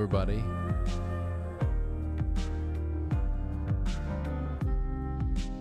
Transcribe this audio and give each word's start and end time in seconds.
Everybody. 0.00 0.42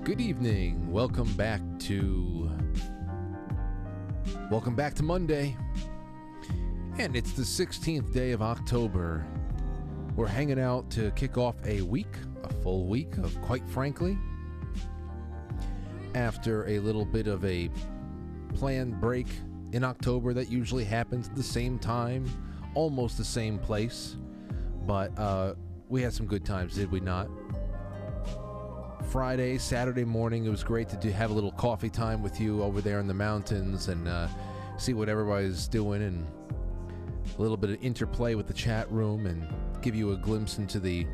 Good 0.06 0.22
evening. 0.22 0.90
Welcome 0.90 1.34
back 1.34 1.60
to. 1.80 2.50
Welcome 4.50 4.78
back 4.78 4.94
to 4.94 5.04
Monday. 5.04 5.58
And 6.98 7.18
it's 7.18 7.34
the 7.34 7.42
16th 7.42 8.14
day 8.14 8.32
of 8.32 8.42
October. 8.42 9.28
We're 10.16 10.28
hanging 10.28 10.58
out 10.58 10.90
to 10.92 11.12
kick 11.12 11.38
off 11.38 11.56
a 11.66 11.82
week, 11.82 12.16
a 12.46 12.54
full 12.64 12.88
week 12.88 13.18
of, 13.18 13.36
quite 13.42 13.68
frankly, 13.68 14.18
after 16.16 16.66
a 16.70 16.80
little 16.80 17.04
bit 17.04 17.28
of 17.28 17.44
a 17.44 17.70
planned 18.56 19.02
break 19.02 19.28
in 19.74 19.84
October 19.84 20.34
that 20.34 20.50
usually 20.50 20.86
happens 20.86 21.28
at 21.28 21.36
the 21.36 21.44
same 21.44 21.78
time, 21.78 22.26
almost 22.74 23.18
the 23.18 23.26
same 23.26 23.60
place. 23.60 24.16
But 24.90 25.20
uh, 25.20 25.54
we 25.88 26.02
had 26.02 26.14
some 26.14 26.26
good 26.26 26.44
times, 26.44 26.74
did 26.74 26.92
we 26.92 27.00
not? 27.00 27.30
Friday, 29.12 29.60
Saturday 29.60 30.04
morning, 30.04 30.46
it 30.46 30.50
was 30.50 30.64
great 30.64 30.90
to 30.90 30.96
do, 30.96 31.12
have 31.12 31.30
a 31.30 31.34
little 31.34 31.52
coffee 31.52 31.92
time 31.92 32.24
with 32.24 32.42
you 32.42 32.64
over 32.64 32.82
there 32.82 33.00
in 33.00 33.06
the 33.06 33.14
mountains 33.14 33.88
and 33.88 34.08
uh, 34.08 34.28
see 34.80 34.96
what 34.96 35.08
everybody's 35.08 35.68
doing 35.68 36.02
and 36.02 36.26
a 37.38 37.40
little 37.40 37.56
bit 37.56 37.70
of 37.70 37.84
interplay 37.84 38.34
with 38.34 38.48
the 38.48 38.54
chat 38.54 38.92
room 38.92 39.28
and 39.28 39.48
give 39.84 39.94
you 39.94 40.14
a 40.14 40.18
glimpse 40.18 40.58
into 40.58 40.80
the 40.80 41.06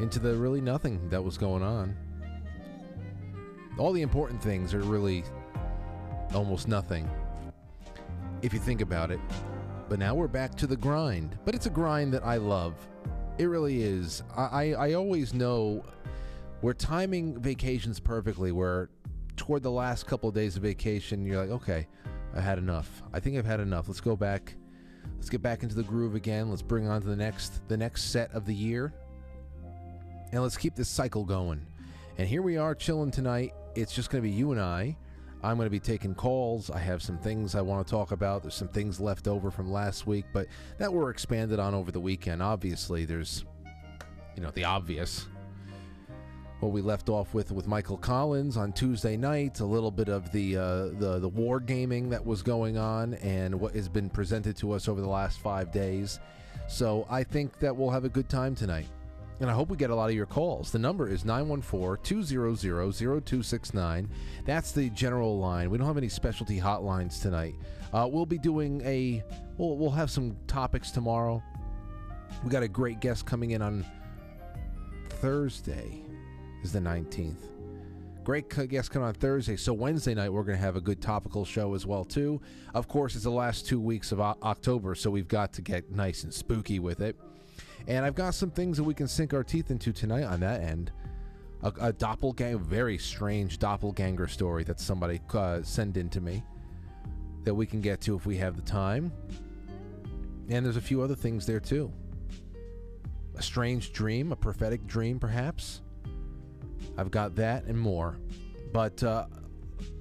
into 0.00 0.18
the 0.18 0.34
really 0.34 0.60
nothing 0.60 1.08
that 1.10 1.22
was 1.22 1.38
going 1.38 1.62
on. 1.62 1.96
All 3.78 3.92
the 3.92 4.02
important 4.02 4.42
things 4.42 4.74
are 4.74 4.80
really 4.80 5.22
almost 6.34 6.66
nothing 6.66 7.08
if 8.42 8.52
you 8.52 8.58
think 8.58 8.80
about 8.80 9.12
it. 9.12 9.20
But 9.88 9.98
now 9.98 10.14
we're 10.14 10.28
back 10.28 10.54
to 10.56 10.66
the 10.66 10.76
grind. 10.76 11.38
But 11.44 11.54
it's 11.54 11.66
a 11.66 11.70
grind 11.70 12.12
that 12.14 12.24
I 12.24 12.36
love. 12.36 12.74
It 13.38 13.44
really 13.44 13.82
is. 13.82 14.22
I, 14.36 14.42
I, 14.42 14.70
I 14.88 14.92
always 14.94 15.34
know 15.34 15.84
we're 16.62 16.72
timing 16.72 17.40
vacations 17.40 18.00
perfectly, 18.00 18.52
where 18.52 18.88
toward 19.36 19.62
the 19.62 19.70
last 19.70 20.06
couple 20.06 20.28
of 20.28 20.34
days 20.34 20.56
of 20.56 20.62
vacation, 20.62 21.26
you're 21.26 21.40
like, 21.40 21.50
okay, 21.50 21.86
I 22.34 22.40
had 22.40 22.58
enough. 22.58 23.02
I 23.12 23.20
think 23.20 23.36
I've 23.36 23.44
had 23.44 23.60
enough. 23.60 23.88
Let's 23.88 24.00
go 24.00 24.16
back. 24.16 24.54
Let's 25.16 25.28
get 25.28 25.42
back 25.42 25.62
into 25.62 25.74
the 25.74 25.82
groove 25.82 26.14
again. 26.14 26.48
Let's 26.48 26.62
bring 26.62 26.88
on 26.88 27.02
to 27.02 27.06
the 27.06 27.16
next 27.16 27.66
the 27.68 27.76
next 27.76 28.10
set 28.10 28.32
of 28.32 28.46
the 28.46 28.54
year. 28.54 28.92
And 30.32 30.42
let's 30.42 30.56
keep 30.56 30.74
this 30.74 30.88
cycle 30.88 31.24
going. 31.24 31.64
And 32.18 32.28
here 32.28 32.42
we 32.42 32.56
are 32.56 32.74
chilling 32.74 33.10
tonight. 33.10 33.52
It's 33.74 33.92
just 33.92 34.10
going 34.10 34.22
to 34.22 34.28
be 34.28 34.34
you 34.34 34.52
and 34.52 34.60
I. 34.60 34.96
I'm 35.44 35.56
going 35.56 35.66
to 35.66 35.70
be 35.70 35.78
taking 35.80 36.14
calls. 36.14 36.70
I 36.70 36.78
have 36.78 37.02
some 37.02 37.18
things 37.18 37.54
I 37.54 37.60
want 37.60 37.86
to 37.86 37.90
talk 37.90 38.12
about. 38.12 38.42
There's 38.42 38.54
some 38.54 38.68
things 38.68 38.98
left 38.98 39.28
over 39.28 39.50
from 39.50 39.70
last 39.70 40.06
week, 40.06 40.24
but 40.32 40.46
that 40.78 40.92
were 40.92 41.10
expanded 41.10 41.58
on 41.58 41.74
over 41.74 41.92
the 41.92 42.00
weekend. 42.00 42.42
Obviously, 42.42 43.04
there's, 43.04 43.44
you 44.34 44.42
know, 44.42 44.50
the 44.50 44.64
obvious. 44.64 45.26
What 46.60 46.72
we 46.72 46.80
left 46.80 47.10
off 47.10 47.34
with 47.34 47.52
with 47.52 47.66
Michael 47.66 47.98
Collins 47.98 48.56
on 48.56 48.72
Tuesday 48.72 49.18
night, 49.18 49.60
a 49.60 49.66
little 49.66 49.90
bit 49.90 50.08
of 50.08 50.32
the 50.32 50.56
uh, 50.56 50.86
the 50.98 51.18
the 51.20 51.28
war 51.28 51.60
gaming 51.60 52.08
that 52.08 52.24
was 52.24 52.42
going 52.42 52.78
on, 52.78 53.14
and 53.14 53.54
what 53.54 53.74
has 53.74 53.88
been 53.88 54.08
presented 54.08 54.56
to 54.58 54.72
us 54.72 54.88
over 54.88 55.02
the 55.02 55.08
last 55.08 55.40
five 55.40 55.70
days. 55.70 56.20
So 56.66 57.06
I 57.10 57.22
think 57.22 57.58
that 57.58 57.76
we'll 57.76 57.90
have 57.90 58.06
a 58.06 58.08
good 58.08 58.30
time 58.30 58.54
tonight. 58.54 58.86
And 59.40 59.50
I 59.50 59.52
hope 59.52 59.68
we 59.68 59.76
get 59.76 59.90
a 59.90 59.94
lot 59.94 60.10
of 60.10 60.14
your 60.14 60.26
calls. 60.26 60.70
The 60.70 60.78
number 60.78 61.08
is 61.08 61.24
914 61.24 61.98
200 62.02 62.56
0269. 62.56 64.08
That's 64.44 64.72
the 64.72 64.90
general 64.90 65.38
line. 65.38 65.70
We 65.70 65.78
don't 65.78 65.86
have 65.86 65.98
any 65.98 66.08
specialty 66.08 66.60
hotlines 66.60 67.20
tonight. 67.20 67.54
Uh, 67.92 68.08
we'll 68.10 68.26
be 68.26 68.38
doing 68.38 68.80
a, 68.82 69.22
we'll, 69.58 69.76
we'll 69.76 69.90
have 69.90 70.10
some 70.10 70.36
topics 70.46 70.90
tomorrow. 70.92 71.42
We 72.44 72.50
got 72.50 72.62
a 72.62 72.68
great 72.68 73.00
guest 73.00 73.26
coming 73.26 73.52
in 73.52 73.62
on 73.62 73.84
Thursday, 75.08 76.02
is 76.62 76.72
the 76.72 76.80
19th. 76.80 77.36
Great 78.24 78.48
guest 78.68 78.90
coming 78.90 79.08
on 79.08 79.14
Thursday. 79.14 79.56
So 79.56 79.72
Wednesday 79.72 80.14
night 80.14 80.32
we're 80.32 80.44
going 80.44 80.56
to 80.56 80.64
have 80.64 80.76
a 80.76 80.80
good 80.80 81.02
topical 81.02 81.44
show 81.44 81.74
as 81.74 81.84
well 81.84 82.04
too. 82.04 82.40
Of 82.72 82.88
course, 82.88 83.14
it's 83.14 83.24
the 83.24 83.30
last 83.30 83.66
two 83.66 83.80
weeks 83.80 84.12
of 84.12 84.20
October, 84.20 84.94
so 84.94 85.10
we've 85.10 85.28
got 85.28 85.52
to 85.54 85.62
get 85.62 85.90
nice 85.90 86.24
and 86.24 86.32
spooky 86.32 86.78
with 86.78 87.00
it. 87.00 87.16
And 87.86 88.04
I've 88.04 88.14
got 88.14 88.34
some 88.34 88.50
things 88.50 88.76
that 88.78 88.84
we 88.84 88.94
can 88.94 89.08
sink 89.08 89.34
our 89.34 89.44
teeth 89.44 89.70
into 89.70 89.92
tonight 89.92 90.24
on 90.24 90.40
that 90.40 90.62
end. 90.62 90.90
A, 91.62 91.72
a 91.80 91.92
doppelganger, 91.92 92.58
very 92.58 92.98
strange 92.98 93.58
doppelganger 93.58 94.26
story 94.26 94.64
that 94.64 94.80
somebody 94.80 95.20
uh, 95.32 95.62
sent 95.62 95.96
in 95.96 96.08
to 96.10 96.20
me 96.20 96.42
that 97.44 97.54
we 97.54 97.66
can 97.66 97.80
get 97.80 98.00
to 98.02 98.16
if 98.16 98.26
we 98.26 98.36
have 98.38 98.56
the 98.56 98.62
time. 98.62 99.12
And 100.48 100.64
there's 100.64 100.76
a 100.76 100.82
few 100.82 101.02
other 101.02 101.14
things 101.14 101.46
there 101.46 101.60
too. 101.60 101.92
A 103.36 103.42
strange 103.42 103.92
dream, 103.92 104.32
a 104.32 104.36
prophetic 104.36 104.86
dream, 104.86 105.18
perhaps. 105.18 105.82
I've 106.96 107.10
got 107.10 107.34
that 107.36 107.64
and 107.64 107.78
more. 107.78 108.16
But 108.72 109.02
uh, 109.02 109.26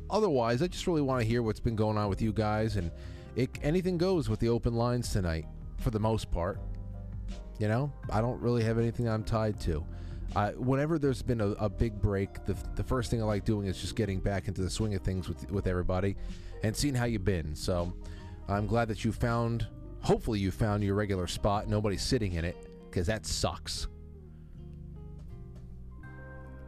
otherwise, 0.09 0.61
I 0.61 0.67
just 0.67 0.87
really 0.87 1.01
want 1.01 1.21
to 1.21 1.27
hear 1.27 1.41
what's 1.41 1.59
been 1.59 1.75
going 1.75 1.97
on 1.97 2.09
with 2.09 2.21
you 2.21 2.31
guys. 2.31 2.75
And 2.75 2.91
it, 3.35 3.49
anything 3.61 3.97
goes 3.97 4.29
with 4.29 4.39
the 4.39 4.49
open 4.49 4.73
lines 4.73 5.11
tonight, 5.11 5.45
for 5.79 5.91
the 5.91 5.99
most 5.99 6.31
part. 6.31 6.59
You 7.59 7.67
know, 7.67 7.93
I 8.11 8.21
don't 8.21 8.41
really 8.41 8.63
have 8.63 8.77
anything 8.77 9.07
I'm 9.07 9.23
tied 9.23 9.59
to. 9.61 9.85
Uh, 10.35 10.51
whenever 10.51 10.97
there's 10.97 11.21
been 11.21 11.41
a, 11.41 11.49
a, 11.49 11.69
big 11.69 12.01
break, 12.01 12.43
the, 12.45 12.55
the 12.75 12.83
first 12.83 13.11
thing 13.11 13.21
I 13.21 13.25
like 13.25 13.45
doing 13.45 13.67
is 13.67 13.79
just 13.79 13.95
getting 13.95 14.19
back 14.19 14.47
into 14.47 14.61
the 14.61 14.69
swing 14.69 14.95
of 14.95 15.01
things 15.01 15.29
with 15.29 15.49
with 15.51 15.67
everybody, 15.67 16.15
and 16.63 16.75
seeing 16.75 16.95
how 16.95 17.05
you've 17.05 17.25
been. 17.25 17.55
So, 17.55 17.93
I'm 18.47 18.65
glad 18.65 18.87
that 18.87 19.05
you 19.05 19.11
found. 19.11 19.67
Hopefully, 20.01 20.39
you 20.39 20.49
found 20.49 20.83
your 20.83 20.95
regular 20.95 21.27
spot. 21.27 21.67
Nobody's 21.67 22.01
sitting 22.01 22.33
in 22.33 22.45
it 22.45 22.57
because 22.89 23.07
that 23.07 23.25
sucks. 23.25 23.87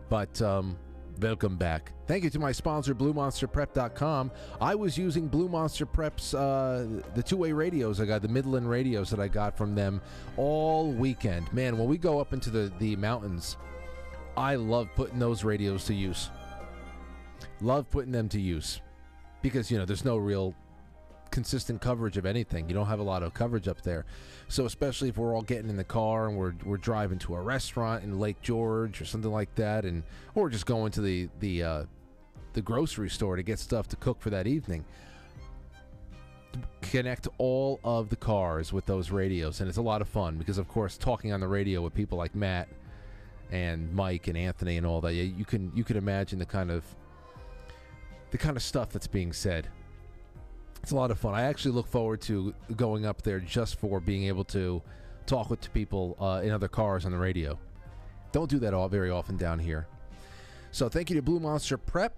But 0.09 0.39
um, 0.41 0.77
welcome 1.19 1.57
back. 1.57 1.91
Thank 2.07 2.23
you 2.23 2.29
to 2.31 2.39
my 2.39 2.51
sponsor, 2.51 2.93
BlueMonsterPrep.com. 2.93 4.31
I 4.61 4.75
was 4.75 4.97
using 4.97 5.27
Blue 5.27 5.47
Monster 5.47 5.85
Prep's 5.85 6.33
uh, 6.33 7.01
the 7.13 7.23
two-way 7.23 7.51
radios 7.51 7.99
I 7.99 8.05
got, 8.05 8.21
the 8.21 8.27
Midland 8.27 8.69
radios 8.69 9.09
that 9.09 9.19
I 9.19 9.27
got 9.27 9.57
from 9.57 9.75
them 9.75 10.01
all 10.37 10.91
weekend. 10.91 11.51
Man, 11.53 11.77
when 11.77 11.87
we 11.87 11.97
go 11.97 12.19
up 12.19 12.33
into 12.33 12.49
the 12.49 12.71
the 12.79 12.95
mountains, 12.95 13.57
I 14.37 14.55
love 14.55 14.89
putting 14.95 15.19
those 15.19 15.43
radios 15.43 15.85
to 15.85 15.93
use. 15.93 16.29
Love 17.61 17.89
putting 17.89 18.11
them 18.11 18.29
to 18.29 18.39
use 18.39 18.81
because 19.41 19.71
you 19.71 19.77
know 19.77 19.85
there's 19.85 20.05
no 20.05 20.17
real 20.17 20.53
consistent 21.31 21.81
coverage 21.81 22.17
of 22.17 22.25
anything. 22.25 22.67
You 22.69 22.75
don't 22.75 22.87
have 22.87 22.99
a 22.99 23.03
lot 23.03 23.23
of 23.23 23.33
coverage 23.33 23.67
up 23.67 23.81
there. 23.81 24.05
So 24.47 24.65
especially 24.65 25.09
if 25.09 25.17
we're 25.17 25.35
all 25.35 25.41
getting 25.41 25.69
in 25.69 25.75
the 25.75 25.83
car 25.83 26.27
and 26.27 26.37
we're 26.37 26.53
we're 26.63 26.77
driving 26.77 27.17
to 27.19 27.35
a 27.35 27.41
restaurant 27.41 28.03
in 28.03 28.19
Lake 28.19 28.41
George 28.41 29.01
or 29.01 29.05
something 29.05 29.31
like 29.31 29.53
that, 29.55 29.85
and 29.85 30.03
or 30.35 30.49
just 30.49 30.65
going 30.65 30.91
to 30.93 31.01
the 31.01 31.29
the 31.39 31.63
uh, 31.63 31.83
the 32.53 32.61
grocery 32.61 33.09
store 33.09 33.35
to 33.35 33.43
get 33.43 33.59
stuff 33.59 33.87
to 33.89 33.95
cook 33.95 34.21
for 34.21 34.29
that 34.29 34.47
evening. 34.47 34.85
Connect 36.81 37.27
all 37.37 37.79
of 37.83 38.09
the 38.09 38.15
cars 38.15 38.71
with 38.71 38.85
those 38.85 39.11
radios, 39.11 39.59
and 39.59 39.67
it's 39.67 39.77
a 39.77 39.81
lot 39.81 40.01
of 40.01 40.07
fun 40.07 40.37
because, 40.37 40.57
of 40.57 40.67
course, 40.69 40.97
talking 40.97 41.33
on 41.33 41.41
the 41.41 41.47
radio 41.47 41.81
with 41.81 41.93
people 41.93 42.17
like 42.17 42.33
Matt 42.33 42.69
and 43.51 43.93
Mike 43.93 44.27
and 44.27 44.37
Anthony 44.37 44.77
and 44.77 44.85
all 44.85 45.01
that, 45.01 45.13
you 45.13 45.45
can 45.45 45.71
you 45.75 45.83
can 45.83 45.97
imagine 45.97 46.39
the 46.39 46.45
kind 46.45 46.71
of 46.71 46.83
the 48.31 48.37
kind 48.37 48.55
of 48.55 48.63
stuff 48.63 48.89
that's 48.89 49.07
being 49.07 49.33
said 49.33 49.67
it's 50.85 50.91
a 50.91 50.95
lot 50.95 51.09
of 51.09 51.17
fun. 51.17 51.33
I 51.33 51.41
actually 51.41 51.71
look 51.71 51.87
forward 51.87 52.21
to 52.21 52.53
going 52.75 53.07
up 53.07 53.23
there 53.23 53.39
just 53.39 53.79
for 53.79 53.99
being 53.99 54.25
able 54.25 54.43
to 54.43 54.83
talk 55.25 55.49
with 55.49 55.73
people 55.73 56.15
uh, 56.19 56.41
in 56.43 56.51
other 56.51 56.67
cars 56.67 57.07
on 57.07 57.11
the 57.11 57.17
radio. 57.17 57.57
Don't 58.31 58.47
do 58.47 58.59
that 58.59 58.71
all 58.71 58.87
very 58.87 59.09
often 59.09 59.35
down 59.35 59.57
here. 59.57 59.87
So 60.69 60.87
thank 60.87 61.09
you 61.09 61.15
to 61.15 61.23
Blue 61.23 61.39
Monster 61.39 61.79
Prep. 61.79 62.13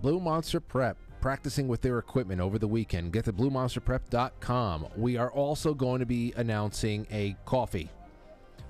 Blue 0.00 0.20
Monster 0.20 0.58
Prep 0.58 0.96
practicing 1.20 1.68
with 1.68 1.82
their 1.82 1.98
equipment 1.98 2.40
over 2.40 2.58
the 2.58 2.66
weekend. 2.66 3.12
Get 3.12 3.26
to 3.26 3.32
bluemonsterprep.com. 3.34 4.86
We 4.96 5.18
are 5.18 5.30
also 5.30 5.74
going 5.74 6.00
to 6.00 6.06
be 6.06 6.32
announcing 6.34 7.06
a 7.10 7.36
coffee, 7.44 7.90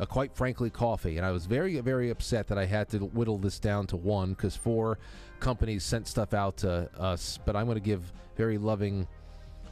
a 0.01 0.07
quite 0.09 0.35
frankly 0.35 0.69
coffee. 0.71 1.17
And 1.17 1.25
I 1.25 1.31
was 1.31 1.47
very, 1.47 1.79
very 1.79 2.11
upset 2.11 2.49
that 2.49 2.59
I 2.59 2.67
had 2.67 2.89
to 2.89 2.99
whittle 2.99 3.39
this 3.39 3.61
down 3.61 3.87
to 3.87 3.97
one 3.97 4.31
because 4.31 4.57
four 4.57 4.99
companies 5.39 5.85
sent 5.85 6.09
stuff 6.09 6.35
out 6.35 6.57
to 6.57 6.91
us. 6.99 7.39
But 7.45 7.55
I'm 7.55 7.67
going 7.67 7.77
to 7.77 7.81
give 7.81 8.13
very 8.37 8.59
loving 8.59 9.07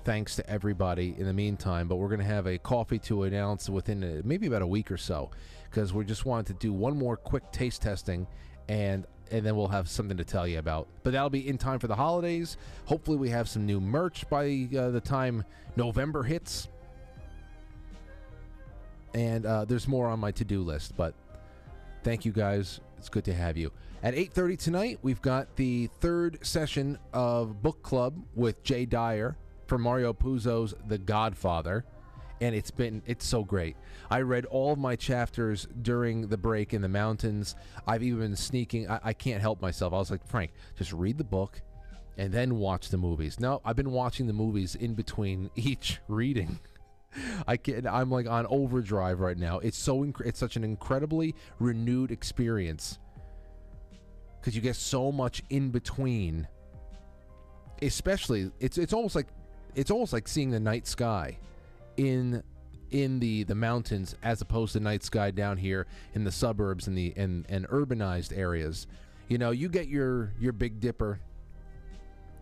thanks 0.06 0.36
to 0.36 0.48
everybody 0.48 1.16
in 1.18 1.26
the 1.26 1.32
meantime. 1.32 1.88
But 1.88 1.96
we're 1.96 2.08
going 2.08 2.20
to 2.20 2.24
have 2.24 2.46
a 2.46 2.58
coffee 2.58 3.00
to 3.00 3.24
announce 3.24 3.68
within 3.68 4.04
a, 4.04 4.22
maybe 4.24 4.46
about 4.46 4.62
a 4.62 4.66
week 4.66 4.92
or 4.92 4.96
so 4.96 5.32
because 5.68 5.92
we 5.92 6.04
just 6.04 6.24
wanted 6.24 6.46
to 6.46 6.54
do 6.54 6.72
one 6.72 6.96
more 6.96 7.16
quick 7.16 7.50
taste 7.50 7.82
testing 7.82 8.26
and 8.68 9.04
and 9.32 9.44
then 9.44 9.56
we'll 9.56 9.66
have 9.66 9.88
something 9.88 10.16
to 10.16 10.24
tell 10.24 10.46
you 10.46 10.60
about. 10.60 10.86
But 11.02 11.12
that'll 11.12 11.30
be 11.30 11.48
in 11.48 11.58
time 11.58 11.80
for 11.80 11.88
the 11.88 11.96
holidays. 11.96 12.56
Hopefully, 12.84 13.16
we 13.16 13.28
have 13.30 13.48
some 13.48 13.66
new 13.66 13.80
merch 13.80 14.28
by 14.30 14.68
uh, 14.78 14.90
the 14.90 15.00
time 15.00 15.42
November 15.74 16.22
hits. 16.22 16.68
And 19.14 19.44
uh, 19.44 19.64
there's 19.64 19.88
more 19.88 20.06
on 20.06 20.20
my 20.20 20.30
to-do 20.30 20.62
list. 20.62 20.96
But 20.96 21.14
thank 22.04 22.24
you 22.24 22.30
guys. 22.30 22.78
It's 22.98 23.08
good 23.08 23.24
to 23.24 23.34
have 23.34 23.56
you. 23.56 23.72
At 24.04 24.14
8:30 24.14 24.56
tonight, 24.56 24.98
we've 25.02 25.20
got 25.20 25.56
the 25.56 25.88
third 25.98 26.38
session 26.46 26.96
of 27.12 27.60
book 27.60 27.82
club 27.82 28.14
with 28.36 28.62
Jay 28.62 28.86
Dyer 28.86 29.36
for 29.66 29.78
Mario 29.78 30.12
Puzo's 30.12 30.74
The 30.86 30.98
Godfather. 30.98 31.84
and 32.40 32.54
it's 32.54 32.70
been 32.70 33.02
it's 33.06 33.26
so 33.26 33.42
great. 33.44 33.76
I 34.10 34.20
read 34.20 34.44
all 34.46 34.72
of 34.72 34.78
my 34.78 34.94
chapters 34.96 35.66
during 35.82 36.28
the 36.28 36.36
break 36.36 36.74
in 36.74 36.82
the 36.82 36.88
mountains. 36.88 37.56
I've 37.86 38.02
even 38.02 38.20
been 38.20 38.36
sneaking. 38.36 38.90
I, 38.90 39.00
I 39.04 39.12
can't 39.12 39.40
help 39.40 39.60
myself. 39.62 39.92
I 39.92 39.96
was 39.96 40.10
like, 40.10 40.26
Frank, 40.26 40.52
just 40.76 40.92
read 40.92 41.18
the 41.18 41.24
book 41.24 41.60
and 42.18 42.32
then 42.32 42.56
watch 42.56 42.88
the 42.90 42.98
movies. 42.98 43.40
No, 43.40 43.60
I've 43.64 43.76
been 43.76 43.90
watching 43.90 44.26
the 44.26 44.32
movies 44.32 44.74
in 44.74 44.94
between 44.94 45.50
each 45.56 45.98
reading. 46.08 46.58
I 47.46 47.56
can 47.56 47.86
I'm 47.86 48.10
like 48.10 48.28
on 48.28 48.46
overdrive 48.50 49.20
right 49.20 49.38
now. 49.38 49.58
It's 49.60 49.78
so 49.78 50.04
inc- 50.04 50.20
it's 50.26 50.38
such 50.38 50.56
an 50.56 50.64
incredibly 50.64 51.34
renewed 51.58 52.10
experience 52.10 52.98
because 54.38 54.54
you 54.54 54.60
get 54.60 54.76
so 54.76 55.10
much 55.10 55.42
in 55.48 55.70
between. 55.70 56.46
Especially, 57.82 58.50
it's 58.60 58.76
it's 58.78 58.92
almost 58.92 59.14
like 59.14 59.26
it's 59.76 59.90
almost 59.90 60.12
like 60.12 60.26
seeing 60.26 60.50
the 60.50 60.58
night 60.58 60.86
sky 60.88 61.38
in 61.96 62.42
in 62.90 63.20
the 63.20 63.44
the 63.44 63.54
mountains 63.54 64.16
as 64.22 64.40
opposed 64.40 64.72
to 64.72 64.80
night 64.80 65.04
sky 65.04 65.30
down 65.30 65.56
here 65.56 65.86
in 66.14 66.24
the 66.24 66.32
suburbs 66.32 66.88
and 66.88 66.96
the 66.96 67.12
and, 67.16 67.46
and 67.48 67.68
urbanized 67.68 68.36
areas. 68.36 68.86
You 69.28 69.38
know, 69.38 69.50
you 69.50 69.68
get 69.68 69.86
your 69.86 70.32
your 70.40 70.52
Big 70.52 70.80
Dipper. 70.80 71.20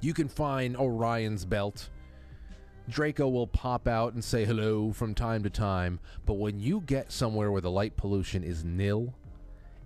You 0.01 0.15
can 0.15 0.29
find 0.29 0.77
Orion's 0.77 1.45
belt. 1.45 1.91
Draco 2.89 3.29
will 3.29 3.47
pop 3.47 3.89
out 3.89 4.13
and 4.13 4.23
say 4.23 4.45
hello 4.45 4.93
from 4.93 5.15
time 5.15 5.43
to 5.43 5.51
time, 5.51 5.99
but 6.27 6.35
when 6.35 6.61
you 6.61 6.83
get 6.83 7.11
somewhere 7.11 7.51
where 7.51 7.63
the 7.63 7.71
light 7.71 7.97
pollution 7.97 8.45
is 8.45 8.63
nil 8.63 9.15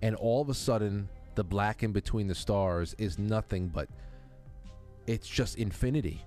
and 0.01 0.15
all 0.17 0.41
of 0.41 0.49
a 0.49 0.53
sudden 0.53 1.07
the 1.35 1.43
black 1.43 1.81
in 1.81 1.93
between 1.93 2.27
the 2.27 2.35
stars 2.35 2.95
is 2.97 3.17
nothing 3.17 3.69
but 3.69 3.87
it's 5.07 5.29
just 5.29 5.57
infinity. 5.57 6.25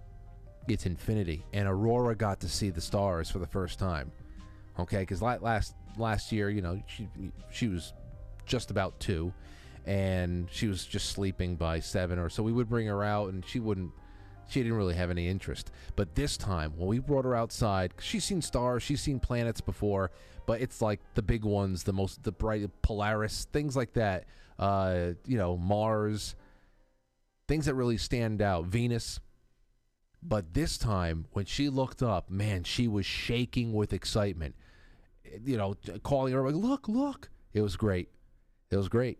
It's 0.68 0.86
infinity. 0.86 1.44
And 1.52 1.68
Aurora 1.68 2.14
got 2.14 2.40
to 2.40 2.48
see 2.48 2.70
the 2.70 2.80
stars 2.80 3.30
for 3.30 3.38
the 3.38 3.46
first 3.46 3.78
time. 3.78 4.12
Okay, 4.78 5.00
because 5.00 5.20
last 5.20 5.74
last 5.98 6.32
year, 6.32 6.48
you 6.50 6.62
know, 6.62 6.80
she 6.86 7.08
she 7.50 7.68
was 7.68 7.92
just 8.46 8.70
about 8.70 8.98
two, 9.00 9.32
and 9.86 10.48
she 10.50 10.66
was 10.66 10.84
just 10.86 11.10
sleeping 11.10 11.56
by 11.56 11.80
seven 11.80 12.18
or 12.18 12.28
so. 12.28 12.42
We 12.42 12.52
would 12.52 12.68
bring 12.68 12.86
her 12.86 13.02
out, 13.02 13.32
and 13.32 13.44
she 13.46 13.60
wouldn't. 13.60 13.90
She 14.48 14.60
didn't 14.62 14.76
really 14.76 14.94
have 14.94 15.10
any 15.10 15.28
interest. 15.28 15.70
But 15.96 16.14
this 16.14 16.36
time, 16.36 16.72
when 16.76 16.88
we 16.88 16.98
brought 16.98 17.24
her 17.24 17.34
outside, 17.34 17.94
she's 18.00 18.24
seen 18.24 18.42
stars, 18.42 18.82
she's 18.82 19.00
seen 19.00 19.18
planets 19.18 19.60
before, 19.60 20.10
but 20.46 20.60
it's 20.60 20.82
like 20.82 21.00
the 21.14 21.22
big 21.22 21.44
ones, 21.44 21.84
the 21.84 21.92
most, 21.92 22.22
the 22.22 22.32
bright 22.32 22.68
Polaris, 22.82 23.46
things 23.52 23.76
like 23.76 23.94
that. 23.94 24.24
Uh, 24.58 25.12
you 25.26 25.38
know, 25.38 25.56
Mars, 25.56 26.34
things 27.48 27.66
that 27.66 27.74
really 27.74 27.96
stand 27.96 28.42
out. 28.42 28.66
Venus. 28.66 29.20
But 30.22 30.54
this 30.54 30.78
time, 30.78 31.26
when 31.32 31.46
she 31.46 31.68
looked 31.68 32.02
up, 32.02 32.30
man, 32.30 32.62
she 32.64 32.86
was 32.86 33.04
shaking 33.04 33.72
with 33.72 33.92
excitement. 33.92 34.54
You 35.44 35.56
know, 35.56 35.74
calling 36.02 36.32
her 36.32 36.44
like, 36.44 36.54
"Look, 36.54 36.88
look!" 36.88 37.30
It 37.52 37.60
was 37.60 37.76
great. 37.76 38.08
It 38.70 38.76
was 38.76 38.88
great, 38.88 39.18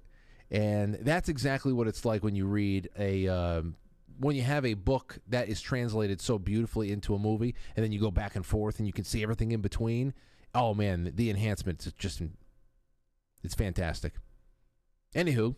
and 0.51 0.95
that's 1.01 1.29
exactly 1.29 1.73
what 1.73 1.89
it's 1.89 2.05
like 2.05 2.23
when 2.23 2.37
you 2.37 2.47
read 2.47 2.89
a 2.99 3.27
um, 3.29 3.77
when 4.19 4.37
you 4.37 4.43
have 4.43 4.65
a 4.65 4.75
book 4.75 5.19
that 5.29 5.49
is 5.49 5.61
translated 5.61 6.21
so 6.21 6.39
beautifully 6.39 6.93
into 6.93 7.15
a 7.15 7.19
movie, 7.19 7.55
and 7.75 7.85
then 7.85 7.93
you 7.93 7.99
go 7.99 8.11
back 8.11 8.37
and 8.37 8.47
forth, 8.47 8.79
and 8.79 8.87
you 8.87 8.93
can 8.93 9.05
see 9.05 9.23
everything 9.23 9.53
in 9.53 9.61
between. 9.61 10.15
Oh 10.55 10.75
man, 10.75 11.13
the 11.15 11.31
enhancements 11.31 11.87
is 11.87 11.93
just 11.95 12.23
it's 13.43 13.55
fantastic. 13.55 14.15
Anywho, 15.15 15.57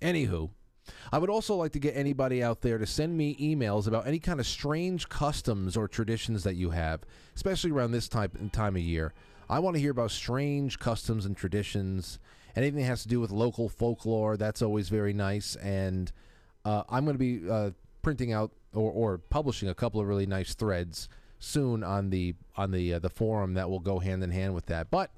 anywho, 0.00 0.50
I 1.12 1.18
would 1.18 1.30
also 1.30 1.54
like 1.54 1.72
to 1.72 1.78
get 1.78 1.96
anybody 1.96 2.42
out 2.42 2.60
there 2.60 2.78
to 2.78 2.86
send 2.86 3.16
me 3.16 3.36
emails 3.36 3.86
about 3.86 4.06
any 4.06 4.18
kind 4.18 4.40
of 4.40 4.46
strange 4.46 5.08
customs 5.08 5.76
or 5.76 5.88
traditions 5.88 6.44
that 6.44 6.54
you 6.54 6.70
have, 6.70 7.02
especially 7.34 7.70
around 7.70 7.92
this 7.92 8.08
type 8.08 8.36
time 8.52 8.76
of 8.76 8.82
year. 8.82 9.12
I 9.50 9.58
want 9.60 9.76
to 9.76 9.80
hear 9.80 9.92
about 9.92 10.10
strange 10.10 10.78
customs 10.78 11.24
and 11.24 11.36
traditions, 11.36 12.18
anything 12.54 12.80
that 12.80 12.86
has 12.86 13.02
to 13.02 13.08
do 13.08 13.20
with 13.20 13.30
local 13.30 13.68
folklore. 13.68 14.36
That's 14.36 14.60
always 14.60 14.88
very 14.88 15.14
nice. 15.14 15.56
And 15.56 16.12
uh, 16.64 16.82
I'm 16.88 17.04
going 17.04 17.14
to 17.14 17.18
be 17.18 17.48
uh, 17.50 17.70
printing 18.02 18.32
out 18.32 18.52
or, 18.74 18.90
or, 18.92 19.18
publishing 19.18 19.68
a 19.68 19.74
couple 19.74 20.00
of 20.00 20.06
really 20.06 20.26
nice 20.26 20.54
threads 20.54 21.08
soon 21.38 21.82
on 21.82 22.10
the 22.10 22.34
on 22.56 22.70
the 22.70 22.94
uh, 22.94 22.98
the 22.98 23.08
forum 23.08 23.54
that 23.54 23.70
will 23.70 23.80
go 23.80 23.98
hand 23.98 24.22
in 24.22 24.30
hand 24.30 24.54
with 24.54 24.66
that. 24.66 24.90
But 24.90 25.10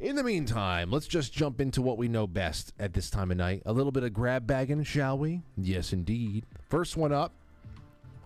in 0.00 0.16
the 0.16 0.24
meantime, 0.24 0.90
let's 0.90 1.06
just 1.06 1.32
jump 1.32 1.60
into 1.60 1.82
what 1.82 1.98
we 1.98 2.08
know 2.08 2.26
best 2.26 2.72
at 2.78 2.94
this 2.94 3.10
time 3.10 3.30
of 3.30 3.36
night. 3.36 3.62
A 3.66 3.72
little 3.72 3.92
bit 3.92 4.02
of 4.02 4.12
grab 4.12 4.46
bagging, 4.46 4.82
shall 4.82 5.18
we? 5.18 5.42
Yes, 5.56 5.92
indeed. 5.92 6.46
First 6.68 6.96
one 6.96 7.12
up. 7.12 7.34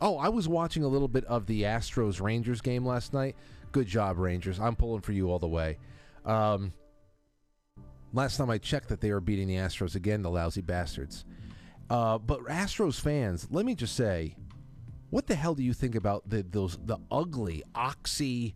Oh, 0.01 0.17
I 0.17 0.29
was 0.29 0.49
watching 0.49 0.85
a 0.85 0.89
little 0.89 1.09
bit 1.09 1.25
of 1.25 1.47
the 1.47 1.63
Astros 1.63 2.21
Rangers 2.21 2.61
game 2.61 2.87
last 2.87 3.13
night. 3.13 3.37
Good 3.73 3.87
job, 3.87 4.19
Rangers. 4.19 4.61
I'm 4.61 4.77
pulling 4.77 5.01
for 5.01 5.13
you 5.13 5.31
all 5.31 5.39
the 5.39 5.49
way. 5.49 5.79
Um, 6.25 6.73
last 8.13 8.37
time 8.37 8.51
I 8.51 8.59
checked 8.59 8.89
that 8.89 9.01
they 9.01 9.13
were 9.13 9.21
beating 9.21 9.49
the 9.49 9.57
Astros 9.57 9.97
again, 9.97 10.23
the 10.23 10.31
lousy 10.31 10.61
bastards. 10.61 11.25
Uh, 11.91 12.19
but 12.19 12.41
Astros 12.45 13.01
fans, 13.01 13.49
let 13.51 13.67
me 13.67 13.75
just 13.75 13.97
say, 13.97 14.37
what 15.11 15.27
the 15.27 15.35
hell 15.35 15.55
do 15.55 15.63
you 15.63 15.73
think 15.73 15.95
about 15.95 16.29
the, 16.29 16.43
those 16.43 16.79
the 16.85 16.99
ugly 17.11 17.63
oxy 17.75 18.55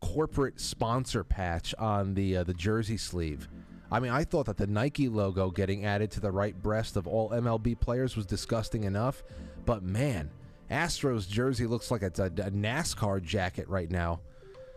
corporate 0.00 0.60
sponsor 0.60 1.24
patch 1.24 1.74
on 1.78 2.14
the 2.14 2.38
uh, 2.38 2.44
the 2.44 2.54
jersey 2.54 2.96
sleeve. 2.96 3.48
I 3.90 4.00
mean, 4.00 4.12
I 4.12 4.24
thought 4.24 4.46
that 4.46 4.58
the 4.58 4.66
Nike 4.66 5.08
logo 5.08 5.50
getting 5.50 5.86
added 5.86 6.10
to 6.12 6.20
the 6.20 6.30
right 6.30 6.60
breast 6.60 6.96
of 6.96 7.06
all 7.06 7.30
MLB 7.30 7.80
players 7.80 8.16
was 8.16 8.26
disgusting 8.26 8.84
enough, 8.84 9.22
but 9.64 9.82
man, 9.82 10.30
Astros 10.70 11.26
jersey 11.26 11.66
looks 11.66 11.90
like 11.90 12.02
it's 12.02 12.18
a, 12.18 12.26
a 12.26 12.50
NASCAR 12.50 13.22
jacket 13.22 13.66
right 13.68 13.90
now. 13.90 14.20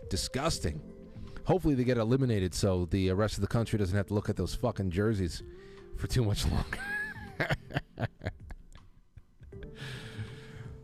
Disgusting. 0.09 0.81
Hopefully, 1.43 1.75
they 1.75 1.83
get 1.83 1.97
eliminated 1.97 2.53
so 2.53 2.85
the 2.85 3.09
uh, 3.11 3.15
rest 3.15 3.35
of 3.35 3.41
the 3.41 3.47
country 3.47 3.77
doesn't 3.77 3.95
have 3.95 4.07
to 4.07 4.13
look 4.13 4.29
at 4.29 4.37
those 4.37 4.55
fucking 4.55 4.91
jerseys 4.91 5.43
for 5.97 6.07
too 6.07 6.23
much 6.23 6.45
longer. 6.45 6.79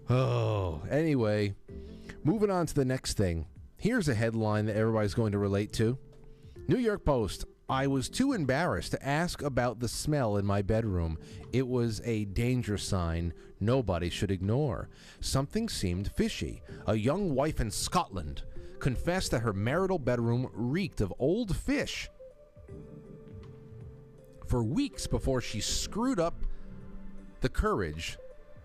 oh, 0.09 0.81
anyway, 0.89 1.55
moving 2.23 2.49
on 2.49 2.65
to 2.65 2.73
the 2.73 2.85
next 2.85 3.15
thing. 3.17 3.45
Here's 3.79 4.09
a 4.09 4.15
headline 4.15 4.65
that 4.65 4.75
everybody's 4.75 5.13
going 5.13 5.33
to 5.33 5.37
relate 5.37 5.71
to 5.73 5.99
New 6.67 6.79
York 6.79 7.05
Post. 7.05 7.45
I 7.69 7.85
was 7.85 8.09
too 8.09 8.33
embarrassed 8.33 8.91
to 8.91 9.07
ask 9.07 9.43
about 9.43 9.79
the 9.79 9.87
smell 9.87 10.37
in 10.37 10.47
my 10.47 10.63
bedroom. 10.63 11.19
It 11.53 11.67
was 11.67 12.01
a 12.03 12.25
danger 12.25 12.79
sign 12.79 13.33
nobody 13.59 14.09
should 14.09 14.31
ignore. 14.31 14.89
Something 15.19 15.69
seemed 15.69 16.11
fishy. 16.13 16.63
A 16.87 16.95
young 16.95 17.35
wife 17.35 17.59
in 17.59 17.69
Scotland 17.69 18.41
confessed 18.79 19.29
that 19.29 19.41
her 19.41 19.53
marital 19.53 19.99
bedroom 19.99 20.49
reeked 20.53 20.99
of 20.99 21.13
old 21.19 21.55
fish 21.55 22.09
for 24.47 24.63
weeks 24.63 25.05
before 25.05 25.41
she 25.41 25.61
screwed 25.61 26.19
up 26.19 26.33
the 27.41 27.49
courage 27.49 28.17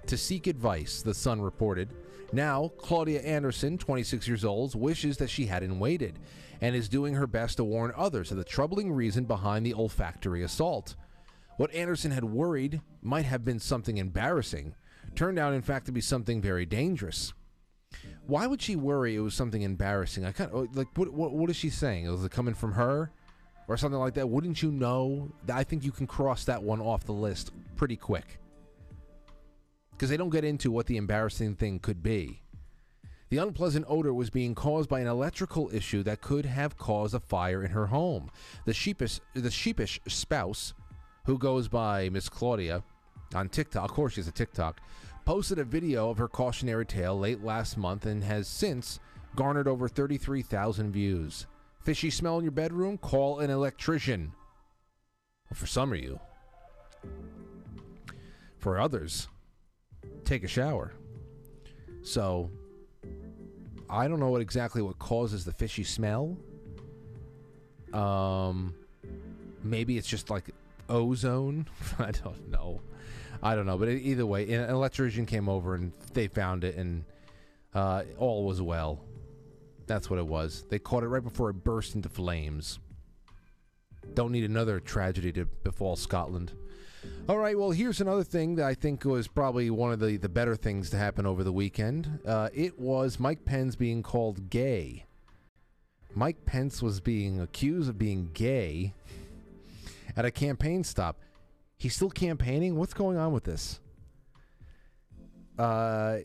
to 0.07 0.17
seek 0.17 0.47
advice, 0.47 1.03
the 1.03 1.13
Sun 1.13 1.43
reported. 1.43 1.91
Now, 2.33 2.69
Claudia 2.79 3.21
Anderson, 3.21 3.77
26 3.77 4.27
years 4.27 4.45
old, 4.45 4.75
wishes 4.75 5.19
that 5.19 5.29
she 5.29 5.47
hadn't 5.47 5.79
waited 5.79 6.19
and 6.63 6.75
is 6.75 6.89
doing 6.89 7.15
her 7.15 7.27
best 7.27 7.59
to 7.59 7.65
warn 7.65 7.93
others 7.95 8.31
of 8.31 8.39
the 8.39 8.45
troubling 8.45 8.91
reason 8.91 9.25
behind 9.25 9.67
the 9.67 9.75
olfactory 9.75 10.43
assault. 10.43 10.97
What 11.59 11.75
Anderson 11.75 12.11
had 12.11 12.25
worried 12.25 12.81
might 13.03 13.27
have 13.27 13.45
been 13.45 13.59
something 13.59 13.99
embarrassing 13.99 14.75
turned 15.15 15.39
out, 15.39 15.53
in 15.53 15.61
fact, 15.61 15.87
to 15.87 15.93
be 15.93 16.01
something 16.01 16.41
very 16.41 16.65
dangerous. 16.65 17.35
Why 18.27 18.47
would 18.47 18.63
she 18.63 18.77
worry 18.77 19.15
it 19.15 19.21
was 19.21 19.35
something 19.35 19.61
embarrassing? 19.61 20.25
I 20.25 20.33
kind 20.33 20.51
of 20.51 20.75
like 20.75 20.89
what, 20.97 21.13
what, 21.13 21.33
what 21.33 21.51
is 21.51 21.57
she 21.57 21.69
saying? 21.69 22.11
Was 22.11 22.25
it 22.25 22.31
coming 22.31 22.55
from 22.55 22.73
her 22.73 23.11
or 23.69 23.77
something 23.77 24.01
like 24.01 24.15
that? 24.15 24.31
Wouldn't 24.31 24.63
you 24.63 24.73
know? 24.73 25.31
I 25.53 25.65
think 25.65 25.85
you 25.85 25.93
can 25.93 26.07
cross 26.07 26.47
that 26.47 26.63
one 26.63 26.81
off 26.81 27.05
the 27.05 27.13
list 27.13 27.53
pretty 27.77 27.97
quick 27.97 28.39
because 30.03 30.11
they 30.11 30.17
don't 30.17 30.31
get 30.31 30.43
into 30.43 30.73
what 30.73 30.87
the 30.87 30.97
embarrassing 30.97 31.55
thing 31.55 31.79
could 31.79 32.03
be. 32.03 32.43
The 33.31 33.39
unpleasant 33.39 33.85
odor 33.89 34.13
was 34.13 34.31
being 34.31 34.53
caused 34.53 34.89
by 34.89 34.99
an 34.99 35.07
electrical 35.07 35.71
issue 35.73 36.03
that 36.03 36.21
could 36.21 36.45
have 36.45 36.77
caused 36.77 37.15
a 37.15 37.21
fire 37.21 37.63
in 37.63 37.71
her 37.71 37.87
home. 37.87 38.29
The 38.65 38.75
sheepish, 38.75 39.21
the 39.33 39.49
sheepish 39.49 40.01
spouse, 40.09 40.75
who 41.25 41.39
goes 41.39 41.69
by 41.69 42.09
Miss 42.09 42.29
Claudia 42.29 42.83
on 43.33 43.49
TikTok, 43.49 43.85
of 43.85 43.93
course 43.93 44.15
she's 44.15 44.27
a 44.27 44.33
TikTok, 44.33 44.81
posted 45.25 45.61
a 45.61 45.65
video 45.65 46.11
of 46.11 46.19
her 46.19 46.27
cautionary 46.27 46.85
tale 46.85 47.17
late 47.17 47.45
last 47.45 47.77
month 47.77 48.05
and 48.05 48.25
has 48.25 48.49
since 48.49 48.99
garnered 49.37 49.69
over 49.69 49.87
33,000 49.87 50.91
views. 50.91 51.47
Fishy 51.81 52.11
smell 52.11 52.39
in 52.39 52.43
your 52.43 52.51
bedroom? 52.51 52.99
Call 52.99 53.39
an 53.39 53.51
electrician. 53.51 54.33
Well, 55.49 55.55
for 55.55 55.69
some 55.69 55.93
of 55.93 56.01
you. 56.01 56.19
For 58.59 58.81
others, 58.81 59.29
take 60.25 60.45
a 60.45 60.49
shower. 60.49 60.93
So 62.03 62.51
I 63.89 64.09
don't 64.09 64.21
know 64.21 64.37
exactly 64.37 64.83
what 64.83 64.99
causes 64.99 65.45
the 65.45 65.53
fishy 65.53 65.85
smell. 65.85 66.37
Um 67.93 68.75
maybe 69.63 69.99
it's 69.99 70.09
just 70.09 70.31
like 70.31 70.51
ozone. 70.89 71.67
I 71.99 72.11
don't 72.11 72.51
know. 72.51 72.81
I 73.43 73.57
don't 73.57 73.67
know, 73.67 73.77
but 73.77 73.89
either 73.89 74.25
way, 74.25 74.53
an 74.53 74.71
electrician 74.71 75.27
came 75.27 75.49
over 75.49 75.75
and 75.75 75.93
they 76.13 76.29
found 76.29 76.63
it 76.63 76.77
and 76.77 77.05
uh, 77.75 78.03
all 78.17 78.45
was 78.45 78.63
well. 78.63 79.01
That's 79.87 80.09
what 80.09 80.19
it 80.19 80.27
was. 80.27 80.65
They 80.69 80.79
caught 80.79 81.03
it 81.03 81.09
right 81.09 81.23
before 81.23 81.51
it 81.51 81.65
burst 81.65 81.97
into 81.97 82.09
flames. 82.09 82.79
Don't 84.15 84.31
need 84.33 84.45
another 84.45 84.79
tragedy 84.79 85.33
to 85.33 85.47
befall 85.47 85.97
Scotland. 85.97 86.53
All 87.29 87.39
right, 87.39 87.59
well, 87.59 87.71
here's 87.71 88.01
another 88.01 88.25
thing 88.25 88.57
that 88.57 88.67
I 88.67 88.75
think 88.75 89.05
was 89.05 89.29
probably 89.29 89.71
one 89.71 89.93
of 89.93 90.01
the, 90.01 90.17
the 90.17 90.29
better 90.29 90.57
things 90.57 90.91
to 90.91 90.97
happen 90.97 91.27
over 91.27 91.45
the 91.45 91.53
weekend. 91.53 92.21
Uh, 92.27 92.49
it 92.53 92.79
was 92.79 93.21
Mike 93.21 93.45
Pence 93.45 93.77
being 93.77 94.03
called 94.03 94.51
gay. 94.51 95.05
Mike 96.15 96.45
Pence 96.45 96.83
was 96.83 97.01
being 97.01 97.41
accused 97.41 97.89
of 97.89 97.99
being 97.99 98.31
gay 98.35 98.93
at 100.17 100.25
a 100.25 100.31
campaign 100.31 100.85
stop. 100.85 101.17
He's 101.79 101.95
still 101.95 102.11
campaigning? 102.11 102.77
What's 102.77 102.95
going 102.95 103.17
on 103.17 103.33
with 103.33 103.45
this? 103.45 103.81
Uh, 105.59 106.19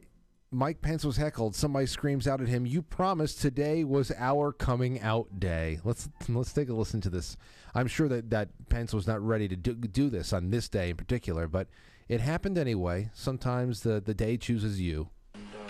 Mike 0.51 0.81
Pence 0.81 1.03
was 1.03 1.17
heckled. 1.17 1.55
Somebody 1.55 1.87
screams 1.87 2.27
out 2.27 2.39
at 2.39 2.47
him, 2.47 2.65
"You 2.65 2.81
promised 2.81 3.41
today 3.41 3.83
was 3.83 4.11
our 4.17 4.53
coming 4.53 5.01
out 5.01 5.39
day." 5.39 5.79
Let's 5.83 6.07
let's 6.29 6.53
take 6.53 6.69
a 6.69 6.73
listen 6.73 7.01
to 7.01 7.09
this. 7.09 7.35
I'm 7.75 7.87
sure 7.87 8.07
that 8.07 8.29
that 8.29 8.49
Pence 8.69 8.93
was 8.93 9.07
not 9.07 9.21
ready 9.21 9.49
to 9.49 9.55
do, 9.57 9.75
do 9.75 10.09
this 10.09 10.31
on 10.31 10.49
this 10.49 10.69
day 10.69 10.91
in 10.91 10.95
particular, 10.95 11.47
but 11.47 11.67
it 12.07 12.21
happened 12.21 12.57
anyway. 12.57 13.09
Sometimes 13.13 13.81
the 13.81 13.99
the 13.99 14.13
day 14.13 14.37
chooses 14.37 14.79
you. 14.79 15.09
And, 15.35 15.43
uh, 15.53 15.69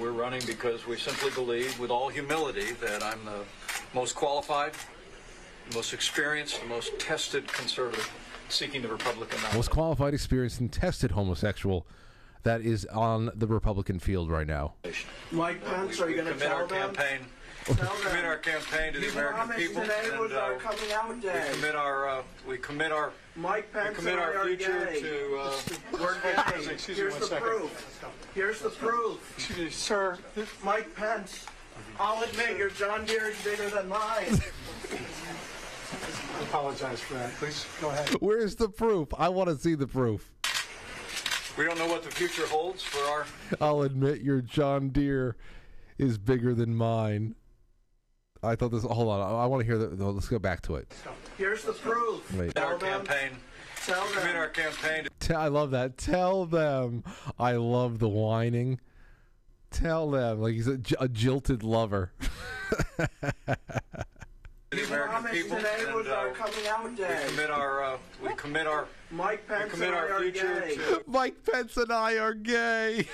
we're 0.00 0.12
running 0.12 0.42
because 0.46 0.86
we 0.86 0.96
simply 0.96 1.30
believe, 1.30 1.78
with 1.80 1.90
all 1.90 2.08
humility, 2.08 2.72
that 2.80 3.02
I'm 3.02 3.24
the 3.24 3.44
most 3.94 4.14
qualified, 4.14 4.74
the 5.68 5.74
most 5.74 5.92
experienced, 5.92 6.60
the 6.60 6.68
most 6.68 6.96
tested 7.00 7.48
conservative 7.48 8.08
seeking 8.48 8.82
the 8.82 8.88
Republican 8.88 9.36
nomination. 9.38 9.56
Most 9.56 9.70
qualified, 9.70 10.14
experienced, 10.14 10.60
and 10.60 10.72
tested 10.72 11.10
homosexual 11.10 11.86
that 12.44 12.60
is 12.60 12.84
on 12.86 13.30
the 13.34 13.46
Republican 13.46 13.98
field 13.98 14.30
right 14.30 14.46
now. 14.46 14.74
Mike 15.30 15.64
Pence, 15.64 16.00
are 16.00 16.08
you 16.10 16.16
going 16.16 16.26
to 16.26 16.32
commit 16.32 16.48
tell 16.48 16.56
our 16.58 16.66
them? 16.66 16.94
campaign. 16.94 17.18
Tell 17.64 17.76
commit 17.94 18.24
our 18.24 18.38
campaign 18.38 18.92
to 18.92 18.98
the 18.98 19.06
You 19.06 19.12
American 19.12 19.48
people, 19.50 19.82
today 19.82 20.00
and 20.10 20.18
was 20.18 20.32
our 20.32 20.56
uh, 20.56 20.58
coming 20.58 20.92
out 20.92 21.14
we 21.14 21.20
day. 21.20 21.48
commit 21.52 21.76
our 21.76 22.08
uh, 22.08 22.22
we 22.48 22.58
commit 22.58 22.90
our 22.90 23.12
Mike 23.36 23.68
we 23.72 23.80
Pence 23.80 23.96
commit 23.98 24.18
our 24.18 24.44
future 24.44 24.88
gay. 24.92 25.00
to. 25.00 25.36
Uh, 25.40 25.52
We're 25.92 26.14
gay. 26.22 26.72
Excuse 26.72 26.88
me 26.88 26.94
Here's 26.96 27.12
one 27.12 27.20
the 27.20 27.26
second. 27.28 27.46
proof. 27.46 28.00
Here's 28.34 28.60
the 28.60 28.70
proof. 28.70 29.34
Excuse 29.38 29.58
me, 29.58 29.70
sir. 29.70 30.18
Mike 30.64 30.92
Pence, 30.96 31.46
I'll 32.00 32.20
admit 32.24 32.56
your 32.56 32.70
John 32.70 33.04
Deere 33.04 33.28
is 33.28 33.40
bigger 33.44 33.70
than 33.70 33.88
mine. 33.88 34.40
I 34.90 36.42
apologize 36.42 36.98
for 37.00 37.14
that. 37.14 37.32
Please 37.34 37.64
go 37.80 37.90
ahead. 37.90 38.08
Where's 38.20 38.56
the 38.56 38.68
proof? 38.68 39.08
I 39.16 39.28
want 39.28 39.50
to 39.50 39.56
see 39.56 39.76
the 39.76 39.86
proof. 39.86 40.32
We 41.56 41.64
don't 41.64 41.78
know 41.78 41.86
what 41.86 42.02
the 42.02 42.10
future 42.10 42.46
holds 42.46 42.82
for 42.82 43.02
our. 43.10 43.26
I'll 43.60 43.82
admit 43.82 44.22
your 44.22 44.40
John 44.40 44.88
Deere 44.88 45.36
is 45.98 46.16
bigger 46.18 46.54
than 46.54 46.74
mine. 46.74 47.34
I 48.42 48.56
thought 48.56 48.70
this. 48.70 48.82
Hold 48.84 49.08
on. 49.08 49.20
I, 49.20 49.42
I 49.44 49.46
want 49.46 49.60
to 49.60 49.66
hear 49.66 49.78
the. 49.78 50.04
Let's 50.10 50.28
go 50.28 50.38
back 50.38 50.62
to 50.62 50.76
it. 50.76 50.92
Here's 51.38 51.62
the 51.64 51.72
proof. 51.72 52.32
Wait. 52.34 52.58
Our 52.58 52.70
Tell 52.70 52.78
them. 52.78 53.04
campaign. 53.06 53.30
Tell 53.84 54.04
Commit 54.06 54.36
our 54.36 54.48
campaign 54.48 55.04
to 55.04 55.10
Te- 55.28 55.34
I 55.34 55.48
love 55.48 55.72
that. 55.72 55.98
Tell 55.98 56.46
them. 56.46 57.02
I 57.38 57.52
love 57.52 57.98
the 57.98 58.08
whining. 58.08 58.80
Tell 59.70 60.10
them 60.10 60.40
like 60.40 60.54
he's 60.54 60.68
a 60.68 61.08
jilted 61.08 61.62
lover. 61.62 62.12
the 64.72 64.78
You 64.78 64.86
American 64.86 65.10
promised 65.12 65.34
people, 65.34 65.56
today 65.58 65.84
and 65.86 65.94
was 65.94 66.06
our 66.08 66.30
uh, 66.30 66.34
coming 66.34 66.66
out 66.66 66.96
day. 66.96 67.20
we 67.22 67.28
commit 67.30 67.50
our 67.50 67.84
uh, 67.84 67.98
we 68.22 68.34
commit 68.34 68.66
our 68.66 68.88
Mike 69.10 69.42
we 69.48 69.54
Pence 69.54 69.70
commit 69.72 69.88
and 69.88 69.96
I 69.96 70.00
our 70.00 70.12
are 70.12 70.20
future 70.20 70.64
gay. 70.66 70.76
to. 70.76 71.02
Mike 71.06 71.34
Pence 71.44 71.76
and 71.76 71.92
I 71.92 72.16
are 72.16 72.32
gay. 72.34 73.06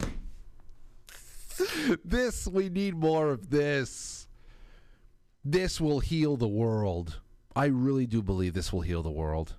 this 2.04 2.46
we 2.46 2.68
need 2.68 2.94
more 2.94 3.30
of 3.30 3.50
this. 3.50 4.28
This 5.44 5.80
will 5.80 5.98
heal 6.00 6.36
the 6.36 6.48
world. 6.48 7.20
I 7.56 7.66
really 7.66 8.06
do 8.06 8.22
believe 8.22 8.54
this 8.54 8.72
will 8.72 8.82
heal 8.82 9.02
the 9.02 9.10
world. 9.10 9.54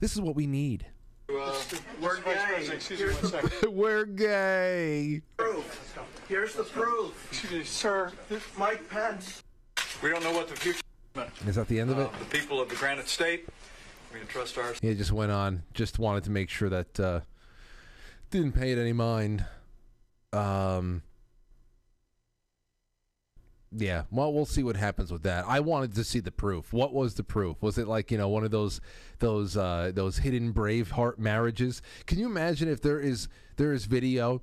This 0.00 0.14
is 0.14 0.20
what 0.20 0.34
we 0.34 0.46
need. 0.48 0.86
Uh, 1.30 1.54
We're 2.00 2.20
Vice 2.20 2.24
gay. 2.24 2.34
President, 2.34 2.74
excuse 2.74 2.98
me 3.00 3.06
Here's 3.06 3.14
one 3.14 3.22
the 3.22 3.28
second. 3.50 3.72
We're 3.76 4.04
gay. 4.04 5.20
proof. 5.36 5.98
Here's 6.28 6.54
the 6.54 6.64
proof. 6.64 7.28
Excuse 7.30 7.52
me, 7.52 7.64
sir. 7.64 8.12
Mike 8.58 8.88
Pence. 8.88 9.42
We 10.02 10.10
don't 10.10 10.22
know 10.22 10.32
what 10.32 10.48
the 10.48 10.56
future. 10.56 10.80
Is 11.46 11.54
that 11.54 11.68
the 11.68 11.80
end 11.80 11.90
of 11.90 11.98
it? 11.98 12.06
Uh, 12.06 12.18
the 12.18 12.24
people 12.26 12.60
of 12.60 12.68
the 12.68 12.76
Granite 12.76 13.08
State. 13.08 13.48
We 14.12 14.20
entrust 14.20 14.58
our 14.58 14.74
He 14.80 14.94
just 14.94 15.12
went 15.12 15.32
on. 15.32 15.62
Just 15.72 15.98
wanted 15.98 16.24
to 16.24 16.30
make 16.30 16.50
sure 16.50 16.68
that 16.68 17.00
uh, 17.00 17.20
didn't 18.30 18.52
pay 18.52 18.72
it 18.72 18.78
any 18.78 18.92
mind. 18.92 19.46
Um, 20.32 21.02
yeah. 23.72 24.02
Well, 24.10 24.32
we'll 24.32 24.46
see 24.46 24.62
what 24.62 24.76
happens 24.76 25.10
with 25.10 25.22
that. 25.22 25.46
I 25.48 25.60
wanted 25.60 25.94
to 25.94 26.04
see 26.04 26.20
the 26.20 26.30
proof. 26.30 26.72
What 26.72 26.92
was 26.92 27.14
the 27.14 27.24
proof? 27.24 27.62
Was 27.62 27.78
it 27.78 27.88
like 27.88 28.10
you 28.10 28.18
know 28.18 28.28
one 28.28 28.44
of 28.44 28.50
those 28.50 28.80
those 29.18 29.56
uh, 29.56 29.92
those 29.94 30.18
hidden 30.18 30.52
Braveheart 30.52 31.18
marriages? 31.18 31.80
Can 32.06 32.18
you 32.18 32.26
imagine 32.26 32.68
if 32.68 32.82
there 32.82 33.00
is 33.00 33.28
there 33.56 33.72
is 33.72 33.86
video 33.86 34.42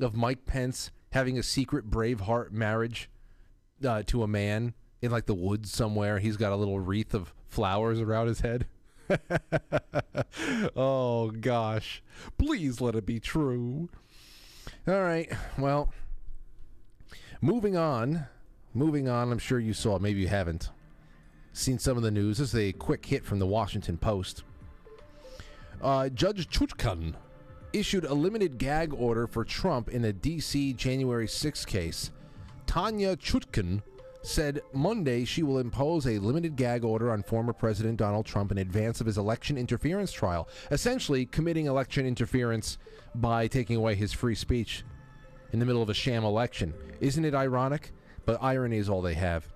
of 0.00 0.14
Mike 0.14 0.46
Pence 0.46 0.90
having 1.10 1.38
a 1.38 1.42
secret 1.42 1.90
Braveheart 1.90 2.52
marriage 2.52 3.10
uh, 3.84 4.02
to 4.06 4.22
a 4.22 4.28
man 4.28 4.74
in 5.02 5.10
like 5.10 5.26
the 5.26 5.34
woods 5.34 5.70
somewhere? 5.70 6.18
He's 6.18 6.36
got 6.36 6.52
a 6.52 6.56
little 6.56 6.80
wreath 6.80 7.12
of 7.12 7.34
flowers 7.48 8.00
around 8.00 8.28
his 8.28 8.40
head. 8.40 8.66
oh 10.76 11.30
gosh. 11.32 12.02
Please 12.38 12.80
let 12.80 12.94
it 12.94 13.04
be 13.04 13.20
true. 13.20 13.90
All 14.88 15.02
right. 15.02 15.30
Well, 15.58 15.92
moving 17.40 17.76
on. 17.76 18.26
Moving 18.74 19.06
on, 19.06 19.30
I'm 19.30 19.38
sure 19.38 19.58
you 19.58 19.74
saw, 19.74 19.98
maybe 19.98 20.20
you 20.20 20.28
haven't 20.28 20.70
seen 21.52 21.78
some 21.78 21.98
of 21.98 22.02
the 22.02 22.10
news. 22.10 22.38
This 22.38 22.54
is 22.54 22.60
a 22.60 22.72
quick 22.72 23.04
hit 23.04 23.22
from 23.22 23.38
the 23.38 23.46
Washington 23.46 23.98
Post. 23.98 24.44
Uh, 25.82 26.08
Judge 26.08 26.48
Chutkan 26.48 27.14
issued 27.74 28.04
a 28.04 28.14
limited 28.14 28.56
gag 28.56 28.94
order 28.94 29.26
for 29.26 29.44
Trump 29.44 29.90
in 29.90 30.06
a 30.06 30.12
D.C. 30.12 30.72
January 30.72 31.28
6 31.28 31.64
case. 31.66 32.10
Tanya 32.66 33.14
Chutkan 33.14 33.82
said 34.22 34.62
Monday 34.72 35.24
she 35.24 35.42
will 35.42 35.58
impose 35.58 36.06
a 36.06 36.18
limited 36.18 36.56
gag 36.56 36.84
order 36.84 37.10
on 37.10 37.22
former 37.22 37.52
President 37.52 37.96
Donald 37.96 38.24
Trump 38.24 38.52
in 38.52 38.58
advance 38.58 39.00
of 39.00 39.06
his 39.06 39.18
election 39.18 39.58
interference 39.58 40.12
trial, 40.12 40.48
essentially 40.70 41.26
committing 41.26 41.66
election 41.66 42.06
interference 42.06 42.78
by 43.14 43.46
taking 43.46 43.76
away 43.76 43.94
his 43.94 44.12
free 44.12 44.34
speech 44.34 44.84
in 45.52 45.58
the 45.58 45.66
middle 45.66 45.82
of 45.82 45.90
a 45.90 45.94
sham 45.94 46.24
election. 46.24 46.72
Isn't 47.00 47.24
it 47.24 47.34
ironic? 47.34 47.92
But 48.24 48.42
irony 48.42 48.78
is 48.78 48.88
all 48.88 49.02
they 49.02 49.14
have. 49.14 49.48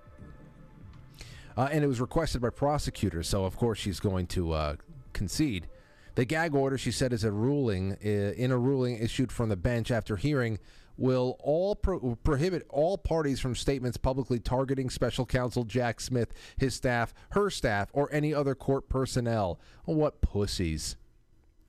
Uh, 1.55 1.69
and 1.71 1.83
it 1.83 1.87
was 1.87 1.99
requested 1.99 2.41
by 2.41 2.49
prosecutors, 2.49 3.27
so 3.27 3.45
of 3.45 3.57
course 3.57 3.79
she's 3.79 3.99
going 3.99 4.27
to 4.27 4.51
uh, 4.51 4.75
concede. 5.13 5.67
The 6.15 6.25
gag 6.25 6.53
order, 6.53 6.77
she 6.77 6.91
said, 6.91 7.13
is 7.13 7.23
a 7.23 7.31
ruling 7.31 7.93
uh, 7.93 8.07
in 8.07 8.51
a 8.51 8.57
ruling 8.57 8.97
issued 8.97 9.31
from 9.31 9.49
the 9.49 9.55
bench 9.55 9.91
after 9.91 10.17
hearing 10.17 10.59
will 10.97 11.37
all 11.39 11.75
pro- 11.75 12.17
prohibit 12.23 12.65
all 12.69 12.97
parties 12.97 13.39
from 13.39 13.55
statements 13.55 13.97
publicly 13.97 14.39
targeting 14.39 14.89
special 14.89 15.25
counsel 15.25 15.63
Jack 15.63 16.01
Smith, 16.01 16.33
his 16.57 16.73
staff, 16.73 17.13
her 17.31 17.49
staff, 17.49 17.89
or 17.93 18.09
any 18.11 18.33
other 18.33 18.55
court 18.55 18.89
personnel. 18.89 19.59
What 19.85 20.21
pussies! 20.21 20.97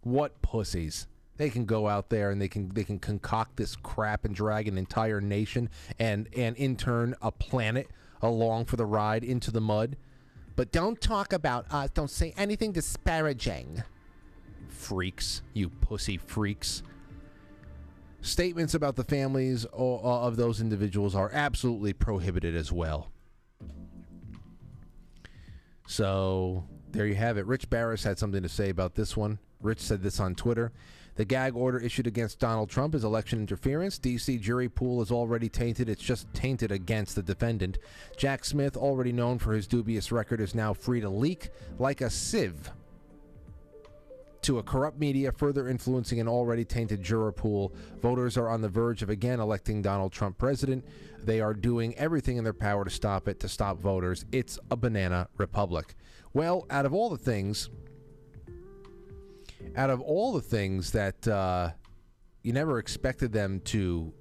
What 0.01 0.41
pussies! 0.43 1.07
They 1.37 1.51
can 1.51 1.67
go 1.67 1.87
out 1.87 2.11
there 2.11 2.31
and 2.31 2.43
they 2.43 2.49
can 2.49 2.71
they 2.75 2.83
can 2.83 2.99
concoct 2.99 3.57
this 3.57 3.77
crap 3.77 4.25
and 4.25 4.35
drag 4.35 4.67
an 4.67 4.77
entire 4.77 5.21
nation 5.21 5.71
and 5.99 6.29
and 6.37 6.57
in 6.57 6.77
turn 6.77 7.15
a 7.23 7.31
planet 7.31 7.89
along 8.21 8.65
for 8.65 8.77
the 8.77 8.87
ride 8.87 9.23
into 9.23 9.53
the 9.53 9.61
mud. 9.61 9.97
But 10.57 10.73
don't 10.73 11.01
talk 11.01 11.33
about 11.33 11.73
us. 11.73 11.91
Don't 11.91 12.11
say 12.11 12.35
anything 12.37 12.73
disparaging. 12.73 13.85
Freaks, 14.69 15.43
you 15.55 15.69
pussy 15.69 16.17
freaks. 16.17 16.83
Statements 18.21 18.75
about 18.75 18.97
the 18.97 19.05
families 19.05 19.65
uh, 19.67 19.77
uh, 19.77 20.21
of 20.27 20.37
those 20.37 20.61
individuals 20.61 21.15
are 21.15 21.31
absolutely 21.33 21.93
prohibited 21.93 22.57
as 22.57 22.73
well. 22.73 23.11
So 25.87 26.65
there 26.91 27.07
you 27.07 27.15
have 27.15 27.39
it. 27.39 27.47
Rich 27.47 27.71
Baris 27.71 28.03
had 28.03 28.19
something 28.19 28.43
to 28.43 28.49
say 28.49 28.71
about 28.71 28.95
this 28.95 29.17
one. 29.17 29.39
Rich 29.61 29.81
said 29.81 30.03
this 30.03 30.21
on 30.21 30.35
Twitter. 30.35 30.73
The 31.15 31.25
gag 31.25 31.57
order 31.57 31.79
issued 31.79 32.07
against 32.07 32.39
Donald 32.39 32.71
Trump 32.71 32.95
is 32.95 33.03
election 33.03 33.41
interference. 33.41 33.99
DC 33.99 34.41
jury 34.41 34.69
pool 34.69 35.03
is 35.03 35.11
already 35.11 35.49
tainted. 35.49 35.89
It's 35.89 36.03
just 36.03 36.33
tainted 36.33 36.71
against 36.71 37.17
the 37.17 37.23
defendant. 37.23 37.79
Jack 38.17 38.45
Smith, 38.45 38.77
already 38.77 39.11
known 39.11 39.39
for 39.39 39.53
his 39.53 39.67
dubious 39.67 40.13
record, 40.13 40.41
is 40.41 40.55
now 40.55 40.73
free 40.73 41.01
to 41.01 41.09
leak 41.09 41.51
like 41.79 42.01
a 42.01 42.11
sieve 42.11 42.71
to 44.49 44.59
a 44.59 44.63
corrupt 44.63 44.99
media, 44.99 45.31
further 45.31 45.69
influencing 45.69 46.21
an 46.21 46.27
already 46.27 46.65
tainted 46.65 47.03
juror 47.03 47.31
pool. 47.31 47.71
Voters 48.01 48.39
are 48.39 48.49
on 48.49 48.63
the 48.63 48.69
verge 48.69 49.03
of 49.03 49.11
again 49.11 49.41
electing 49.41 49.83
Donald 49.83 50.11
Trump 50.11 50.39
president. 50.39 50.83
They 51.23 51.43
are 51.43 51.53
doing 51.53 51.95
everything 51.99 52.39
in 52.39 52.45
their 52.45 52.55
power 52.55 52.83
to 52.83 52.89
stop 52.89 53.29
it, 53.29 53.41
to 53.41 53.49
stop 53.49 53.79
voters. 53.79 54.25
It's 54.33 54.59
a 54.71 54.77
banana 54.77 55.29
republic. 55.37 55.95
Well, 56.33 56.65
out 56.71 56.87
of 56.87 56.95
all 56.95 57.11
the 57.11 57.19
things, 57.19 57.69
out 59.77 59.91
of 59.91 60.01
all 60.01 60.33
the 60.33 60.41
things 60.41 60.93
that 60.93 61.29
uh, 61.29 61.73
you 62.43 62.55
never 62.55 62.79
expected 62.79 63.35
them 63.35 63.61
to 63.67 64.15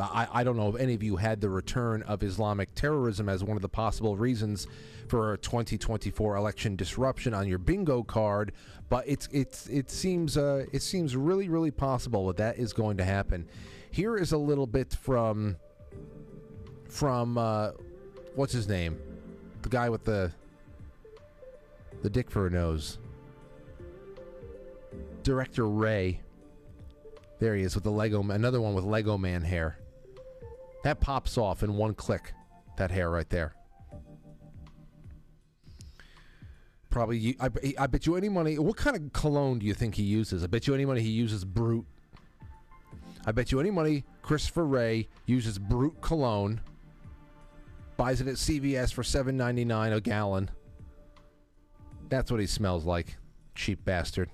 I, 0.00 0.28
I 0.32 0.44
don't 0.44 0.56
know 0.56 0.68
if 0.68 0.80
any 0.80 0.94
of 0.94 1.02
you 1.02 1.16
had 1.16 1.40
the 1.40 1.50
return 1.50 2.02
of 2.02 2.22
Islamic 2.22 2.74
terrorism 2.74 3.28
as 3.28 3.42
one 3.42 3.56
of 3.56 3.62
the 3.62 3.68
possible 3.68 4.16
reasons 4.16 4.66
for 5.08 5.32
a 5.32 5.38
2024 5.38 6.36
election 6.36 6.76
disruption 6.76 7.34
on 7.34 7.48
your 7.48 7.58
bingo 7.58 8.02
card, 8.04 8.52
but 8.88 9.04
it's 9.08 9.28
it's 9.32 9.66
it 9.66 9.90
seems 9.90 10.36
uh, 10.36 10.66
it 10.72 10.82
seems 10.82 11.16
really 11.16 11.48
really 11.48 11.72
possible 11.72 12.28
that 12.28 12.36
that 12.36 12.58
is 12.58 12.72
going 12.72 12.96
to 12.98 13.04
happen. 13.04 13.48
Here 13.90 14.16
is 14.16 14.30
a 14.30 14.38
little 14.38 14.68
bit 14.68 14.94
from 14.94 15.56
from 16.88 17.36
uh, 17.36 17.72
what's 18.36 18.52
his 18.52 18.68
name, 18.68 18.98
the 19.62 19.68
guy 19.68 19.88
with 19.88 20.04
the 20.04 20.32
the 22.02 22.10
dick 22.10 22.30
for 22.30 22.46
a 22.46 22.50
nose, 22.50 22.98
director 25.24 25.68
Wray. 25.68 26.20
There 27.40 27.56
he 27.56 27.62
is 27.62 27.74
with 27.74 27.84
the 27.84 27.90
Lego, 27.90 28.22
another 28.22 28.60
one 28.60 28.74
with 28.74 28.84
Lego 28.84 29.18
Man 29.18 29.42
hair. 29.42 29.79
That 30.82 31.00
pops 31.00 31.36
off 31.36 31.62
in 31.62 31.74
one 31.74 31.94
click. 31.94 32.32
That 32.76 32.90
hair 32.90 33.10
right 33.10 33.28
there. 33.28 33.54
Probably, 36.88 37.36
I, 37.38 37.48
I 37.78 37.86
bet 37.86 38.06
you 38.06 38.16
any 38.16 38.28
money. 38.28 38.58
What 38.58 38.76
kind 38.76 38.96
of 38.96 39.12
cologne 39.12 39.60
do 39.60 39.66
you 39.66 39.74
think 39.74 39.94
he 39.94 40.02
uses? 40.02 40.42
I 40.42 40.48
bet 40.48 40.66
you 40.66 40.74
any 40.74 40.84
money 40.84 41.00
he 41.00 41.10
uses 41.10 41.44
Brut. 41.44 41.84
I 43.24 43.32
bet 43.32 43.52
you 43.52 43.60
any 43.60 43.70
money 43.70 44.04
Christopher 44.22 44.66
Wray 44.66 45.08
uses 45.26 45.58
Brut 45.58 46.00
cologne. 46.00 46.60
Buys 47.96 48.20
it 48.20 48.26
at 48.26 48.34
CVS 48.34 48.92
for 48.92 49.04
seven 49.04 49.36
ninety 49.36 49.64
nine 49.64 49.92
a 49.92 50.00
gallon. 50.00 50.50
That's 52.08 52.30
what 52.30 52.40
he 52.40 52.46
smells 52.46 52.84
like. 52.84 53.18
Cheap 53.54 53.84
bastard. 53.84 54.30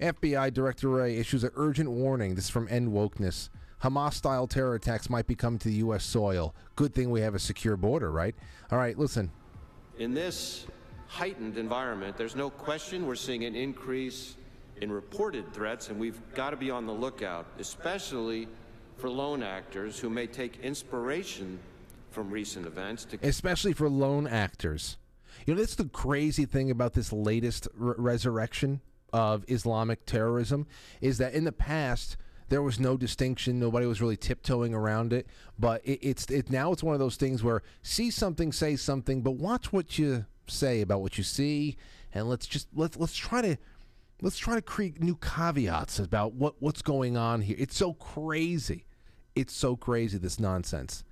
FBI 0.00 0.52
Director 0.52 0.88
Wray 0.88 1.16
issues 1.16 1.44
an 1.44 1.52
urgent 1.54 1.90
warning. 1.90 2.34
This 2.34 2.44
is 2.44 2.50
from 2.50 2.66
End 2.68 2.88
Wokeness. 2.88 3.50
Hamas 3.82 4.14
style 4.14 4.46
terror 4.46 4.74
attacks 4.74 5.08
might 5.08 5.26
be 5.26 5.34
coming 5.34 5.58
to 5.60 5.68
the 5.68 5.76
U.S. 5.76 6.04
soil. 6.04 6.54
Good 6.76 6.94
thing 6.94 7.10
we 7.10 7.22
have 7.22 7.34
a 7.34 7.38
secure 7.38 7.76
border, 7.76 8.10
right? 8.10 8.34
All 8.70 8.78
right, 8.78 8.98
listen. 8.98 9.30
In 9.98 10.12
this 10.12 10.66
heightened 11.06 11.56
environment, 11.56 12.16
there's 12.16 12.36
no 12.36 12.50
question 12.50 13.06
we're 13.06 13.14
seeing 13.14 13.44
an 13.44 13.54
increase 13.54 14.36
in 14.80 14.92
reported 14.92 15.52
threats, 15.52 15.88
and 15.88 15.98
we've 15.98 16.20
got 16.34 16.50
to 16.50 16.56
be 16.56 16.70
on 16.70 16.86
the 16.86 16.92
lookout, 16.92 17.46
especially 17.58 18.48
for 18.96 19.08
lone 19.08 19.42
actors 19.42 19.98
who 19.98 20.10
may 20.10 20.26
take 20.26 20.60
inspiration 20.60 21.58
from 22.10 22.30
recent 22.30 22.66
events 22.66 23.04
to 23.06 23.18
especially 23.22 23.72
for 23.72 23.88
lone 23.88 24.26
actors. 24.26 24.98
You 25.46 25.54
know, 25.54 25.60
that's 25.60 25.76
the 25.76 25.86
crazy 25.86 26.44
thing 26.44 26.70
about 26.70 26.92
this 26.92 27.12
latest 27.12 27.68
re- 27.74 27.94
resurrection 27.96 28.80
of 29.12 29.44
Islamic 29.48 30.04
terrorism 30.06 30.66
is 31.00 31.18
that 31.18 31.34
in 31.34 31.44
the 31.44 31.52
past 31.52 32.16
there 32.50 32.62
was 32.62 32.78
no 32.78 32.96
distinction. 32.96 33.58
Nobody 33.58 33.86
was 33.86 34.02
really 34.02 34.16
tiptoeing 34.16 34.74
around 34.74 35.12
it. 35.12 35.26
But 35.58 35.82
it, 35.84 36.00
it's 36.02 36.26
it 36.26 36.50
now 36.50 36.72
it's 36.72 36.82
one 36.82 36.94
of 36.94 37.00
those 37.00 37.16
things 37.16 37.42
where 37.42 37.62
see 37.82 38.10
something, 38.10 38.52
say 38.52 38.76
something, 38.76 39.22
but 39.22 39.32
watch 39.32 39.72
what 39.72 39.98
you 39.98 40.26
say 40.46 40.82
about 40.82 41.00
what 41.00 41.16
you 41.16 41.24
see, 41.24 41.76
and 42.12 42.28
let's 42.28 42.46
just 42.46 42.68
let's 42.74 42.98
let's 42.98 43.16
try 43.16 43.40
to 43.40 43.56
let's 44.20 44.36
try 44.36 44.56
to 44.56 44.62
create 44.62 45.00
new 45.00 45.16
caveats 45.16 45.98
about 45.98 46.34
what 46.34 46.56
what's 46.58 46.82
going 46.82 47.16
on 47.16 47.40
here. 47.40 47.56
It's 47.58 47.76
so 47.76 47.94
crazy. 47.94 48.84
It's 49.36 49.54
so 49.54 49.76
crazy 49.76 50.18
this 50.18 50.40
nonsense. 50.40 51.04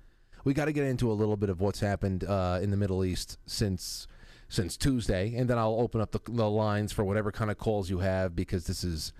We 0.43 0.53
got 0.53 0.65
to 0.65 0.73
get 0.73 0.85
into 0.85 1.11
a 1.11 1.13
little 1.13 1.37
bit 1.37 1.49
of 1.49 1.61
what's 1.61 1.79
happened 1.79 2.23
uh, 2.23 2.59
in 2.61 2.69
the 2.69 2.77
Middle 2.77 3.03
East 3.05 3.37
since 3.45 4.07
since 4.49 4.75
Tuesday, 4.75 5.35
and 5.35 5.49
then 5.49 5.57
I'll 5.57 5.79
open 5.79 6.01
up 6.01 6.11
the, 6.11 6.19
the 6.27 6.49
lines 6.49 6.91
for 6.91 7.05
whatever 7.05 7.31
kind 7.31 7.49
of 7.49 7.57
calls 7.57 7.89
you 7.89 7.99
have 7.99 8.35
because 8.35 8.65
this 8.65 8.83
is 8.83 9.13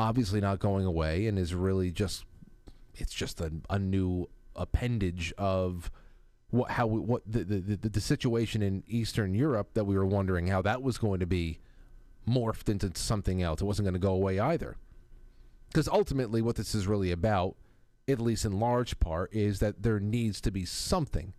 obviously 0.00 0.40
not 0.40 0.58
going 0.58 0.86
away 0.86 1.26
and 1.26 1.38
is 1.38 1.54
really 1.54 1.90
just 1.90 2.24
it's 2.94 3.12
just 3.12 3.40
a, 3.40 3.52
a 3.68 3.78
new 3.78 4.28
appendage 4.56 5.32
of 5.38 5.90
what 6.50 6.70
how 6.72 6.86
we, 6.86 7.00
what 7.00 7.22
the, 7.26 7.44
the 7.44 7.60
the 7.60 7.88
the 7.88 8.00
situation 8.00 8.62
in 8.62 8.82
Eastern 8.88 9.34
Europe 9.34 9.74
that 9.74 9.84
we 9.84 9.96
were 9.96 10.06
wondering 10.06 10.46
how 10.46 10.62
that 10.62 10.82
was 10.82 10.98
going 10.98 11.20
to 11.20 11.26
be 11.26 11.60
morphed 12.28 12.68
into 12.68 12.90
something 12.94 13.42
else. 13.42 13.60
It 13.60 13.64
wasn't 13.64 13.86
going 13.86 13.94
to 13.94 14.00
go 14.00 14.12
away 14.12 14.38
either. 14.38 14.76
Because 15.68 15.86
ultimately, 15.86 16.42
what 16.42 16.56
this 16.56 16.74
is 16.74 16.86
really 16.86 17.12
about, 17.12 17.54
at 18.08 18.20
least 18.20 18.44
in 18.44 18.58
large 18.58 18.98
part, 18.98 19.32
is 19.32 19.60
that 19.60 19.82
there 19.82 20.00
needs 20.00 20.40
to 20.40 20.50
be 20.50 20.64
something. 20.64 21.32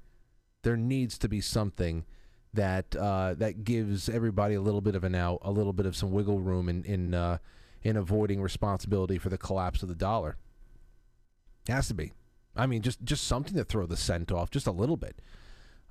There 0.63 0.77
needs 0.77 1.17
to 1.17 1.27
be 1.27 1.41
something 1.41 2.05
that 2.53 2.95
uh, 2.95 3.33
that 3.35 3.63
gives 3.63 4.07
everybody 4.07 4.55
a 4.55 4.61
little 4.61 4.81
bit 4.81 4.95
of 4.95 5.03
an 5.03 5.15
out, 5.15 5.39
a 5.41 5.51
little 5.51 5.73
bit 5.73 5.85
of 5.85 5.95
some 5.95 6.11
wiggle 6.11 6.39
room 6.39 6.69
in 6.69 6.83
in 6.85 7.13
uh, 7.13 7.39
in 7.83 7.97
avoiding 7.97 8.41
responsibility 8.41 9.17
for 9.17 9.29
the 9.29 9.37
collapse 9.37 9.81
of 9.83 9.89
the 9.89 9.95
dollar. 9.95 10.37
It 11.67 11.71
Has 11.71 11.87
to 11.87 11.93
be. 11.93 12.13
I 12.55 12.67
mean, 12.67 12.81
just 12.81 13.03
just 13.03 13.25
something 13.25 13.55
to 13.55 13.63
throw 13.63 13.85
the 13.85 13.97
scent 13.97 14.31
off, 14.31 14.51
just 14.51 14.67
a 14.67 14.71
little 14.71 14.97
bit. 14.97 15.21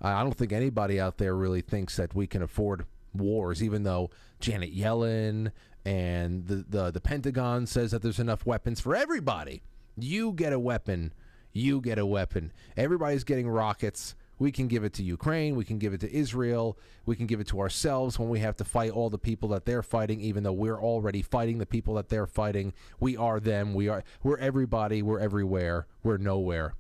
I 0.03 0.23
don't 0.23 0.37
think 0.37 0.53
anybody 0.53 0.99
out 0.99 1.19
there 1.19 1.35
really 1.35 1.61
thinks 1.61 1.97
that 1.97 2.15
we 2.15 2.27
can 2.27 2.43
afford 2.43 2.87
wars, 3.15 3.63
even 3.63 3.83
though 3.83 4.11
Janet 4.41 4.75
Yellen 4.75 5.53
and 5.85 6.47
the, 6.47 6.65
the, 6.69 6.91
the 6.91 7.01
Pentagon 7.01 7.67
says 7.67 7.91
that 7.91 8.03
there's 8.03 8.19
enough 8.19 8.47
weapons 8.47 8.81
for 8.81 8.95
everybody. 8.95 9.63
You 9.99 10.33
get 10.33 10.53
a 10.53 10.59
weapon. 10.59 11.13
You 11.53 11.81
get 11.81 11.99
a 11.99 12.07
weapon. 12.07 12.53
Everybody's 12.77 13.25
getting 13.25 13.49
rockets. 13.49 14.15
We 14.41 14.51
can 14.51 14.69
give 14.69 14.85
it 14.85 14.95
to 14.95 15.03
Ukraine. 15.03 15.55
We 15.55 15.67
can 15.67 15.79
give 15.79 15.93
it 15.93 16.01
to 16.01 16.13
Israel. 16.13 16.79
We 17.05 17.15
can 17.15 17.27
give 17.27 17.41
it 17.41 17.49
to 17.49 17.61
ourselves 17.61 18.19
when 18.19 18.31
we 18.31 18.39
have 18.41 18.57
to 18.57 18.65
fight 18.65 18.91
all 18.91 19.11
the 19.11 19.19
people 19.19 19.51
that 19.51 19.67
they're 19.67 19.83
fighting, 19.83 20.19
even 20.23 20.43
though 20.43 20.55
we're 20.55 20.81
already 20.81 21.21
fighting 21.21 21.59
the 21.59 21.67
people 21.67 21.95
that 21.95 22.09
they're 22.09 22.27
fighting. 22.27 22.73
We 22.99 23.19
are 23.19 23.39
them. 23.39 23.75
We 23.75 23.89
are 23.89 24.03
we're 24.23 24.39
everybody. 24.39 25.03
We're 25.03 25.21
everywhere. 25.21 25.87
We're 26.03 26.17
nowhere. 26.17 26.75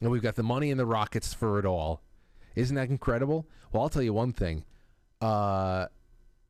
And 0.00 0.10
we've 0.10 0.22
got 0.22 0.36
the 0.36 0.42
money 0.42 0.70
and 0.70 0.80
the 0.80 0.86
rockets 0.86 1.34
for 1.34 1.58
it 1.58 1.66
all. 1.66 2.00
Isn't 2.56 2.76
that 2.76 2.88
incredible? 2.88 3.46
Well, 3.70 3.82
I'll 3.82 3.90
tell 3.90 4.02
you 4.02 4.14
one 4.14 4.32
thing. 4.32 4.64
Uh, 5.20 5.88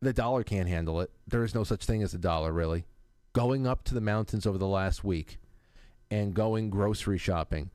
the 0.01 0.13
dollar 0.13 0.45
can't 0.45 0.69
handle 0.69 1.01
it. 1.01 1.11
There 1.27 1.43
is 1.43 1.57
no 1.57 1.65
such 1.65 1.85
thing 1.85 2.05
as 2.05 2.15
a 2.15 2.19
dollar, 2.19 2.53
really. 2.53 2.87
Going 3.33 3.67
up 3.67 3.83
to 3.85 3.95
the 3.95 4.01
mountains 4.01 4.47
over 4.47 4.59
the 4.59 4.69
last 4.69 5.03
week 5.03 5.39
and 6.09 6.35
going 6.35 6.71
grocery 6.71 7.19
shopping, 7.19 7.71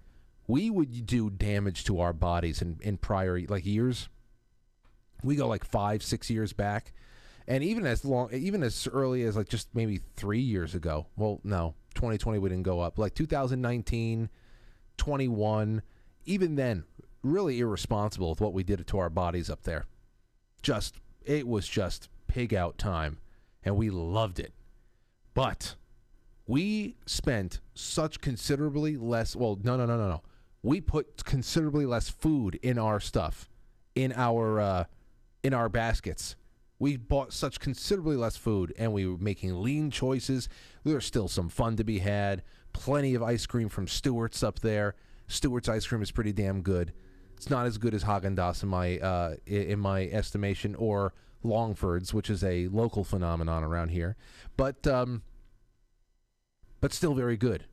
we 0.48 0.70
would 0.70 1.06
do 1.06 1.30
damage 1.30 1.84
to 1.86 2.00
our 2.00 2.14
bodies 2.14 2.62
in, 2.62 2.80
in 2.82 2.98
prior 2.98 3.40
like 3.48 3.66
years. 3.66 4.10
We 5.24 5.36
go 5.36 5.48
like 5.48 5.66
five, 5.66 6.04
six 6.04 6.30
years 6.30 6.54
back, 6.54 6.94
and 7.48 7.64
even 7.64 7.86
as 7.86 8.06
long, 8.06 8.34
even 8.34 8.64
as 8.64 8.88
early 8.92 9.24
as 9.24 9.36
like 9.36 9.50
just 9.50 9.68
maybe 9.74 10.00
three 10.16 10.40
years 10.40 10.74
ago. 10.74 11.08
Well, 11.18 11.42
no, 11.44 11.76
2020 11.96 12.40
we 12.40 12.50
didn't 12.50 12.64
go 12.64 12.80
up. 12.80 12.98
Like 12.98 13.14
2019, 13.16 14.30
21, 14.98 15.82
even 16.26 16.56
then, 16.56 16.84
really 17.24 17.60
irresponsible 17.60 18.30
with 18.30 18.42
what 18.42 18.54
we 18.54 18.64
did 18.64 18.86
to 18.86 18.98
our 19.00 19.10
bodies 19.10 19.50
up 19.50 19.64
there. 19.64 19.86
Just 20.62 20.96
it 21.26 21.48
was 21.48 21.68
just 21.68 22.10
pig 22.28 22.54
out 22.54 22.78
time, 22.78 23.18
and 23.64 23.76
we 23.76 23.90
loved 23.90 24.40
it. 24.40 24.54
But 25.34 25.76
we 26.48 26.96
spent 27.06 27.60
such 27.76 28.22
considerably 28.22 28.96
less. 28.96 29.36
Well, 29.36 29.60
no, 29.62 29.76
no, 29.76 29.86
no, 29.86 29.98
no, 29.98 30.10
no. 30.10 30.22
We 30.68 30.82
put 30.82 31.24
considerably 31.24 31.86
less 31.86 32.10
food 32.10 32.60
in 32.62 32.78
our 32.78 33.00
stuff, 33.00 33.48
in 33.96 34.12
our 34.12 34.60
uh, 34.60 34.84
in 35.42 35.54
our 35.54 35.70
baskets. 35.70 36.36
We 36.78 36.98
bought 36.98 37.32
such 37.32 37.62
considerably 37.62 38.18
less 38.18 38.36
food, 38.36 38.74
and 38.78 38.92
we 38.92 39.08
were 39.08 39.18
making 39.18 39.64
lean 39.64 39.92
choices. 39.92 40.50
There 40.84 40.96
was 40.96 41.06
still 41.06 41.30
some 41.30 41.48
fun 41.48 41.78
to 41.78 41.86
be 41.86 42.00
had. 42.00 42.44
Plenty 42.74 43.16
of 43.16 43.24
ice 43.24 43.46
cream 43.46 43.70
from 43.70 43.88
Stewart's 43.88 44.44
up 44.44 44.60
there. 44.60 44.96
Stewart's 45.30 45.70
ice 45.70 45.88
cream 45.88 46.02
is 46.02 46.12
pretty 46.12 46.34
damn 46.34 46.62
good. 46.62 46.92
It's 47.38 47.50
not 47.50 47.66
as 47.66 47.78
good 47.78 47.94
as 47.94 48.04
Haagen 48.04 48.36
Dazs 48.36 48.62
in 48.62 48.68
my 48.68 48.98
uh, 49.00 49.36
in 49.46 49.80
my 49.80 50.08
estimation, 50.08 50.76
or 50.76 51.14
Longford's, 51.44 52.14
which 52.14 52.30
is 52.30 52.44
a 52.44 52.68
local 52.68 53.06
phenomenon 53.06 53.64
around 53.64 53.92
here, 53.92 54.18
but 54.58 54.86
um, 54.86 55.22
but 56.82 56.92
still 56.92 57.14
very 57.14 57.38
good. 57.38 57.64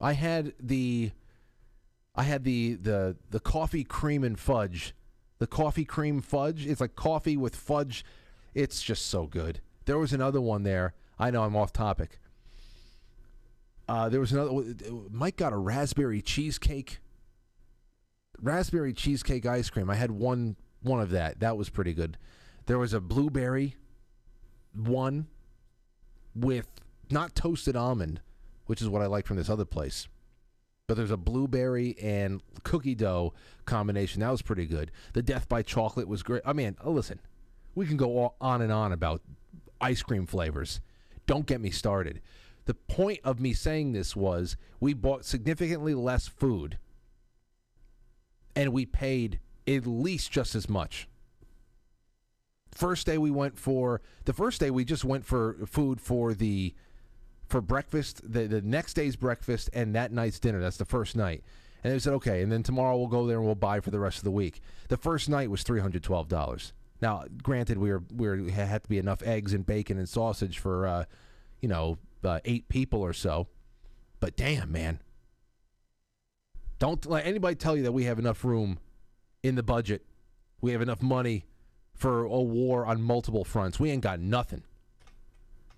I 0.00 0.14
had 0.14 0.52
the 0.58 1.12
I 2.16 2.22
had 2.22 2.44
the 2.44 2.74
the 2.74 3.16
the 3.30 3.40
coffee 3.40 3.84
cream 3.84 4.24
and 4.24 4.38
fudge. 4.38 4.94
The 5.38 5.46
coffee 5.46 5.84
cream 5.84 6.20
fudge. 6.20 6.66
It's 6.66 6.80
like 6.80 6.94
coffee 6.94 7.36
with 7.36 7.56
fudge. 7.56 8.04
It's 8.54 8.82
just 8.82 9.06
so 9.06 9.26
good. 9.26 9.60
There 9.84 9.98
was 9.98 10.12
another 10.12 10.40
one 10.40 10.62
there. 10.62 10.94
I 11.18 11.30
know 11.30 11.42
I'm 11.42 11.56
off 11.56 11.72
topic. 11.72 12.18
Uh, 13.88 14.08
there 14.08 14.20
was 14.20 14.32
another. 14.32 14.74
Mike 15.10 15.36
got 15.36 15.52
a 15.52 15.56
raspberry 15.56 16.22
cheesecake. 16.22 17.00
Raspberry 18.40 18.92
cheesecake 18.92 19.44
ice 19.44 19.68
cream. 19.70 19.90
I 19.90 19.96
had 19.96 20.10
one 20.10 20.56
one 20.82 21.00
of 21.00 21.10
that. 21.10 21.40
That 21.40 21.56
was 21.56 21.68
pretty 21.68 21.92
good. 21.92 22.16
There 22.66 22.78
was 22.78 22.92
a 22.92 23.00
blueberry 23.00 23.76
one 24.74 25.26
with 26.34 26.66
not 27.10 27.34
toasted 27.34 27.76
almond, 27.76 28.20
which 28.66 28.80
is 28.80 28.88
what 28.88 29.02
I 29.02 29.06
like 29.06 29.26
from 29.26 29.36
this 29.36 29.50
other 29.50 29.64
place. 29.64 30.08
But 30.86 30.98
there's 30.98 31.10
a 31.10 31.16
blueberry 31.16 31.96
and 32.00 32.42
cookie 32.62 32.94
dough 32.94 33.32
combination. 33.64 34.20
That 34.20 34.30
was 34.30 34.42
pretty 34.42 34.66
good. 34.66 34.90
The 35.14 35.22
Death 35.22 35.48
by 35.48 35.62
Chocolate 35.62 36.08
was 36.08 36.22
great. 36.22 36.42
I 36.44 36.52
mean, 36.52 36.76
oh, 36.84 36.90
listen, 36.90 37.20
we 37.74 37.86
can 37.86 37.96
go 37.96 38.34
on 38.40 38.60
and 38.60 38.70
on 38.70 38.92
about 38.92 39.22
ice 39.80 40.02
cream 40.02 40.26
flavors. 40.26 40.80
Don't 41.26 41.46
get 41.46 41.60
me 41.60 41.70
started. 41.70 42.20
The 42.66 42.74
point 42.74 43.20
of 43.24 43.40
me 43.40 43.54
saying 43.54 43.92
this 43.92 44.14
was 44.14 44.56
we 44.78 44.92
bought 44.92 45.24
significantly 45.24 45.94
less 45.94 46.28
food 46.28 46.78
and 48.54 48.72
we 48.72 48.86
paid 48.86 49.40
at 49.66 49.86
least 49.86 50.30
just 50.30 50.54
as 50.54 50.68
much. 50.68 51.08
First 52.70 53.06
day 53.06 53.18
we 53.18 53.30
went 53.30 53.58
for 53.58 54.00
the 54.24 54.32
first 54.32 54.60
day 54.60 54.70
we 54.70 54.84
just 54.84 55.04
went 55.04 55.24
for 55.24 55.56
food 55.66 56.00
for 56.00 56.34
the 56.34 56.74
for 57.48 57.60
breakfast, 57.60 58.20
the, 58.24 58.46
the 58.46 58.62
next 58.62 58.94
day's 58.94 59.16
breakfast 59.16 59.70
and 59.72 59.94
that 59.94 60.12
night's 60.12 60.38
dinner. 60.38 60.60
That's 60.60 60.76
the 60.76 60.84
first 60.84 61.16
night. 61.16 61.44
And 61.82 61.92
they 61.92 61.98
said, 61.98 62.14
okay, 62.14 62.40
and 62.40 62.50
then 62.50 62.62
tomorrow 62.62 62.96
we'll 62.96 63.08
go 63.08 63.26
there 63.26 63.36
and 63.36 63.44
we'll 63.44 63.54
buy 63.54 63.80
for 63.80 63.90
the 63.90 63.98
rest 63.98 64.18
of 64.18 64.24
the 64.24 64.30
week. 64.30 64.62
The 64.88 64.96
first 64.96 65.28
night 65.28 65.50
was 65.50 65.62
three 65.62 65.80
hundred 65.80 66.02
twelve 66.02 66.28
dollars. 66.28 66.72
Now, 67.02 67.24
granted, 67.42 67.76
we 67.76 67.90
were 67.90 68.02
we 68.14 68.26
were, 68.26 68.50
had 68.50 68.84
to 68.84 68.88
be 68.88 68.98
enough 68.98 69.22
eggs 69.22 69.52
and 69.52 69.66
bacon 69.66 69.98
and 69.98 70.08
sausage 70.08 70.58
for, 70.58 70.86
uh, 70.86 71.04
you 71.60 71.68
know, 71.68 71.98
uh, 72.22 72.40
eight 72.46 72.68
people 72.68 73.02
or 73.02 73.12
so. 73.12 73.48
But 74.20 74.36
damn, 74.36 74.72
man, 74.72 75.00
don't 76.78 77.04
let 77.04 77.26
anybody 77.26 77.56
tell 77.56 77.76
you 77.76 77.82
that 77.82 77.92
we 77.92 78.04
have 78.04 78.18
enough 78.18 78.44
room 78.44 78.78
in 79.42 79.54
the 79.54 79.62
budget. 79.62 80.06
We 80.62 80.72
have 80.72 80.80
enough 80.80 81.02
money 81.02 81.44
for 81.92 82.24
a 82.24 82.40
war 82.40 82.86
on 82.86 83.02
multiple 83.02 83.44
fronts. 83.44 83.78
We 83.78 83.90
ain't 83.90 84.02
got 84.02 84.20
nothing. 84.20 84.62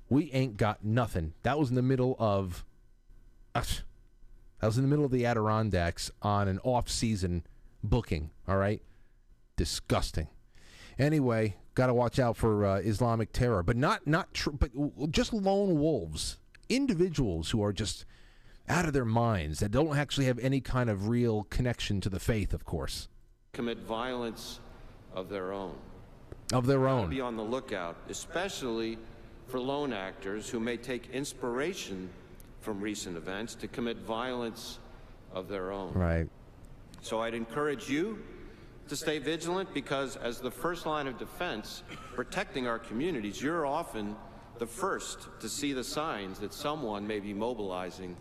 We 0.09 0.31
ain't 0.33 0.57
got 0.57 0.85
nothing. 0.85 1.35
That 1.42 1.59
was 1.59 1.71
in 1.71 1.75
the 1.75 1.83
middle 1.83 2.16
of. 2.19 2.64
Uh, 3.55 3.62
that 4.61 4.66
was 4.66 4.77
in 4.79 4.85
the 4.85 4.88
middle 4.88 5.05
of 5.05 5.11
the 5.11 5.27
Adirondacks 5.27 6.11
on 6.23 6.49
an 6.49 6.59
off-season 6.62 7.45
booking. 7.83 8.31
All 8.49 8.57
right, 8.57 8.83
disgusting. 9.57 10.29
Anyway, 10.99 11.57
got 11.75 11.87
to 11.88 11.95
watch 11.95 12.19
out 12.19 12.37
for 12.37 12.64
uh, 12.64 12.77
Islamic 12.79 13.33
terror, 13.33 13.62
but 13.62 13.77
not 13.77 14.07
not 14.07 14.33
tr- 14.33 14.51
but 14.51 14.71
just 15.11 15.33
lone 15.33 15.79
wolves, 15.79 16.38
individuals 16.69 17.51
who 17.51 17.62
are 17.62 17.73
just 17.73 18.05
out 18.69 18.87
of 18.87 18.92
their 18.92 19.05
minds 19.05 19.61
that 19.61 19.71
don't 19.71 19.97
actually 19.97 20.27
have 20.27 20.38
any 20.38 20.61
kind 20.61 20.88
of 20.90 21.09
real 21.09 21.45
connection 21.45 22.01
to 22.01 22.09
the 22.09 22.21
faith. 22.21 22.55
Of 22.55 22.64
course, 22.64 23.09
commit 23.53 23.79
violence 23.79 24.61
of 25.14 25.29
their 25.29 25.53
own. 25.53 25.75
Of 26.53 26.66
their 26.66 26.87
own. 26.88 27.11
Be 27.11 27.21
on 27.21 27.37
the 27.37 27.42
lookout, 27.42 27.97
especially 28.09 28.99
for 29.46 29.61
lone 29.61 29.92
actors 29.92 30.48
who 30.48 30.61
may 30.61 30.76
take 30.76 31.11
inspiration 31.11 32.09
from 32.61 32.80
recent 32.80 33.16
events 33.16 33.54
to 33.54 33.68
commit 33.68 33.98
violence 33.98 34.78
of 35.32 35.48
their 35.48 35.70
own. 35.70 35.92
Right. 35.92 36.28
So 37.00 37.20
I'd 37.20 37.35
encourage 37.35 37.88
you 37.88 38.18
to 38.88 38.96
stay 38.96 39.18
vigilant 39.18 39.72
because, 39.74 40.16
as 40.16 40.40
the 40.40 40.50
first 40.50 40.87
line 40.87 41.06
of 41.06 41.18
defense, 41.18 41.82
protecting 42.14 42.66
our 42.66 42.78
communities, 42.78 43.40
you're 43.40 43.66
often 43.66 44.16
the 44.59 44.66
first 44.66 45.28
to 45.40 45.48
see 45.48 45.72
the 45.72 45.85
signs 45.85 46.38
that 46.38 46.52
someone 46.52 47.06
may 47.06 47.20
be 47.20 47.35
mobilizing 47.35 48.16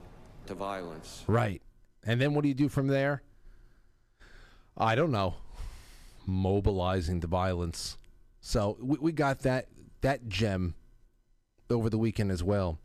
to 0.47 0.53
violence. 0.53 1.23
Right. 1.27 1.61
And 2.05 2.19
then 2.19 2.33
what 2.33 2.43
do 2.43 2.47
you 2.47 2.53
do 2.53 2.69
from 2.69 2.87
there? 2.87 3.23
I 4.77 4.95
don't 4.95 5.11
know. 5.11 5.35
Mobilizing 6.25 7.21
to 7.21 7.27
violence. 7.27 7.97
So 8.41 8.77
we, 8.79 8.97
we 8.99 9.11
got 9.11 9.39
that 9.39 9.67
that 10.01 10.27
gem 10.27 10.75
over 11.69 11.89
the 11.89 11.97
weekend 11.97 12.31
as 12.31 12.43
well. 12.43 12.79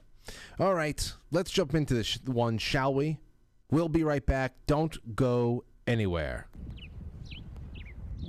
All 0.59 0.75
right, 0.75 1.12
let's 1.31 1.51
jump 1.51 1.75
into 1.75 1.95
this 1.95 2.19
one, 2.25 2.59
shall 2.59 2.95
we? 2.95 3.19
We'll 3.71 3.88
be 3.88 4.05
right 4.05 4.25
back. 4.25 4.55
Don't 4.66 5.14
go 5.16 5.64
anywhere. 5.87 6.49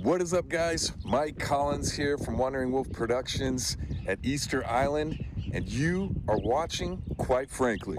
What 0.02 0.20
is 0.20 0.34
up, 0.34 0.48
guys? 0.48 0.92
Mike 1.04 1.38
Collins 1.38 1.92
here 1.92 2.18
from 2.18 2.36
Wandering 2.36 2.72
Wolf 2.72 2.90
Productions 2.90 3.76
at 4.06 4.18
Easter 4.22 4.66
Island, 4.66 5.24
and 5.52 5.68
you 5.68 6.14
are 6.28 6.38
watching, 6.38 7.02
quite 7.18 7.50
frankly. 7.50 7.98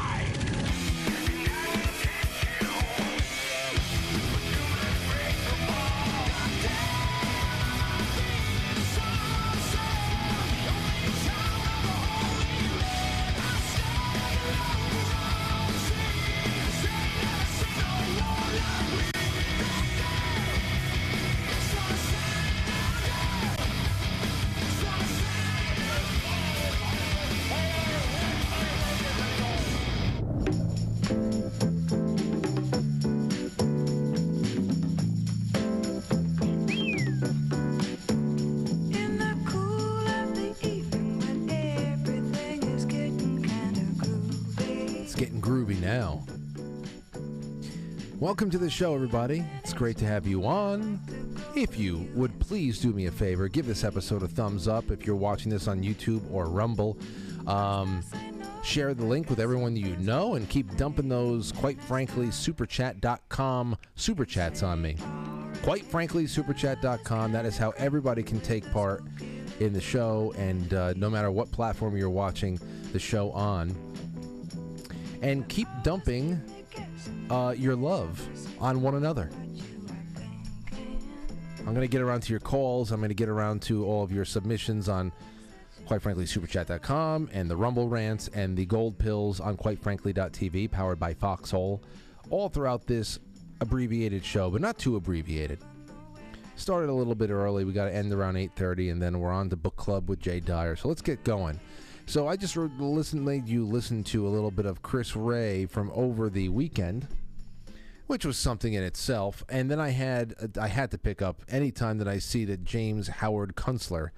Welcome 48.21 48.51
to 48.51 48.59
the 48.59 48.69
show, 48.69 48.93
everybody. 48.93 49.43
It's 49.63 49.73
great 49.73 49.97
to 49.97 50.05
have 50.05 50.27
you 50.27 50.45
on. 50.45 50.99
If 51.55 51.79
you 51.79 52.07
would 52.13 52.39
please 52.39 52.77
do 52.77 52.93
me 52.93 53.07
a 53.07 53.11
favor, 53.11 53.47
give 53.47 53.65
this 53.65 53.83
episode 53.83 54.21
a 54.21 54.27
thumbs 54.27 54.67
up 54.67 54.91
if 54.91 55.07
you're 55.07 55.15
watching 55.15 55.49
this 55.49 55.67
on 55.67 55.81
YouTube 55.81 56.21
or 56.31 56.45
Rumble. 56.45 56.99
Um, 57.47 58.03
share 58.63 58.93
the 58.93 59.03
link 59.03 59.27
with 59.31 59.39
everyone 59.39 59.75
you 59.75 59.95
know 59.95 60.35
and 60.35 60.47
keep 60.47 60.77
dumping 60.77 61.09
those, 61.09 61.51
quite 61.51 61.81
frankly, 61.81 62.27
superchat.com 62.27 63.75
super 63.95 64.25
chats 64.25 64.61
on 64.61 64.83
me. 64.83 64.97
Quite 65.63 65.83
frankly, 65.83 66.25
superchat.com. 66.25 67.31
That 67.31 67.47
is 67.47 67.57
how 67.57 67.71
everybody 67.71 68.21
can 68.21 68.39
take 68.41 68.71
part 68.71 69.03
in 69.59 69.73
the 69.73 69.81
show, 69.81 70.31
and 70.37 70.75
uh, 70.75 70.93
no 70.95 71.09
matter 71.09 71.31
what 71.31 71.51
platform 71.51 71.97
you're 71.97 72.11
watching 72.11 72.59
the 72.93 72.99
show 72.99 73.31
on. 73.31 73.75
And 75.23 75.47
keep 75.49 75.67
dumping 75.81 76.39
uh, 77.29 77.53
your 77.57 77.75
love 77.75 78.21
on 78.59 78.81
one 78.81 78.95
another. 78.95 79.29
I'm 81.59 81.75
going 81.75 81.81
to 81.81 81.87
get 81.87 82.01
around 82.01 82.21
to 82.23 82.33
your 82.33 82.39
calls. 82.39 82.91
I'm 82.91 82.99
going 82.99 83.09
to 83.09 83.15
get 83.15 83.29
around 83.29 83.61
to 83.63 83.85
all 83.85 84.03
of 84.03 84.11
your 84.11 84.25
submissions 84.25 84.89
on, 84.89 85.11
quite 85.85 86.01
frankly, 86.01 86.25
superchat.com 86.25 87.29
and 87.31 87.49
the 87.49 87.55
Rumble 87.55 87.87
rants 87.87 88.29
and 88.29 88.57
the 88.57 88.65
gold 88.65 88.97
pills 88.97 89.39
on 89.39 89.57
quitefrankly.tv, 89.57 90.71
powered 90.71 90.99
by 90.99 91.13
Foxhole, 91.13 91.83
all 92.29 92.49
throughout 92.49 92.87
this 92.87 93.19
abbreviated 93.59 94.25
show, 94.25 94.49
but 94.49 94.59
not 94.59 94.79
too 94.79 94.95
abbreviated. 94.95 95.59
Started 96.55 96.89
a 96.89 96.93
little 96.93 97.15
bit 97.15 97.29
early. 97.29 97.63
We 97.63 97.73
got 97.73 97.85
to 97.85 97.95
end 97.95 98.11
around 98.11 98.35
8:30, 98.35 98.91
and 98.91 99.01
then 99.01 99.19
we're 99.19 99.31
on 99.31 99.49
to 99.49 99.55
book 99.55 99.75
club 99.75 100.09
with 100.09 100.19
Jay 100.19 100.39
Dyer. 100.39 100.75
So 100.75 100.89
let's 100.89 101.01
get 101.01 101.23
going. 101.23 101.59
So 102.11 102.27
I 102.27 102.35
just 102.35 102.57
listened, 102.57 103.23
made 103.23 103.47
you 103.47 103.65
listen 103.65 104.03
to 104.03 104.27
a 104.27 104.31
little 104.35 104.51
bit 104.51 104.65
of 104.65 104.81
Chris 104.81 105.15
Wray 105.15 105.65
from 105.65 105.89
over 105.95 106.29
the 106.29 106.49
weekend, 106.49 107.07
which 108.07 108.25
was 108.25 108.35
something 108.35 108.73
in 108.73 108.83
itself. 108.83 109.45
And 109.47 109.71
then 109.71 109.79
I 109.79 109.91
had 109.91 110.35
I 110.59 110.67
had 110.67 110.91
to 110.91 110.97
pick 110.97 111.21
up 111.21 111.41
anytime 111.47 111.99
that 111.99 112.09
I 112.09 112.19
see 112.19 112.43
that 112.43 112.65
James 112.65 113.07
Howard 113.07 113.55
Kunstler 113.55 114.09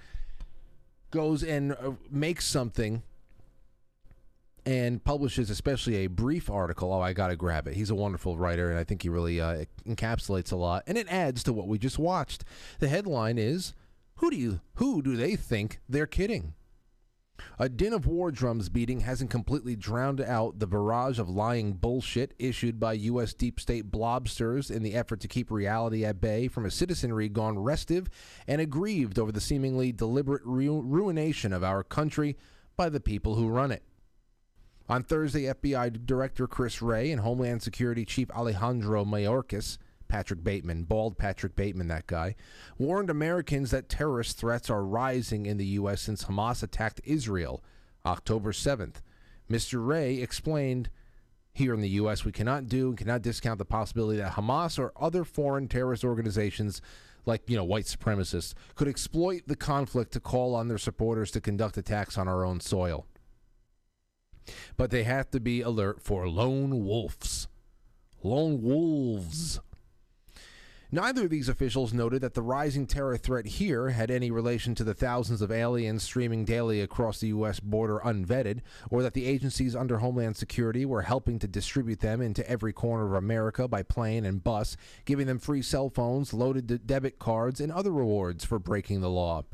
goes 1.12 1.43
and 1.43 1.73
uh, 1.73 1.91
makes 2.10 2.47
something 2.47 3.03
and 4.65 5.03
publishes 5.03 5.51
especially 5.51 5.97
a 5.97 6.08
brief 6.08 6.49
article. 6.49 6.91
Oh, 6.91 6.99
I 6.99 7.13
got 7.13 7.27
to 7.27 7.36
grab 7.36 7.67
it. 7.67 7.75
He's 7.75 7.91
a 7.91 7.95
wonderful 7.95 8.38
writer, 8.38 8.71
and 8.71 8.79
I 8.79 8.84
think 8.84 9.03
he 9.03 9.10
really 9.10 9.39
uh, 9.39 9.65
encapsulates 9.88 10.51
a 10.51 10.56
lot, 10.56 10.82
and 10.88 10.97
it 10.97 11.08
adds 11.12 11.43
to 11.43 11.53
what 11.53 11.67
we 11.67 11.77
just 11.77 11.99
watched. 11.99 12.43
The 12.79 12.88
headline 12.88 13.38
is, 13.38 13.75
"Who 14.15 14.32
do 14.32 14.38
you 14.38 14.62
who 14.77 15.03
do 15.03 15.15
they 15.15 15.36
think 15.36 15.79
they're 15.88 16.08
kidding?" 16.08 16.56
A 17.60 17.69
din 17.69 17.93
of 17.93 18.08
war 18.08 18.32
drums 18.32 18.69
beating 18.69 19.01
hasn't 19.01 19.29
completely 19.29 19.75
drowned 19.75 20.21
out 20.21 20.60
the 20.60 20.67
barrage 20.67 21.19
of 21.19 21.29
lying 21.29 21.73
bullshit 21.73 22.34
issued 22.39 22.79
by 22.79 22.93
U.S. 22.93 23.34
deep 23.34 23.60
state 23.60 23.91
blobsters 23.91 24.71
in 24.71 24.84
the 24.84 24.95
effort 24.95 25.19
to 25.21 25.27
keep 25.27 25.51
reality 25.51 26.03
at 26.06 26.21
bay 26.21 26.47
from 26.47 26.65
a 26.65 26.71
citizenry 26.71 27.29
gone 27.29 27.60
restive 27.60 28.10
and 28.47 28.60
aggrieved 28.60 29.19
over 29.19 29.32
the 29.32 29.41
seemingly 29.41 29.91
deliberate 29.91 30.43
ru- 30.45 30.82
ruination 30.82 31.53
of 31.53 31.63
our 31.63 31.84
country 31.84 32.38
by 32.75 32.89
the 32.89 32.99
people 32.99 33.36
who 33.36 33.47
run 33.47 33.71
it. 33.71 33.84
On 34.89 35.01
Thursday, 35.01 35.43
FBI 35.43 36.06
Director 36.06 36.45
Chris 36.45 36.82
Wray 36.82 37.12
and 37.12 37.21
Homeland 37.21 37.62
Security 37.62 38.03
Chief 38.03 38.29
Alejandro 38.32 39.06
Mayorkas 39.06 39.77
Patrick 40.07 40.43
Bateman, 40.43 40.83
bald 40.83 41.17
Patrick 41.17 41.55
Bateman, 41.55 41.87
that 41.87 42.07
guy, 42.07 42.35
warned 42.77 43.09
Americans 43.09 43.71
that 43.71 43.89
terrorist 43.89 44.37
threats 44.37 44.69
are 44.69 44.83
rising 44.83 45.45
in 45.45 45.57
the 45.57 45.65
U.S. 45.65 46.01
since 46.01 46.25
Hamas 46.25 46.63
attacked 46.63 47.01
Israel 47.03 47.63
October 48.05 48.51
7th. 48.51 48.95
Mr. 49.49 49.85
Wray 49.85 50.15
explained 50.15 50.89
here 51.53 51.73
in 51.73 51.81
the 51.81 51.89
U.S., 51.89 52.25
we 52.25 52.31
cannot 52.31 52.67
do 52.67 52.89
and 52.89 52.97
cannot 52.97 53.21
discount 53.21 53.59
the 53.59 53.65
possibility 53.65 54.17
that 54.17 54.33
Hamas 54.33 54.79
or 54.79 54.91
other 54.99 55.23
foreign 55.23 55.67
terrorist 55.67 56.03
organizations 56.03 56.81
like 57.25 57.49
you 57.49 57.55
know 57.55 57.63
white 57.63 57.85
supremacists 57.85 58.53
could 58.75 58.87
exploit 58.87 59.43
the 59.47 59.55
conflict 59.55 60.11
to 60.13 60.19
call 60.19 60.55
on 60.55 60.67
their 60.67 60.77
supporters 60.77 61.31
to 61.31 61.41
conduct 61.41 61.77
attacks 61.77 62.17
on 62.17 62.27
our 62.27 62.43
own 62.43 62.59
soil 62.59 63.05
but 64.75 64.91
they 64.91 65.03
have 65.03 65.29
to 65.31 65.39
be 65.39 65.61
alert 65.61 66.01
for 66.01 66.27
lone 66.27 66.83
wolves 66.83 67.47
lone 68.23 68.61
wolves 68.61 69.59
Neither 70.93 71.23
of 71.23 71.32
these 71.32 71.49
officials 71.49 71.91
noted 71.91 72.21
that 72.21 72.36
the 72.36 72.43
rising 72.43 72.86
terror 72.86 73.17
threat 73.17 73.47
here 73.47 73.89
had 73.89 74.12
any 74.12 74.29
relation 74.29 74.75
to 74.75 74.84
the 74.84 74.93
thousands 74.93 75.41
of 75.41 75.51
aliens 75.51 76.03
streaming 76.03 76.45
daily 76.45 76.82
across 76.82 77.17
the 77.19 77.29
U.S. 77.29 77.60
border 77.60 77.99
unvetted, 78.06 78.60
or 78.91 79.01
that 79.01 79.15
the 79.15 79.25
agencies 79.25 79.75
under 79.75 79.97
Homeland 79.97 80.38
Security 80.38 80.86
were 80.86 81.01
helping 81.01 81.39
to 81.39 81.47
distribute 81.47 82.01
them 82.01 82.21
into 82.21 82.47
every 82.47 82.73
corner 82.73 83.08
of 83.08 83.13
America 83.13 83.67
by 83.67 83.82
plane 83.82 84.23
and 84.23 84.43
bus, 84.43 84.77
giving 85.03 85.25
them 85.25 85.39
free 85.39 85.63
cell 85.63 85.89
phones, 85.89 86.32
loaded 86.32 86.67
de- 86.67 86.77
debit 86.77 87.17
cards, 87.17 87.60
and 87.60 87.71
other 87.71 87.91
rewards 87.91 88.45
for 88.45 88.60
breaking 88.60 89.01
the 89.01 89.10
law. 89.10 89.45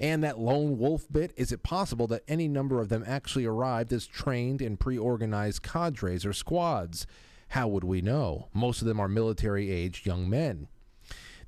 And 0.00 0.24
that 0.24 0.40
lone 0.40 0.78
wolf 0.78 1.06
bit, 1.12 1.32
is 1.36 1.52
it 1.52 1.62
possible 1.62 2.08
that 2.08 2.24
any 2.26 2.48
number 2.48 2.80
of 2.80 2.88
them 2.88 3.04
actually 3.06 3.44
arrived 3.44 3.92
as 3.92 4.08
trained 4.08 4.60
and 4.60 4.80
pre 4.80 4.98
organized 4.98 5.62
cadres 5.62 6.26
or 6.26 6.32
squads? 6.32 7.06
How 7.52 7.68
would 7.68 7.84
we 7.84 8.00
know? 8.00 8.48
Most 8.52 8.80
of 8.80 8.88
them 8.88 8.98
are 8.98 9.08
military 9.08 9.70
aged 9.70 10.06
young 10.06 10.28
men. 10.28 10.68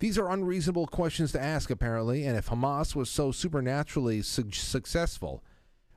These 0.04 0.18
are 0.18 0.28
unreasonable 0.28 0.86
questions 0.86 1.32
to 1.32 1.42
ask, 1.42 1.70
apparently, 1.70 2.26
and 2.26 2.36
if 2.36 2.50
Hamas 2.50 2.94
was 2.94 3.08
so 3.08 3.32
supernaturally 3.32 4.20
su- 4.20 4.50
successful 4.52 5.42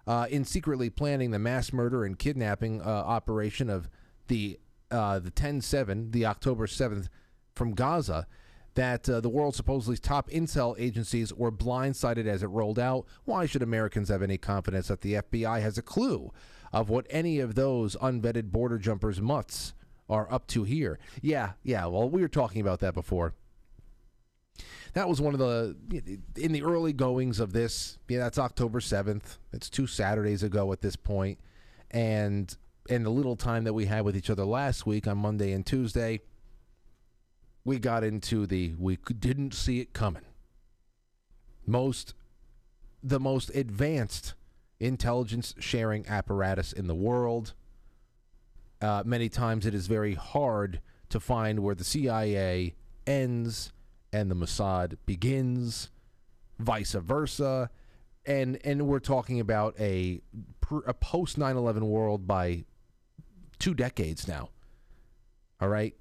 uh, 0.07 0.27
in 0.29 0.45
secretly 0.45 0.89
planning 0.89 1.31
the 1.31 1.39
mass 1.39 1.73
murder 1.73 2.05
and 2.05 2.17
kidnapping 2.17 2.81
uh, 2.81 2.85
operation 2.85 3.69
of 3.69 3.89
the 4.29 4.61
uh, 4.91 5.19
the 5.19 5.29
10-7, 5.29 6.13
the 6.13 6.25
October 6.25 6.67
7th, 6.67 7.09
from 7.53 7.73
Gaza, 7.73 8.27
that 8.75 9.09
uh, 9.09 9.19
the 9.19 9.27
world's 9.27 9.57
supposedly 9.57 9.97
top 9.97 10.29
intel 10.29 10.73
agencies 10.79 11.33
were 11.33 11.51
blindsided 11.51 12.27
as 12.27 12.43
it 12.43 12.47
rolled 12.47 12.79
out, 12.79 13.05
why 13.25 13.45
should 13.45 13.61
Americans 13.61 14.07
have 14.07 14.23
any 14.23 14.37
confidence 14.37 14.87
that 14.87 15.01
the 15.01 15.15
FBI 15.15 15.59
has 15.61 15.77
a 15.77 15.81
clue 15.81 16.31
of 16.71 16.89
what 16.89 17.07
any 17.09 17.41
of 17.41 17.55
those 17.55 17.97
unvetted 17.97 18.53
border 18.53 18.77
jumpers 18.77 19.19
mutts 19.19 19.73
are 20.09 20.31
up 20.31 20.47
to 20.47 20.63
here. 20.63 20.97
Yeah, 21.21 21.51
yeah. 21.61 21.87
Well, 21.87 22.09
we 22.09 22.21
were 22.21 22.29
talking 22.29 22.61
about 22.61 22.79
that 22.79 22.93
before. 22.93 23.33
That 24.93 25.07
was 25.07 25.21
one 25.21 25.33
of 25.33 25.39
the 25.39 25.75
in 26.35 26.51
the 26.51 26.63
early 26.63 26.93
goings 26.93 27.39
of 27.39 27.53
this. 27.53 27.97
Yeah, 28.07 28.19
that's 28.19 28.37
October 28.37 28.79
seventh. 28.79 29.37
It's 29.53 29.69
two 29.69 29.87
Saturdays 29.87 30.43
ago 30.43 30.71
at 30.71 30.81
this 30.81 30.95
point, 30.95 31.39
and 31.91 32.55
in 32.89 33.03
the 33.03 33.11
little 33.11 33.35
time 33.35 33.63
that 33.65 33.73
we 33.73 33.85
had 33.85 34.05
with 34.05 34.15
each 34.15 34.29
other 34.29 34.45
last 34.45 34.85
week 34.85 35.07
on 35.07 35.17
Monday 35.17 35.51
and 35.51 35.65
Tuesday, 35.65 36.21
we 37.65 37.79
got 37.79 38.03
into 38.03 38.45
the 38.45 38.73
we 38.79 38.97
didn't 39.19 39.53
see 39.53 39.79
it 39.79 39.93
coming. 39.93 40.25
Most 41.65 42.13
the 43.03 43.19
most 43.19 43.49
advanced 43.51 44.33
intelligence 44.79 45.53
sharing 45.59 46.07
apparatus 46.07 46.71
in 46.71 46.87
the 46.87 46.95
world 46.95 47.53
uh, 48.81 49.03
many 49.05 49.29
times 49.29 49.65
it 49.65 49.73
is 49.73 49.87
very 49.87 50.13
hard 50.13 50.81
to 51.09 51.19
find 51.19 51.59
where 51.59 51.75
the 51.75 51.83
CIA 51.83 52.75
ends 53.05 53.71
and 54.17 54.31
the 54.31 54.35
Mossad 54.35 54.97
begins, 55.05 55.89
vice 56.59 56.93
versa. 56.93 57.69
And, 58.25 58.59
and 58.63 58.87
we're 58.87 58.99
talking 58.99 59.39
about 59.39 59.75
a, 59.79 60.21
a 60.85 60.93
post 60.93 61.37
9 61.37 61.55
11 61.55 61.87
world 61.87 62.27
by 62.27 62.65
two 63.59 63.73
decades 63.73 64.27
now. 64.27 64.49
All 65.61 65.69
right? 65.69 65.95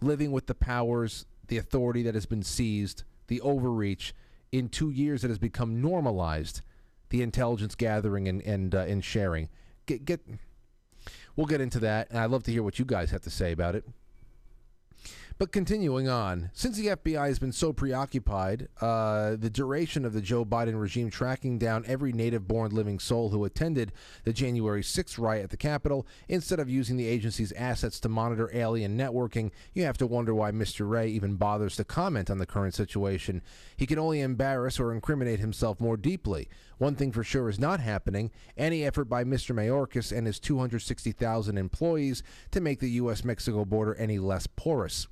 Living 0.00 0.32
with 0.32 0.46
the 0.46 0.54
powers, 0.54 1.26
the 1.46 1.58
authority 1.58 2.02
that 2.02 2.14
has 2.14 2.26
been 2.26 2.42
seized, 2.42 3.04
the 3.28 3.40
overreach. 3.40 4.14
In 4.50 4.68
two 4.68 4.90
years, 4.90 5.24
it 5.24 5.28
has 5.28 5.38
become 5.38 5.80
normalized, 5.80 6.62
the 7.10 7.22
intelligence 7.22 7.74
gathering 7.74 8.26
and, 8.28 8.42
and, 8.42 8.74
uh, 8.74 8.80
and 8.80 9.04
sharing. 9.04 9.50
Get, 9.86 10.04
get, 10.04 10.20
We'll 11.36 11.46
get 11.46 11.60
into 11.60 11.78
that, 11.80 12.10
and 12.10 12.18
I'd 12.18 12.30
love 12.30 12.42
to 12.44 12.50
hear 12.50 12.64
what 12.64 12.78
you 12.80 12.84
guys 12.84 13.12
have 13.12 13.20
to 13.22 13.30
say 13.30 13.52
about 13.52 13.76
it. 13.76 13.84
But 15.38 15.52
continuing 15.52 16.08
on, 16.08 16.50
since 16.52 16.76
the 16.76 16.88
FBI 16.88 17.28
has 17.28 17.38
been 17.38 17.52
so 17.52 17.72
preoccupied, 17.72 18.66
uh, 18.80 19.36
the 19.36 19.48
duration 19.48 20.04
of 20.04 20.12
the 20.12 20.20
Joe 20.20 20.44
Biden 20.44 20.80
regime 20.80 21.10
tracking 21.10 21.60
down 21.60 21.84
every 21.86 22.10
native 22.10 22.48
born 22.48 22.72
living 22.72 22.98
soul 22.98 23.28
who 23.28 23.44
attended 23.44 23.92
the 24.24 24.32
January 24.32 24.82
6th 24.82 25.16
riot 25.16 25.44
at 25.44 25.50
the 25.50 25.56
Capitol, 25.56 26.08
instead 26.26 26.58
of 26.58 26.68
using 26.68 26.96
the 26.96 27.06
agency's 27.06 27.52
assets 27.52 28.00
to 28.00 28.08
monitor 28.08 28.50
alien 28.52 28.98
networking, 28.98 29.52
you 29.74 29.84
have 29.84 29.96
to 29.98 30.08
wonder 30.08 30.34
why 30.34 30.50
Mr. 30.50 30.88
Wray 30.88 31.06
even 31.06 31.36
bothers 31.36 31.76
to 31.76 31.84
comment 31.84 32.30
on 32.30 32.38
the 32.38 32.44
current 32.44 32.74
situation. 32.74 33.40
He 33.76 33.86
can 33.86 34.00
only 34.00 34.20
embarrass 34.20 34.80
or 34.80 34.92
incriminate 34.92 35.38
himself 35.38 35.78
more 35.78 35.96
deeply. 35.96 36.48
One 36.78 36.96
thing 36.96 37.12
for 37.12 37.22
sure 37.22 37.48
is 37.48 37.60
not 37.60 37.78
happening 37.78 38.32
any 38.56 38.84
effort 38.84 39.04
by 39.04 39.22
Mr. 39.22 39.54
Mayorkas 39.54 40.10
and 40.10 40.26
his 40.26 40.40
260,000 40.40 41.56
employees 41.56 42.24
to 42.50 42.60
make 42.60 42.80
the 42.80 42.90
U.S. 42.90 43.22
Mexico 43.22 43.64
border 43.64 43.94
any 43.94 44.18
less 44.18 44.48
porous. 44.48 45.06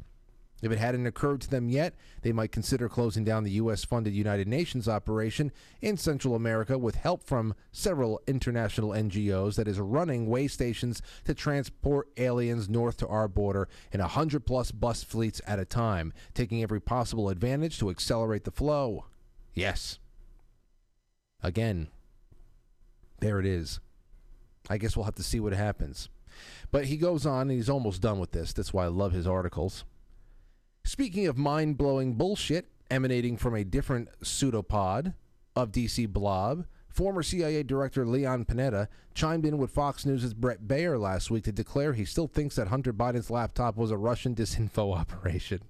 If 0.62 0.73
it 0.73 0.79
hadn't 0.79 1.07
occurred 1.07 1.42
to 1.42 1.51
them 1.51 1.69
yet, 1.69 1.95
they 2.23 2.33
might 2.33 2.51
consider 2.51 2.88
closing 2.88 3.25
down 3.25 3.45
the 3.45 3.53
U.S. 3.53 3.85
funded 3.85 4.14
United 4.14 4.49
Nations 4.49 4.88
operation 4.88 5.53
in 5.83 5.97
Central 5.97 6.35
America 6.35 6.79
with 6.79 6.95
help 6.95 7.23
from 7.23 7.55
several 7.73 8.23
international 8.27 8.90
NGOs 8.90 9.57
that 9.57 9.69
is 9.69 9.79
running 9.79 10.27
way 10.27 10.49
stations 10.49 11.03
to 11.25 11.35
transport 11.35 12.09
aliens 12.16 12.69
north 12.69 12.97
to 12.99 13.07
our 13.09 13.29
border 13.29 13.69
in 13.92 14.01
100 14.01 14.47
plus 14.47 14.71
bus 14.71 15.05
fleets 15.05 15.42
at 15.47 15.59
a 15.59 15.66
time, 15.66 16.12
taking 16.33 16.62
every 16.62 16.81
possible 16.81 17.29
advantage 17.29 17.79
to 17.79 17.90
accelerate 17.90 18.45
the 18.45 18.51
flow. 18.51 19.05
Yes. 19.53 19.99
Again, 21.42 21.88
there 23.21 23.38
it 23.38 23.47
is. 23.47 23.81
I 24.69 24.79
guess 24.79 24.97
we'll 24.97 25.05
have 25.05 25.14
to 25.16 25.23
see 25.23 25.38
what 25.38 25.53
happens. 25.53 26.09
But 26.71 26.87
he 26.87 26.97
goes 26.97 27.25
on, 27.25 27.42
and 27.42 27.53
he's 27.53 27.71
almost 27.71 28.03
done 28.03 28.19
with 28.19 28.33
this. 28.33 28.53
That's 28.53 28.73
why 28.73 28.85
I 28.85 28.88
love 28.88 29.12
his 29.12 29.27
articles. 29.27 29.85
Speaking 30.87 31.27
of 31.27 31.37
mind 31.37 31.77
blowing 31.77 32.14
bullshit 32.14 32.68
emanating 32.92 33.37
from 33.37 33.57
a 33.57 33.64
different 33.64 34.09
pseudopod 34.22 35.14
of 35.57 35.72
DC 35.72 36.09
Blob, 36.09 36.64
former 36.88 37.25
CIA 37.25 37.64
Director 37.64 38.07
Leon 38.07 38.44
Panetta 38.44 38.87
chimed 39.12 39.44
in 39.44 39.59
with 39.59 39.72
Fox 39.72 40.07
News' 40.07 40.33
Bret 40.33 40.68
Baier 40.68 40.96
last 40.96 41.29
week 41.29 41.42
to 41.42 41.51
declare 41.51 41.92
he 41.92 42.05
still 42.05 42.29
thinks 42.29 42.55
that 42.55 42.68
Hunter 42.68 42.92
Biden's 42.92 43.31
laptop 43.31 43.77
was 43.77 43.90
a 43.90 43.96
Russian 43.96 44.37
disinfo 44.37 44.96
operation. 44.96 45.61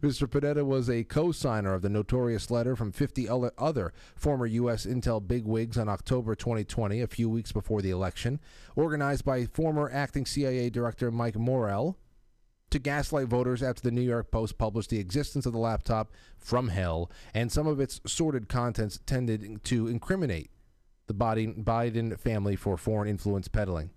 Mr. 0.00 0.28
Panetta 0.28 0.66
was 0.66 0.90
a 0.90 1.02
co 1.02 1.32
signer 1.32 1.72
of 1.72 1.80
the 1.80 1.88
notorious 1.88 2.50
letter 2.50 2.76
from 2.76 2.92
50 2.92 3.26
other 3.26 3.94
former 4.16 4.44
U.S. 4.44 4.84
Intel 4.84 5.26
bigwigs 5.26 5.78
on 5.78 5.88
October 5.88 6.34
2020, 6.34 7.00
a 7.00 7.06
few 7.06 7.30
weeks 7.30 7.52
before 7.52 7.80
the 7.80 7.90
election, 7.90 8.38
organized 8.76 9.24
by 9.24 9.46
former 9.46 9.90
acting 9.90 10.26
CIA 10.26 10.68
Director 10.68 11.10
Mike 11.10 11.36
Morell 11.38 11.96
to 12.70 12.78
gaslight 12.78 13.28
voters 13.28 13.62
after 13.62 13.82
the 13.82 13.90
New 13.90 14.02
York 14.02 14.30
Post 14.30 14.58
published 14.58 14.90
the 14.90 14.98
existence 14.98 15.46
of 15.46 15.52
the 15.52 15.58
laptop 15.58 16.12
from 16.38 16.68
hell, 16.68 17.10
and 17.34 17.50
some 17.50 17.66
of 17.66 17.80
its 17.80 18.00
sordid 18.06 18.48
contents 18.48 19.00
tended 19.06 19.64
to 19.64 19.88
incriminate 19.88 20.50
the 21.06 21.14
Biden 21.14 22.18
family 22.18 22.56
for 22.56 22.76
foreign 22.76 23.08
influence 23.08 23.48
peddling. 23.48 23.90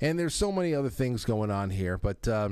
And 0.00 0.18
there's 0.18 0.34
so 0.34 0.50
many 0.50 0.74
other 0.74 0.88
things 0.88 1.24
going 1.24 1.50
on 1.50 1.70
here, 1.70 1.98
but 1.98 2.26
uh, 2.26 2.50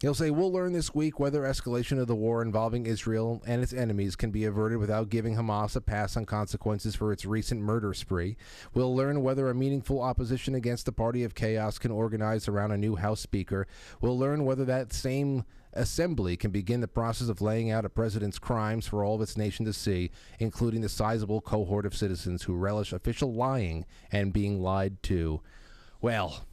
He'll 0.00 0.14
say, 0.14 0.30
We'll 0.30 0.52
learn 0.52 0.74
this 0.74 0.94
week 0.94 1.18
whether 1.18 1.42
escalation 1.42 1.98
of 2.00 2.06
the 2.06 2.14
war 2.14 2.40
involving 2.40 2.86
Israel 2.86 3.42
and 3.44 3.62
its 3.62 3.72
enemies 3.72 4.14
can 4.14 4.30
be 4.30 4.44
averted 4.44 4.78
without 4.78 5.08
giving 5.08 5.34
Hamas 5.34 5.74
a 5.74 5.80
pass 5.80 6.16
on 6.16 6.24
consequences 6.24 6.94
for 6.94 7.10
its 7.12 7.24
recent 7.24 7.60
murder 7.60 7.92
spree. 7.92 8.36
We'll 8.72 8.94
learn 8.94 9.22
whether 9.22 9.50
a 9.50 9.56
meaningful 9.56 10.00
opposition 10.00 10.54
against 10.54 10.86
the 10.86 10.92
party 10.92 11.24
of 11.24 11.34
chaos 11.34 11.78
can 11.78 11.90
organize 11.90 12.46
around 12.46 12.70
a 12.70 12.78
new 12.78 12.94
House 12.94 13.20
Speaker. 13.20 13.66
We'll 14.00 14.16
learn 14.16 14.44
whether 14.44 14.64
that 14.66 14.92
same 14.92 15.44
assembly 15.72 16.36
can 16.36 16.52
begin 16.52 16.80
the 16.80 16.86
process 16.86 17.28
of 17.28 17.40
laying 17.40 17.72
out 17.72 17.84
a 17.84 17.88
president's 17.88 18.38
crimes 18.38 18.86
for 18.86 19.02
all 19.04 19.16
of 19.16 19.20
its 19.20 19.36
nation 19.36 19.64
to 19.64 19.72
see, 19.72 20.12
including 20.38 20.80
the 20.80 20.88
sizable 20.88 21.40
cohort 21.40 21.84
of 21.84 21.96
citizens 21.96 22.44
who 22.44 22.54
relish 22.54 22.92
official 22.92 23.34
lying 23.34 23.84
and 24.12 24.32
being 24.32 24.60
lied 24.60 25.02
to. 25.02 25.40
Well, 26.00 26.44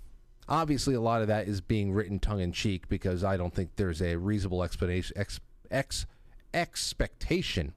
Obviously, 0.48 0.94
a 0.94 1.02
lot 1.02 1.22
of 1.22 1.28
that 1.28 1.48
is 1.48 1.60
being 1.62 1.92
written 1.92 2.20
tongue 2.20 2.40
in 2.40 2.52
cheek 2.52 2.88
because 2.88 3.24
I 3.24 3.36
don't 3.36 3.54
think 3.54 3.76
there's 3.76 4.02
a 4.02 4.16
reasonable 4.16 4.64
explanation, 4.64 5.18
ex, 5.18 5.40
ex, 5.72 6.06
expectation 6.54 7.74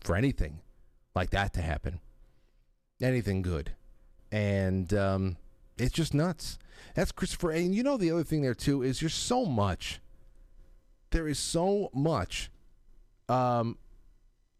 for 0.00 0.14
anything 0.16 0.60
like 1.14 1.30
that 1.30 1.54
to 1.54 1.62
happen. 1.62 2.00
Anything 3.00 3.40
good. 3.40 3.72
And 4.30 4.92
um, 4.92 5.36
it's 5.78 5.94
just 5.94 6.12
nuts. 6.12 6.58
That's 6.94 7.12
Christopher. 7.12 7.52
And 7.52 7.74
you 7.74 7.82
know, 7.82 7.96
the 7.96 8.10
other 8.10 8.24
thing 8.24 8.42
there, 8.42 8.54
too, 8.54 8.82
is 8.82 9.00
there's 9.00 9.14
so 9.14 9.46
much. 9.46 10.00
There 11.10 11.26
is 11.26 11.38
so 11.38 11.90
much. 11.94 12.50
Um, 13.28 13.78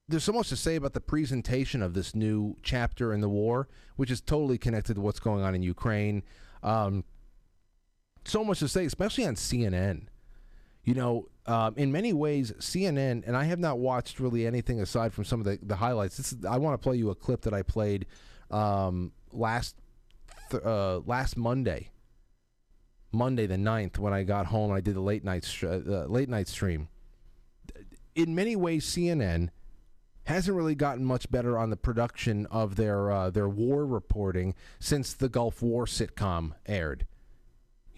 there's 0.09 0.25
so 0.25 0.33
much 0.33 0.49
to 0.49 0.57
say 0.57 0.77
about 0.77 0.95
the 0.95 1.01
presentation 1.01 1.83
of 1.83 1.95
this 1.95 2.15
new 2.15 2.57
chapter 2.63 3.13
in 3.13 3.21
the 3.21 3.29
war, 3.29 3.69
which 3.97 4.11
is 4.11 4.21
totally 4.21 4.59
connected 4.59 4.95
to 4.95 5.01
what's 5.01 5.21
going 5.21 5.45
on 5.45 5.55
in 5.55 5.63
Ukraine. 5.63 6.23
Um, 6.63 7.05
so 8.25 8.45
much 8.45 8.61
to 8.61 8.69
say, 8.69 8.85
especially 8.85 9.27
on 9.27 9.35
CNN. 9.35 10.07
You 10.85 10.95
know, 10.95 11.29
um, 11.47 11.75
in 11.77 11.93
many 11.93 12.13
ways, 12.13 12.53
CNN, 12.59 13.27
and 13.27 13.37
I 13.37 13.45
have 13.45 13.59
not 13.59 13.79
watched 13.79 14.19
really 14.19 14.47
anything 14.47 14.81
aside 14.81 15.13
from 15.13 15.25
some 15.25 15.41
of 15.41 15.47
the, 15.47 15.59
the 15.63 15.77
highlights. 15.77 16.17
This 16.17 16.33
is, 16.33 16.45
I 16.45 16.57
want 16.57 16.81
to 16.81 16.83
play 16.83 16.97
you 16.97 17.11
a 17.11 17.15
clip 17.15 17.43
that 17.43 17.53
I 17.53 17.63
played 17.63 18.07
um, 18.51 19.13
last 19.33 19.77
th- 20.51 20.63
uh, 20.63 21.01
last 21.05 21.37
Monday, 21.37 21.91
Monday 23.13 23.47
the 23.47 23.57
9th, 23.57 23.99
when 23.99 24.13
I 24.13 24.23
got 24.23 24.47
home. 24.47 24.73
I 24.73 24.81
did 24.81 24.95
the 24.95 25.01
late 25.01 25.25
night 25.25 25.45
sh- 25.45 25.65
uh, 25.65 26.07
late 26.09 26.29
night 26.29 26.49
stream. 26.49 26.89
In 28.15 28.35
many 28.35 28.57
ways, 28.57 28.87
CNN 28.87 29.51
hasn't 30.25 30.57
really 30.57 30.75
gotten 30.75 31.05
much 31.05 31.31
better 31.31 31.59
on 31.59 31.71
the 31.71 31.77
production 31.77 32.47
of 32.47 32.77
their 32.77 33.11
uh, 33.11 33.31
their 33.31 33.49
war 33.49 33.85
reporting 33.85 34.55
since 34.79 35.13
the 35.13 35.29
Gulf 35.29 35.63
War 35.63 35.85
sitcom 35.85 36.53
aired 36.67 37.07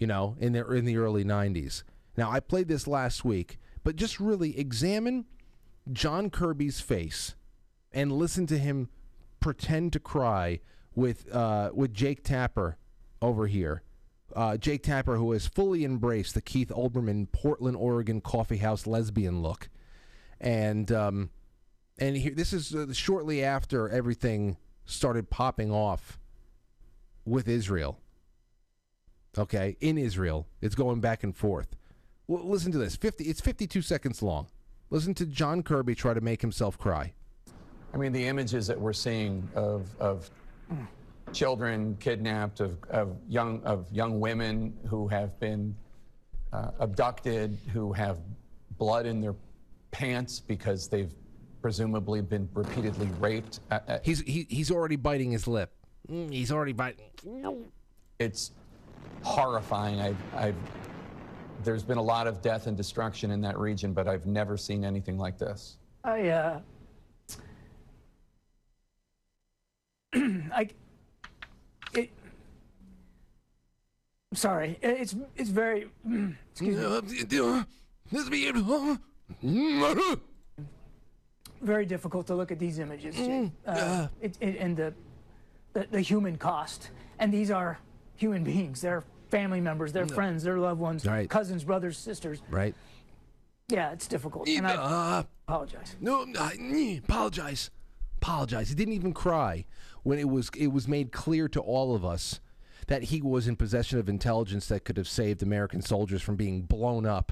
you 0.03 0.07
know, 0.07 0.35
in 0.37 0.51
the 0.51 0.69
in 0.69 0.83
the 0.83 0.97
early 0.97 1.23
90s. 1.23 1.83
Now, 2.17 2.29
I 2.29 2.41
played 2.41 2.67
this 2.67 2.87
last 2.87 3.23
week, 3.23 3.57
but 3.85 3.95
just 3.95 4.19
really 4.19 4.59
examine 4.59 5.23
John 5.93 6.29
Kirby's 6.29 6.81
face 6.81 7.35
and 7.93 8.11
listen 8.11 8.45
to 8.47 8.57
him 8.57 8.89
pretend 9.39 9.93
to 9.93 10.01
cry 10.01 10.59
with 10.93 11.33
uh, 11.33 11.69
with 11.73 11.93
Jake 11.93 12.21
Tapper 12.21 12.75
over 13.21 13.47
here. 13.47 13.81
Uh, 14.35 14.57
Jake 14.57 14.83
Tapper, 14.83 15.15
who 15.15 15.31
has 15.31 15.47
fully 15.47 15.85
embraced 15.85 16.33
the 16.33 16.41
Keith 16.41 16.67
Olbermann 16.75 17.31
Portland, 17.31 17.77
Oregon 17.77 18.19
coffee 18.19 18.57
house 18.57 18.85
lesbian 18.85 19.41
look, 19.41 19.69
and 20.41 20.91
um, 20.91 21.29
and 21.97 22.17
here, 22.17 22.33
this 22.35 22.51
is 22.51 22.75
uh, 22.75 22.91
shortly 22.91 23.41
after 23.41 23.87
everything 23.87 24.57
started 24.85 25.29
popping 25.29 25.71
off 25.71 26.19
with 27.23 27.47
Israel 27.47 28.01
okay, 29.37 29.75
in 29.81 29.97
Israel. 29.97 30.47
It's 30.61 30.75
going 30.75 30.99
back 30.99 31.23
and 31.23 31.35
forth. 31.35 31.75
Well, 32.27 32.47
listen 32.47 32.71
to 32.71 32.77
this. 32.77 32.95
50 32.95 33.25
it's 33.25 33.41
52 33.41 33.81
seconds 33.81 34.21
long. 34.21 34.47
Listen 34.89 35.13
to 35.15 35.25
John 35.25 35.63
Kirby 35.63 35.95
try 35.95 36.13
to 36.13 36.21
make 36.21 36.41
himself 36.41 36.77
cry. 36.77 37.13
I 37.93 37.97
mean, 37.97 38.11
the 38.11 38.25
images 38.25 38.67
that 38.67 38.79
we're 38.79 38.93
seeing 38.93 39.47
of, 39.55 39.87
of 39.99 40.29
children 41.31 41.97
kidnapped, 41.99 42.59
of, 42.59 42.77
of, 42.89 43.15
young, 43.27 43.61
of 43.63 43.91
young 43.91 44.19
women 44.19 44.77
who 44.87 45.07
have 45.07 45.39
been 45.39 45.75
uh, 46.51 46.71
abducted, 46.79 47.57
who 47.71 47.93
have 47.93 48.19
blood 48.77 49.05
in 49.05 49.21
their 49.21 49.35
pants 49.91 50.39
because 50.39 50.87
they've 50.87 51.13
presumably 51.61 52.21
been 52.21 52.49
repeatedly 52.53 53.07
raped. 53.19 53.59
Uh, 53.71 53.79
uh, 53.87 53.99
he's, 54.03 54.21
he, 54.21 54.45
he's 54.49 54.71
already 54.71 54.95
biting 54.95 55.31
his 55.31 55.47
lip. 55.47 55.71
Mm, 56.11 56.31
he's 56.31 56.51
already 56.51 56.73
biting. 56.73 57.05
It's 58.19 58.51
horrifying. 59.23 59.99
I've, 59.99 60.17
I've, 60.35 60.55
there's 61.63 61.83
been 61.83 61.97
a 61.97 62.03
lot 62.03 62.27
of 62.27 62.41
death 62.41 62.67
and 62.67 62.75
destruction 62.75 63.31
in 63.31 63.41
that 63.41 63.57
region, 63.57 63.93
but 63.93 64.07
I've 64.07 64.25
never 64.25 64.57
seen 64.57 64.83
anything 64.83 65.17
like 65.17 65.37
this. 65.37 65.77
I, 66.03 66.27
uh, 66.29 66.59
I, 70.15 70.69
it, 71.93 72.09
I'm 74.31 74.35
sorry. 74.35 74.77
It's, 74.81 75.15
it's 75.35 75.49
very, 75.49 75.89
excuse 76.51 76.77
me. 76.77 76.83
very 81.61 81.85
difficult 81.85 82.27
to 82.27 82.35
look 82.35 82.51
at 82.51 82.59
these 82.59 82.79
images, 82.79 83.17
uh, 83.65 84.07
it, 84.21 84.37
it, 84.41 84.57
and 84.57 84.75
the, 84.75 84.93
the, 85.73 85.87
the 85.89 86.01
human 86.01 86.37
cost. 86.37 86.89
And 87.19 87.33
these 87.33 87.49
are 87.49 87.79
human 88.15 88.43
beings. 88.43 88.81
They're 88.81 89.03
family 89.29 89.61
members, 89.61 89.93
their 89.93 90.05
friends, 90.07 90.43
their 90.43 90.57
loved 90.59 90.79
ones, 90.79 91.05
Right. 91.05 91.29
cousins, 91.29 91.63
brothers, 91.63 91.97
sisters. 91.97 92.41
Right? 92.49 92.75
Yeah, 93.69 93.91
it's 93.91 94.07
difficult. 94.07 94.47
And 94.47 94.67
I 94.67 94.75
Uh, 94.75 95.23
apologize. 95.47 95.95
No, 95.99 96.25
I, 96.37 96.99
apologize. 97.03 97.69
Apologize. 98.21 98.69
He 98.69 98.75
didn't 98.75 98.93
even 98.93 99.13
cry 99.13 99.65
when 100.03 100.19
it 100.19 100.29
was 100.29 100.49
it 100.57 100.67
was 100.67 100.87
made 100.87 101.11
clear 101.11 101.47
to 101.49 101.59
all 101.59 101.95
of 101.95 102.05
us 102.05 102.39
that 102.87 103.03
he 103.03 103.21
was 103.21 103.47
in 103.47 103.55
possession 103.55 103.97
of 103.99 104.07
intelligence 104.09 104.67
that 104.67 104.83
could 104.85 104.97
have 104.97 105.07
saved 105.07 105.41
American 105.41 105.81
soldiers 105.81 106.21
from 106.21 106.35
being 106.35 106.61
blown 106.63 107.05
up. 107.05 107.31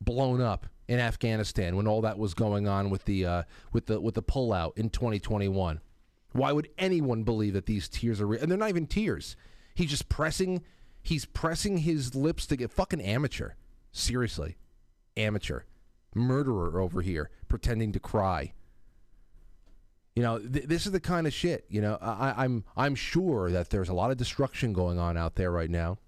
Blown 0.00 0.40
up 0.40 0.66
in 0.88 0.98
Afghanistan 0.98 1.76
when 1.76 1.86
all 1.86 2.00
that 2.02 2.18
was 2.18 2.34
going 2.34 2.66
on 2.66 2.90
with 2.90 3.04
the 3.04 3.24
uh, 3.24 3.42
with 3.72 3.86
the 3.86 4.00
with 4.00 4.14
the 4.14 4.22
pullout 4.22 4.76
in 4.76 4.90
2021. 4.90 5.80
Why 6.32 6.52
would 6.52 6.68
anyone 6.78 7.24
believe 7.24 7.54
that 7.54 7.66
these 7.66 7.88
tears 7.88 8.20
are 8.20 8.26
real? 8.26 8.40
And 8.40 8.50
they're 8.50 8.58
not 8.58 8.68
even 8.70 8.86
tears. 8.86 9.36
He's 9.74 9.90
just 9.90 10.08
pressing. 10.08 10.62
He's 11.02 11.24
pressing 11.24 11.78
his 11.78 12.14
lips 12.14 12.46
to 12.46 12.56
get 12.56 12.70
fucking 12.70 13.00
amateur. 13.00 13.52
Seriously, 13.90 14.56
amateur, 15.16 15.62
murderer 16.14 16.80
over 16.80 17.02
here 17.02 17.30
pretending 17.48 17.92
to 17.92 18.00
cry. 18.00 18.52
You 20.16 20.22
know, 20.22 20.38
th- 20.38 20.66
this 20.66 20.86
is 20.86 20.92
the 20.92 21.00
kind 21.00 21.26
of 21.26 21.32
shit. 21.32 21.64
You 21.68 21.80
know, 21.80 21.98
I- 22.00 22.44
I'm 22.44 22.64
I'm 22.76 22.94
sure 22.94 23.50
that 23.50 23.70
there's 23.70 23.88
a 23.88 23.94
lot 23.94 24.10
of 24.10 24.16
destruction 24.16 24.72
going 24.72 24.98
on 24.98 25.16
out 25.16 25.34
there 25.34 25.50
right 25.50 25.70
now. 25.70 25.98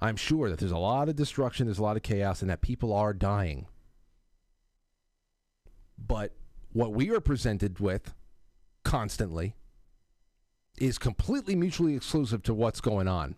I'm 0.00 0.16
sure 0.16 0.50
that 0.50 0.58
there's 0.58 0.72
a 0.72 0.78
lot 0.78 1.08
of 1.08 1.16
destruction, 1.16 1.66
there's 1.66 1.78
a 1.78 1.82
lot 1.82 1.96
of 1.96 2.02
chaos, 2.02 2.40
and 2.42 2.50
that 2.50 2.60
people 2.60 2.92
are 2.92 3.12
dying. 3.12 3.66
But 5.96 6.32
what 6.72 6.92
we 6.92 7.10
are 7.10 7.20
presented 7.20 7.78
with 7.78 8.14
constantly 8.92 9.54
is 10.76 10.98
completely 10.98 11.56
mutually 11.56 11.96
exclusive 11.96 12.42
to 12.42 12.52
what's 12.52 12.82
going 12.82 13.08
on. 13.08 13.34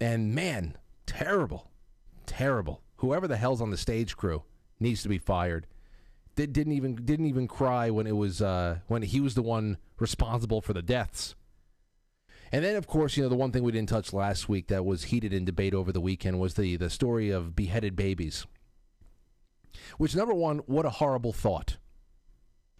And 0.00 0.34
man, 0.34 0.78
terrible, 1.04 1.70
terrible. 2.24 2.80
Whoever 2.96 3.28
the 3.28 3.36
hell's 3.36 3.60
on 3.60 3.70
the 3.70 3.76
stage 3.76 4.16
crew 4.16 4.44
needs 4.80 5.02
to 5.02 5.10
be 5.10 5.18
fired. 5.18 5.66
Did, 6.34 6.54
didn't 6.54 6.72
even 6.72 6.94
didn't 6.94 7.26
even 7.26 7.46
cry 7.46 7.90
when 7.90 8.06
it 8.06 8.16
was 8.16 8.40
uh, 8.40 8.78
when 8.86 9.02
he 9.02 9.20
was 9.20 9.34
the 9.34 9.42
one 9.42 9.76
responsible 9.98 10.62
for 10.62 10.72
the 10.72 10.80
deaths. 10.80 11.34
And 12.50 12.64
then, 12.64 12.76
of 12.76 12.86
course, 12.86 13.18
you 13.18 13.22
know 13.22 13.28
the 13.28 13.36
one 13.36 13.52
thing 13.52 13.64
we 13.64 13.72
didn't 13.72 13.90
touch 13.90 14.14
last 14.14 14.48
week 14.48 14.68
that 14.68 14.86
was 14.86 15.04
heated 15.04 15.34
in 15.34 15.44
debate 15.44 15.74
over 15.74 15.92
the 15.92 16.00
weekend 16.00 16.40
was 16.40 16.54
the 16.54 16.76
the 16.76 16.88
story 16.88 17.28
of 17.28 17.54
beheaded 17.54 17.96
babies. 17.96 18.46
Which 19.98 20.16
number 20.16 20.32
one, 20.32 20.60
what 20.60 20.86
a 20.86 20.90
horrible 20.90 21.34
thought. 21.34 21.76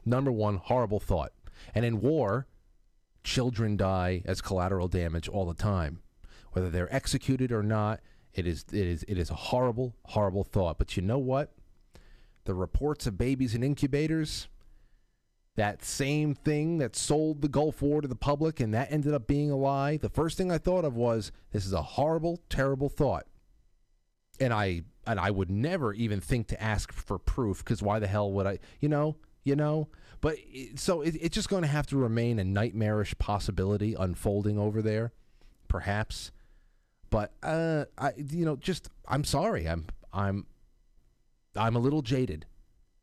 Number 0.06 0.30
one, 0.30 0.56
horrible 0.56 1.00
thought. 1.00 1.32
And 1.74 1.84
in 1.84 2.00
war, 2.00 2.46
children 3.24 3.76
die 3.76 4.22
as 4.24 4.40
collateral 4.40 4.86
damage 4.86 5.28
all 5.28 5.44
the 5.44 5.54
time, 5.54 5.98
whether 6.52 6.70
they're 6.70 6.94
executed 6.94 7.50
or 7.52 7.62
not. 7.62 8.00
It 8.32 8.46
is 8.46 8.64
it 8.70 8.86
is 8.86 9.04
it 9.08 9.18
is 9.18 9.30
a 9.30 9.34
horrible, 9.34 9.96
horrible 10.04 10.44
thought. 10.44 10.78
But 10.78 10.96
you 10.96 11.02
know 11.02 11.18
what? 11.18 11.52
The 12.44 12.54
reports 12.54 13.06
of 13.06 13.18
babies 13.18 13.54
in 13.54 13.64
incubators, 13.64 14.46
that 15.56 15.82
same 15.84 16.34
thing 16.34 16.78
that 16.78 16.94
sold 16.94 17.40
the 17.40 17.48
Gulf 17.48 17.82
War 17.82 18.00
to 18.00 18.06
the 18.06 18.14
public, 18.14 18.60
and 18.60 18.72
that 18.74 18.92
ended 18.92 19.12
up 19.12 19.26
being 19.26 19.50
a 19.50 19.56
lie. 19.56 19.96
The 19.96 20.10
first 20.10 20.38
thing 20.38 20.52
I 20.52 20.58
thought 20.58 20.84
of 20.84 20.94
was 20.94 21.32
this 21.50 21.66
is 21.66 21.72
a 21.72 21.82
horrible, 21.82 22.40
terrible 22.48 22.90
thought, 22.90 23.26
and 24.38 24.52
I 24.52 24.82
and 25.06 25.18
I 25.18 25.30
would 25.30 25.50
never 25.50 25.92
even 25.94 26.20
think 26.20 26.46
to 26.48 26.62
ask 26.62 26.92
for 26.92 27.18
proof 27.18 27.64
because 27.64 27.82
why 27.82 27.98
the 27.98 28.06
hell 28.06 28.30
would 28.32 28.46
I? 28.46 28.58
You 28.80 28.90
know, 28.90 29.16
you 29.46 29.56
know. 29.56 29.88
But 30.20 30.36
it, 30.38 30.78
so 30.78 31.02
it, 31.02 31.16
it's 31.20 31.34
just 31.34 31.48
going 31.48 31.62
to 31.62 31.68
have 31.68 31.86
to 31.88 31.96
remain 31.96 32.38
a 32.38 32.44
nightmarish 32.44 33.16
possibility 33.18 33.94
unfolding 33.94 34.58
over 34.58 34.82
there, 34.82 35.12
perhaps. 35.68 36.32
But 37.10 37.32
uh, 37.42 37.84
I, 37.96 38.12
you 38.16 38.44
know, 38.44 38.56
just 38.56 38.90
I'm 39.06 39.24
sorry. 39.24 39.68
I'm 39.68 39.86
I'm 40.12 40.46
I'm 41.54 41.76
a 41.76 41.78
little 41.78 42.02
jaded, 42.02 42.46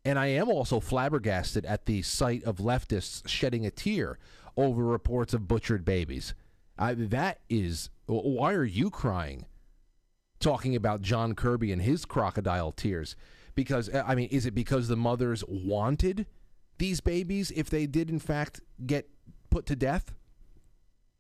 and 0.04 0.20
I 0.20 0.28
am 0.28 0.50
also 0.50 0.80
flabbergasted 0.80 1.66
at 1.66 1.86
the 1.86 2.02
sight 2.02 2.44
of 2.44 2.58
leftists 2.58 3.28
shedding 3.28 3.66
a 3.66 3.72
tear 3.72 4.20
over 4.58 4.84
reports 4.84 5.34
of 5.34 5.48
butchered 5.48 5.86
babies. 5.86 6.34
I, 6.78 6.94
that 6.96 7.40
is 7.50 7.90
why 8.08 8.54
are 8.54 8.66
you 8.66 8.90
crying? 8.90 9.46
Talking 10.40 10.76
about 10.76 11.02
John 11.02 11.36
Kirby 11.36 11.72
and 11.72 11.82
his 11.82 12.04
crocodile 12.04 12.74
tears, 12.74 13.16
because 13.56 13.90
uh, 13.90 14.04
I 14.06 14.16
mean, 14.16 14.30
is 14.30 14.46
it 14.46 14.56
because 14.56 14.88
the 14.88 14.96
mothers 14.96 15.44
wanted 15.48 16.26
these 16.78 17.02
babies 17.02 17.52
if 17.52 17.70
they 17.70 17.86
did 17.86 18.10
in 18.10 18.20
fact 18.20 18.62
get 18.86 19.10
put 19.50 19.66
to 19.68 19.76
death? 19.76 20.14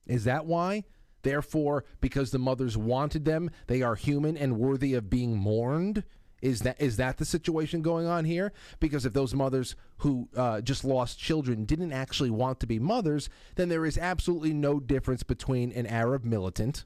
Is 0.05 0.23
that 0.25 0.45
why? 0.45 0.83
Therefore, 1.21 1.85
because 2.01 2.31
the 2.31 2.39
mothers 2.39 2.77
wanted 2.77 3.25
them, 3.25 3.49
they 3.67 3.81
are 3.81 3.95
human 3.95 4.35
and 4.35 4.57
worthy 4.57 4.93
of 4.93 5.09
being 5.09 5.37
mourned. 5.37 6.03
Is 6.41 6.59
that 6.61 6.81
is 6.81 6.97
that 6.97 7.17
the 7.17 7.25
situation 7.25 7.81
going 7.81 8.05
on 8.05 8.25
here? 8.25 8.51
Because 8.81 9.05
if 9.05 9.13
those 9.13 9.33
mothers 9.33 9.77
who 9.99 10.27
uh, 10.35 10.59
just 10.59 10.83
lost 10.83 11.17
children 11.17 11.63
didn't 11.63 11.93
actually 11.93 12.29
want 12.29 12.59
to 12.59 12.67
be 12.67 12.79
mothers, 12.79 13.29
then 13.55 13.69
there 13.69 13.85
is 13.85 13.97
absolutely 13.97 14.53
no 14.53 14.81
difference 14.81 15.23
between 15.23 15.71
an 15.71 15.87
Arab 15.87 16.25
militant 16.25 16.83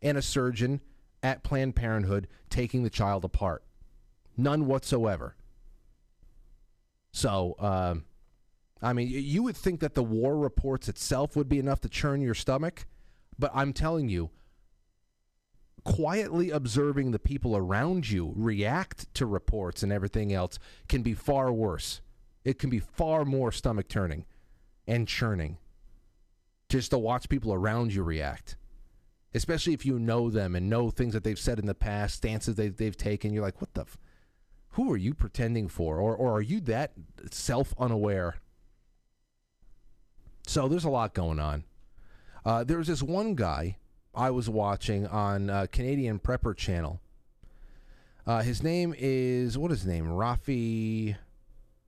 and 0.00 0.16
a 0.16 0.22
surgeon 0.22 0.80
at 1.22 1.42
Planned 1.42 1.76
Parenthood 1.76 2.28
taking 2.48 2.82
the 2.82 2.88
child 2.88 3.26
apart. 3.26 3.62
None 4.38 4.66
whatsoever. 4.66 5.34
So, 7.12 7.56
um, 7.58 8.04
I 8.80 8.92
mean, 8.92 9.08
you 9.10 9.42
would 9.42 9.56
think 9.56 9.80
that 9.80 9.94
the 9.94 10.02
war 10.02 10.38
reports 10.38 10.88
itself 10.88 11.34
would 11.34 11.48
be 11.48 11.58
enough 11.58 11.80
to 11.80 11.88
churn 11.88 12.20
your 12.20 12.34
stomach, 12.34 12.86
but 13.36 13.50
I'm 13.52 13.72
telling 13.72 14.08
you, 14.08 14.30
quietly 15.84 16.50
observing 16.50 17.10
the 17.10 17.18
people 17.18 17.56
around 17.56 18.08
you 18.08 18.32
react 18.36 19.12
to 19.14 19.26
reports 19.26 19.82
and 19.82 19.92
everything 19.92 20.32
else 20.32 20.58
can 20.88 21.02
be 21.02 21.14
far 21.14 21.52
worse. 21.52 22.00
It 22.44 22.58
can 22.58 22.70
be 22.70 22.78
far 22.78 23.24
more 23.24 23.50
stomach 23.50 23.88
turning 23.88 24.24
and 24.86 25.08
churning 25.08 25.58
just 26.68 26.90
to 26.90 26.98
watch 26.98 27.28
people 27.28 27.52
around 27.52 27.92
you 27.92 28.02
react. 28.02 28.56
Especially 29.34 29.74
if 29.74 29.84
you 29.84 29.98
know 29.98 30.30
them 30.30 30.54
and 30.54 30.70
know 30.70 30.90
things 30.90 31.14
that 31.14 31.24
they've 31.24 31.38
said 31.38 31.58
in 31.58 31.66
the 31.66 31.74
past, 31.74 32.16
stances 32.16 32.54
they've, 32.54 32.76
they've 32.76 32.96
taken. 32.96 33.32
You're 33.32 33.42
like, 33.42 33.60
what 33.60 33.74
the? 33.74 33.82
F- 33.82 33.98
who 34.78 34.92
are 34.92 34.96
you 34.96 35.12
pretending 35.12 35.66
for? 35.66 35.98
Or, 35.98 36.14
or 36.14 36.34
are 36.34 36.40
you 36.40 36.60
that 36.60 36.92
self 37.32 37.74
unaware? 37.80 38.36
So 40.46 40.68
there's 40.68 40.84
a 40.84 40.88
lot 40.88 41.14
going 41.14 41.40
on. 41.40 41.64
Uh, 42.44 42.62
there's 42.62 42.86
this 42.86 43.02
one 43.02 43.34
guy 43.34 43.78
I 44.14 44.30
was 44.30 44.48
watching 44.48 45.04
on 45.08 45.50
uh, 45.50 45.66
Canadian 45.72 46.20
Prepper 46.20 46.56
Channel. 46.56 47.00
Uh, 48.24 48.42
his 48.42 48.62
name 48.62 48.94
is 48.96 49.58
what 49.58 49.72
is 49.72 49.80
his 49.80 49.88
name? 49.88 50.06
Rafi 50.06 51.16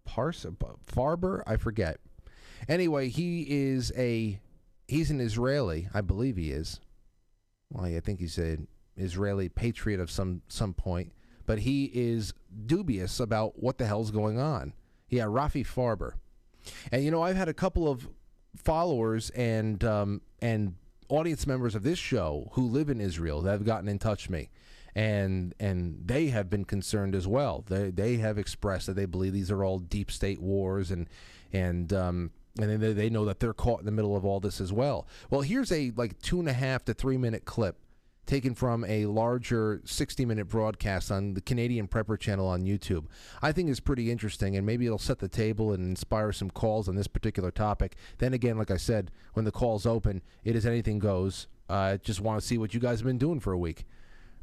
Pars 0.04 0.44
Farber? 0.84 1.44
I 1.46 1.58
forget. 1.58 1.98
Anyway, 2.68 3.08
he 3.08 3.46
is 3.48 3.92
a 3.96 4.40
he's 4.88 5.12
an 5.12 5.20
Israeli, 5.20 5.88
I 5.94 6.00
believe 6.00 6.36
he 6.36 6.50
is. 6.50 6.80
Well, 7.70 7.84
I 7.84 8.00
think 8.00 8.18
he's 8.18 8.36
an 8.36 8.66
Israeli 8.96 9.48
patriot 9.48 10.00
of 10.00 10.10
some 10.10 10.42
some 10.48 10.74
point, 10.74 11.12
but 11.50 11.58
he 11.58 11.90
is 11.92 12.32
dubious 12.66 13.18
about 13.18 13.60
what 13.60 13.76
the 13.76 13.84
hell's 13.84 14.12
going 14.12 14.38
on. 14.38 14.72
Yeah, 15.08 15.24
Rafi 15.24 15.66
Farber. 15.66 16.12
And 16.92 17.02
you 17.02 17.10
know, 17.10 17.22
I've 17.22 17.34
had 17.34 17.48
a 17.48 17.52
couple 17.52 17.88
of 17.88 18.08
followers 18.54 19.30
and 19.30 19.82
um, 19.82 20.20
and 20.40 20.76
audience 21.08 21.48
members 21.48 21.74
of 21.74 21.82
this 21.82 21.98
show 21.98 22.50
who 22.52 22.62
live 22.62 22.88
in 22.88 23.00
Israel 23.00 23.40
that 23.40 23.50
have 23.50 23.64
gotten 23.64 23.88
in 23.88 23.98
touch 23.98 24.28
with 24.28 24.30
me, 24.30 24.50
and 24.94 25.52
and 25.58 26.00
they 26.04 26.28
have 26.28 26.48
been 26.48 26.64
concerned 26.64 27.16
as 27.16 27.26
well. 27.26 27.64
They 27.66 27.90
they 27.90 28.18
have 28.18 28.38
expressed 28.38 28.86
that 28.86 28.94
they 28.94 29.06
believe 29.06 29.32
these 29.32 29.50
are 29.50 29.64
all 29.64 29.80
deep 29.80 30.12
state 30.12 30.40
wars 30.40 30.92
and 30.92 31.08
and 31.52 31.92
um, 31.92 32.30
and 32.60 32.80
they, 32.80 32.92
they 32.92 33.10
know 33.10 33.24
that 33.24 33.40
they're 33.40 33.52
caught 33.52 33.80
in 33.80 33.86
the 33.86 33.90
middle 33.90 34.14
of 34.14 34.24
all 34.24 34.38
this 34.38 34.60
as 34.60 34.72
well. 34.72 35.08
Well, 35.30 35.40
here's 35.40 35.72
a 35.72 35.90
like 35.96 36.16
two 36.22 36.38
and 36.38 36.48
a 36.48 36.52
half 36.52 36.84
to 36.84 36.94
three 36.94 37.16
minute 37.16 37.44
clip 37.44 37.76
taken 38.30 38.54
from 38.54 38.84
a 38.84 39.06
larger 39.06 39.82
60 39.84 40.24
minute 40.24 40.48
broadcast 40.48 41.10
on 41.10 41.34
the 41.34 41.40
Canadian 41.40 41.88
Prepper 41.88 42.16
channel 42.16 42.46
on 42.46 42.62
YouTube. 42.62 43.06
I 43.42 43.50
think 43.50 43.68
is 43.68 43.80
pretty 43.80 44.08
interesting, 44.08 44.56
and 44.56 44.64
maybe 44.64 44.86
it'll 44.86 44.98
set 44.98 45.18
the 45.18 45.26
table 45.26 45.72
and 45.72 45.82
inspire 45.90 46.30
some 46.30 46.48
calls 46.48 46.88
on 46.88 46.94
this 46.94 47.08
particular 47.08 47.50
topic. 47.50 47.96
Then 48.18 48.32
again, 48.32 48.56
like 48.56 48.70
I 48.70 48.76
said, 48.76 49.10
when 49.32 49.44
the 49.44 49.50
calls 49.50 49.84
open, 49.84 50.22
it 50.44 50.54
is 50.54 50.64
anything 50.64 51.00
goes. 51.00 51.48
I 51.68 51.92
uh, 51.92 51.96
just 51.96 52.20
want 52.20 52.40
to 52.40 52.46
see 52.46 52.56
what 52.56 52.72
you 52.72 52.78
guys 52.78 53.00
have 53.00 53.06
been 53.06 53.18
doing 53.18 53.40
for 53.40 53.52
a 53.52 53.58
week. 53.58 53.84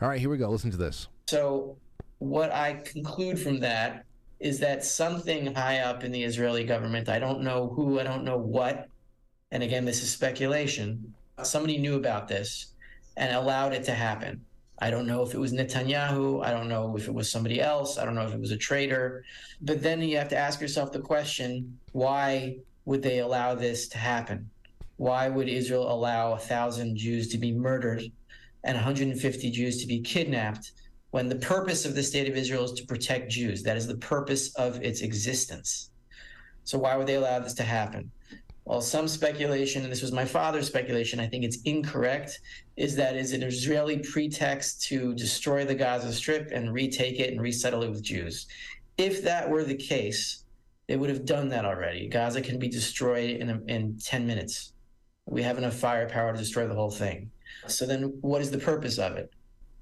All 0.02 0.10
right, 0.10 0.20
here 0.20 0.30
we 0.30 0.38
go. 0.38 0.50
Listen 0.50 0.72
to 0.72 0.78
this. 0.78 1.08
So, 1.30 1.78
what 2.20 2.52
I 2.52 2.82
conclude 2.84 3.40
from 3.40 3.62
that 3.62 4.06
is 4.42 4.60
that 4.60 4.84
something 4.84 5.56
high 5.56 5.80
up 5.80 6.04
in 6.04 6.12
the 6.12 6.24
Israeli 6.24 6.66
government, 6.66 7.08
I 7.08 7.20
don't 7.20 7.42
know 7.42 7.70
who, 7.74 8.02
I 8.02 8.04
don't 8.04 8.26
know 8.26 8.38
what, 8.38 8.90
and 9.52 9.64
again, 9.64 9.86
this 9.86 10.04
is 10.04 10.12
speculation, 10.12 11.14
somebody 11.44 11.78
knew 11.78 11.96
about 11.96 12.28
this 12.28 12.74
and 13.18 13.36
allowed 13.36 13.74
it 13.74 13.84
to 13.84 13.92
happen. 13.92 14.46
I 14.80 14.92
don't 14.92 15.08
know 15.08 15.24
if 15.24 15.34
it 15.34 15.40
was 15.40 15.54
Netanyahu. 15.54 16.46
I 16.46 16.52
don't 16.52 16.70
know 16.70 16.96
if 16.96 17.08
it 17.08 17.14
was 17.14 17.30
somebody 17.30 17.60
else. 17.60 17.98
I 17.98 18.06
don't 18.06 18.14
know 18.14 18.28
if 18.28 18.34
it 18.34 18.40
was 18.40 18.52
a 18.52 18.58
traitor. 18.58 19.26
But 19.62 19.82
then 19.82 20.02
you 20.02 20.18
have 20.18 20.30
to 20.30 20.38
ask 20.38 20.62
yourself 20.62 20.92
the 20.92 21.00
question 21.00 21.78
why 21.94 22.58
would 22.86 23.02
they 23.02 23.20
allow 23.20 23.56
this 23.56 23.88
to 23.90 23.98
happen? 23.98 24.50
Why 24.98 25.30
would 25.30 25.50
Israel 25.50 25.92
allow 25.92 26.34
a 26.34 26.38
thousand 26.38 26.96
Jews 26.96 27.28
to 27.30 27.38
be 27.38 27.52
murdered 27.52 28.04
and 28.64 28.76
150 28.76 29.52
Jews 29.52 29.82
to 29.82 29.88
be 29.88 30.00
kidnapped 30.00 30.72
when 31.10 31.28
the 31.28 31.36
purpose 31.36 31.86
of 31.86 31.96
the 31.96 32.04
state 32.04 32.30
of 32.30 32.38
Israel 32.38 32.66
is 32.66 32.74
to 32.74 32.86
protect 32.86 33.32
Jews? 33.32 33.64
That 33.64 33.78
is 33.78 33.88
the 33.88 33.98
purpose 33.98 34.54
of 34.56 34.82
its 34.84 35.02
existence. 35.02 35.90
So, 36.66 36.78
why 36.78 36.96
would 36.98 37.08
they 37.08 37.16
allow 37.16 37.40
this 37.40 37.54
to 37.56 37.64
happen? 37.64 38.12
Well, 38.66 38.82
some 38.82 39.08
speculation, 39.08 39.84
and 39.84 39.92
this 39.92 40.02
was 40.02 40.12
my 40.12 40.26
father's 40.26 40.68
speculation, 40.68 41.22
I 41.22 41.28
think 41.28 41.46
it's 41.46 41.62
incorrect, 41.64 42.42
is 42.78 42.96
that 42.96 43.16
is 43.16 43.34
an 43.34 43.44
Israeli 43.44 43.98
pretext 43.98 44.84
to 44.84 45.14
destroy 45.16 45.66
the 45.66 45.76
Gaza 45.76 46.14
Strip 46.14 46.52
and 46.52 46.74
retake 46.74 47.20
it 47.20 47.32
and 47.32 47.42
resettle 47.42 47.84
it 47.84 47.90
with 47.90 48.04
Jews. 48.04 48.48
If 48.98 49.24
that 49.24 49.50
were 49.50 49.64
the 49.64 49.76
case, 49.76 50.44
they 50.88 50.96
would 50.96 51.10
have 51.10 51.26
done 51.26 51.50
that 51.50 51.66
already. 51.66 52.08
Gaza 52.08 52.42
can 52.42 52.60
be 52.60 52.70
destroyed 52.70 53.32
in, 53.32 53.64
in 53.68 53.98
10 53.98 54.26
minutes. 54.26 54.74
We 55.26 55.42
have 55.44 55.58
enough 55.58 55.76
firepower 55.76 56.32
to 56.32 56.38
destroy 56.38 56.68
the 56.68 56.76
whole 56.76 56.92
thing. 56.92 57.30
So 57.68 57.86
then, 57.86 58.18
what 58.22 58.42
is 58.42 58.52
the 58.52 58.58
purpose 58.58 58.98
of 58.98 59.18
it? 59.18 59.32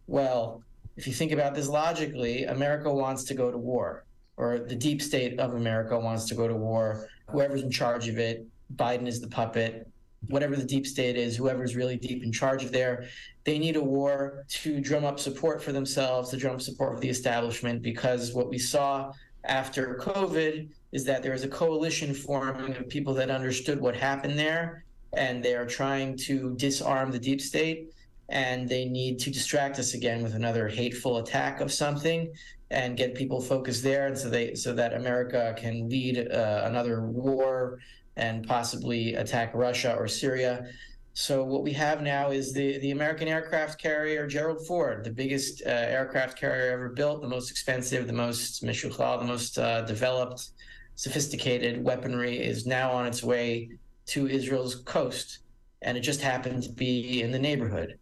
Well, 0.07 0.63
if 0.95 1.05
you 1.05 1.13
think 1.13 1.31
about 1.31 1.53
this 1.53 1.67
logically, 1.67 2.45
America 2.45 2.91
wants 2.91 3.25
to 3.25 3.33
go 3.33 3.51
to 3.51 3.57
war, 3.57 4.05
or 4.37 4.59
the 4.59 4.75
deep 4.75 5.01
state 5.01 5.39
of 5.39 5.53
America 5.53 5.99
wants 5.99 6.25
to 6.25 6.35
go 6.35 6.47
to 6.47 6.55
war. 6.55 7.07
Whoever's 7.29 7.61
in 7.61 7.69
charge 7.69 8.07
of 8.07 8.17
it 8.17 8.45
Biden 8.75 9.07
is 9.07 9.21
the 9.21 9.27
puppet, 9.27 9.87
whatever 10.27 10.55
the 10.55 10.63
deep 10.63 10.85
state 10.87 11.15
is, 11.15 11.35
whoever's 11.35 11.75
really 11.75 11.97
deep 11.97 12.23
in 12.23 12.31
charge 12.31 12.63
of 12.63 12.71
there, 12.71 13.07
they 13.43 13.59
need 13.59 13.75
a 13.75 13.83
war 13.83 14.45
to 14.49 14.79
drum 14.79 15.05
up 15.05 15.19
support 15.19 15.61
for 15.61 15.71
themselves, 15.71 16.29
to 16.29 16.37
drum 16.37 16.55
up 16.55 16.61
support 16.61 16.95
for 16.95 16.99
the 16.99 17.09
establishment, 17.09 17.81
because 17.81 18.33
what 18.33 18.49
we 18.49 18.57
saw 18.57 19.11
after 19.43 19.95
COVID 20.01 20.67
is 20.91 21.05
that 21.05 21.21
there 21.21 21.33
is 21.33 21.43
a 21.43 21.47
coalition 21.47 22.13
forming 22.13 22.75
of 22.75 22.89
people 22.89 23.13
that 23.13 23.29
understood 23.29 23.79
what 23.79 23.95
happened 23.95 24.37
there, 24.39 24.83
and 25.13 25.43
they 25.43 25.55
are 25.55 25.65
trying 25.65 26.17
to 26.17 26.55
disarm 26.55 27.11
the 27.11 27.19
deep 27.19 27.39
state, 27.39 27.91
and 28.29 28.67
they 28.67 28.85
need 28.85 29.19
to 29.19 29.29
distract 29.29 29.77
us 29.77 29.93
again 29.93 30.23
with 30.23 30.33
another 30.33 30.67
hateful 30.67 31.17
attack 31.17 31.61
of 31.61 31.71
something 31.71 32.31
and 32.71 32.97
get 32.97 33.13
people 33.13 33.39
focused 33.39 33.83
there, 33.83 34.07
and 34.07 34.17
so 34.17 34.29
they 34.29 34.55
so 34.55 34.73
that 34.73 34.93
America 34.93 35.53
can 35.55 35.87
lead 35.87 36.27
uh, 36.31 36.63
another 36.65 37.05
war 37.05 37.77
and 38.17 38.47
possibly 38.47 39.15
attack 39.15 39.53
Russia 39.53 39.95
or 39.97 40.07
Syria. 40.07 40.67
So 41.13 41.43
what 41.43 41.63
we 41.63 41.71
have 41.73 42.01
now 42.01 42.31
is 42.31 42.51
the, 42.51 42.77
the 42.79 42.91
American 42.91 43.27
aircraft 43.27 43.81
carrier 43.81 44.27
Gerald 44.27 44.65
Ford, 44.67 45.03
the 45.03 45.11
biggest 45.11 45.61
uh, 45.65 45.69
aircraft 45.69 46.37
carrier 46.37 46.73
ever 46.73 46.89
built, 46.89 47.21
the 47.21 47.27
most 47.27 47.49
expensive, 47.49 48.05
the 48.05 48.13
most 48.13 48.63
mishuchal, 48.63 49.19
the 49.19 49.25
most 49.25 49.57
uh, 49.57 49.81
developed, 49.81 50.49
sophisticated 50.95 51.83
weaponry 51.83 52.37
is 52.37 52.65
now 52.65 52.91
on 52.91 53.05
its 53.05 53.23
way 53.23 53.69
to 54.07 54.27
Israel's 54.27 54.75
coast, 54.75 55.39
and 55.81 55.97
it 55.97 56.01
just 56.01 56.21
happened 56.21 56.63
to 56.63 56.71
be 56.71 57.21
in 57.21 57.31
the 57.31 57.39
neighborhood. 57.39 57.97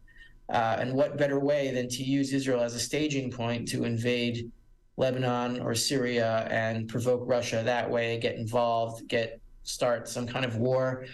Uh, 0.50 0.78
and 0.80 0.94
what 0.94 1.18
better 1.18 1.40
way 1.40 1.72
than 1.72 1.88
to 1.88 2.04
use 2.04 2.34
Israel 2.34 2.62
as 2.62 2.76
a 2.76 2.80
staging 2.80 3.32
point 3.32 3.68
to 3.68 3.84
invade 3.84 4.52
Lebanon 4.98 5.60
or 5.60 5.74
Syria 5.74 6.48
and 6.52 6.88
provoke 6.88 7.24
Russia 7.26 7.62
that 7.64 7.90
way, 7.90 8.20
get 8.20 8.36
involved, 8.36 9.08
get 9.08 9.40
start 9.64 10.08
some 10.08 10.28
kind 10.28 10.46
of 10.46 10.58
war 10.58 11.06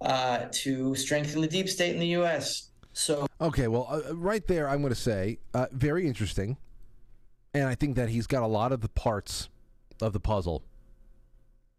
uh, 0.00 0.46
to 0.50 0.94
strengthen 0.94 1.40
the 1.40 1.48
deep 1.48 1.68
state 1.68 1.94
in 1.94 2.00
the 2.00 2.08
U.S. 2.08 2.70
So 2.92 3.26
okay, 3.40 3.68
well, 3.68 3.88
uh, 3.90 4.14
right 4.14 4.46
there, 4.46 4.68
I'm 4.68 4.80
going 4.80 4.92
to 4.92 5.00
say 5.00 5.38
uh, 5.52 5.66
very 5.72 6.06
interesting, 6.06 6.56
and 7.52 7.66
I 7.66 7.74
think 7.74 7.96
that 7.96 8.08
he's 8.08 8.26
got 8.26 8.42
a 8.42 8.46
lot 8.46 8.72
of 8.72 8.80
the 8.80 8.88
parts 8.88 9.48
of 10.00 10.12
the 10.12 10.20
puzzle. 10.20 10.62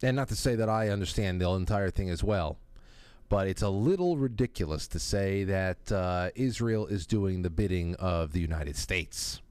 And 0.04 0.16
not 0.16 0.28
to 0.28 0.36
say 0.36 0.56
that 0.56 0.70
I 0.70 0.90
understand 0.90 1.40
the 1.40 1.50
entire 1.50 1.90
thing 1.90 2.10
as 2.10 2.24
well, 2.24 2.58
but 3.30 3.48
it's 3.48 3.62
a 3.62 3.70
little 3.70 4.18
ridiculous 4.18 4.88
to 4.90 5.00
say 5.00 5.46
that 5.46 5.92
uh, 5.92 6.30
Israel 6.36 6.86
is 6.86 7.08
doing 7.08 7.42
the 7.42 7.50
bidding 7.50 7.96
of 7.96 8.34
the 8.34 8.40
United 8.40 8.76
States. 8.76 9.42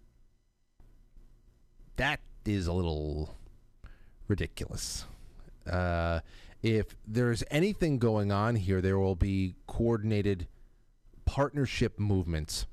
That 1.97 2.21
is 2.45 2.67
a 2.67 2.73
little 2.73 3.35
ridiculous. 4.29 5.07
Uh, 5.69 6.21
if 6.65 6.97
there's 7.07 7.45
anything 7.51 7.99
going 7.99 8.33
on 8.33 8.57
here, 8.57 8.81
there 8.81 8.99
will 8.99 9.15
be 9.15 9.55
coordinated 9.67 10.49
partnership 11.27 11.99
movements. 11.99 12.65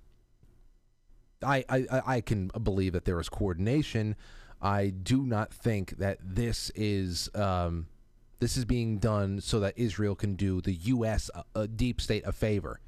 I, 1.43 1.65
I, 1.67 2.01
I 2.05 2.21
can 2.21 2.47
believe 2.63 2.93
that 2.93 3.03
there 3.03 3.19
is 3.19 3.27
coordination. 3.27 4.15
I 4.61 4.87
do 4.87 5.23
not 5.23 5.53
think 5.53 5.97
that 5.97 6.19
this 6.23 6.71
is 6.73 7.29
um, 7.35 7.87
this 8.39 8.55
is 8.55 8.63
being 8.63 8.97
done 8.97 9.41
so 9.41 9.59
that 9.59 9.77
Israel 9.77 10.15
can 10.15 10.35
do 10.35 10.61
the 10.61 10.73
U.S. 10.73 11.29
a, 11.35 11.43
a 11.61 11.67
deep 11.67 11.99
state 11.99 12.23
a 12.25 12.31
favor. 12.31 12.79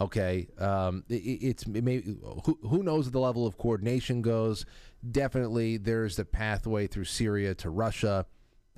Okay, 0.00 0.46
um, 0.58 1.02
it, 1.08 1.14
it's 1.14 1.64
it 1.66 2.04
who 2.44 2.56
who 2.62 2.84
knows 2.84 3.10
the 3.10 3.18
level 3.18 3.48
of 3.48 3.58
coordination 3.58 4.22
goes. 4.22 4.64
Definitely, 5.10 5.76
there's 5.76 6.14
the 6.14 6.24
pathway 6.24 6.86
through 6.86 7.06
Syria 7.06 7.56
to 7.56 7.70
Russia. 7.70 8.26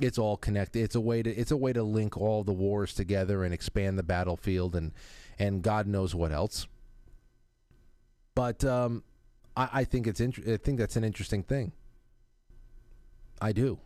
It's 0.03 0.18
all 0.18 0.36
connected. 0.36 0.82
It's 0.82 0.94
a 0.94 1.00
way 1.00 1.22
to 1.22 1.30
it's 1.30 1.50
a 1.50 1.57
way 1.57 1.72
to 1.72 1.82
link 1.82 2.16
all 2.16 2.44
the 2.44 2.53
wars 2.53 2.94
together 2.94 3.44
and 3.44 3.55
expand 3.55 3.98
the 3.98 4.03
battlefield 4.03 4.74
and 4.74 4.92
and 5.38 5.62
God 5.62 5.86
knows 5.86 6.14
what 6.14 6.32
else. 6.32 6.66
But 8.34 8.64
um, 8.64 9.03
I, 9.57 9.68
I 9.72 9.84
think 9.84 10.07
it's 10.07 10.20
int- 10.20 10.46
I 10.46 10.57
think 10.57 10.78
that's 10.78 10.96
an 10.96 11.05
interesting 11.05 11.42
thing. 11.42 11.72
I 13.40 13.53
do. 13.53 13.78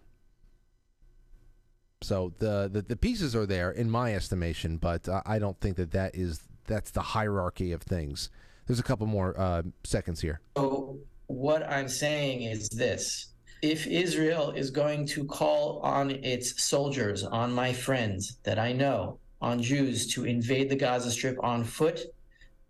So 2.02 2.32
the, 2.38 2.68
the, 2.70 2.82
the 2.82 2.96
pieces 2.96 3.34
are 3.34 3.46
there 3.46 3.70
in 3.70 3.90
my 3.90 4.14
estimation, 4.14 4.76
but 4.76 5.08
uh, 5.08 5.22
I 5.24 5.38
don't 5.38 5.58
think 5.60 5.76
that 5.76 5.92
that 5.92 6.14
is 6.14 6.40
that's 6.66 6.90
the 6.90 7.00
hierarchy 7.00 7.72
of 7.72 7.82
things. 7.82 8.28
There's 8.66 8.80
a 8.80 8.82
couple 8.82 9.06
more 9.06 9.38
uh, 9.38 9.62
seconds 9.84 10.20
here. 10.20 10.40
So 10.56 10.98
what 11.26 11.62
I'm 11.68 11.88
saying 11.88 12.42
is 12.42 12.68
this: 12.68 13.32
if 13.66 13.88
Israel 13.88 14.52
is 14.52 14.70
going 14.70 15.04
to 15.08 15.24
call 15.24 15.80
on 15.80 16.12
its 16.12 16.62
soldiers, 16.62 17.24
on 17.24 17.52
my 17.52 17.72
friends 17.72 18.38
that 18.44 18.60
I 18.60 18.72
know, 18.72 19.18
on 19.42 19.60
Jews 19.60 20.06
to 20.14 20.24
invade 20.24 20.70
the 20.70 20.76
Gaza 20.76 21.10
Strip 21.10 21.36
on 21.42 21.64
foot 21.64 22.00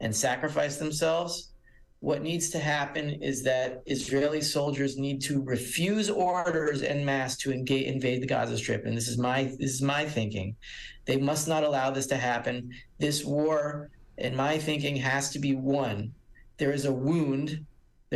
and 0.00 0.16
sacrifice 0.16 0.78
themselves, 0.78 1.52
what 2.00 2.22
needs 2.22 2.48
to 2.50 2.58
happen 2.58 3.10
is 3.22 3.42
that 3.44 3.82
Israeli 3.84 4.40
soldiers 4.40 4.96
need 4.96 5.20
to 5.22 5.42
refuse 5.42 6.08
orders 6.08 6.82
en 6.82 7.04
masse 7.04 7.36
to 7.38 7.52
engage, 7.52 7.86
invade 7.86 8.22
the 8.22 8.26
Gaza 8.26 8.56
Strip. 8.56 8.86
And 8.86 8.96
this 8.96 9.08
is 9.08 9.18
my 9.18 9.44
this 9.58 9.72
is 9.74 9.82
my 9.82 10.06
thinking. 10.06 10.56
They 11.04 11.18
must 11.18 11.46
not 11.46 11.62
allow 11.62 11.90
this 11.90 12.06
to 12.06 12.16
happen. 12.16 12.70
This 12.98 13.22
war, 13.22 13.90
in 14.16 14.34
my 14.34 14.56
thinking, 14.58 14.96
has 14.96 15.30
to 15.32 15.38
be 15.38 15.54
won. 15.54 16.12
There 16.56 16.72
is 16.72 16.86
a 16.86 16.92
wound. 16.92 17.66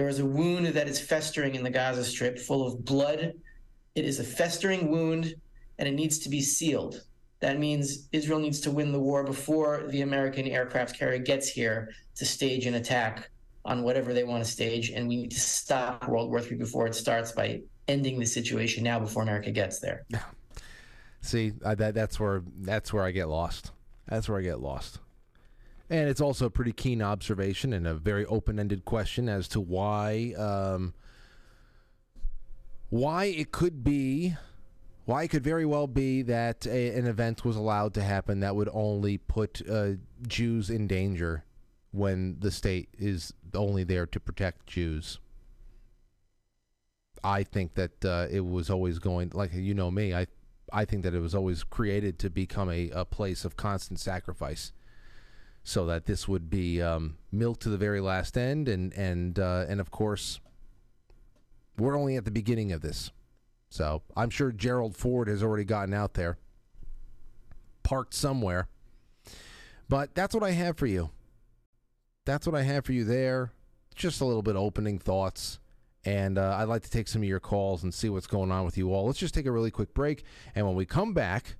There 0.01 0.09
is 0.09 0.19
a 0.19 0.25
wound 0.25 0.65
that 0.69 0.89
is 0.89 0.99
festering 0.99 1.55
in 1.57 1.63
the 1.63 1.69
Gaza 1.69 2.07
Strip, 2.07 2.39
full 2.39 2.67
of 2.67 2.87
blood. 2.87 3.35
It 3.95 4.07
is 4.07 4.19
a 4.19 4.25
festering 4.25 4.91
wound, 4.91 5.35
and 5.79 5.87
it 5.87 5.93
needs 5.93 6.19
to 6.21 6.31
be 6.31 6.41
sealed. 6.41 7.03
That 7.41 7.59
means 7.59 8.09
Israel 8.11 8.39
needs 8.39 8.61
to 8.61 8.71
win 8.71 8.93
the 8.93 8.99
war 8.99 9.25
before 9.25 9.85
the 9.89 10.01
American 10.01 10.47
aircraft 10.47 10.99
carrier 10.99 11.19
gets 11.19 11.51
here 11.51 11.91
to 12.15 12.25
stage 12.25 12.65
an 12.65 12.77
attack 12.77 13.29
on 13.67 13.83
whatever 13.83 14.15
they 14.15 14.25
want 14.25 14.43
to 14.43 14.51
stage, 14.51 14.89
and 14.89 15.07
we 15.07 15.17
need 15.17 15.33
to 15.33 15.41
stop 15.41 16.09
World 16.09 16.31
War 16.31 16.41
III 16.41 16.55
before 16.55 16.87
it 16.87 16.95
starts 16.95 17.33
by 17.33 17.61
ending 17.87 18.19
the 18.19 18.25
situation 18.25 18.83
now 18.83 18.99
before 18.99 19.23
America 19.23 19.51
gets 19.51 19.81
there. 19.81 20.07
See, 21.21 21.53
I, 21.63 21.75
that 21.75 21.93
that's 21.93 22.19
where 22.19 22.43
that's 22.63 22.91
where 22.91 23.05
I 23.05 23.11
get 23.11 23.29
lost. 23.29 23.73
That's 24.09 24.31
where 24.31 24.39
I 24.39 24.43
get 24.43 24.61
lost. 24.61 24.99
And 25.91 26.09
it's 26.09 26.21
also 26.21 26.47
a 26.47 26.51
pretty 26.51 26.73
keen 26.73 27.03
observation 27.03 27.73
and 27.73 27.87
a 27.87 27.95
very 27.95 28.25
open-ended 28.27 28.85
question 28.85 29.29
as 29.29 29.49
to 29.49 29.61
why 29.61 30.35
um, 30.39 30.95
why 32.91 33.25
it 33.25 33.51
could 33.51 33.83
be 33.83 34.37
why 35.05 35.25
it 35.25 35.29
could 35.29 35.43
very 35.43 35.67
well 35.67 35.89
be 35.89 36.23
that 36.23 36.67
a, 36.67 36.97
an 36.97 37.07
event 37.07 37.45
was 37.45 37.57
allowed 37.57 37.93
to 37.95 38.03
happen 38.03 38.41
that 38.41 38.55
would 38.55 38.69
only 38.73 39.19
put 39.19 39.61
uh, 39.69 39.93
Jews 40.29 40.71
in 40.71 40.87
danger 40.87 41.45
when 41.91 42.37
the 42.39 42.53
state 42.53 42.89
is 42.97 43.33
only 43.55 43.83
there 43.83 44.07
to 44.07 44.21
protect 44.21 44.69
Jews. 44.69 45.19
I 47.25 47.43
think 47.43 47.75
that 47.75 48.05
uh, 48.05 48.29
it 48.31 48.47
was 48.47 48.71
always 48.71 48.99
going, 48.99 49.33
like 49.35 49.53
you 49.53 49.75
know 49.75 49.91
me, 49.91 50.15
I, 50.15 50.27
I 50.73 50.85
think 50.85 51.03
that 51.03 51.15
it 51.15 51.21
was 51.21 51.35
always 51.35 51.65
created 51.65 52.19
to 52.21 52.31
become 52.31 52.71
a, 52.71 52.91
a 52.91 53.05
place 53.05 53.45
of 53.45 53.57
constant 53.57 53.99
sacrifice, 53.99 54.73
so 55.63 55.87
that 55.87 56.07
this 56.07 56.27
would 56.27 56.51
be 56.51 56.83
um, 56.83 57.17
milked 57.31 57.63
to 57.63 57.69
the 57.69 57.79
very 57.79 58.01
last 58.01 58.37
end, 58.37 58.69
and 58.69 58.93
and 58.95 59.39
uh, 59.39 59.67
and 59.69 59.81
of 59.81 59.91
course, 59.91 60.41
we're 61.79 61.99
only 61.99 62.17
at 62.17 62.25
the 62.25 62.31
beginning 62.31 62.73
of 62.73 62.81
this. 62.81 63.11
So 63.69 64.03
I'm 64.17 64.31
sure 64.31 64.51
Gerald 64.51 64.97
Ford 64.97 65.29
has 65.29 65.43
already 65.43 65.65
gotten 65.65 65.95
out 65.95 66.15
there, 66.15 66.39
parked 67.83 68.15
somewhere. 68.15 68.69
But 69.89 70.15
that's 70.15 70.35
what 70.35 70.45
I 70.45 70.53
have 70.53 70.77
for 70.77 70.87
you 70.87 71.11
that's 72.25 72.47
what 72.47 72.55
I 72.55 72.63
have 72.63 72.85
for 72.85 72.93
you 72.93 73.05
there. 73.05 73.53
Just 73.95 74.21
a 74.21 74.25
little 74.25 74.43
bit 74.43 74.57
of 74.57 74.63
opening 74.63 74.99
thoughts. 74.99 75.59
And 76.05 76.39
uh, 76.39 76.57
I'd 76.59 76.69
like 76.69 76.83
to 76.83 76.91
take 76.91 77.09
some 77.09 77.23
of 77.23 77.29
your 77.29 77.41
calls 77.41 77.83
and 77.83 77.93
see 77.93 78.09
what's 78.09 78.27
going 78.27 78.51
on 78.51 78.65
with 78.65 78.79
you 78.79 78.93
all. 78.93 79.07
Let's 79.07 79.19
just 79.19 79.35
take 79.35 79.47
a 79.47 79.53
really 79.53 79.71
quick 79.71 79.93
break. 79.93 80.25
And 80.55 80.67
when 80.67 80.75
we 80.75 80.87
come 80.87 81.13
back, 81.13 81.57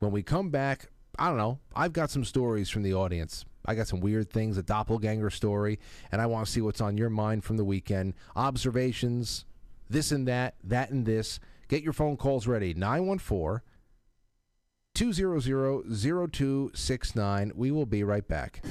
when 0.00 0.10
we 0.10 0.22
come 0.22 0.50
back, 0.50 0.90
I 1.18 1.28
don't 1.28 1.38
know, 1.38 1.58
I've 1.74 1.92
got 1.92 2.10
some 2.10 2.24
stories 2.24 2.70
from 2.70 2.82
the 2.82 2.94
audience. 2.94 3.44
I 3.66 3.74
got 3.74 3.88
some 3.88 4.00
weird 4.00 4.30
things, 4.30 4.56
a 4.56 4.62
doppelganger 4.62 5.30
story, 5.30 5.78
and 6.10 6.20
I 6.20 6.26
want 6.26 6.46
to 6.46 6.52
see 6.52 6.60
what's 6.60 6.80
on 6.80 6.96
your 6.96 7.10
mind 7.10 7.44
from 7.44 7.56
the 7.56 7.64
weekend. 7.64 8.14
Observations, 8.34 9.44
this 9.88 10.12
and 10.12 10.26
that, 10.28 10.54
that 10.64 10.90
and 10.90 11.04
this. 11.04 11.40
Get 11.68 11.82
your 11.82 11.92
phone 11.92 12.16
calls 12.16 12.46
ready. 12.46 12.74
914 12.74 13.60
200 14.94 16.32
0269. 16.32 17.52
We 17.54 17.70
will 17.70 17.86
be 17.86 18.02
right 18.02 18.26
back. 18.26 18.62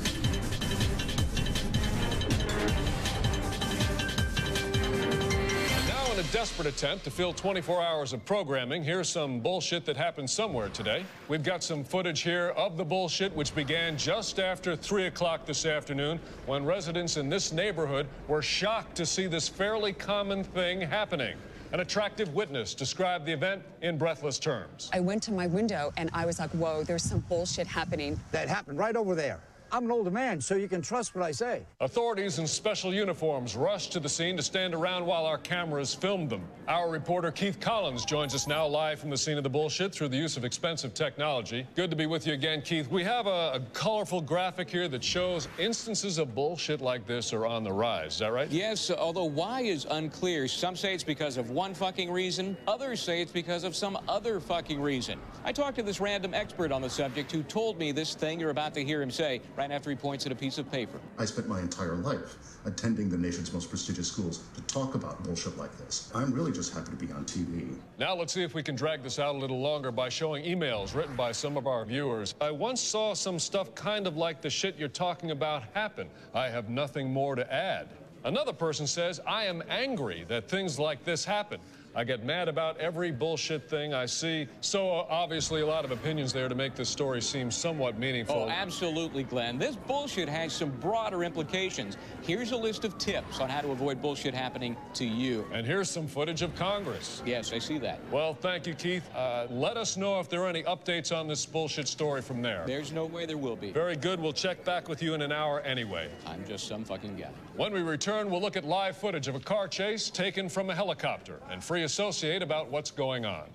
Desperate 6.31 6.67
attempt 6.67 7.03
to 7.03 7.09
fill 7.09 7.33
24 7.33 7.81
hours 7.81 8.13
of 8.13 8.23
programming, 8.23 8.83
here's 8.83 9.09
some 9.09 9.39
bullshit 9.39 9.83
that 9.83 9.97
happened 9.97 10.29
somewhere 10.29 10.69
today. 10.69 11.03
We've 11.27 11.41
got 11.41 11.63
some 11.63 11.83
footage 11.83 12.21
here 12.21 12.49
of 12.55 12.77
the 12.77 12.85
bullshit, 12.85 13.35
which 13.35 13.55
began 13.55 13.97
just 13.97 14.39
after 14.39 14.75
3 14.75 15.07
o'clock 15.07 15.47
this 15.47 15.65
afternoon 15.65 16.19
when 16.45 16.65
residents 16.65 17.17
in 17.17 17.29
this 17.29 17.51
neighborhood 17.51 18.05
were 18.27 18.43
shocked 18.43 18.95
to 18.97 19.07
see 19.07 19.25
this 19.25 19.49
fairly 19.49 19.91
common 19.91 20.43
thing 20.43 20.81
happening. 20.81 21.35
An 21.71 21.79
attractive 21.79 22.33
witness 22.35 22.75
described 22.75 23.25
the 23.25 23.31
event 23.31 23.63
in 23.81 23.97
breathless 23.97 24.37
terms. 24.37 24.91
I 24.93 24.99
went 24.99 25.23
to 25.23 25.31
my 25.31 25.47
window 25.47 25.91
and 25.97 26.11
I 26.13 26.27
was 26.27 26.37
like, 26.37 26.51
whoa, 26.51 26.83
there's 26.83 27.03
some 27.03 27.19
bullshit 27.21 27.65
happening. 27.65 28.19
That 28.31 28.47
happened 28.47 28.77
right 28.77 28.95
over 28.95 29.15
there. 29.15 29.39
I'm 29.71 29.85
an 29.85 29.91
older 29.91 30.09
man, 30.09 30.41
so 30.41 30.55
you 30.55 30.67
can 30.67 30.81
trust 30.81 31.15
what 31.15 31.23
I 31.23 31.31
say. 31.31 31.63
Authorities 31.79 32.39
in 32.39 32.47
special 32.47 32.93
uniforms 32.93 33.55
rushed 33.55 33.91
to 33.91 33.99
the 33.99 34.09
scene 34.09 34.35
to 34.37 34.43
stand 34.43 34.73
around 34.73 35.05
while 35.05 35.25
our 35.25 35.37
cameras 35.37 35.93
filmed 35.93 36.29
them. 36.29 36.41
Our 36.67 36.89
reporter 36.89 37.31
Keith 37.31 37.59
Collins 37.59 38.03
joins 38.03 38.33
us 38.33 38.47
now 38.47 38.65
live 38.65 38.99
from 38.99 39.11
the 39.11 39.17
scene 39.17 39.37
of 39.37 39.43
the 39.43 39.49
bullshit 39.49 39.93
through 39.93 40.09
the 40.09 40.17
use 40.17 40.37
of 40.37 40.45
expensive 40.45 40.93
technology. 40.93 41.67
Good 41.75 41.91
to 41.91 41.95
be 41.95 42.07
with 42.07 42.25
you 42.25 42.33
again, 42.33 42.63
Keith. 42.63 42.89
We 42.89 43.03
have 43.03 43.27
a, 43.27 43.53
a 43.53 43.61
colorful 43.73 44.21
graphic 44.21 44.69
here 44.69 44.87
that 44.87 45.03
shows 45.03 45.47
instances 45.59 46.17
of 46.17 46.33
bullshit 46.33 46.81
like 46.81 47.05
this 47.05 47.31
are 47.31 47.45
on 47.45 47.63
the 47.63 47.71
rise. 47.71 48.13
Is 48.13 48.19
that 48.19 48.33
right? 48.33 48.49
Yes, 48.49 48.89
although 48.89 49.25
why 49.25 49.61
is 49.61 49.85
unclear. 49.89 50.47
Some 50.47 50.75
say 50.75 50.95
it's 50.95 51.03
because 51.03 51.37
of 51.37 51.51
one 51.51 51.75
fucking 51.75 52.11
reason, 52.11 52.57
others 52.67 53.01
say 53.01 53.21
it's 53.21 53.31
because 53.31 53.63
of 53.63 53.75
some 53.75 53.99
other 54.07 54.39
fucking 54.39 54.81
reason. 54.81 55.19
I 55.45 55.51
talked 55.51 55.77
to 55.77 55.83
this 55.83 55.99
random 55.99 56.33
expert 56.33 56.71
on 56.71 56.81
the 56.81 56.89
subject 56.89 57.31
who 57.31 57.43
told 57.43 57.77
me 57.77 57.91
this 57.91 58.15
thing 58.15 58.39
you're 58.39 58.49
about 58.49 58.73
to 58.73 58.83
hear 58.83 59.01
him 59.01 59.11
say 59.11 59.41
right 59.59 59.71
after 59.71 59.89
he 59.89 59.95
points 59.97 60.25
at 60.25 60.31
a 60.31 60.35
piece 60.35 60.57
of 60.57 60.71
paper. 60.71 61.01
I 61.17 61.25
spent 61.25 61.49
my 61.49 61.59
entire 61.59 61.95
life 61.95 62.37
attending 62.63 63.09
the 63.09 63.17
nation's 63.17 63.51
most 63.51 63.67
prestigious 63.67 64.07
schools 64.07 64.41
to 64.55 64.61
talk 64.73 64.95
about 64.95 65.21
bullshit 65.21 65.57
like 65.57 65.77
this. 65.79 66.09
I'm 66.15 66.31
really 66.33 66.53
just 66.53 66.73
happy 66.73 66.91
to 66.91 66.95
be 66.95 67.11
on 67.11 67.25
TV. 67.25 67.75
Now 67.97 68.15
let's 68.15 68.31
see 68.31 68.41
if 68.41 68.53
we 68.53 68.63
can 68.63 68.77
drag 68.77 69.03
this 69.03 69.19
out 69.19 69.35
a 69.35 69.37
little 69.37 69.59
longer 69.59 69.91
by 69.91 70.07
showing 70.07 70.45
emails 70.45 70.95
written 70.95 71.13
by 71.17 71.33
some 71.33 71.57
of 71.57 71.67
our 71.67 71.83
viewers. 71.83 72.35
I 72.39 72.51
once 72.51 72.79
saw 72.79 73.13
some 73.13 73.37
stuff 73.37 73.75
kind 73.75 74.07
of 74.07 74.15
like 74.15 74.41
the 74.41 74.49
shit 74.49 74.77
you're 74.77 74.87
talking 74.87 75.31
about 75.31 75.63
happen. 75.73 76.07
I 76.33 76.47
have 76.47 76.69
nothing 76.69 77.11
more 77.11 77.35
to 77.35 77.53
add. 77.53 77.89
Another 78.23 78.53
person 78.53 78.87
says, 78.87 79.19
I 79.27 79.43
am 79.43 79.61
angry 79.69 80.25
that 80.29 80.47
things 80.47 80.79
like 80.79 81.03
this 81.03 81.25
happen. 81.25 81.59
I 81.95 82.03
get 82.03 82.23
mad 82.23 82.47
about 82.47 82.77
every 82.77 83.11
bullshit 83.11 83.67
thing 83.67 83.93
I 83.93 84.05
see. 84.05 84.47
So, 84.61 84.91
uh, 84.91 85.05
obviously, 85.09 85.61
a 85.61 85.65
lot 85.65 85.85
of 85.85 85.91
opinions 85.91 86.31
there 86.31 86.47
to 86.47 86.53
make 86.53 86.75
this 86.75 86.87
story 86.87 87.21
seem 87.21 87.49
somewhat 87.49 87.97
meaningful. 87.97 88.45
Oh, 88.47 88.49
absolutely, 88.49 89.23
Glenn. 89.23 89.57
This 89.57 89.75
bullshit 89.75 90.29
has 90.29 90.53
some 90.53 90.69
broader 90.69 91.23
implications. 91.23 91.97
Here's 92.21 92.51
a 92.51 92.57
list 92.57 92.85
of 92.85 92.97
tips 92.99 93.39
on 93.39 93.49
how 93.49 93.61
to 93.61 93.71
avoid 93.71 94.01
bullshit 94.01 94.35
happening 94.35 94.77
to 94.93 95.05
you. 95.05 95.47
And 95.51 95.65
here's 95.65 95.89
some 95.89 96.07
footage 96.07 96.43
of 96.43 96.53
Congress. 96.55 97.23
Yes, 97.25 97.53
I 97.53 97.59
see 97.59 97.79
that. 97.79 97.99
Well, 98.11 98.35
thank 98.35 98.67
you, 98.67 98.75
Keith. 98.75 99.03
Uh, 99.15 99.47
let 99.49 99.75
us 99.75 99.97
know 99.97 100.19
if 100.19 100.29
there 100.29 100.43
are 100.43 100.49
any 100.49 100.63
updates 100.63 101.15
on 101.15 101.27
this 101.27 101.45
bullshit 101.45 101.87
story 101.87 102.21
from 102.21 102.41
there. 102.43 102.63
There's 102.67 102.91
no 102.91 103.05
way 103.05 103.25
there 103.25 103.37
will 103.37 103.55
be. 103.55 103.71
Very 103.71 103.95
good. 103.95 104.19
We'll 104.19 104.31
check 104.31 104.63
back 104.63 104.87
with 104.87 105.01
you 105.01 105.15
in 105.15 105.23
an 105.23 105.31
hour 105.31 105.61
anyway. 105.61 106.09
I'm 106.27 106.45
just 106.47 106.67
some 106.67 106.83
fucking 106.83 107.15
guy. 107.17 107.29
When 107.55 107.73
we 107.73 107.81
return, 107.81 108.29
we'll 108.29 108.41
look 108.41 108.57
at 108.57 108.63
live 108.63 108.95
footage 108.95 109.27
of 109.27 109.35
a 109.35 109.39
car 109.39 109.67
chase 109.67 110.09
taken 110.09 110.49
from 110.49 110.69
a 110.69 110.75
helicopter 110.75 111.39
and 111.49 111.63
free 111.63 111.78
associate 111.83 112.41
about 112.41 112.69
what's 112.69 112.91
going 112.91 113.25
on. 113.25 113.49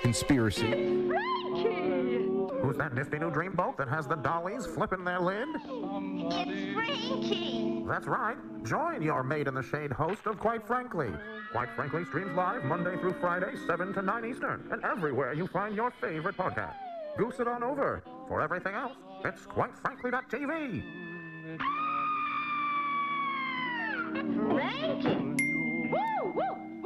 Conspiracy. 0.00 0.70
Who's 2.62 2.76
that 2.76 2.94
nifty 2.94 3.18
new 3.18 3.30
dreamboat 3.30 3.76
that 3.76 3.88
has 3.88 4.06
the 4.06 4.16
dollies 4.16 4.66
flipping 4.66 5.04
their 5.04 5.20
lid? 5.20 5.48
It's 5.54 6.74
Frankie. 6.74 7.84
That's 7.86 8.06
right. 8.06 8.36
Join 8.64 9.00
your 9.00 9.22
Made 9.22 9.48
in 9.48 9.54
the 9.54 9.62
Shade 9.62 9.92
host 9.92 10.26
of 10.26 10.38
Quite 10.38 10.66
Frankly. 10.66 11.10
Quite 11.52 11.70
Frankly 11.74 12.04
streams 12.04 12.36
live 12.36 12.64
Monday 12.64 12.96
through 12.98 13.14
Friday, 13.20 13.54
7 13.66 13.94
to 13.94 14.02
9 14.02 14.24
Eastern, 14.24 14.68
and 14.70 14.84
everywhere 14.84 15.32
you 15.32 15.46
find 15.46 15.74
your 15.74 15.90
favorite 15.90 16.36
podcast. 16.36 16.74
Goose 17.16 17.40
it 17.40 17.48
on 17.48 17.62
over. 17.62 18.02
For 18.28 18.42
everything 18.42 18.74
else, 18.74 18.92
it's 19.24 19.46
quite 19.46 19.74
frankly 19.78 20.10
quitefrankly.tv. 20.10 20.82
Frankie. 24.52 25.44
Woo, 25.90 25.98
woo, 26.24 26.32
woo. 26.34 26.77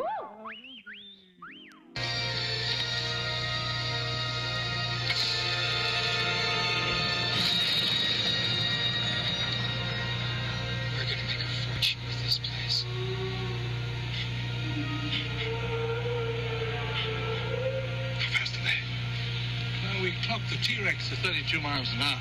To 21.72 21.84
32 21.84 21.96
miles 21.96 21.96
an. 21.96 22.18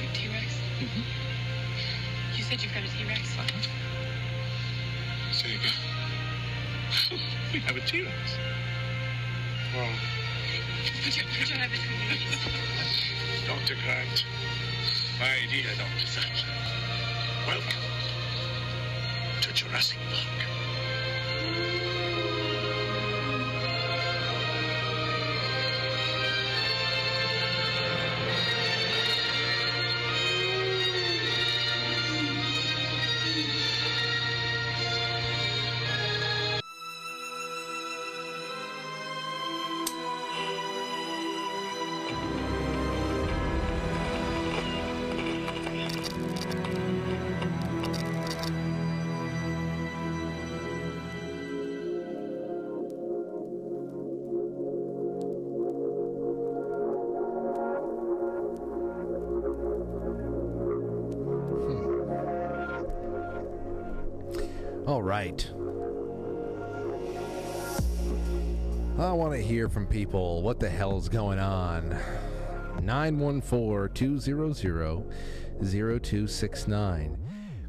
You 0.00 0.08
T-Rex? 0.12 0.54
Mm-hmm. 0.80 2.36
You 2.36 2.42
said 2.42 2.62
you've 2.62 2.72
got 2.72 2.84
a 2.84 2.88
T-Rex? 2.88 3.36
Say 5.32 5.54
again. 5.56 5.72
we 7.52 7.58
have 7.60 7.76
a 7.76 7.80
T-Rex. 7.80 8.38
Well, 9.74 9.90
Put 11.02 11.16
your, 11.16 11.26
put 11.38 11.48
your 11.48 11.58
head 11.58 11.70
between 11.70 11.98
your 12.00 12.10
knees. 12.10 13.46
Dr. 13.46 13.74
Grant, 13.84 14.24
my 15.18 15.36
dear 15.50 15.70
Dr. 15.76 16.06
Sattler, 16.06 16.52
welcome 17.46 17.80
to 19.40 19.52
Jurassic 19.52 19.98
Park. 20.10 20.53
Right. 65.24 65.50
I 68.98 69.12
want 69.12 69.32
to 69.32 69.40
hear 69.40 69.68
from 69.68 69.86
people 69.86 70.42
what 70.42 70.60
the 70.60 70.68
hell's 70.68 71.08
going 71.08 71.38
on. 71.38 71.96
914 72.82 73.94
200 73.94 74.54
0269. 75.60 77.18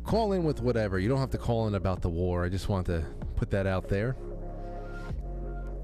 Call 0.03 0.33
in 0.33 0.43
with 0.43 0.61
whatever. 0.61 0.99
You 0.99 1.09
don't 1.09 1.19
have 1.19 1.31
to 1.31 1.37
call 1.37 1.67
in 1.67 1.75
about 1.75 2.01
the 2.01 2.09
war. 2.09 2.45
I 2.45 2.49
just 2.49 2.69
want 2.69 2.85
to 2.87 3.03
put 3.35 3.49
that 3.51 3.65
out 3.65 3.87
there. 3.89 4.15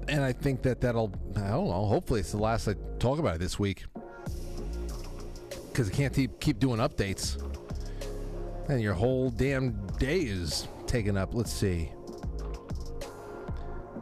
And 0.08 0.22
I 0.22 0.32
think 0.32 0.62
that 0.62 0.80
that'll, 0.80 1.12
I 1.36 1.48
don't 1.48 1.68
know, 1.68 1.86
hopefully 1.86 2.20
it's 2.20 2.32
the 2.32 2.38
last 2.38 2.68
I 2.68 2.74
talk 2.98 3.18
about 3.18 3.36
it 3.36 3.38
this 3.38 3.58
week. 3.58 3.84
Because 5.68 5.88
I 5.88 5.92
can't 5.92 6.14
keep, 6.14 6.38
keep 6.38 6.58
doing 6.58 6.78
updates. 6.78 7.40
And 8.68 8.80
your 8.80 8.94
whole 8.94 9.30
damn 9.30 9.72
day 9.98 10.20
is 10.20 10.68
taken 10.92 11.16
up. 11.16 11.32
Let's 11.32 11.50
see. 11.50 11.90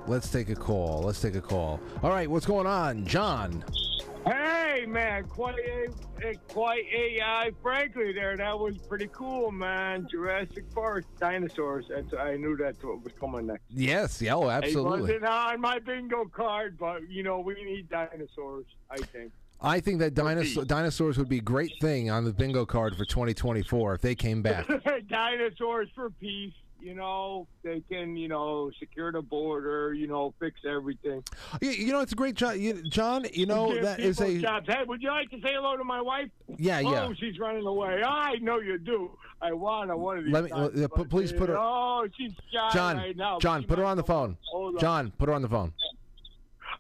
Let's 0.09 0.29
take 0.29 0.49
a 0.49 0.57
call. 0.57 1.03
Let's 1.03 1.21
take 1.21 1.37
a 1.37 1.41
call. 1.41 1.79
All 2.03 2.11
right, 2.11 2.29
what's 2.29 2.47
going 2.47 2.67
on? 2.67 3.07
John. 3.07 3.65
Hey, 4.27 4.87
man, 4.89 5.25
quite 5.29 5.55
a, 5.55 5.85
eh, 6.27 6.31
a 6.31 6.35
quite 6.53 6.85
AI. 6.93 7.53
Frankly, 7.63 8.13
there 8.13 8.37
that 8.37 8.59
was 8.59 8.77
pretty 8.77 9.09
cool, 9.13 9.53
man. 9.53 10.09
Jurassic 10.11 10.69
Park, 10.75 11.05
dinosaurs. 11.21 11.87
That's 11.89 12.13
I 12.13 12.37
knew 12.37 12.57
that's 12.57 12.83
what 12.83 13.05
was 13.05 13.13
coming 13.21 13.47
next. 13.47 13.63
Yes, 13.71 14.21
yeah, 14.21 14.35
oh, 14.35 14.51
absolutely. 14.51 14.99
It 14.99 15.03
wasn't 15.03 15.25
uh, 15.25 15.53
on 15.53 15.61
my 15.61 15.79
bingo 15.79 16.25
card, 16.25 16.77
but 16.77 17.09
you 17.09 17.23
know 17.23 17.39
we 17.39 17.55
need 17.63 17.89
dinosaurs. 17.89 18.67
I 18.91 18.97
think. 18.97 19.33
I 19.63 19.79
think 19.79 20.01
that 20.01 20.15
dinosaur, 20.15 20.65
dinosaurs 20.65 21.19
would 21.19 21.29
be 21.29 21.39
a 21.39 21.43
great 21.43 21.73
thing 21.81 22.11
on 22.11 22.25
the 22.25 22.33
bingo 22.33 22.67
card 22.67 22.97
for 22.97 23.05
2024 23.05 23.95
if 23.95 24.01
they 24.01 24.15
came 24.15 24.43
back. 24.43 24.67
dinosaurs 25.09 25.89
for 25.95 26.11
peace. 26.11 26.55
You 26.83 26.95
know, 26.95 27.47
they 27.63 27.83
can, 27.91 28.17
you 28.17 28.29
know, 28.29 28.71
secure 28.79 29.13
the 29.13 29.23
border, 29.23 29.93
you 29.93 30.07
know, 30.07 30.33
fix 30.41 30.61
everything. 30.69 31.23
You, 31.61 31.71
you 31.71 31.93
know, 31.93 32.01
it's 32.01 32.13
a 32.13 32.17
great 32.17 32.35
job. 32.35 32.57
You, 32.57 32.83
John, 32.89 33.27
you 33.33 33.47
know, 33.47 33.73
Give 33.73 33.83
that 33.83 34.01
is 34.01 34.21
a. 34.21 34.39
jobs. 34.39 34.67
Hey, 34.69 34.83
would 34.87 35.03
you 35.03 35.11
like 35.11 35.31
to 35.31 35.37
say 35.41 35.51
hello 35.53 35.77
to 35.77 35.85
my 35.85 36.01
wife? 36.01 36.29
Yeah, 36.59 36.81
yeah. 36.81 37.07
Oh, 37.09 37.15
she's 37.19 37.39
running 37.39 37.67
away. 37.67 38.03
I 38.03 38.37
know 38.37 38.59
you 38.59 38.79
do. 38.79 39.11
I 39.43 39.53
want 39.53 39.91
to 39.91 39.97
one 39.97 40.19
of 40.19 40.25
these. 40.25 40.33
Let 40.33 40.45
me- 40.45 40.51
times, 40.51 40.83
uh, 40.83 40.89
but, 40.95 41.09
please 41.11 41.33
put 41.33 41.49
her- 41.49 41.57
Oh, 41.59 42.07
she's 42.17 42.33
John, 42.73 42.97
right 42.97 43.17
now. 43.17 43.39
John, 43.41 43.65
put 43.65 43.79
her 43.79 43.85
on 43.85 43.97
the 43.97 44.05
phone. 44.05 44.33
up. 44.33 44.37
Hold 44.53 44.75
on. 44.77 44.81
John, 44.81 45.13
put 45.19 45.29
her 45.29 45.35
on 45.35 45.43
the 45.43 45.49
phone. 45.49 45.73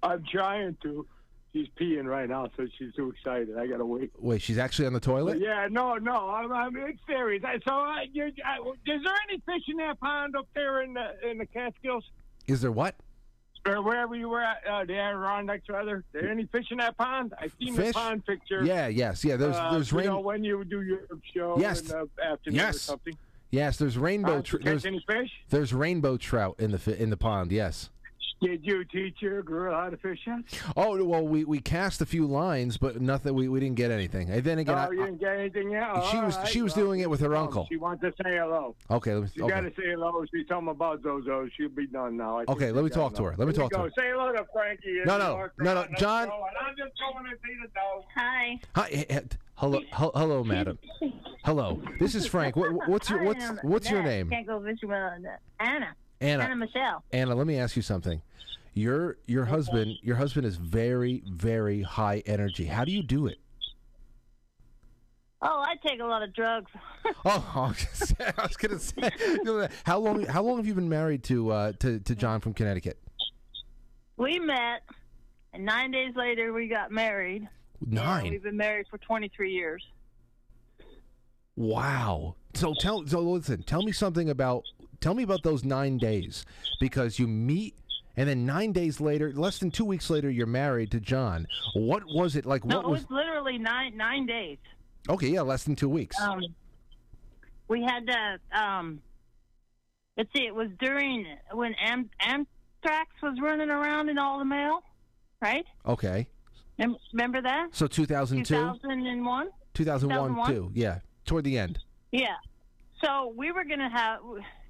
I'm 0.02 0.24
trying 0.30 0.76
to. 0.82 1.06
She's 1.52 1.66
peeing 1.80 2.04
right 2.04 2.28
now, 2.28 2.48
so 2.56 2.66
she's 2.78 2.94
too 2.94 3.10
excited. 3.10 3.58
I 3.58 3.66
gotta 3.66 3.84
wait. 3.84 4.12
Wait, 4.18 4.40
she's 4.40 4.56
actually 4.58 4.86
on 4.86 4.92
the 4.92 5.00
toilet? 5.00 5.40
Yeah, 5.40 5.66
no, 5.68 5.94
no, 5.96 6.30
I'm, 6.30 6.52
I'm 6.52 6.76
it's 6.76 7.00
serious. 7.08 7.42
I- 7.44 7.58
So, 7.66 7.72
uh, 7.74 7.96
you, 8.12 8.30
I, 8.44 8.58
is 8.58 9.02
there 9.02 9.14
any 9.28 9.40
fish 9.44 9.62
in 9.68 9.78
that 9.78 9.98
pond 9.98 10.36
up 10.36 10.46
there 10.54 10.82
in 10.82 10.94
the 10.94 11.28
in 11.28 11.38
the 11.38 11.46
Catskills, 11.46 12.04
Is 12.46 12.60
there 12.60 12.70
what? 12.72 12.94
or 13.66 13.82
wherever 13.82 14.14
you 14.14 14.26
were 14.28 14.40
at, 14.40 14.58
uh, 14.66 14.84
the 14.84 14.94
Adirondacks, 14.96 15.68
rather? 15.68 16.04
There 16.12 16.30
any 16.30 16.46
fish 16.46 16.66
in 16.70 16.78
that 16.78 16.96
pond? 16.96 17.34
I 17.38 17.48
seen 17.58 17.74
Fish? 17.74 17.88
the 17.88 17.92
pond 17.94 18.24
picture. 18.24 18.64
Yeah, 18.64 18.86
yes, 18.86 19.24
yeah. 19.24 19.36
There's 19.36 19.56
uh, 19.56 19.72
there's 19.72 19.90
you 19.90 20.04
know, 20.04 20.20
when 20.20 20.44
you 20.44 20.64
do 20.64 20.82
your 20.82 21.00
show 21.34 21.56
Yes. 21.58 21.80
in 21.80 21.88
the 21.88 22.08
afternoon 22.24 22.60
or 22.60 22.64
Yes. 22.64 22.80
something. 22.80 23.16
Yes, 23.50 23.76
there's 23.76 23.98
rainbow. 23.98 24.38
Uh, 24.38 24.42
tr- 24.42 24.56
catch 24.58 24.64
there's 24.66 24.86
any 24.86 25.04
fish? 25.06 25.30
there's 25.48 25.74
rainbow 25.74 26.16
trout 26.16 26.54
in 26.60 26.70
the 26.70 27.02
in 27.02 27.10
the 27.10 27.16
pond. 27.16 27.50
Yes. 27.50 27.90
Did 28.40 28.64
you 28.64 28.84
teach 28.84 29.16
your 29.20 29.42
girl 29.42 29.74
how 29.74 29.90
to 29.90 29.98
fish 29.98 30.18
yet? 30.26 30.38
Oh 30.74 31.04
well, 31.04 31.26
we, 31.26 31.44
we 31.44 31.58
cast 31.60 32.00
a 32.00 32.06
few 32.06 32.26
lines, 32.26 32.78
but 32.78 32.98
nothing. 33.00 33.34
We, 33.34 33.48
we 33.48 33.60
didn't 33.60 33.76
get 33.76 33.90
anything. 33.90 34.30
And 34.30 34.42
then 34.42 34.58
again, 34.58 34.76
oh, 34.78 34.80
I- 34.80 34.90
you 34.90 35.04
didn't 35.04 35.20
get 35.20 35.38
anything 35.38 35.70
yet? 35.70 35.84
she 36.10 36.16
All 36.16 36.24
was 36.24 36.36
right, 36.38 36.48
she 36.48 36.62
was 36.62 36.74
well, 36.74 36.86
doing 36.86 37.00
it 37.00 37.10
with 37.10 37.20
her 37.20 37.36
uncle. 37.36 37.66
She 37.68 37.76
wants 37.76 38.00
to 38.02 38.10
say 38.22 38.36
hello. 38.38 38.74
Okay, 38.90 39.12
let 39.14 39.22
me. 39.24 39.28
You 39.34 39.44
Okay. 39.44 39.54
got 39.54 39.60
to 39.60 39.70
say 39.70 39.90
hello. 39.90 40.24
She's 40.34 40.46
talking 40.46 40.68
about 40.68 41.02
Zozo. 41.02 41.48
She'll 41.54 41.68
be 41.68 41.86
done 41.86 42.16
now. 42.16 42.38
I 42.38 42.44
Okay, 42.48 42.72
let 42.72 42.82
me 42.82 42.88
gotta 42.88 43.00
talk 43.00 43.14
to 43.16 43.24
her. 43.24 43.34
Let 43.36 43.46
me 43.46 43.52
Here 43.52 43.62
talk 43.62 43.70
to 43.72 43.76
go. 43.76 43.82
her. 43.84 43.90
Say 43.98 44.08
hello 44.10 44.32
to 44.32 44.46
Frankie. 44.54 45.00
No, 45.04 45.18
no, 45.18 45.46
no, 45.58 45.74
no, 45.74 45.86
John- 45.98 46.22
and 46.24 46.32
I'm 46.32 46.74
just 46.78 46.92
going 46.98 47.24
to 47.26 47.36
see 47.44 47.54
the 47.62 47.68
dog. 47.74 48.04
Hi. 48.16 48.58
Hi, 48.74 49.22
hello, 49.56 49.80
hel- 49.92 50.12
hello, 50.14 50.44
madam. 50.44 50.78
Hello, 51.44 51.80
this 51.98 52.14
is 52.14 52.26
Frank. 52.26 52.56
What, 52.56 52.88
what's 52.88 53.10
your 53.10 53.22
what's 53.22 53.44
what's 53.62 53.90
your 53.90 54.02
name? 54.02 54.30
Can't 54.30 54.46
go 54.46 54.58
visual. 54.60 54.94
Uh, 54.94 55.10
Anna. 55.58 55.94
Anna. 56.22 56.44
Anna 56.44 56.56
Michelle. 56.56 57.02
Anna, 57.12 57.34
let 57.34 57.46
me 57.46 57.58
ask 57.58 57.76
you 57.76 57.82
something. 57.82 58.20
Your 58.74 59.16
your 59.26 59.44
husband 59.46 59.96
your 60.02 60.16
husband 60.16 60.46
is 60.46 60.56
very 60.56 61.22
very 61.28 61.82
high 61.82 62.22
energy. 62.26 62.66
How 62.66 62.84
do 62.84 62.92
you 62.92 63.02
do 63.02 63.26
it? 63.26 63.38
Oh, 65.42 65.64
I 65.66 65.74
take 65.86 66.00
a 66.00 66.04
lot 66.04 66.22
of 66.22 66.34
drugs. 66.34 66.70
Oh, 67.24 67.52
I 67.54 67.68
was 67.68 67.76
gonna 67.82 68.06
say- 68.06 68.32
I 68.38 68.42
was 68.42 68.56
going 68.56 68.78
to 68.78 69.68
say, 69.68 69.68
how 69.84 69.98
long? 69.98 70.24
How 70.26 70.42
long 70.42 70.58
have 70.58 70.66
you 70.66 70.74
been 70.74 70.88
married 70.88 71.24
to 71.24 71.50
uh, 71.50 71.72
to 71.80 71.98
to 72.00 72.14
John 72.14 72.40
from 72.40 72.52
Connecticut? 72.54 72.98
We 74.18 74.38
met, 74.38 74.82
and 75.54 75.64
nine 75.64 75.90
days 75.90 76.14
later 76.14 76.52
we 76.52 76.68
got 76.68 76.90
married. 76.90 77.48
Nine. 77.84 78.30
we've 78.30 78.42
been 78.42 78.56
married 78.58 78.86
for 78.90 78.98
23 78.98 79.50
years. 79.52 79.82
Wow. 81.56 82.36
So 82.54 82.74
tell 82.78 83.06
so 83.06 83.20
listen, 83.20 83.62
tell 83.62 83.82
me 83.82 83.92
something 83.92 84.28
about 84.30 84.64
tell 85.00 85.14
me 85.14 85.22
about 85.22 85.42
those 85.42 85.64
9 85.64 85.96
days 85.98 86.44
because 86.78 87.18
you 87.18 87.26
meet 87.26 87.74
and 88.16 88.28
then 88.28 88.44
9 88.46 88.72
days 88.72 89.00
later, 89.00 89.32
less 89.34 89.58
than 89.58 89.70
2 89.70 89.84
weeks 89.84 90.10
later 90.10 90.30
you're 90.30 90.46
married 90.46 90.90
to 90.92 91.00
John. 91.00 91.46
What 91.74 92.02
was 92.06 92.36
it 92.36 92.46
like 92.46 92.64
No, 92.64 92.76
what 92.78 92.84
it 92.84 92.88
was 92.90 93.00
was 93.02 93.10
literally 93.10 93.58
nine 93.58 93.96
nine 93.96 94.26
days. 94.26 94.58
Okay, 95.08 95.28
yeah, 95.28 95.42
less 95.42 95.64
than 95.64 95.76
2 95.76 95.88
weeks. 95.88 96.20
Um, 96.20 96.42
we 97.68 97.82
had 97.82 98.06
to. 98.06 98.60
Um, 98.62 99.00
let's 100.16 100.30
see. 100.34 100.44
It 100.46 100.54
was 100.54 100.68
during 100.80 101.26
when 101.52 101.74
Am- 101.74 102.10
anthrax 102.20 103.10
was 103.22 103.38
running 103.40 103.70
around 103.70 104.08
in 104.08 104.18
all 104.18 104.38
the 104.38 104.44
mail, 104.44 104.82
right? 105.40 105.64
Okay. 105.86 106.26
Rem- 106.78 106.96
Remember 107.12 107.40
that? 107.42 107.68
So 107.72 107.86
2002? 107.86 108.44
2001. 108.44 109.48
2001 109.74 110.48
too. 110.52 110.70
Yeah, 110.74 110.98
toward 111.24 111.44
the 111.44 111.58
end. 111.58 111.78
Yeah. 112.10 112.34
So 113.02 113.32
we 113.36 113.52
were 113.52 113.64
gonna 113.64 113.88
have. 113.90 114.20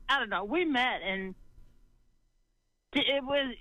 I 0.09 0.19
don't 0.19 0.29
know. 0.29 0.45
We 0.45 0.65
met 0.65 1.01
and 1.03 1.35
it 2.93 3.25
was. 3.25 3.55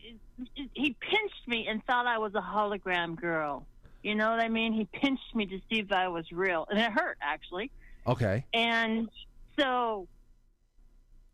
He 0.73 0.95
pinched 0.99 1.47
me 1.47 1.67
and 1.67 1.83
thought 1.85 2.07
I 2.07 2.17
was 2.17 2.33
a 2.35 2.41
hologram 2.41 3.15
girl. 3.15 3.65
You 4.01 4.15
know 4.15 4.31
what 4.31 4.39
I 4.39 4.47
mean? 4.47 4.73
He 4.73 4.85
pinched 4.85 5.35
me 5.35 5.45
to 5.47 5.59
see 5.69 5.79
if 5.79 5.91
I 5.91 6.07
was 6.07 6.31
real, 6.31 6.65
and 6.69 6.79
it 6.79 6.91
hurt 6.91 7.17
actually. 7.21 7.71
Okay. 8.07 8.45
And 8.53 9.09
so 9.57 10.07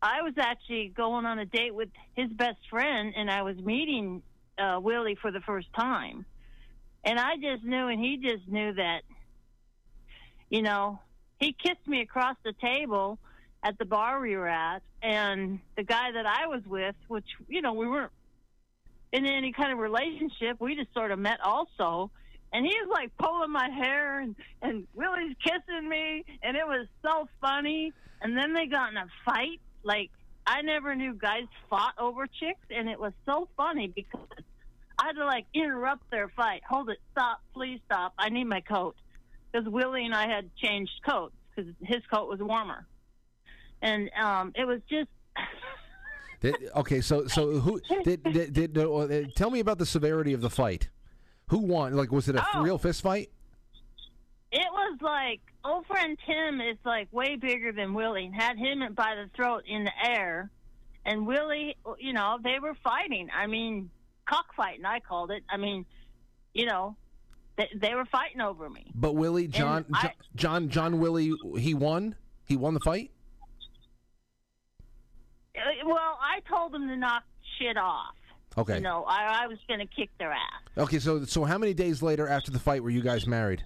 I 0.02 0.22
was 0.22 0.34
actually 0.36 0.88
going 0.88 1.26
on 1.26 1.38
a 1.38 1.46
date 1.46 1.74
with 1.74 1.88
his 2.14 2.30
best 2.30 2.58
friend, 2.68 3.14
and 3.16 3.30
I 3.30 3.42
was 3.42 3.56
meeting 3.56 4.22
uh, 4.58 4.78
Willie 4.82 5.16
for 5.20 5.30
the 5.30 5.40
first 5.40 5.72
time. 5.74 6.26
And 7.04 7.20
I 7.20 7.36
just 7.36 7.62
knew, 7.62 7.86
and 7.86 8.00
he 8.00 8.16
just 8.16 8.48
knew 8.48 8.72
that, 8.74 9.02
you 10.50 10.62
know, 10.62 10.98
he 11.38 11.52
kissed 11.52 11.86
me 11.86 12.00
across 12.00 12.36
the 12.44 12.52
table 12.52 13.18
at 13.62 13.78
the 13.78 13.84
bar 13.84 14.20
we 14.20 14.36
were 14.36 14.48
at, 14.48 14.82
and 15.02 15.58
the 15.76 15.82
guy 15.82 16.12
that 16.12 16.26
I 16.26 16.46
was 16.46 16.62
with, 16.66 16.94
which, 17.08 17.26
you 17.48 17.62
know, 17.62 17.72
we 17.72 17.88
weren't 17.88 18.12
in 19.12 19.26
any 19.26 19.52
kind 19.52 19.72
of 19.72 19.78
relationship, 19.78 20.60
we 20.60 20.74
just 20.74 20.92
sort 20.92 21.10
of 21.10 21.18
met 21.18 21.40
also. 21.42 22.10
And 22.52 22.64
he's 22.64 22.88
like 22.88 23.16
pulling 23.18 23.50
my 23.50 23.68
hair 23.68 24.20
and, 24.20 24.36
and 24.62 24.86
Willie's 24.94 25.36
kissing 25.42 25.88
me, 25.88 26.24
and 26.42 26.56
it 26.56 26.66
was 26.66 26.86
so 27.02 27.28
funny. 27.40 27.92
And 28.22 28.36
then 28.36 28.54
they 28.54 28.66
got 28.66 28.90
in 28.90 28.96
a 28.96 29.06
fight. 29.24 29.60
Like, 29.82 30.10
I 30.46 30.62
never 30.62 30.94
knew 30.94 31.12
guys 31.14 31.42
fought 31.68 31.94
over 31.98 32.26
chicks, 32.26 32.66
and 32.70 32.88
it 32.88 32.98
was 32.98 33.12
so 33.26 33.48
funny 33.56 33.88
because 33.88 34.20
I 34.98 35.06
had 35.08 35.12
to 35.16 35.26
like 35.26 35.46
interrupt 35.52 36.10
their 36.10 36.28
fight. 36.28 36.62
Hold 36.68 36.90
it, 36.90 36.98
stop, 37.12 37.40
please 37.52 37.80
stop. 37.86 38.14
I 38.18 38.28
need 38.28 38.44
my 38.44 38.60
coat 38.60 38.96
because 39.50 39.68
Willie 39.68 40.04
and 40.04 40.14
I 40.14 40.28
had 40.28 40.50
changed 40.56 40.92
coats 41.08 41.34
because 41.54 41.72
his 41.82 42.02
coat 42.12 42.28
was 42.28 42.40
warmer, 42.40 42.86
and 43.82 44.10
um, 44.20 44.52
it 44.54 44.64
was 44.66 44.80
just 44.88 45.08
Did- 46.40 46.56
okay, 46.76 47.00
so 47.00 47.26
so 47.26 47.58
who 47.60 47.80
did, 48.04 48.22
did, 48.22 48.52
did 48.52 48.78
uh, 48.78 49.06
tell 49.34 49.50
me 49.50 49.60
about 49.60 49.78
the 49.78 49.86
severity 49.86 50.32
of 50.32 50.40
the 50.40 50.50
fight? 50.50 50.88
Who 51.48 51.58
won? 51.58 51.94
Like 51.94 52.12
was 52.12 52.28
it 52.28 52.36
a 52.36 52.44
Oh. 52.54 52.62
real 52.62 52.78
fist 52.78 53.02
fight? 53.02 53.30
it 54.52 54.66
was 54.72 54.98
like 55.02 55.40
old 55.64 55.84
friend 55.86 56.16
Tim 56.26 56.60
is 56.60 56.76
like 56.84 57.12
way 57.12 57.36
bigger 57.36 57.72
than 57.72 57.94
Willie. 57.94 58.30
Had 58.34 58.56
him 58.58 58.80
by 58.94 59.14
the 59.14 59.28
throat 59.34 59.64
in 59.66 59.84
the 59.84 59.92
air, 60.04 60.50
and 61.04 61.26
Willie, 61.26 61.76
you 61.98 62.12
know, 62.12 62.38
they 62.42 62.58
were 62.60 62.74
fighting. 62.84 63.28
I 63.36 63.46
mean, 63.46 63.90
cockfighting. 64.26 64.84
I 64.84 65.00
called 65.00 65.30
it. 65.30 65.42
I 65.50 65.56
mean, 65.56 65.84
you 66.54 66.66
know, 66.66 66.96
they, 67.56 67.68
they 67.76 67.94
were 67.94 68.04
fighting 68.06 68.40
over 68.40 68.68
me. 68.70 68.90
But 68.94 69.14
Willie, 69.14 69.48
John, 69.48 69.84
I- 69.92 70.02
Jo- 70.08 70.12
John, 70.36 70.68
John, 70.68 71.00
Willie, 71.00 71.32
he 71.58 71.74
won. 71.74 72.14
He 72.46 72.56
won 72.56 72.74
the 72.74 72.80
fight. 72.80 73.10
Uh, 75.56 75.86
Well, 75.86 76.18
I 76.20 76.40
told 76.48 76.72
them 76.72 76.88
to 76.88 76.96
knock 76.96 77.24
shit 77.58 77.76
off. 77.76 78.14
Okay. 78.58 78.76
You 78.76 78.80
know, 78.80 79.04
I, 79.04 79.44
I 79.44 79.46
was 79.46 79.58
going 79.68 79.80
to 79.80 79.86
kick 79.86 80.10
their 80.18 80.32
ass. 80.32 80.62
Okay, 80.78 80.98
so 80.98 81.24
so 81.24 81.44
how 81.44 81.58
many 81.58 81.74
days 81.74 82.02
later 82.02 82.26
after 82.26 82.50
the 82.50 82.58
fight 82.58 82.82
were 82.82 82.90
you 82.90 83.02
guys 83.02 83.26
married? 83.26 83.64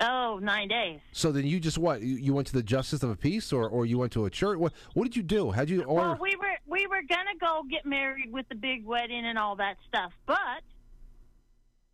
Oh, 0.00 0.38
nine 0.42 0.68
days. 0.68 1.00
So 1.12 1.30
then 1.30 1.46
you 1.46 1.60
just 1.60 1.76
what? 1.76 2.00
You, 2.00 2.16
you 2.16 2.32
went 2.32 2.46
to 2.46 2.54
the 2.54 2.62
justice 2.62 3.02
of 3.02 3.10
a 3.10 3.16
peace, 3.16 3.52
or 3.52 3.68
or 3.68 3.84
you 3.84 3.98
went 3.98 4.12
to 4.12 4.24
a 4.24 4.30
church? 4.30 4.58
What 4.58 4.72
what 4.94 5.04
did 5.04 5.14
you 5.14 5.22
do? 5.22 5.50
How'd 5.50 5.68
you? 5.68 5.82
Or 5.82 5.96
Well, 5.96 6.18
we 6.20 6.34
were 6.36 6.56
we 6.66 6.86
were 6.86 7.02
gonna 7.06 7.36
go 7.38 7.62
get 7.70 7.84
married 7.84 8.32
with 8.32 8.48
the 8.48 8.54
big 8.54 8.86
wedding 8.86 9.26
and 9.26 9.38
all 9.38 9.56
that 9.56 9.76
stuff, 9.86 10.12
but 10.26 10.62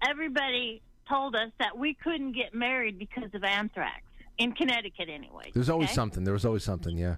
everybody 0.09 0.83
told 1.09 1.35
us 1.35 1.51
that 1.59 1.77
we 1.77 1.95
couldn't 1.95 2.33
get 2.33 2.55
married 2.55 2.99
because 2.99 3.35
of 3.35 3.43
anthrax 3.43 4.03
in 4.39 4.53
Connecticut, 4.53 5.09
anyway. 5.09 5.51
there's 5.55 5.70
always 5.70 5.89
okay? 5.89 5.95
something. 5.95 6.22
There 6.22 6.35
was 6.35 6.45
always 6.45 6.62
something. 6.62 6.97
Yeah, 6.97 7.16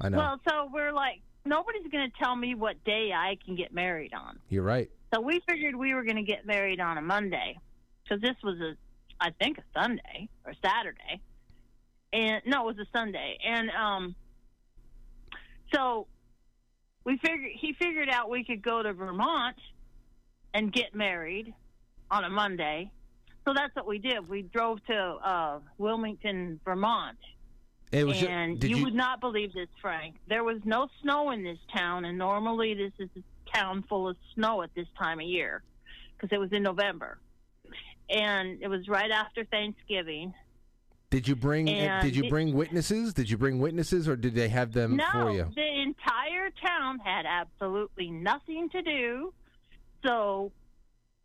I 0.00 0.08
know. 0.08 0.18
Well, 0.18 0.40
so 0.48 0.70
we're 0.72 0.92
like, 0.92 1.20
nobody's 1.44 1.86
gonna 1.90 2.10
tell 2.22 2.34
me 2.34 2.54
what 2.54 2.82
day 2.84 3.12
I 3.14 3.36
can 3.44 3.54
get 3.56 3.72
married 3.72 4.12
on. 4.14 4.38
You're 4.48 4.62
right. 4.62 4.90
So 5.12 5.20
we 5.20 5.40
figured 5.48 5.74
we 5.76 5.94
were 5.94 6.04
gonna 6.04 6.22
get 6.22 6.46
married 6.46 6.80
on 6.80 6.98
a 6.98 7.02
Monday, 7.02 7.58
because 8.02 8.20
this 8.20 8.36
was 8.42 8.58
a, 8.60 8.76
I 9.20 9.30
think 9.40 9.58
a 9.58 9.62
Sunday 9.78 10.28
or 10.44 10.54
Saturday, 10.64 11.20
and 12.12 12.42
no, 12.46 12.68
it 12.68 12.76
was 12.76 12.86
a 12.86 12.96
Sunday, 12.96 13.38
and 13.44 13.70
um, 13.70 14.14
so 15.74 16.06
we 17.04 17.18
figured 17.18 17.50
he 17.54 17.74
figured 17.74 18.08
out 18.08 18.30
we 18.30 18.44
could 18.44 18.62
go 18.62 18.82
to 18.82 18.92
Vermont 18.92 19.56
and 20.54 20.72
get 20.72 20.94
married 20.94 21.54
on 22.10 22.24
a 22.24 22.30
Monday. 22.30 22.90
So 23.46 23.54
that's 23.54 23.74
what 23.74 23.86
we 23.86 23.98
did. 23.98 24.28
We 24.28 24.42
drove 24.42 24.84
to 24.86 24.94
uh, 24.94 25.58
Wilmington, 25.78 26.60
Vermont. 26.64 27.16
It 27.92 28.04
was 28.06 28.22
and 28.22 28.58
did 28.60 28.70
you, 28.70 28.76
you- 28.76 28.84
would 28.84 28.94
not 28.94 29.20
believe 29.20 29.52
this, 29.52 29.68
Frank. 29.80 30.16
There 30.28 30.44
was 30.44 30.58
no 30.64 30.88
snow 31.02 31.30
in 31.30 31.42
this 31.42 31.58
town, 31.74 32.04
and 32.04 32.16
normally 32.16 32.74
this 32.74 32.92
is 32.98 33.08
a 33.16 33.56
town 33.56 33.84
full 33.88 34.08
of 34.08 34.16
snow 34.34 34.62
at 34.62 34.70
this 34.74 34.86
time 34.98 35.18
of 35.18 35.26
year 35.26 35.62
because 36.16 36.34
it 36.34 36.38
was 36.38 36.52
in 36.52 36.62
November. 36.62 37.18
And 38.08 38.62
it 38.62 38.68
was 38.68 38.88
right 38.88 39.10
after 39.10 39.44
Thanksgiving. 39.44 40.34
Did 41.10 41.26
you 41.26 41.34
bring? 41.34 41.68
Uh, 41.68 41.72
and 41.72 42.04
did 42.04 42.14
you 42.14 42.24
it- 42.24 42.30
bring 42.30 42.54
witnesses? 42.54 43.12
Did 43.12 43.28
you 43.28 43.36
bring 43.36 43.58
witnesses, 43.58 44.08
or 44.08 44.14
did 44.14 44.34
they 44.34 44.48
have 44.48 44.72
them 44.72 44.96
no, 44.96 45.04
for 45.12 45.32
you? 45.32 45.50
the 45.54 45.82
entire 45.82 46.50
town 46.64 47.00
had 47.00 47.26
absolutely 47.26 48.10
nothing 48.10 48.68
to 48.70 48.82
do. 48.82 49.32
So 50.06 50.52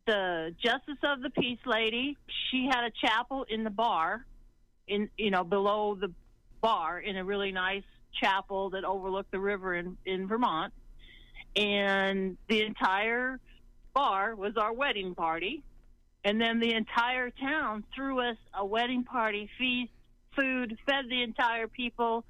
the 0.08 0.56
justice 0.64 0.98
of 1.04 1.22
the 1.22 1.30
peace 1.30 1.60
lady, 1.68 2.18
she 2.50 2.68
had 2.72 2.84
a 2.86 2.92
chapel 2.92 3.46
in 3.48 3.64
the 3.64 3.70
bar, 3.70 4.26
in 4.88 5.10
you 5.18 5.30
know 5.30 5.44
below 5.44 5.96
the 5.96 6.12
bar 6.66 7.00
in 7.00 7.16
a 7.16 7.24
really 7.24 7.52
nice 7.52 7.84
chapel 8.20 8.72
that 8.72 8.84
overlooked 8.84 9.32
the 9.32 9.40
river 9.40 9.76
in 9.76 9.98
in 10.04 10.28
Vermont, 10.28 10.74
and 11.56 12.38
the 12.50 12.64
entire 12.64 13.40
bar 13.94 14.36
was 14.36 14.58
our 14.58 14.74
wedding 14.74 15.14
party. 15.14 15.64
And 16.24 16.42
then 16.42 16.60
the 16.60 16.74
entire 16.74 17.30
town 17.30 17.84
threw 17.94 18.20
us 18.20 18.38
a 18.52 18.66
wedding 18.66 19.04
party, 19.04 19.48
feast, 19.60 19.92
food, 20.36 20.76
fed 20.88 21.06
the 21.08 21.22
entire 21.22 21.68
people. 21.68 22.26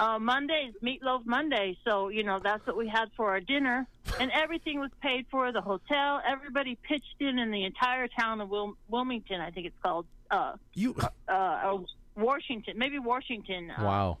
Uh, 0.00 0.18
Mondays, 0.18 0.74
meatloaf 0.82 1.24
Monday. 1.24 1.76
So, 1.84 2.08
you 2.08 2.24
know, 2.24 2.40
that's 2.42 2.66
what 2.66 2.76
we 2.76 2.88
had 2.88 3.08
for 3.16 3.30
our 3.30 3.40
dinner. 3.40 3.86
And 4.18 4.32
everything 4.32 4.80
was 4.80 4.90
paid 5.00 5.26
for 5.30 5.52
the 5.52 5.60
hotel. 5.60 6.20
Everybody 6.26 6.76
pitched 6.88 7.20
in 7.20 7.38
in 7.38 7.52
the 7.52 7.64
entire 7.64 8.08
town 8.08 8.40
of 8.40 8.48
Wil- 8.48 8.76
Wilmington, 8.88 9.40
I 9.40 9.50
think 9.52 9.66
it's 9.66 9.80
called. 9.80 10.06
Uh, 10.28 10.54
you, 10.74 10.96
uh, 11.28 11.32
uh, 11.32 11.78
Washington, 12.20 12.74
maybe 12.76 12.98
Washington. 12.98 13.70
Uh, 13.70 13.84
Wow. 13.84 14.18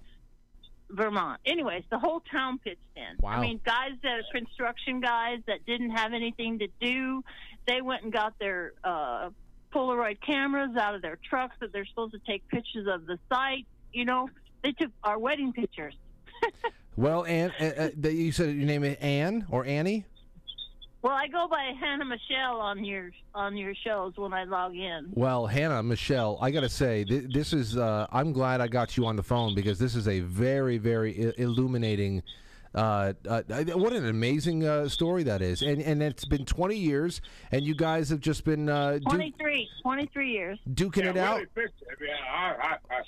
Vermont. 0.92 1.40
Anyways, 1.46 1.84
the 1.88 2.00
whole 2.00 2.20
town 2.32 2.58
pitched 2.58 2.80
in. 2.96 3.16
Wow. 3.20 3.30
I 3.30 3.40
mean, 3.40 3.60
guys 3.64 3.92
that 4.02 4.12
are 4.12 4.22
construction 4.32 5.00
guys 5.00 5.38
that 5.46 5.64
didn't 5.64 5.90
have 5.90 6.12
anything 6.12 6.58
to 6.58 6.66
do, 6.80 7.22
they 7.68 7.80
went 7.80 8.02
and 8.02 8.12
got 8.12 8.36
their 8.40 8.72
uh, 8.82 9.30
Polaroid 9.72 10.20
cameras 10.20 10.76
out 10.76 10.96
of 10.96 11.02
their 11.02 11.16
trucks 11.28 11.54
that 11.60 11.72
they're 11.72 11.86
supposed 11.86 12.12
to 12.14 12.18
take 12.26 12.46
pictures 12.48 12.88
of 12.88 13.06
the 13.06 13.20
site. 13.32 13.66
You 13.92 14.04
know, 14.04 14.28
they 14.64 14.72
took 14.72 14.90
our 15.04 15.18
wedding 15.18 15.52
pictures. 15.52 15.94
Well, 16.96 17.24
Ann, 17.24 17.50
uh, 17.58 17.90
uh, 18.04 18.08
you 18.08 18.30
said 18.30 18.54
your 18.56 18.66
name 18.66 18.84
is 18.84 18.96
Ann 19.00 19.46
or 19.48 19.64
Annie. 19.64 20.04
Well, 21.02 21.14
I 21.14 21.28
go 21.28 21.48
by 21.48 21.72
Hannah 21.80 22.04
Michelle 22.04 22.60
on 22.60 22.84
your 22.84 23.10
on 23.34 23.56
your 23.56 23.74
shows 23.74 24.12
when 24.16 24.34
I 24.34 24.44
log 24.44 24.74
in. 24.76 25.06
Well, 25.14 25.46
Hannah, 25.46 25.82
Michelle, 25.82 26.38
I 26.42 26.50
got 26.50 26.60
to 26.60 26.68
say, 26.68 27.04
th- 27.04 27.32
this 27.32 27.52
is, 27.54 27.76
uh, 27.78 28.06
I'm 28.12 28.32
glad 28.32 28.60
I 28.60 28.68
got 28.68 28.96
you 28.98 29.06
on 29.06 29.16
the 29.16 29.22
phone 29.22 29.54
because 29.54 29.78
this 29.78 29.94
is 29.94 30.08
a 30.08 30.20
very, 30.20 30.76
very 30.78 31.28
I- 31.28 31.32
illuminating 31.38 32.22
Uh, 32.72 33.12
uh, 33.28 33.42
what 33.74 33.92
an 33.92 34.06
amazing 34.08 34.64
uh, 34.64 34.88
story 34.88 35.24
that 35.24 35.42
is, 35.42 35.60
and 35.60 35.82
and 35.82 36.00
it's 36.00 36.24
been 36.24 36.44
20 36.44 36.76
years, 36.76 37.20
and 37.50 37.64
you 37.64 37.74
guys 37.74 38.08
have 38.10 38.20
just 38.20 38.44
been 38.44 38.68
uh, 38.68 38.92
du- 38.92 39.00
23, 39.00 39.68
23 39.82 40.30
years. 40.30 40.56
duking 40.74 41.04
it 41.04 41.16
out, 41.16 41.40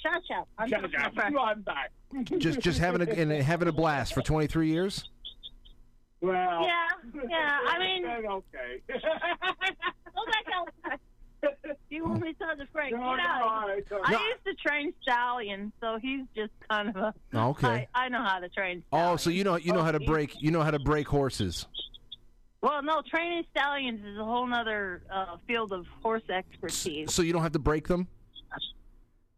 Shut 0.03 0.15
up. 0.37 0.49
I'm 0.59 0.69
Shut 0.69 0.85
up. 0.85 1.13
about- 1.13 1.31
You 1.31 1.39
are 1.39 1.55
back. 1.55 1.93
just 2.39 2.59
just 2.59 2.81
having 2.81 3.03
a 3.09 3.13
and 3.13 3.31
having 3.31 3.69
a 3.69 3.73
blast 3.73 4.15
for 4.15 4.21
23 4.23 4.67
years. 4.69 5.09
Well, 6.23 6.65
Yeah, 6.65 6.89
yeah. 7.29 7.59
I 7.69 7.79
mean, 7.79 8.07
okay. 8.31 8.81
go 8.89 10.25
back 10.27 10.47
outside. 10.55 10.99
You 11.91 12.05
want 12.05 12.23
me 12.23 12.33
to 12.33 12.39
tell 12.39 12.57
the 12.57 12.67
Frank? 12.73 12.93
No, 12.95 13.01
Get 13.01 13.17
no, 13.17 13.23
out. 13.25 13.69
I 13.69 13.83
I 14.05 14.11
used 14.13 14.45
to 14.47 14.55
train 14.65 14.95
stallion, 15.03 15.73
so 15.81 15.99
he's 16.01 16.25
just 16.37 16.53
kind 16.71 16.89
of 16.89 16.97
a. 16.97 17.15
Okay. 17.35 17.89
I, 17.95 18.05
I 18.05 18.09
know 18.09 18.23
how 18.23 18.39
to 18.39 18.49
train. 18.49 18.85
Oh, 18.93 19.17
so 19.17 19.29
you 19.29 19.43
know 19.43 19.57
you 19.57 19.73
know 19.73 19.83
how 19.83 19.91
to 19.91 20.01
break 20.01 20.41
you 20.41 20.53
know 20.53 20.63
how 20.63 20.71
to 20.71 20.79
break 20.79 21.09
horses. 21.09 21.67
Well, 22.63 22.81
no, 22.85 23.03
training 23.11 23.43
stallions 23.51 24.07
is 24.07 24.17
a 24.17 24.25
whole 24.25 24.53
other 24.55 25.03
uh, 25.13 25.37
field 25.49 25.73
of 25.73 25.85
horse 26.01 26.23
expertise. 26.31 27.13
So 27.13 27.23
you 27.23 27.33
don't 27.33 27.43
have 27.43 27.53
to 27.53 27.59
break 27.59 27.89
them. 27.89 28.07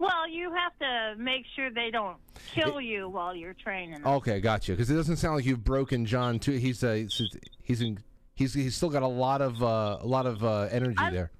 Well, 0.04 0.28
you 0.28 0.52
have 0.52 0.78
to 0.80 1.14
make 1.16 1.46
sure 1.56 1.70
they 1.70 1.90
don't 1.90 2.18
kill 2.52 2.78
you 2.78 3.08
while 3.08 3.34
you're 3.34 3.54
training. 3.54 4.06
Okay, 4.06 4.38
gotcha. 4.38 4.72
Because 4.72 4.90
it 4.90 4.96
doesn't 4.96 5.16
sound 5.16 5.36
like 5.36 5.46
you've 5.46 5.64
broken 5.64 6.04
John 6.04 6.38
too. 6.38 6.52
He's 6.52 6.84
uh, 6.84 6.92
he's 6.92 7.38
he's 7.62 7.80
in, 7.80 7.98
he's 8.34 8.52
he's 8.52 8.76
still 8.76 8.90
got 8.90 9.02
a 9.02 9.06
lot 9.06 9.40
of 9.40 9.62
uh, 9.62 9.96
a 10.02 10.06
lot 10.06 10.26
of 10.26 10.44
uh, 10.44 10.68
energy 10.70 11.02
there. 11.10 11.30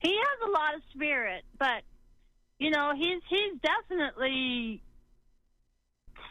He 0.00 0.14
has 0.14 0.48
a 0.48 0.50
lot 0.50 0.74
of 0.74 0.82
spirit, 0.92 1.42
but 1.58 1.84
you 2.58 2.70
know, 2.70 2.92
he's 2.94 3.22
he's 3.30 3.54
definitely 3.62 4.82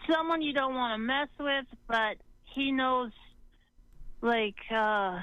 someone 0.07 0.43
you 0.43 0.53
don't 0.53 0.75
want 0.75 0.93
to 0.93 0.99
mess 0.99 1.29
with, 1.39 1.65
but 1.87 2.17
he 2.53 2.71
knows 2.71 3.11
like 4.21 4.55
uh 4.71 5.19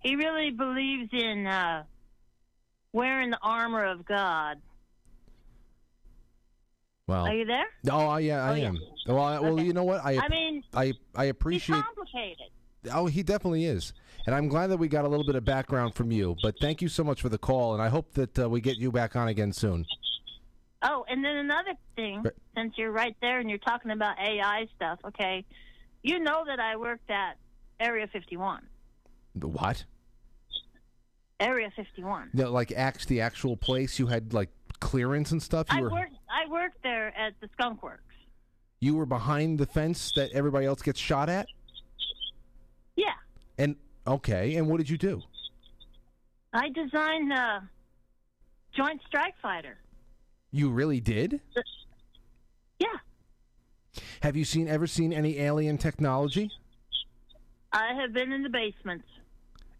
he 0.00 0.14
really 0.14 0.50
believes 0.50 1.10
in 1.12 1.46
uh 1.46 1.84
wearing 2.92 3.30
the 3.30 3.38
armor 3.42 3.84
of 3.84 4.04
God. 4.04 4.60
Well, 7.06 7.26
Are 7.26 7.34
you 7.34 7.44
there? 7.44 7.64
Oh, 7.90 8.16
yeah, 8.18 8.44
I 8.44 8.50
Oh, 8.50 8.54
yeah. 8.54 8.66
am. 8.68 8.78
Well, 9.06 9.18
I, 9.18 9.40
well, 9.40 9.58
you 9.58 9.72
know 9.72 9.82
what? 9.82 10.04
I 10.04 10.18
I 10.22 10.28
mean, 10.28 10.62
I 10.74 10.92
I 11.14 11.24
appreciate. 11.24 11.76
He's 11.76 11.84
complicated. 11.84 12.46
Oh, 12.92 13.06
he 13.06 13.22
definitely 13.22 13.64
is, 13.64 13.92
and 14.26 14.34
I'm 14.34 14.48
glad 14.48 14.68
that 14.68 14.76
we 14.78 14.86
got 14.88 15.04
a 15.04 15.08
little 15.08 15.24
bit 15.26 15.34
of 15.34 15.44
background 15.44 15.94
from 15.94 16.10
you. 16.12 16.36
But 16.42 16.58
thank 16.60 16.80
you 16.80 16.88
so 16.88 17.02
much 17.02 17.20
for 17.20 17.28
the 17.28 17.36
call, 17.38 17.74
and 17.74 17.82
I 17.82 17.88
hope 17.88 18.12
that 18.14 18.38
uh, 18.38 18.48
we 18.48 18.60
get 18.60 18.76
you 18.76 18.92
back 18.92 19.16
on 19.16 19.28
again 19.28 19.52
soon. 19.52 19.84
Oh, 20.82 21.04
and 21.08 21.22
then 21.24 21.36
another 21.36 21.74
thing, 21.96 22.22
Right. 22.22 22.32
since 22.56 22.74
you're 22.78 22.92
right 22.92 23.14
there 23.20 23.38
and 23.40 23.50
you're 23.50 23.58
talking 23.58 23.90
about 23.90 24.18
AI 24.18 24.66
stuff, 24.76 24.98
okay? 25.04 25.44
You 26.02 26.20
know 26.20 26.44
that 26.46 26.58
I 26.58 26.76
worked 26.76 27.10
at 27.10 27.36
Area 27.80 28.06
51. 28.06 28.66
The 29.34 29.48
What? 29.48 29.84
Area 31.40 31.70
51. 31.74 32.30
No, 32.34 32.50
like 32.52 32.72
act 32.72 33.08
the 33.08 33.20
actual 33.20 33.56
place 33.56 33.98
you 33.98 34.06
had 34.06 34.32
like 34.34 34.50
clearance 34.78 35.32
and 35.32 35.42
stuff. 35.42 35.66
You 35.72 35.78
I 35.78 35.82
were 35.82 35.90
worked. 35.90 36.14
I 36.30 36.48
worked 36.50 36.82
there 36.82 37.08
at 37.18 37.32
the 37.40 37.48
Skunk 37.54 37.82
Works. 37.82 38.02
you 38.80 38.94
were 38.94 39.06
behind 39.06 39.58
the 39.58 39.66
fence 39.66 40.12
that 40.16 40.30
everybody 40.32 40.66
else 40.66 40.82
gets 40.82 41.00
shot 41.00 41.28
at. 41.28 41.46
Yeah, 42.96 43.12
And 43.58 43.76
okay, 44.06 44.56
and 44.56 44.68
what 44.68 44.76
did 44.78 44.90
you 44.90 44.98
do? 44.98 45.22
I 46.52 46.68
designed 46.68 47.30
the 47.30 47.60
Joint 48.76 49.00
Strike 49.06 49.34
Fighter. 49.40 49.78
You 50.50 50.70
really 50.70 51.00
did? 51.00 51.40
Yeah, 52.78 52.86
Have 54.22 54.36
you 54.36 54.44
seen 54.44 54.68
ever 54.68 54.86
seen 54.86 55.12
any 55.12 55.38
alien 55.38 55.78
technology? 55.78 56.50
I 57.72 57.94
have 57.94 58.12
been 58.12 58.32
in 58.32 58.42
the 58.42 58.48
basements, 58.48 59.06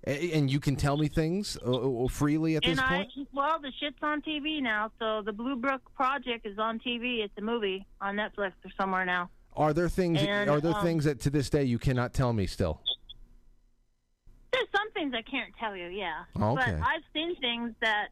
And 0.05 0.51
you 0.51 0.61
can 0.61 0.77
tell 0.77 0.97
me 0.97 1.09
things 1.09 1.59
uh, 1.65 2.05
uh, 2.05 2.09
freely 2.09 2.57
at 2.57 2.63
this 2.63 2.79
and 2.79 2.81
I 2.81 2.97
point. 2.97 3.29
well, 3.35 3.61
the 3.61 3.71
shit's 3.79 3.99
on 4.03 4.23
TV 4.23 4.63
now. 4.63 4.91
So 4.99 5.21
the 5.23 5.33
Blue 5.33 5.57
Book 5.57 5.83
Project 5.95 6.47
is 6.47 6.59
on 6.59 6.79
TV. 6.79 7.23
It's 7.23 7.37
a 7.37 7.43
movie 7.43 7.87
on 8.01 8.17
Netflix 8.17 8.53
or 8.65 8.71
somewhere 8.79 9.05
now. 9.05 9.29
Are 9.55 9.75
there 9.75 9.91
things? 9.91 10.23
And, 10.23 10.49
are 10.49 10.61
there 10.61 10.75
um, 10.75 10.83
things 10.83 11.05
that 11.05 11.21
to 11.21 11.31
this 11.31 11.51
day 11.51 11.65
you 11.65 11.79
cannot 11.79 12.15
tell 12.15 12.33
me 12.33 12.47
still? 12.47 12.81
There's 14.53 14.69
some 14.75 14.91
things 14.93 15.13
I 15.15 15.23
can't 15.23 15.53
tell 15.61 15.77
you, 15.77 15.89
yeah. 15.89 16.25
Okay. 16.35 16.55
But 16.79 16.87
I've 16.87 17.03
seen 17.13 17.37
things 17.37 17.75
that 17.83 18.09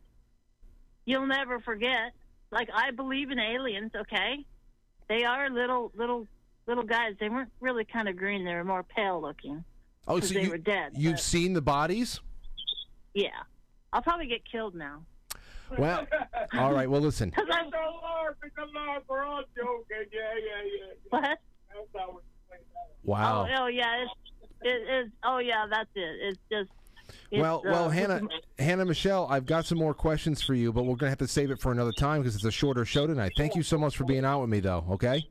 you'll 1.07 1.27
never 1.27 1.59
forget. 1.61 2.13
Like 2.51 2.69
I 2.75 2.91
believe 2.91 3.31
in 3.31 3.39
aliens, 3.39 3.93
okay? 3.97 4.45
They 5.09 5.25
are 5.25 5.49
little 5.49 5.91
little 5.97 6.27
little 6.67 6.85
guys. 6.85 7.15
They 7.19 7.31
weren't 7.31 7.51
really 7.61 7.85
kind 7.85 8.09
of 8.09 8.17
green, 8.17 8.45
they 8.45 8.55
were 8.55 8.65
more 8.65 8.83
pale 8.83 9.21
looking. 9.23 9.65
Oh, 10.09 10.19
'Cause 10.19 10.29
so 10.29 10.35
they 10.35 10.45
you, 10.45 10.51
were 10.51 10.59
dead. 10.59 10.93
You've 10.97 11.15
but- 11.15 11.21
seen 11.21 11.53
the 11.53 11.61
bodies? 11.63 12.21
Yeah. 13.15 13.29
I'll 13.93 14.03
probably 14.03 14.27
get 14.27 14.45
killed 14.45 14.75
now. 14.75 15.03
Well, 15.79 16.07
all 16.55 16.73
right. 16.73 16.89
Well, 16.89 17.01
listen. 17.01 17.31
Cuz 17.31 17.45
I'm 17.51 17.67
It's 17.67 17.75
a 17.77 17.91
lark. 18.03 18.39
It's 18.43 18.57
a 18.57 18.65
lark. 18.75 19.05
We're 19.09 19.25
all 19.25 19.43
joking. 19.57 20.07
Yeah, 20.13 20.21
yeah, 20.35 20.63
yeah. 20.79 20.93
What? 21.11 21.23
That's 21.23 21.39
how 21.97 22.09
we 22.11 22.21
play. 22.49 22.59
Wow. 23.05 23.47
Oh, 23.49 23.63
oh 23.65 23.67
yeah, 23.67 24.03
it's 24.05 24.13
it 24.63 24.91
is 25.07 25.13
oh 25.25 25.39
yeah, 25.39 25.67
that's 25.71 25.91
it. 25.95 26.17
It's 26.21 26.39
just 26.51 26.71
it's, 27.31 27.41
Well, 27.41 27.63
well, 27.65 27.87
uh, 27.87 27.89
Hannah, 27.91 28.21
Hannah 28.59 28.85
Michelle, 28.85 29.27
I've 29.31 29.47
got 29.47 29.65
some 29.67 29.79
more 29.79 29.95
questions 29.95 30.43
for 30.43 30.55
you, 30.55 30.73
but 30.73 30.85
we're 30.85 30.97
gonna 30.97 31.11
have 31.11 31.19
to 31.19 31.29
save 31.29 31.51
it 31.51 31.61
for 31.61 31.71
another 31.73 31.93
time 31.93 32.21
because 32.23 32.35
it's 32.35 32.45
a 32.45 32.51
shorter 32.51 32.85
show 32.85 33.07
tonight. 33.07 33.33
Thank 33.37 33.55
you 33.55 33.63
so 33.63 33.79
much 33.79 33.97
for 33.97 34.05
being 34.05 34.25
out 34.25 34.41
with 34.41 34.51
me, 34.51 34.61
though. 34.61 34.85
Okay. 34.91 35.23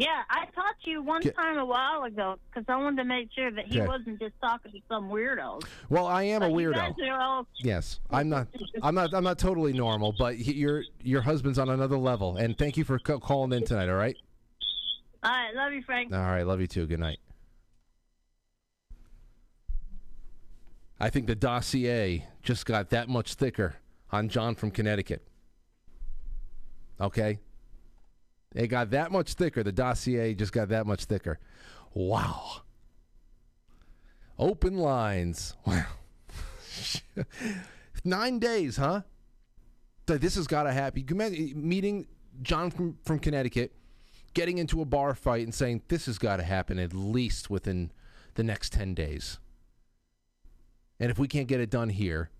Yeah, 0.00 0.22
I 0.30 0.44
talked 0.54 0.84
to 0.84 0.90
you 0.90 1.02
one 1.02 1.22
time 1.22 1.58
a 1.58 1.64
while 1.66 2.04
ago 2.04 2.36
because 2.48 2.64
I 2.68 2.76
wanted 2.76 2.98
to 3.02 3.04
make 3.04 3.30
sure 3.34 3.50
that 3.50 3.66
he 3.66 3.80
wasn't 3.80 4.20
just 4.20 4.34
talking 4.40 4.70
to 4.70 4.78
some 4.88 5.10
weirdos. 5.10 5.64
Well, 5.90 6.06
I 6.06 6.22
am 6.22 6.42
a 6.42 6.48
Like, 6.48 6.60
you 6.62 6.70
weirdo. 6.70 7.18
all- 7.18 7.46
Yes, 7.56 7.98
I'm 8.08 8.28
not. 8.28 8.46
I'm 8.80 8.94
not. 8.94 9.12
I'm 9.12 9.24
not 9.24 9.38
totally 9.40 9.72
normal, 9.72 10.14
but 10.16 10.36
he, 10.36 10.52
your 10.52 10.84
your 11.02 11.20
husband's 11.22 11.58
on 11.58 11.68
another 11.68 11.98
level. 11.98 12.36
And 12.36 12.56
thank 12.56 12.76
you 12.76 12.84
for 12.84 13.00
ca- 13.00 13.18
calling 13.18 13.52
in 13.52 13.64
tonight. 13.64 13.88
All 13.88 13.96
right. 13.96 14.14
All 15.24 15.32
right, 15.32 15.52
love 15.56 15.72
you, 15.72 15.82
Frank. 15.82 16.12
All 16.12 16.20
right. 16.20 16.44
Love 16.46 16.60
you 16.60 16.68
too. 16.68 16.86
Good 16.86 17.00
night. 17.00 17.18
I 21.00 21.10
think 21.10 21.26
the 21.26 21.34
dossier 21.34 22.24
just 22.44 22.66
got 22.66 22.90
that 22.90 23.08
much 23.08 23.34
thicker 23.34 23.74
on 24.12 24.28
John 24.28 24.54
from 24.54 24.70
Connecticut. 24.70 25.26
Okay. 27.00 27.40
It 28.54 28.68
got 28.68 28.90
that 28.90 29.12
much 29.12 29.34
thicker. 29.34 29.62
The 29.62 29.72
dossier 29.72 30.34
just 30.34 30.52
got 30.52 30.68
that 30.70 30.86
much 30.86 31.04
thicker. 31.04 31.38
Wow. 31.94 32.62
Open 34.38 34.76
lines. 34.76 35.54
Wow. 35.66 35.84
Nine 38.04 38.38
days, 38.38 38.76
huh? 38.76 39.02
Th- 40.06 40.20
This 40.20 40.36
has 40.36 40.46
got 40.46 40.62
to 40.62 40.72
happen. 40.72 41.04
Imagine 41.10 41.48
eh, 41.50 41.52
meeting 41.56 42.06
John 42.42 42.70
from, 42.70 42.96
from 43.04 43.18
Connecticut, 43.18 43.72
getting 44.34 44.58
into 44.58 44.80
a 44.80 44.84
bar 44.84 45.14
fight 45.16 45.42
and 45.44 45.52
saying, 45.52 45.82
this 45.88 46.06
has 46.06 46.18
got 46.18 46.36
to 46.36 46.44
happen 46.44 46.78
at 46.78 46.94
least 46.94 47.50
within 47.50 47.90
the 48.34 48.44
next 48.44 48.72
10 48.72 48.94
days. 48.94 49.38
And 51.00 51.10
if 51.10 51.18
we 51.18 51.26
can't 51.26 51.48
get 51.48 51.60
it 51.60 51.70
done 51.70 51.88
here, 51.88 52.30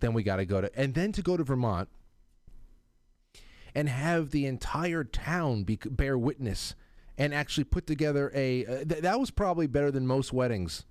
then 0.00 0.12
we 0.12 0.24
got 0.24 0.36
to 0.36 0.44
go 0.44 0.60
to, 0.60 0.70
and 0.78 0.94
then 0.94 1.12
to 1.12 1.22
go 1.22 1.36
to 1.36 1.44
Vermont 1.44 1.88
and 3.74 3.88
have 3.88 4.30
the 4.30 4.46
entire 4.46 5.04
town 5.04 5.64
be, 5.64 5.76
bear 5.76 6.18
witness 6.18 6.74
and 7.16 7.34
actually 7.34 7.64
put 7.64 7.86
together 7.86 8.30
a, 8.34 8.64
uh, 8.64 8.84
th- 8.84 9.02
that 9.02 9.18
was 9.18 9.30
probably 9.30 9.66
better 9.66 9.90
than 9.90 10.06
most 10.06 10.32
weddings. 10.32 10.84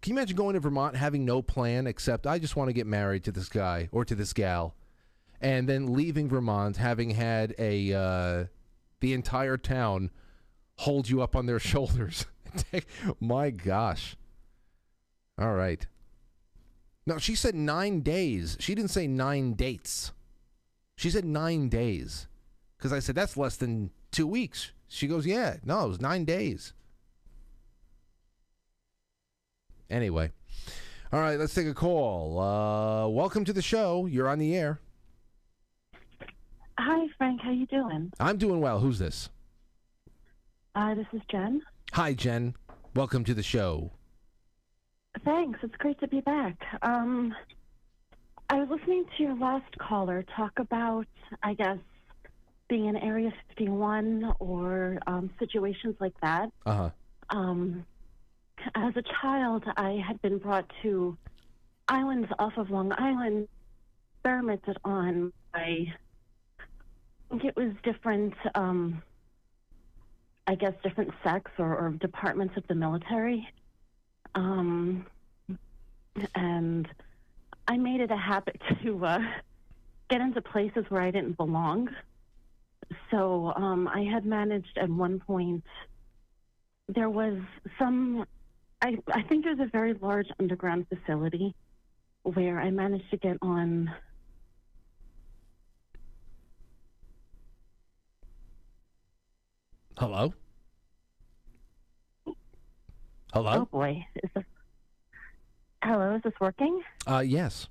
Can 0.00 0.12
you 0.12 0.18
imagine 0.18 0.36
going 0.36 0.54
to 0.54 0.60
Vermont 0.60 0.96
having 0.96 1.24
no 1.24 1.42
plan 1.42 1.86
except 1.86 2.26
I 2.26 2.38
just 2.38 2.56
want 2.56 2.68
to 2.68 2.72
get 2.72 2.86
married 2.86 3.24
to 3.24 3.32
this 3.32 3.48
guy 3.48 3.88
or 3.90 4.04
to 4.04 4.14
this 4.14 4.32
gal, 4.32 4.74
and 5.40 5.68
then 5.68 5.92
leaving 5.92 6.28
Vermont 6.28 6.76
having 6.76 7.10
had 7.10 7.54
a 7.58 7.92
uh, 7.92 8.44
the 9.00 9.12
entire 9.12 9.56
town 9.56 10.10
hold 10.76 11.08
you 11.08 11.20
up 11.20 11.34
on 11.34 11.46
their 11.46 11.58
shoulders? 11.58 12.26
My 13.20 13.50
gosh! 13.50 14.16
All 15.36 15.54
right. 15.54 15.84
No, 17.04 17.18
she 17.18 17.34
said 17.34 17.54
nine 17.54 18.00
days. 18.00 18.56
She 18.60 18.74
didn't 18.74 18.90
say 18.90 19.06
nine 19.06 19.54
dates. 19.54 20.12
She 20.98 21.10
said 21.10 21.24
nine 21.24 21.68
days. 21.68 22.26
Because 22.76 22.92
I 22.92 22.98
said 22.98 23.14
that's 23.14 23.36
less 23.36 23.54
than 23.54 23.92
two 24.10 24.26
weeks. 24.26 24.72
She 24.88 25.06
goes, 25.06 25.24
yeah, 25.26 25.58
no, 25.64 25.84
it 25.84 25.88
was 25.88 26.00
nine 26.00 26.24
days. 26.24 26.72
Anyway, 29.88 30.32
all 31.12 31.20
right, 31.20 31.38
let's 31.38 31.54
take 31.54 31.68
a 31.68 31.74
call. 31.74 32.40
Uh, 32.40 33.06
welcome 33.06 33.44
to 33.44 33.52
the 33.52 33.62
show. 33.62 34.06
You're 34.06 34.28
on 34.28 34.40
the 34.40 34.56
air. 34.56 34.80
Hi, 36.80 37.06
Frank. 37.16 37.42
How 37.42 37.52
you 37.52 37.66
doing? 37.66 38.10
I'm 38.18 38.36
doing 38.36 38.60
well. 38.60 38.80
Who's 38.80 38.98
this? 38.98 39.28
Uh, 40.74 40.96
this 40.96 41.06
is 41.12 41.20
Jen. 41.30 41.62
Hi, 41.92 42.12
Jen. 42.12 42.56
Welcome 42.96 43.22
to 43.24 43.34
the 43.34 43.42
show. 43.44 43.92
Thanks. 45.24 45.60
It's 45.62 45.76
great 45.76 46.00
to 46.00 46.08
be 46.08 46.22
back. 46.22 46.56
Um, 46.82 47.36
I 48.50 48.60
was 48.60 48.68
listening 48.70 49.04
to 49.16 49.22
your 49.22 49.36
last 49.36 49.76
caller 49.78 50.24
talk 50.34 50.58
about, 50.58 51.06
I 51.42 51.54
guess, 51.54 51.78
being 52.68 52.86
in 52.86 52.96
Area 52.96 53.32
51 53.48 54.32
or 54.38 54.98
um, 55.06 55.30
situations 55.38 55.96
like 56.00 56.18
that. 56.22 56.50
Uh 56.64 56.74
huh. 56.74 56.90
Um, 57.30 57.84
as 58.74 58.96
a 58.96 59.02
child, 59.20 59.64
I 59.76 60.02
had 60.06 60.20
been 60.22 60.38
brought 60.38 60.70
to 60.82 61.16
islands 61.88 62.28
off 62.38 62.54
of 62.56 62.70
Long 62.70 62.92
Island, 62.96 63.48
experimented 64.14 64.78
on 64.84 65.32
by, 65.52 65.60
I 65.60 67.28
think 67.30 67.44
it 67.44 67.56
was 67.56 67.72
different, 67.82 68.34
um, 68.54 69.02
I 70.46 70.54
guess, 70.54 70.72
different 70.82 71.12
sects 71.22 71.52
or, 71.58 71.76
or 71.76 71.90
departments 71.90 72.56
of 72.56 72.66
the 72.66 72.74
military. 72.74 73.46
Um, 74.34 75.06
and 76.34 76.88
I 77.68 77.76
made 77.76 78.00
it 78.00 78.10
a 78.10 78.16
habit 78.16 78.60
to 78.82 79.04
uh, 79.04 79.20
get 80.10 80.20
into 80.20 80.40
places 80.40 80.84
where 80.88 81.02
I 81.02 81.10
didn't 81.10 81.36
belong. 81.36 81.90
So 83.10 83.52
um, 83.54 83.86
I 83.86 84.02
had 84.02 84.24
managed 84.24 84.78
at 84.78 84.88
one 84.88 85.20
point, 85.20 85.62
there 86.88 87.10
was 87.10 87.38
some, 87.78 88.24
I, 88.80 88.96
I 89.12 89.22
think 89.22 89.44
there's 89.44 89.60
a 89.60 89.68
very 89.70 89.92
large 90.00 90.28
underground 90.40 90.86
facility 90.88 91.54
where 92.22 92.58
I 92.58 92.70
managed 92.70 93.10
to 93.10 93.18
get 93.18 93.36
on. 93.42 93.92
Hello. 99.98 100.32
Hello. 103.34 103.52
Oh 103.52 103.64
boy, 103.66 104.06
is 104.22 104.30
this? 104.34 104.44
Hello, 105.82 106.16
is 106.16 106.22
this 106.22 106.32
working? 106.40 106.82
Uh, 107.06 107.20
yes. 107.20 107.68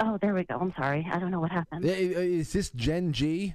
Oh, 0.00 0.18
there 0.20 0.34
we 0.34 0.44
go. 0.44 0.56
I'm 0.58 0.74
sorry. 0.76 1.06
I 1.12 1.18
don't 1.18 1.30
know 1.30 1.40
what 1.40 1.52
happened. 1.52 1.84
I- 1.84 1.88
I- 1.90 1.92
Is 2.42 2.52
this 2.52 2.70
Gen 2.70 3.12
G? 3.12 3.54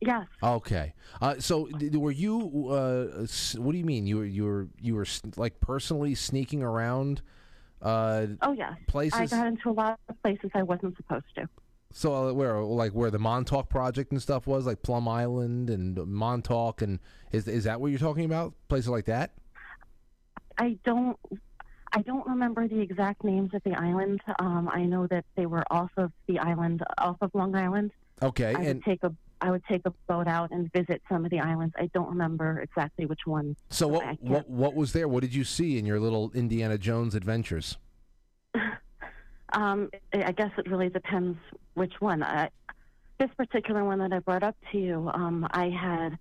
Yes. 0.00 0.26
Okay. 0.42 0.92
Uh, 1.20 1.36
so 1.40 1.66
d- 1.66 1.88
were 1.96 2.12
you? 2.12 2.68
Uh, 2.70 3.22
s- 3.22 3.56
what 3.58 3.72
do 3.72 3.78
you 3.78 3.84
mean? 3.84 4.06
You 4.06 4.18
were 4.18 4.24
you 4.26 4.44
were 4.44 4.68
you 4.80 4.94
were 4.94 5.02
s- 5.02 5.22
like 5.36 5.58
personally 5.60 6.14
sneaking 6.14 6.62
around? 6.62 7.22
Uh, 7.82 8.26
Oh 8.42 8.52
yes. 8.52 8.74
Places. 8.86 9.32
I 9.32 9.36
got 9.36 9.46
into 9.48 9.70
a 9.70 9.72
lot 9.72 9.98
of 10.08 10.22
places 10.22 10.50
I 10.54 10.62
wasn't 10.62 10.96
supposed 10.98 11.34
to. 11.36 11.48
so 11.90 12.28
uh, 12.28 12.32
where 12.32 12.60
like 12.62 12.92
where 12.92 13.10
the 13.10 13.18
Montauk 13.18 13.68
project 13.70 14.12
and 14.12 14.20
stuff 14.22 14.46
was, 14.46 14.66
like 14.66 14.82
Plum 14.82 15.08
Island 15.08 15.70
and 15.70 15.96
Montauk, 16.06 16.82
and 16.82 17.00
is 17.32 17.48
is 17.48 17.64
that 17.64 17.80
what 17.80 17.88
you're 17.88 17.98
talking 17.98 18.26
about? 18.26 18.52
Places 18.68 18.90
like 18.90 19.06
that? 19.06 19.32
I 20.58 20.78
don't. 20.84 21.18
I 21.92 22.02
don't 22.02 22.26
remember 22.26 22.68
the 22.68 22.80
exact 22.80 23.24
names 23.24 23.54
of 23.54 23.62
the 23.64 23.74
island. 23.74 24.20
Um, 24.38 24.68
I 24.72 24.84
know 24.84 25.06
that 25.06 25.24
they 25.36 25.46
were 25.46 25.64
off 25.70 25.90
of 25.96 26.12
the 26.26 26.38
island, 26.38 26.82
off 26.98 27.16
of 27.20 27.30
Long 27.34 27.54
Island. 27.54 27.92
Okay. 28.22 28.54
I 28.54 28.58
would 28.58 28.66
and 28.66 28.84
take 28.84 29.02
a 29.02 29.14
I 29.40 29.52
would 29.52 29.62
take 29.66 29.82
a 29.84 29.92
boat 30.08 30.26
out 30.26 30.50
and 30.50 30.70
visit 30.72 31.00
some 31.08 31.24
of 31.24 31.30
the 31.30 31.38
islands. 31.38 31.72
I 31.78 31.88
don't 31.94 32.08
remember 32.08 32.60
exactly 32.60 33.06
which 33.06 33.20
one. 33.24 33.56
so 33.70 33.86
what 33.86 34.20
what 34.20 34.50
what 34.50 34.74
was 34.74 34.92
there? 34.92 35.06
What 35.08 35.20
did 35.20 35.34
you 35.34 35.44
see 35.44 35.78
in 35.78 35.86
your 35.86 36.00
little 36.00 36.32
Indiana 36.34 36.78
Jones 36.78 37.14
adventures? 37.14 37.76
Um, 39.52 39.88
I 40.12 40.24
I 40.24 40.32
guess 40.32 40.50
it 40.58 40.70
really 40.70 40.90
depends 40.90 41.38
which 41.72 41.94
one. 42.00 42.22
I, 42.22 42.50
this 43.18 43.30
particular 43.36 43.82
one 43.82 43.98
that 44.00 44.12
I 44.12 44.18
brought 44.18 44.42
up 44.42 44.56
to 44.72 44.78
you, 44.78 45.10
um, 45.14 45.48
I 45.50 45.70
had 45.70 46.18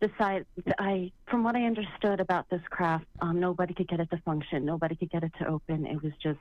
decided. 0.00 0.46
I, 0.78 1.12
from 1.26 1.42
what 1.44 1.56
I 1.56 1.64
understood 1.64 2.20
about 2.20 2.48
this 2.50 2.62
craft, 2.70 3.06
um, 3.20 3.40
nobody 3.40 3.74
could 3.74 3.88
get 3.88 4.00
it 4.00 4.10
to 4.10 4.18
function. 4.18 4.64
Nobody 4.64 4.96
could 4.96 5.10
get 5.10 5.24
it 5.24 5.32
to 5.40 5.46
open. 5.46 5.86
It 5.86 6.02
was 6.02 6.12
just, 6.22 6.38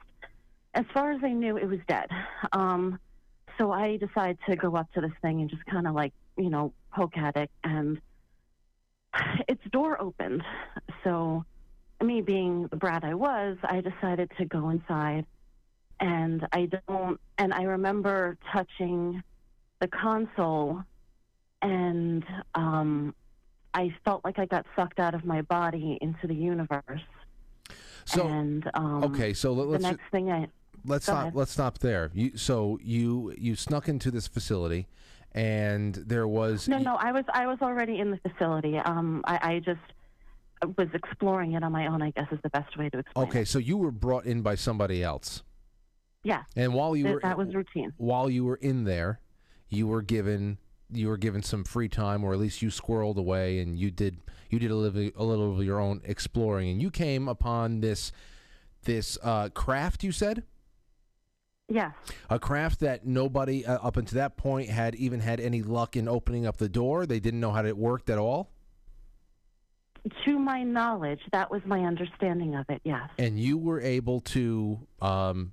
as 0.73 0.85
far 0.93 1.11
as 1.11 1.23
I 1.23 1.31
knew, 1.33 1.57
it 1.57 1.67
was 1.67 1.79
dead. 1.87 2.09
Um, 2.51 2.99
so 3.57 3.71
I 3.71 3.97
decided 3.97 4.37
to 4.47 4.55
go 4.55 4.75
up 4.75 4.91
to 4.93 5.01
this 5.01 5.11
thing 5.21 5.41
and 5.41 5.49
just 5.49 5.65
kind 5.65 5.87
of 5.87 5.95
like, 5.95 6.13
you 6.37 6.49
know, 6.49 6.73
poke 6.93 7.17
at 7.17 7.35
it, 7.35 7.49
and 7.63 7.99
its 9.47 9.63
door 9.71 9.99
opened. 9.99 10.43
So, 11.03 11.43
me 12.03 12.21
being 12.21 12.67
the 12.67 12.75
brat 12.75 13.03
I 13.03 13.15
was, 13.15 13.57
I 13.63 13.81
decided 13.81 14.31
to 14.37 14.45
go 14.45 14.69
inside 14.69 15.25
and 15.99 16.47
I 16.51 16.69
don't 16.87 17.19
and 17.37 17.53
I 17.53 17.63
remember 17.63 18.37
touching 18.51 19.23
the 19.79 19.87
console 19.87 20.83
and 21.61 22.23
um 22.55 23.15
I 23.73 23.93
felt 24.05 24.23
like 24.23 24.39
I 24.39 24.45
got 24.45 24.65
sucked 24.75 24.99
out 24.99 25.13
of 25.13 25.25
my 25.25 25.41
body 25.41 25.97
into 26.01 26.27
the 26.27 26.35
universe. 26.35 27.01
So 28.05 28.27
and 28.27 28.69
um 28.73 29.03
okay, 29.03 29.33
so 29.33 29.51
let, 29.51 29.63
us 29.63 29.65
the 29.65 29.71
let's 29.71 29.83
next 29.83 30.11
thing 30.11 30.31
I 30.31 30.47
let's 30.85 31.05
stop 31.05 31.21
ahead. 31.21 31.35
let's 31.35 31.51
stop 31.51 31.79
there. 31.79 32.09
You 32.13 32.37
so 32.37 32.79
you 32.81 33.33
you 33.37 33.55
snuck 33.55 33.89
into 33.89 34.11
this 34.11 34.27
facility, 34.27 34.87
and 35.33 35.93
there 35.95 36.27
was 36.27 36.67
No, 36.67 36.77
no, 36.77 36.95
I 36.95 37.11
was 37.11 37.25
I 37.33 37.47
was 37.47 37.57
already 37.61 37.99
in 37.99 38.11
the 38.11 38.17
facility. 38.17 38.77
Um 38.77 39.23
I, 39.25 39.53
I 39.53 39.59
just 39.59 39.81
was 40.77 40.87
exploring 40.93 41.53
it 41.53 41.63
on 41.63 41.71
my 41.71 41.87
own, 41.87 42.01
I 42.01 42.11
guess 42.11 42.27
is 42.31 42.39
the 42.43 42.49
best 42.49 42.77
way 42.77 42.89
to 42.89 42.99
explain 42.99 43.27
okay. 43.27 43.41
it. 43.41 43.47
So 43.47 43.59
you 43.59 43.77
were 43.77 43.91
brought 43.91 44.25
in 44.25 44.41
by 44.41 44.55
somebody 44.55 45.03
else. 45.03 45.43
Yeah. 46.23 46.43
And 46.55 46.73
while 46.73 46.95
you 46.95 47.07
were 47.07 47.19
that 47.21 47.37
was 47.37 47.53
routine. 47.53 47.93
While 47.97 48.29
you 48.29 48.45
were 48.45 48.55
in 48.55 48.85
there, 48.85 49.19
you 49.69 49.87
were 49.87 50.01
given 50.01 50.57
you 50.91 51.07
were 51.07 51.17
given 51.17 51.41
some 51.43 51.63
free 51.63 51.89
time, 51.89 52.23
or 52.23 52.33
at 52.33 52.39
least 52.39 52.61
you 52.61 52.69
squirreled 52.69 53.17
away, 53.17 53.59
and 53.59 53.77
you 53.77 53.91
did 53.91 54.17
you 54.49 54.59
did 54.59 54.71
a 54.71 54.75
little 54.75 55.11
a 55.15 55.23
little 55.23 55.51
of 55.57 55.63
your 55.63 55.79
own 55.79 56.01
exploring, 56.05 56.69
and 56.69 56.81
you 56.81 56.89
came 56.91 57.27
upon 57.27 57.81
this 57.81 58.11
this 58.83 59.17
uh, 59.23 59.49
craft. 59.49 60.03
You 60.03 60.11
said 60.11 60.43
Yes. 61.69 61.91
a 62.29 62.39
craft 62.39 62.79
that 62.79 63.05
nobody 63.05 63.65
uh, 63.65 63.75
up 63.85 63.97
until 63.97 64.15
that 64.17 64.37
point 64.37 64.69
had 64.69 64.95
even 64.95 65.19
had 65.19 65.41
any 65.41 65.61
luck 65.61 65.97
in 65.97 66.07
opening 66.07 66.45
up 66.47 66.55
the 66.57 66.69
door. 66.69 67.05
They 67.05 67.19
didn't 67.19 67.41
know 67.41 67.51
how 67.51 67.65
it 67.65 67.75
worked 67.77 68.09
at 68.09 68.17
all, 68.17 68.49
To 70.23 70.39
my 70.39 70.63
knowledge, 70.63 71.19
that 71.33 71.51
was 71.51 71.61
my 71.65 71.81
understanding 71.83 72.55
of 72.55 72.65
it, 72.69 72.79
yes. 72.85 73.09
and 73.19 73.37
you 73.37 73.57
were 73.57 73.81
able 73.81 74.21
to 74.21 74.79
um, 75.01 75.51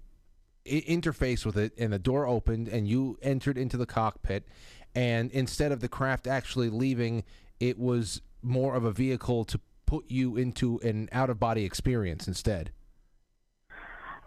I- 0.64 0.85
interface 0.87 1.45
with 1.45 1.57
it, 1.57 1.72
and 1.76 1.93
the 1.93 1.99
door 1.99 2.28
opened, 2.28 2.68
and 2.68 2.87
you 2.87 3.18
entered 3.20 3.59
into 3.59 3.76
the 3.76 3.87
cockpit. 3.87 4.47
And 4.95 5.30
instead 5.32 5.72
of 5.72 5.80
the 5.80 5.88
craft 5.88 6.26
actually 6.26 6.70
leaving, 6.70 7.24
it 7.61 7.78
was 7.78 8.20
more 8.42 8.74
of 8.74 8.84
a 8.84 8.92
vehicle 8.92 9.45
to 9.47 9.61
put 9.86 10.05
you 10.09 10.36
into 10.36 10.78
an 10.80 11.09
out 11.12 11.30
of 11.30 11.38
body 11.38 11.64
experience 11.64 12.28
instead. 12.28 12.70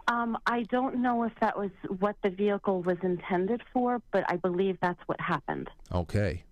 Um, 0.08 0.38
I 0.46 0.62
don't 0.64 1.02
know 1.02 1.24
if 1.24 1.32
that 1.40 1.58
was 1.58 1.70
what 1.98 2.16
the 2.22 2.30
vehicle 2.30 2.82
was 2.82 2.96
intended 3.02 3.62
for, 3.72 4.00
but 4.10 4.24
I 4.28 4.36
believe 4.36 4.78
that's 4.80 5.00
what 5.06 5.20
happened. 5.20 5.68
Okay. 5.92 6.44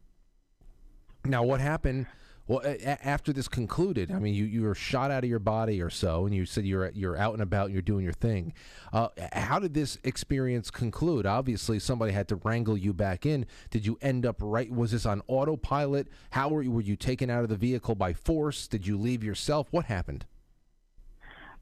Now, 1.25 1.43
what 1.43 1.61
happened? 1.61 2.07
Well, 2.49 2.61
a- 2.65 3.07
after 3.07 3.33
this 3.33 3.49
concluded, 3.49 4.13
I 4.13 4.19
mean, 4.19 4.35
you, 4.35 4.45
you 4.45 4.63
were 4.63 4.75
shot 4.75 5.11
out 5.11 5.25
of 5.25 5.31
your 5.31 5.41
body 5.41 5.83
or 5.83 5.91
so, 5.91 6.27
and 6.27 6.35
you 6.35 6.47
said 6.47 6.65
you're 6.65 6.91
you're 6.91 7.17
out 7.17 7.33
and 7.33 7.43
about, 7.43 7.67
and 7.67 7.73
you're 7.73 7.83
doing 7.83 8.05
your 8.05 8.13
thing. 8.13 8.53
Uh, 8.93 9.09
how 9.33 9.59
did 9.59 9.75
this 9.75 9.99
experience 10.05 10.71
conclude? 10.71 11.27
Obviously, 11.27 11.79
somebody 11.79 12.13
had 12.13 12.29
to 12.29 12.37
wrangle 12.37 12.77
you 12.77 12.93
back 12.93 13.27
in. 13.27 13.47
Did 13.71 13.85
you 13.85 13.99
end 14.01 14.25
up 14.25 14.37
right? 14.41 14.71
Was 14.71 14.93
this 14.93 15.07
on 15.07 15.23
autopilot? 15.27 16.07
How 16.31 16.49
were 16.49 16.63
you? 16.63 16.71
Were 16.71 16.81
you 16.83 16.97
taken 16.97 17.31
out 17.31 17.43
of 17.43 17.49
the 17.49 17.57
vehicle 17.57 17.97
by 17.97 18.13
force? 18.13 18.69
Did 18.69 18.87
you 18.87 18.97
leave 18.97 19.25
yourself? 19.25 19.67
What 19.73 19.87
happened? 19.87 20.25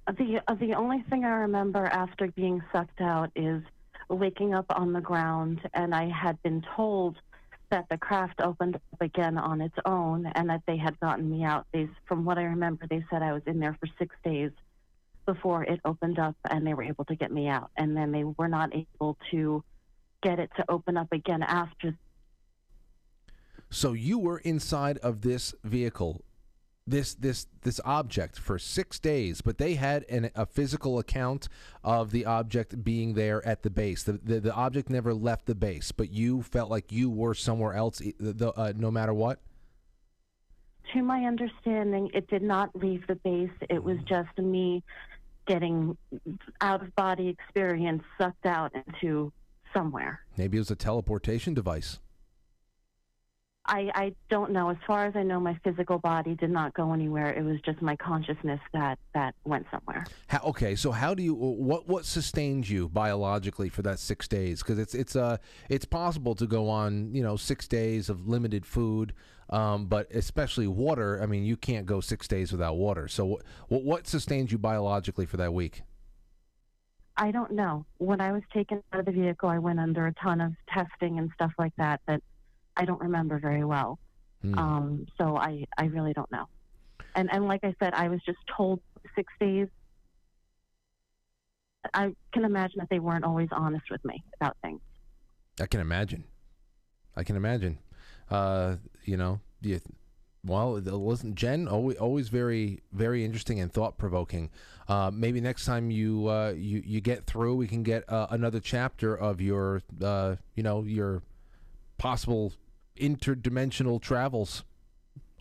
The 0.07 0.43
uh, 0.47 0.55
the 0.55 0.75
only 0.75 1.03
thing 1.09 1.25
I 1.25 1.31
remember 1.31 1.87
after 1.87 2.31
being 2.33 2.63
sucked 2.73 3.01
out 3.01 3.31
is 3.35 3.63
waking 4.11 4.53
up 4.53 4.67
on 4.69 4.93
the 4.93 5.01
ground, 5.01 5.63
and 5.73 5.95
I 5.95 6.11
had 6.11 6.43
been 6.43 6.63
told 6.77 7.17
that 7.75 7.89
the 7.91 7.99
craft 7.99 8.41
opened 8.41 8.77
up 8.77 9.01
again 9.01 9.37
on 9.37 9.61
its 9.61 9.75
own, 9.85 10.27
and 10.37 10.49
that 10.49 10.63
they 10.65 10.77
had 10.77 10.99
gotten 11.01 11.29
me 11.29 11.43
out. 11.43 11.67
They, 11.73 11.89
from 12.07 12.25
what 12.25 12.39
I 12.39 12.45
remember, 12.45 12.87
they 12.89 13.05
said 13.11 13.21
I 13.21 13.33
was 13.33 13.43
in 13.47 13.59
there 13.59 13.77
for 13.81 13.89
six 13.99 14.15
days 14.23 14.53
before 15.27 15.65
it 15.65 15.81
opened 15.85 16.21
up, 16.21 16.37
and 16.49 16.65
they 16.65 16.73
were 16.73 16.85
able 16.85 17.05
to 17.07 17.17
get 17.17 17.33
me 17.33 17.49
out. 17.49 17.73
And 17.77 17.97
then 17.97 18.13
they 18.13 18.23
were 18.23 18.47
not 18.47 18.71
able 18.73 19.19
to 19.33 19.65
get 20.23 20.39
it 20.39 20.51
to 20.57 20.65
open 20.69 20.97
up 20.97 21.11
again 21.11 21.43
after 21.43 21.97
So 23.71 23.93
you 23.93 24.19
were 24.21 24.39
inside 24.39 24.99
of 24.99 25.23
this 25.23 25.53
vehicle, 25.65 26.23
this 26.87 27.15
this 27.15 27.47
this 27.63 27.81
object 27.85 28.39
for 28.39 28.59
six 28.59 28.99
days, 28.99 29.41
but 29.41 29.59
they 29.59 29.75
had 29.75 30.05
an, 30.09 30.31
a 30.35 30.45
physical 30.45 30.99
account 30.99 31.49
of 31.83 32.11
the 32.11 32.27
object 32.27 32.85
being 32.85 33.15
there 33.15 33.47
at 33.47 33.63
the 33.63 33.71
base. 33.71 34.03
The, 34.03 34.13
the 34.13 34.41
the 34.41 34.55
object 34.55 34.91
never 34.91 35.15
left 35.15 35.47
the 35.47 35.55
base, 35.55 35.93
but 35.93 36.11
you 36.11 36.43
felt 36.43 36.71
like 36.71 36.93
you 36.93 37.09
were 37.09 37.35
somewhere 37.35 37.75
else, 37.75 37.99
the, 37.99 38.15
the, 38.19 38.53
uh, 38.53 38.73
no 38.77 38.91
matter 38.91 39.15
what. 39.15 39.41
To 40.93 41.03
my 41.03 41.25
understanding, 41.25 42.11
it 42.13 42.29
did 42.29 42.43
not 42.43 42.75
leave 42.77 43.07
the 43.07 43.17
base. 43.17 43.51
It 43.71 43.83
was 43.83 43.97
just 44.07 44.37
me 44.39 44.83
getting 45.47 45.97
out 46.61 46.83
of 46.83 46.95
body 46.95 47.29
experience 47.29 48.03
sucked 48.19 48.47
out 48.47 48.73
into 48.75 49.33
somewhere. 49.73 50.21
Maybe 50.37 50.59
it 50.59 50.61
was 50.61 50.71
a 50.71 50.77
teleportation 50.77 51.55
device. 51.55 51.99
I, 53.67 53.91
I 53.95 54.15
don't 54.29 54.53
know. 54.53 54.69
As 54.69 54.77
far 54.87 55.07
as 55.07 55.17
I 55.17 55.23
know, 55.23 55.41
my 55.41 55.59
physical 55.65 55.99
body 55.99 56.35
did 56.35 56.51
not 56.51 56.75
go 56.75 56.93
anywhere. 56.93 57.33
It 57.33 57.43
was 57.43 57.59
just 57.65 57.81
my 57.81 57.97
consciousness 57.97 58.61
that, 58.75 58.99
that 59.15 59.35
went 59.45 59.67
somewhere. 59.71 60.05
How, 60.27 60.41
okay, 60.45 60.75
so 60.75 60.91
how 60.91 61.15
do 61.15 61.23
you 61.23 61.35
what 61.35 61.89
what 61.89 62.05
sustained 62.05 62.69
you 62.69 62.91
biologically 62.91 63.71
for 63.71 63.81
that 63.83 63.99
six 63.99 64.29
days? 64.29 64.63
Because 64.63 64.79
it's 64.79 64.95
it's 64.95 65.17
uh 65.17 65.39
it's 65.71 65.87
possible 65.87 66.35
to 66.35 66.47
go 66.47 66.69
on 66.69 67.15
you 67.15 67.23
know 67.23 67.37
six 67.37 67.67
days 67.67 68.11
of 68.11 68.29
limited 68.29 68.67
food, 68.67 69.15
um, 69.49 69.87
but 69.87 70.11
especially 70.13 70.67
water. 70.67 71.23
I 71.23 71.27
mean, 71.27 71.45
you 71.45 71.57
can't 71.57 71.87
go 71.87 72.01
six 72.01 72.29
days 72.29 72.53
without 72.53 72.77
water. 72.77 73.09
So 73.09 73.41
what 73.69 73.85
what 73.85 74.07
sustained 74.07 74.53
you 74.53 74.59
biologically 74.59 75.25
for 75.25 75.39
that 75.39 75.55
week? 75.55 75.83
I 77.17 77.31
don't 77.31 77.53
know. 77.53 77.87
When 77.99 78.21
I 78.21 78.33
was 78.33 78.43
taken 78.53 78.83
out 78.93 79.01
of 79.01 79.07
the 79.07 79.13
vehicle, 79.13 79.49
I 79.49 79.59
went 79.59 79.79
under 79.79 80.07
a 80.07 80.13
ton 80.15 80.41
of 80.41 80.53
testing 80.69 81.19
and 81.19 81.31
stuff 81.35 81.53
like 81.59 81.73
that 81.77 82.01
that 82.09 82.21
I 82.77 82.85
don't 82.85 83.01
remember 83.01 83.39
very 83.39 83.65
well. 83.65 83.99
Hmm. 84.43 84.59
Um, 84.59 85.07
so 85.19 85.37
I, 85.37 85.65
I 85.79 85.87
really 85.87 86.13
don't 86.13 86.31
know. 86.31 86.47
And 87.17 87.33
and 87.33 87.47
like 87.47 87.63
I 87.65 87.75
said, 87.79 87.95
I 87.95 88.09
was 88.09 88.21
just 88.27 88.39
told 88.57 88.81
six 89.15 89.33
days. 89.41 89.69
I 91.93 92.15
can 92.33 92.45
imagine 92.45 92.79
that 92.79 92.89
they 92.89 92.99
weren't 92.99 93.25
always 93.25 93.49
honest 93.53 93.85
with 93.91 94.05
me 94.05 94.25
about 94.41 94.57
things. 94.63 94.81
I 95.61 95.67
can 95.67 95.81
imagine. 95.81 96.25
I 97.15 97.23
can 97.23 97.37
imagine. 97.37 97.79
Uh, 98.31 98.77
you 99.05 99.17
know, 99.17 99.41
you, 99.61 99.81
well, 100.45 100.73
listen, 100.75 101.35
Jen, 101.35 101.69
always, 101.69 101.97
always 101.99 102.29
very, 102.29 102.81
very 102.93 103.25
interesting 103.25 103.61
and 103.61 103.73
thought 103.73 103.97
provoking. 103.99 104.51
Uh, 104.89 105.11
maybe 105.13 105.41
next 105.41 105.65
time 105.65 105.91
you, 105.91 106.29
uh, 106.29 106.55
you, 106.57 106.83
you 106.85 107.01
get 107.01 107.25
through, 107.27 107.57
we 107.57 107.67
can 107.67 107.83
get 107.83 108.11
uh, 108.11 108.27
another 108.31 108.61
chapter 108.61 109.15
of 109.15 109.41
your, 109.41 109.83
uh, 110.03 110.37
you 110.55 110.63
know, 110.63 110.83
your 110.83 111.23
possible 111.99 112.53
interdimensional 112.99 114.01
travels. 114.01 114.65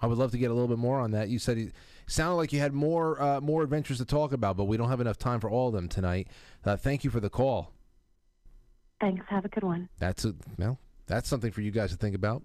I 0.02 0.08
would 0.08 0.18
love 0.18 0.32
to 0.32 0.38
get 0.38 0.52
a 0.52 0.54
little 0.54 0.68
bit 0.68 0.80
more 0.80 1.00
on 1.00 1.12
that. 1.12 1.30
You 1.30 1.40
said 1.40 1.58
it 1.58 1.74
sounded 2.08 2.36
like 2.36 2.52
you 2.52 2.60
had 2.60 2.74
more, 2.74 3.22
uh, 3.22 3.40
more 3.40 3.64
adventures 3.64 4.00
to 4.00 4.06
talk 4.06 4.34
about, 4.34 4.58
but 4.58 4.66
we 4.66 4.76
don't 4.76 4.90
have 4.90 5.02
enough 5.02 5.18
time 5.18 5.40
for 5.40 5.50
all 5.50 5.70
of 5.70 5.74
them 5.74 5.88
tonight. 5.88 6.28
Uh, 6.66 6.76
thank 6.76 7.04
you 7.04 7.10
for 7.10 7.20
the 7.20 7.30
call. 7.30 7.72
Thanks. 9.00 9.26
Have 9.30 9.46
a 9.46 9.50
good 9.50 9.64
one. 9.64 9.90
That's 10.00 10.26
a 10.26 10.34
well, 10.58 10.80
that's 11.08 11.28
something 11.28 11.52
for 11.52 11.62
you 11.62 11.72
guys 11.72 11.92
to 11.92 11.98
think 11.98 12.16
about. 12.16 12.44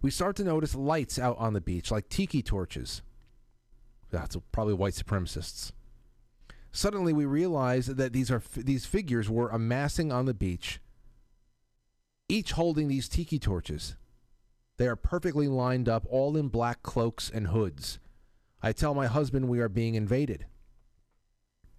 We 0.02 0.12
start 0.12 0.36
to 0.38 0.44
notice 0.44 0.76
lights 0.76 1.20
out 1.20 1.38
on 1.38 1.54
the 1.54 1.62
beach, 1.62 1.92
like 1.92 2.10
tiki 2.10 2.42
torches. 2.42 3.02
That's 4.10 4.36
probably 4.52 4.74
white 4.74 4.94
supremacists. 4.94 5.72
Suddenly, 6.72 7.14
we 7.14 7.26
realize 7.26 7.88
that 7.88 8.14
these 8.14 8.30
are 8.32 8.42
these 8.56 8.86
figures 8.86 9.30
were 9.30 9.50
amassing 9.50 10.12
on 10.12 10.26
the 10.26 10.34
beach, 10.34 10.80
each 12.28 12.52
holding 12.52 12.88
these 12.88 13.10
tiki 13.10 13.40
torches. 13.40 13.96
They 14.78 14.88
are 14.88 14.96
perfectly 14.96 15.48
lined 15.48 15.90
up, 15.90 16.06
all 16.10 16.38
in 16.38 16.48
black 16.48 16.84
cloaks 16.84 17.30
and 17.30 17.48
hoods. 17.48 18.00
I 18.62 18.74
tell 18.74 18.94
my 18.94 19.08
husband 19.08 19.48
we 19.48 19.60
are 19.60 19.70
being 19.70 19.96
invaded. 19.96 20.46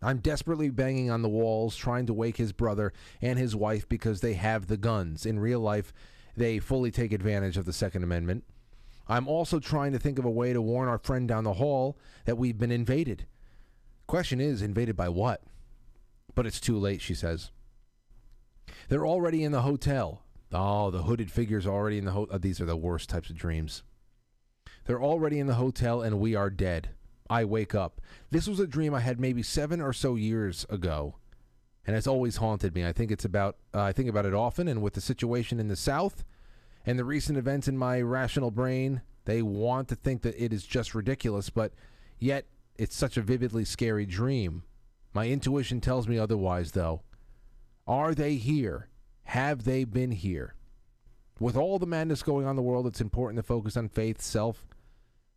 I'm 0.03 0.19
desperately 0.19 0.71
banging 0.71 1.11
on 1.11 1.23
the 1.23 1.29
walls, 1.29 1.77
trying 1.77 2.07
to 2.07 2.15
wake 2.15 2.39
his 2.39 2.53
brother 2.53 2.93
and 3.21 3.39
his 3.39 3.55
wife 3.55 3.89
because 3.89 4.21
they 4.21 4.35
have 4.35 4.67
the 4.67 4.79
guns. 4.79 5.27
In 5.27 5.39
real 5.39 5.61
life, 5.61 5.93
they 6.37 6.59
fully 6.59 6.91
take 6.91 7.13
advantage 7.13 7.59
of 7.59 7.67
the 7.67 7.73
Second 7.73 8.03
Amendment. 8.03 8.45
I'm 9.09 9.29
also 9.29 9.59
trying 9.59 9.93
to 9.93 9.99
think 9.99 10.19
of 10.19 10.25
a 10.25 10.31
way 10.31 10.53
to 10.53 10.63
warn 10.63 10.89
our 10.89 10.99
friend 10.99 11.29
down 11.29 11.45
the 11.45 11.55
hall 11.55 11.99
that 12.25 12.39
we've 12.39 12.59
been 12.59 12.71
invaded. 12.71 13.27
Question 14.07 14.41
is, 14.41 14.63
invaded 14.63 14.97
by 14.97 15.09
what? 15.09 15.43
But 16.35 16.47
it's 16.47 16.61
too 16.61 16.79
late, 16.79 17.03
she 17.03 17.15
says. 17.15 17.51
They're 18.89 19.07
already 19.07 19.45
in 19.45 19.53
the 19.53 19.63
hotel. 19.63 20.23
Oh, 20.53 20.91
the 20.91 21.03
hooded 21.03 21.31
figures 21.31 21.67
already 21.67 21.99
in 21.99 22.05
the 22.05 22.13
hotel. 22.13 22.35
Uh, 22.35 22.39
these 22.39 22.61
are 22.61 22.67
the 22.67 22.77
worst 22.77 23.09
types 23.09 23.31
of 23.31 23.37
dreams. 23.37 23.83
They're 24.85 25.03
already 25.03 25.39
in 25.39 25.47
the 25.47 25.55
hotel 25.55 26.03
and 26.03 26.21
we 26.21 26.35
are 26.35 26.51
dead. 26.51 26.91
I 27.31 27.45
wake 27.45 27.75
up. 27.75 28.01
This 28.31 28.49
was 28.49 28.59
a 28.59 28.67
dream 28.67 28.93
I 28.93 29.01
had 29.01 29.21
maybe 29.21 29.43
seven 29.43 29.81
or 29.81 29.93
so 29.93 30.17
years 30.17 30.67
ago, 30.69 31.15
and 31.87 31.97
it's 31.97 32.09
always 32.09 32.37
haunted 32.37 32.75
me. 32.75 32.85
I 32.85 32.93
think 32.93 33.13
it's 33.13 33.25
about 33.25 33.57
uh, 33.73 33.83
I 33.83 33.93
think 33.93 34.09
about 34.09 34.27
it 34.27 34.35
often, 34.35 34.67
and 34.67 34.83
with 34.83 34.95
the 34.95 35.01
situation 35.01 35.61
in 35.61 35.69
the 35.69 35.77
South 35.77 36.25
and 36.85 36.99
the 36.99 37.05
recent 37.05 37.39
events 37.39 37.69
in 37.69 37.79
my 37.79 38.01
rational 38.01 38.51
brain, 38.51 39.03
they 39.27 39.43
want 39.43 39.87
to 39.89 39.95
think 39.95 40.23
that 40.23 40.43
it 40.43 40.53
is 40.53 40.65
just 40.65 40.93
ridiculous, 40.93 41.51
but 41.51 41.73
yet 42.19 42.47
it's 42.77 42.97
such 42.97 43.17
a 43.17 43.23
vividly 43.23 43.65
scary 43.65 44.07
dream. 44.07 44.65
My 45.13 45.29
intuition 45.29 45.81
tells 45.81 46.09
me 46.09 46.19
otherwise, 46.19 46.73
though. 46.73 47.03
Are 47.87 48.15
they 48.15 48.35
here? 48.37 48.89
Have 49.25 49.65
they 49.65 49.85
been 49.85 50.11
here? 50.11 50.55
With 51.41 51.57
all 51.57 51.79
the 51.79 51.87
madness 51.87 52.23
going 52.23 52.45
on 52.45 52.51
in 52.51 52.57
the 52.57 52.63
world, 52.63 52.87
it's 52.87 53.01
important 53.01 53.39
to 53.39 53.43
focus 53.43 53.75
on 53.75 53.89
faith, 53.89 54.21
self, 54.21 54.67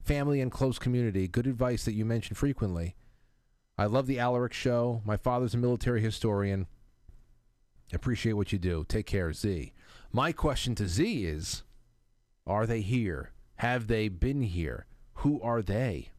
family, 0.03 0.41
and 0.41 0.51
close 0.51 0.77
community. 0.77 1.29
Good 1.29 1.47
advice 1.47 1.85
that 1.85 1.93
you 1.93 2.03
mention 2.03 2.35
frequently. 2.35 2.95
I 3.77 3.85
love 3.85 4.05
the 4.05 4.19
Alaric 4.19 4.51
show. 4.51 5.01
My 5.05 5.15
father's 5.15 5.53
a 5.53 5.57
military 5.57 6.01
historian. 6.01 6.67
Appreciate 7.93 8.33
what 8.33 8.51
you 8.51 8.59
do. 8.59 8.85
Take 8.87 9.05
care, 9.05 9.31
Z. 9.31 9.71
My 10.11 10.33
question 10.33 10.75
to 10.75 10.89
Z 10.89 11.25
is 11.25 11.63
Are 12.45 12.67
they 12.67 12.81
here? 12.81 13.31
Have 13.57 13.87
they 13.87 14.09
been 14.09 14.41
here? 14.41 14.85
Who 15.15 15.41
are 15.41 15.61
they? 15.61 16.09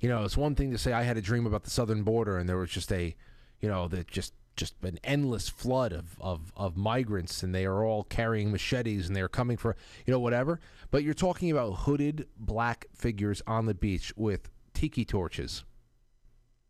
You 0.00 0.08
know, 0.08 0.22
it's 0.22 0.36
one 0.36 0.54
thing 0.54 0.70
to 0.70 0.78
say 0.78 0.92
I 0.92 1.02
had 1.02 1.16
a 1.16 1.22
dream 1.22 1.44
about 1.44 1.64
the 1.64 1.70
southern 1.70 2.04
border 2.04 2.38
and 2.38 2.48
there 2.48 2.56
was 2.56 2.70
just 2.70 2.92
a, 2.92 3.16
you 3.60 3.68
know, 3.68 3.88
that 3.88 4.06
just 4.06 4.32
just 4.58 4.74
an 4.82 4.98
endless 5.02 5.48
flood 5.48 5.92
of, 5.92 6.16
of, 6.20 6.52
of 6.56 6.76
migrants 6.76 7.42
and 7.42 7.54
they 7.54 7.64
are 7.64 7.84
all 7.84 8.02
carrying 8.04 8.52
machetes 8.52 9.06
and 9.06 9.16
they're 9.16 9.28
coming 9.28 9.56
for, 9.56 9.76
you 10.04 10.12
know, 10.12 10.20
whatever. 10.20 10.60
But 10.90 11.04
you're 11.04 11.14
talking 11.14 11.50
about 11.50 11.70
hooded 11.70 12.26
black 12.36 12.86
figures 12.94 13.40
on 13.46 13.64
the 13.64 13.74
beach 13.74 14.12
with 14.16 14.50
tiki 14.74 15.04
torches. 15.04 15.64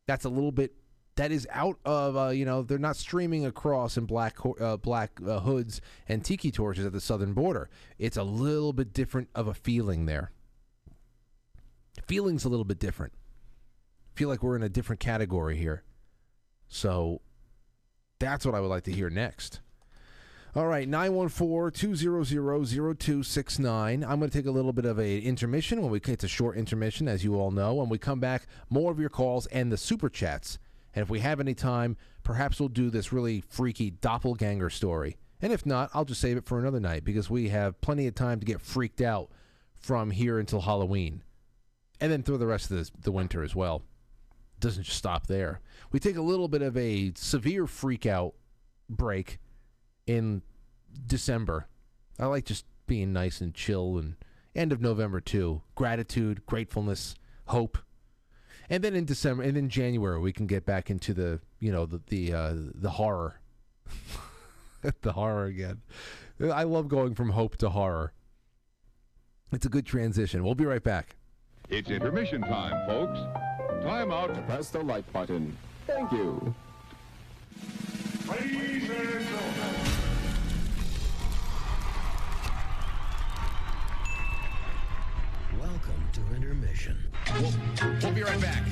That's 0.07 0.25
a 0.25 0.29
little 0.29 0.53
bit 0.53 0.75
that 1.17 1.33
is 1.33 1.49
out 1.51 1.79
of 1.85 2.17
uh, 2.17 2.29
you 2.29 2.45
know 2.45 2.63
they're 2.63 2.79
not 2.79 2.97
streaming 2.97 3.45
across 3.45 3.97
in 3.97 4.07
black 4.07 4.37
uh, 4.61 4.77
black 4.77 5.19
uh, 5.27 5.41
hoods 5.41 5.81
and 6.09 6.25
tiki 6.25 6.53
torches 6.53 6.87
at 6.87 6.93
the 6.93 7.01
southern 7.01 7.33
border. 7.33 7.69
It's 7.99 8.17
a 8.17 8.23
little 8.23 8.73
bit 8.73 8.93
different 8.93 9.29
of 9.35 9.49
a 9.49 9.55
feeling 9.55 10.07
there. 10.07 10.31
Feeling's 12.07 12.45
a 12.45 12.49
little 12.49 12.65
bit 12.65 12.79
different. 12.79 13.15
Feel 14.15 14.29
like 14.29 14.45
we're 14.45 14.57
in 14.57 14.63
a 14.63 14.69
different 14.69 15.01
category 15.01 15.57
here. 15.57 15.83
So 16.69 17.21
that's 18.19 18.47
what 18.47 18.55
I 18.55 18.61
would 18.61 18.69
like 18.69 18.85
to 18.85 18.93
hear 18.93 19.11
next. 19.11 19.61
All 20.55 20.67
right, 20.67 20.91
914-200-0269. 20.91 23.77
I'm 23.77 24.01
going 24.01 24.23
to 24.23 24.31
take 24.31 24.47
a 24.47 24.51
little 24.51 24.73
bit 24.73 24.87
of 24.87 24.99
a 24.99 25.19
intermission 25.21 25.83
when 25.83 25.91
we 25.91 26.01
it's 26.01 26.25
a 26.25 26.29
short 26.29 26.57
intermission 26.57 27.07
as 27.07 27.23
you 27.23 27.37
all 27.37 27.51
know. 27.51 27.75
When 27.75 27.91
we 27.91 27.99
come 27.99 28.19
back, 28.19 28.47
more 28.71 28.91
of 28.91 28.99
your 28.99 29.11
calls 29.11 29.45
and 29.47 29.71
the 29.71 29.77
super 29.77 30.09
chats. 30.09 30.59
And 30.95 31.03
if 31.03 31.11
we 31.11 31.21
have 31.21 31.39
any 31.39 31.55
time, 31.55 31.97
perhaps 32.25 32.59
we'll 32.59 32.71
do 32.71 32.91
this 32.91 33.13
really 33.13 33.45
freaky 33.49 33.91
doppelganger 33.91 34.71
story. 34.71 35.19
And 35.41 35.53
if 35.53 35.65
not, 35.65 35.91
I'll 35.95 36.07
just 36.07 36.21
save 36.21 36.37
it 36.37 36.47
for 36.47 36.59
another 36.59 36.81
night 36.81 37.05
because 37.05 37.31
we 37.31 37.51
have 37.51 37.81
plenty 37.81 38.07
of 38.07 38.15
time 38.15 38.41
to 38.41 38.47
get 38.47 38.61
freaked 38.61 39.01
out 39.01 39.31
from 39.77 40.11
here 40.11 40.39
until 40.39 40.63
Halloween. 40.63 41.23
And 42.01 42.11
then 42.11 42.23
through 42.23 42.39
the 42.39 42.47
rest 42.47 42.71
of 42.71 42.79
the, 42.79 42.91
the 43.03 43.13
winter 43.13 43.43
as 43.43 43.55
well. 43.55 43.83
Doesn't 44.61 44.85
just 44.85 44.99
stop 44.99 45.27
there. 45.27 45.61
We 45.91 45.99
take 45.99 46.17
a 46.17 46.23
little 46.23 46.49
bit 46.49 46.63
of 46.63 46.77
a 46.77 47.13
severe 47.15 47.67
freak 47.67 48.07
out 48.07 48.35
break 48.89 49.39
in 50.07 50.43
December. 51.07 51.69
I 52.19 52.27
like 52.27 52.45
just 52.45 52.65
being 52.87 53.13
nice 53.13 53.41
and 53.41 53.55
chill 53.55 53.99
and 53.99 54.17
end 54.55 54.73
of 54.73 54.81
November 54.81 55.21
too. 55.21 55.63
Gratitude, 55.75 56.45
gratefulness, 56.47 57.15
hope. 57.47 57.79
And 58.71 58.85
then 58.85 58.95
in 58.95 59.05
December, 59.07 59.45
and 59.45 59.57
in 59.57 59.71
January, 59.71 60.21
we 60.21 60.33
can 60.33 60.47
get 60.47 60.67
back 60.67 60.91
into 60.91 61.15
the 61.15 61.41
you 61.59 61.73
know 61.73 61.87
the 61.87 62.01
the 62.09 62.33
uh, 62.35 62.55
the 62.75 62.91
horror, 62.91 63.41
the 65.03 65.13
horror 65.13 65.47
again. 65.47 65.81
I 66.41 66.65
love 66.65 66.89
going 66.89 67.15
from 67.15 67.31
hope 67.31 67.57
to 67.59 67.71
horror. 67.71 68.13
It's 69.53 69.65
a 69.65 69.71
good 69.71 69.87
transition. 69.87 70.45
We'll 70.45 70.55
be 70.55 70.67
right 70.67 70.85
back. 70.85 71.17
It's 71.71 71.91
intermission 71.91 72.43
time, 72.43 72.87
folks. 72.87 73.19
Time 73.83 74.11
out 74.11 74.35
to 74.35 74.43
press 74.43 74.69
the 74.69 74.81
like 74.81 75.11
button. 75.13 75.57
Thank 75.89 76.13
you. 76.13 76.55
Ladies 78.29 78.91
and 78.91 79.25
gentlemen. 79.25 79.75
Welcome 85.59 86.09
to 86.13 86.21
intermission. 86.37 86.99
We'll, 87.41 87.53
we'll 88.03 88.13
be 88.13 88.23
right 88.23 88.39
back. 88.39 88.65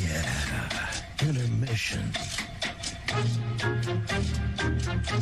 Yeah, 0.00 0.90
intermission. 1.20 2.10
Yeah, 5.06 5.20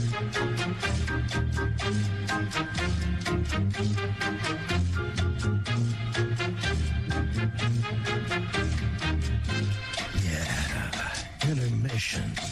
intermission. 11.49 12.52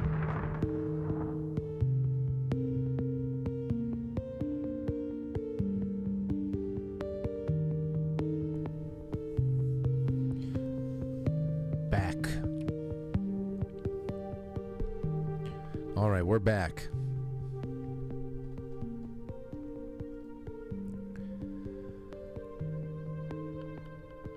All 16.01 16.09
right, 16.09 16.25
we're 16.25 16.39
back. 16.39 16.87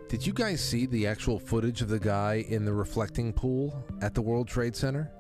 Did 0.09 0.27
you 0.27 0.35
guys 0.35 0.63
see 0.63 0.85
the 0.85 1.07
actual 1.07 1.39
footage 1.39 1.81
of 1.81 1.89
the 1.89 1.99
guy 1.99 2.45
in 2.51 2.67
the 2.67 2.73
reflecting 2.75 3.33
pool 3.33 3.83
at 4.03 4.13
the 4.13 4.21
World 4.21 4.47
Trade 4.47 4.77
Center? 4.77 5.11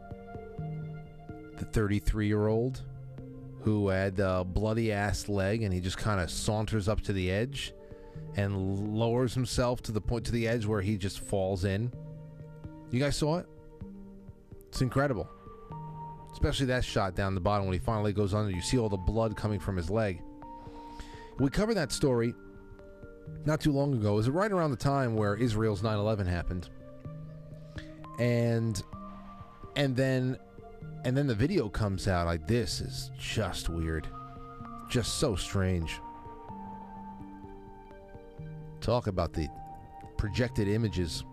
The 1.56 1.64
33 1.64 2.26
year 2.26 2.48
old 2.48 2.82
who 3.62 3.88
had 3.88 4.18
a 4.18 4.44
bloody 4.44 4.92
ass 4.92 5.30
leg 5.30 5.62
and 5.62 5.72
he 5.72 5.80
just 5.80 5.96
kind 5.96 6.20
of 6.20 6.30
saunters 6.30 6.88
up 6.88 7.00
to 7.04 7.14
the 7.14 7.30
edge 7.30 7.72
and 8.36 8.94
lowers 8.94 9.32
himself 9.32 9.80
to 9.84 9.92
the 9.92 10.00
point 10.00 10.26
to 10.26 10.32
the 10.32 10.46
edge 10.46 10.66
where 10.66 10.82
he 10.82 10.98
just 10.98 11.20
falls 11.20 11.64
in. 11.64 11.90
You 12.90 13.00
guys 13.00 13.16
saw 13.16 13.38
it? 13.38 13.46
It's 14.68 14.82
incredible. 14.82 15.26
Especially 16.34 16.66
that 16.66 16.84
shot 16.84 17.14
down 17.14 17.34
the 17.34 17.40
bottom 17.40 17.64
when 17.64 17.72
he 17.72 17.78
finally 17.78 18.12
goes 18.12 18.34
under. 18.34 18.50
You 18.50 18.60
see 18.60 18.76
all 18.76 18.88
the 18.88 18.96
blood 18.96 19.36
coming 19.36 19.60
from 19.60 19.76
his 19.76 19.88
leg. 19.88 20.20
We 21.38 21.48
covered 21.48 21.74
that 21.74 21.92
story 21.92 22.34
not 23.46 23.60
too 23.60 23.70
long 23.72 23.94
ago. 23.94 24.14
It 24.14 24.16
was 24.16 24.28
right 24.28 24.50
around 24.50 24.72
the 24.72 24.76
time 24.76 25.14
where 25.14 25.36
Israel's 25.36 25.80
9/11 25.80 26.26
happened. 26.26 26.68
And 28.18 28.82
and 29.76 29.96
then 29.96 30.36
and 31.04 31.16
then 31.16 31.28
the 31.28 31.34
video 31.36 31.68
comes 31.68 32.08
out 32.08 32.26
like 32.26 32.46
this 32.48 32.80
is 32.80 33.12
just 33.16 33.68
weird. 33.68 34.08
Just 34.90 35.18
so 35.18 35.36
strange. 35.36 36.00
Talk 38.80 39.06
about 39.06 39.32
the 39.32 39.48
projected 40.16 40.66
images. 40.66 41.24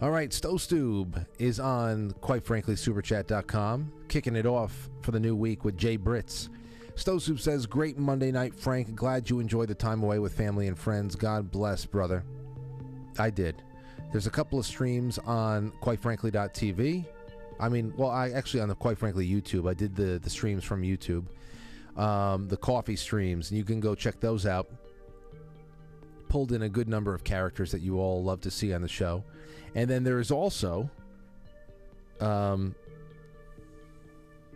All 0.00 0.10
right, 0.10 0.32
Stove 0.32 1.14
is 1.38 1.60
on, 1.60 2.10
quite 2.20 2.44
frankly, 2.44 2.74
superchat.com, 2.74 3.92
kicking 4.08 4.34
it 4.34 4.44
off 4.44 4.90
for 5.02 5.12
the 5.12 5.20
new 5.20 5.36
week 5.36 5.64
with 5.64 5.76
Jay 5.76 5.96
Britz. 5.96 6.48
Stove 6.96 7.40
says, 7.40 7.64
Great 7.64 7.96
Monday 7.96 8.32
night, 8.32 8.54
Frank. 8.54 8.94
Glad 8.94 9.30
you 9.30 9.38
enjoyed 9.38 9.68
the 9.68 9.74
time 9.74 10.02
away 10.02 10.18
with 10.18 10.34
family 10.34 10.66
and 10.66 10.76
friends. 10.76 11.14
God 11.14 11.50
bless, 11.50 11.86
brother. 11.86 12.24
I 13.18 13.30
did. 13.30 13.62
There's 14.10 14.26
a 14.26 14.30
couple 14.30 14.58
of 14.58 14.66
streams 14.66 15.18
on, 15.18 15.70
quite 15.80 16.00
frankly.tv. 16.00 17.04
I 17.60 17.68
mean, 17.68 17.92
well, 17.96 18.10
I 18.10 18.30
actually 18.30 18.60
on 18.60 18.68
the 18.68 18.74
quite 18.74 18.98
frankly 18.98 19.28
YouTube. 19.28 19.68
I 19.68 19.74
did 19.74 19.94
the 19.94 20.18
the 20.18 20.30
streams 20.30 20.64
from 20.64 20.82
YouTube, 20.82 21.26
um, 21.96 22.48
the 22.48 22.56
coffee 22.56 22.96
streams, 22.96 23.50
and 23.50 23.58
you 23.58 23.64
can 23.64 23.78
go 23.78 23.94
check 23.94 24.18
those 24.20 24.44
out. 24.44 24.68
Pulled 26.28 26.52
in 26.52 26.62
a 26.62 26.68
good 26.68 26.88
number 26.88 27.14
of 27.14 27.22
characters 27.22 27.70
that 27.72 27.80
you 27.80 27.98
all 27.98 28.22
love 28.22 28.40
to 28.42 28.50
see 28.50 28.74
on 28.74 28.82
the 28.82 28.88
show, 28.88 29.22
and 29.74 29.88
then 29.88 30.02
there 30.02 30.18
is 30.18 30.30
also, 30.30 30.90
um, 32.20 32.74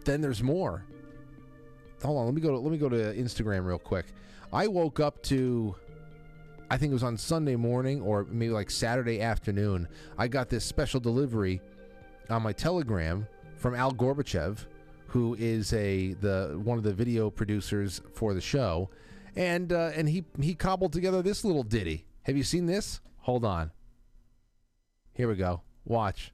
then 0.04 0.20
there's 0.20 0.42
more. 0.42 0.84
Hold 2.02 2.18
on, 2.18 2.24
let 2.26 2.34
me 2.34 2.40
go. 2.40 2.50
To, 2.50 2.58
let 2.58 2.72
me 2.72 2.78
go 2.78 2.88
to 2.88 3.14
Instagram 3.14 3.64
real 3.64 3.78
quick. 3.78 4.06
I 4.52 4.66
woke 4.66 4.98
up 4.98 5.22
to, 5.24 5.74
I 6.70 6.78
think 6.78 6.90
it 6.90 6.94
was 6.94 7.02
on 7.02 7.16
Sunday 7.16 7.56
morning 7.56 8.00
or 8.00 8.26
maybe 8.30 8.52
like 8.52 8.70
Saturday 8.70 9.20
afternoon. 9.20 9.88
I 10.16 10.28
got 10.28 10.48
this 10.48 10.64
special 10.64 11.00
delivery 11.00 11.60
on 12.30 12.42
my 12.42 12.52
Telegram 12.52 13.26
from 13.56 13.74
Al 13.74 13.92
Gorbachev, 13.92 14.58
who 15.08 15.34
is 15.38 15.72
a 15.72 16.14
the 16.14 16.60
one 16.62 16.78
of 16.78 16.84
the 16.84 16.92
video 16.92 17.30
producers 17.30 18.00
for 18.14 18.34
the 18.34 18.40
show, 18.40 18.88
and 19.38 19.72
uh, 19.72 19.92
and 19.94 20.08
he 20.08 20.24
he 20.40 20.54
cobbled 20.54 20.92
together 20.92 21.22
this 21.22 21.44
little 21.44 21.62
ditty. 21.62 22.04
Have 22.22 22.36
you 22.36 22.42
seen 22.42 22.66
this? 22.66 23.00
Hold 23.18 23.44
on. 23.44 23.70
Here 25.14 25.28
we 25.28 25.36
go. 25.36 25.62
Watch. 25.84 26.32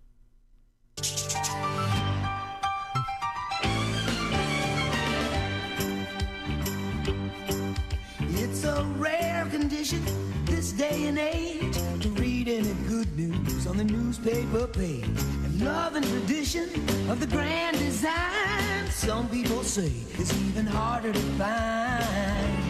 It's 8.37 8.65
a 8.65 8.83
rare 8.97 9.47
condition 9.51 10.03
this 10.47 10.73
day 10.73 11.07
and 11.07 11.19
age 11.19 11.77
to 12.01 12.09
read 12.11 12.49
any 12.49 12.73
good 12.89 13.15
news 13.17 13.67
on 13.67 13.77
the 13.77 13.85
newspaper 13.85 14.67
page. 14.67 15.05
And 15.05 15.61
love 15.63 15.95
and 15.95 16.07
tradition 16.07 16.71
of 17.11 17.21
the 17.21 17.27
grand 17.27 17.79
design, 17.79 18.91
some 18.91 19.29
people 19.29 19.63
say 19.63 19.93
is 20.19 20.33
even 20.49 20.65
harder 20.65 21.13
to 21.13 21.21
find. 21.37 22.64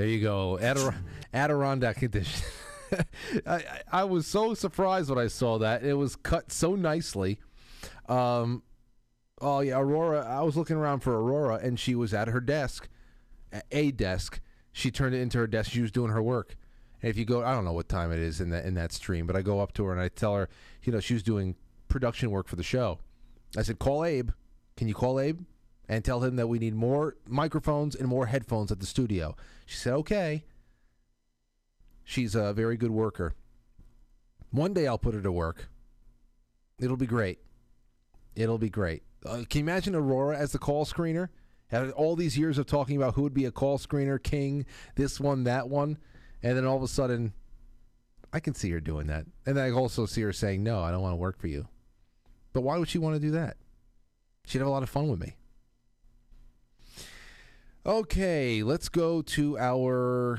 There 0.00 0.08
you 0.08 0.22
go. 0.22 0.58
Adder- 0.58 0.94
Adirondack 1.34 2.00
edition. 2.00 2.42
I, 3.46 3.62
I- 3.92 4.04
was 4.04 4.26
so 4.26 4.54
surprised 4.54 5.10
when 5.10 5.18
I 5.18 5.26
saw 5.26 5.58
that. 5.58 5.84
It 5.84 5.92
was 5.92 6.16
cut 6.16 6.50
so 6.50 6.74
nicely. 6.74 7.38
Um, 8.08 8.62
oh 9.42 9.60
yeah, 9.60 9.78
Aurora. 9.78 10.26
I 10.26 10.40
was 10.40 10.56
looking 10.56 10.76
around 10.76 11.00
for 11.00 11.12
Aurora, 11.20 11.56
and 11.56 11.78
she 11.78 11.94
was 11.94 12.14
at 12.14 12.28
her 12.28 12.40
desk, 12.40 12.88
a 13.70 13.90
desk. 13.90 14.40
She 14.72 14.90
turned 14.90 15.14
it 15.14 15.20
into 15.20 15.36
her 15.36 15.46
desk. 15.46 15.70
She 15.70 15.82
was 15.82 15.90
doing 15.92 16.10
her 16.12 16.22
work. 16.22 16.56
And 17.02 17.10
if 17.10 17.18
you 17.18 17.26
go, 17.26 17.44
I 17.44 17.52
don't 17.52 17.66
know 17.66 17.74
what 17.74 17.90
time 17.90 18.10
it 18.10 18.20
is 18.20 18.40
in 18.40 18.48
that 18.48 18.64
in 18.64 18.72
that 18.76 18.92
stream, 18.92 19.26
but 19.26 19.36
I 19.36 19.42
go 19.42 19.60
up 19.60 19.74
to 19.74 19.84
her 19.84 19.92
and 19.92 20.00
I 20.00 20.08
tell 20.08 20.34
her, 20.34 20.48
you 20.82 20.94
know, 20.94 21.00
she 21.00 21.12
was 21.12 21.22
doing 21.22 21.56
production 21.88 22.30
work 22.30 22.48
for 22.48 22.56
the 22.56 22.62
show. 22.62 23.00
I 23.54 23.60
said, 23.60 23.78
call 23.78 24.02
Abe. 24.06 24.30
Can 24.78 24.88
you 24.88 24.94
call 24.94 25.20
Abe 25.20 25.40
and 25.90 26.02
tell 26.02 26.24
him 26.24 26.36
that 26.36 26.46
we 26.46 26.58
need 26.58 26.74
more 26.74 27.16
microphones 27.28 27.94
and 27.94 28.08
more 28.08 28.24
headphones 28.24 28.72
at 28.72 28.80
the 28.80 28.86
studio? 28.86 29.36
She 29.70 29.76
said, 29.76 29.92
okay. 29.92 30.42
She's 32.02 32.34
a 32.34 32.52
very 32.52 32.76
good 32.76 32.90
worker. 32.90 33.36
One 34.50 34.74
day 34.74 34.88
I'll 34.88 34.98
put 34.98 35.14
her 35.14 35.22
to 35.22 35.30
work. 35.30 35.68
It'll 36.80 36.96
be 36.96 37.06
great. 37.06 37.38
It'll 38.34 38.58
be 38.58 38.68
great. 38.68 39.04
Uh, 39.24 39.44
can 39.48 39.60
you 39.60 39.60
imagine 39.60 39.94
Aurora 39.94 40.36
as 40.36 40.50
the 40.50 40.58
call 40.58 40.84
screener? 40.84 41.28
Had 41.68 41.92
all 41.92 42.16
these 42.16 42.36
years 42.36 42.58
of 42.58 42.66
talking 42.66 42.96
about 42.96 43.14
who 43.14 43.22
would 43.22 43.32
be 43.32 43.44
a 43.44 43.52
call 43.52 43.78
screener, 43.78 44.20
king, 44.20 44.66
this 44.96 45.20
one, 45.20 45.44
that 45.44 45.68
one, 45.68 45.98
and 46.42 46.56
then 46.56 46.64
all 46.64 46.76
of 46.76 46.82
a 46.82 46.88
sudden, 46.88 47.32
I 48.32 48.40
can 48.40 48.54
see 48.54 48.72
her 48.72 48.80
doing 48.80 49.06
that. 49.06 49.26
And 49.46 49.56
I 49.56 49.70
also 49.70 50.04
see 50.04 50.22
her 50.22 50.32
saying, 50.32 50.64
"No, 50.64 50.80
I 50.80 50.90
don't 50.90 51.02
want 51.02 51.12
to 51.12 51.16
work 51.16 51.38
for 51.38 51.46
you." 51.46 51.68
But 52.52 52.62
why 52.62 52.76
would 52.76 52.88
she 52.88 52.98
want 52.98 53.14
to 53.14 53.20
do 53.20 53.30
that? 53.32 53.56
She'd 54.46 54.58
have 54.58 54.66
a 54.66 54.70
lot 54.70 54.82
of 54.82 54.90
fun 54.90 55.08
with 55.08 55.20
me. 55.20 55.36
Okay, 57.86 58.62
let's 58.62 58.90
go 58.90 59.22
to 59.22 59.58
our 59.58 60.38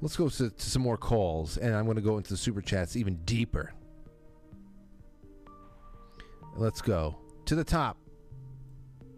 let's 0.00 0.16
go 0.16 0.28
to, 0.28 0.50
to 0.50 0.70
some 0.70 0.82
more 0.82 0.96
calls, 0.96 1.56
and 1.56 1.74
I'm 1.74 1.86
going 1.86 1.96
to 1.96 2.02
go 2.02 2.18
into 2.18 2.30
the 2.30 2.36
super 2.36 2.62
chats 2.62 2.94
even 2.94 3.16
deeper. 3.24 3.72
Let's 6.56 6.80
go 6.80 7.18
to 7.46 7.56
the 7.56 7.64
top. 7.64 7.96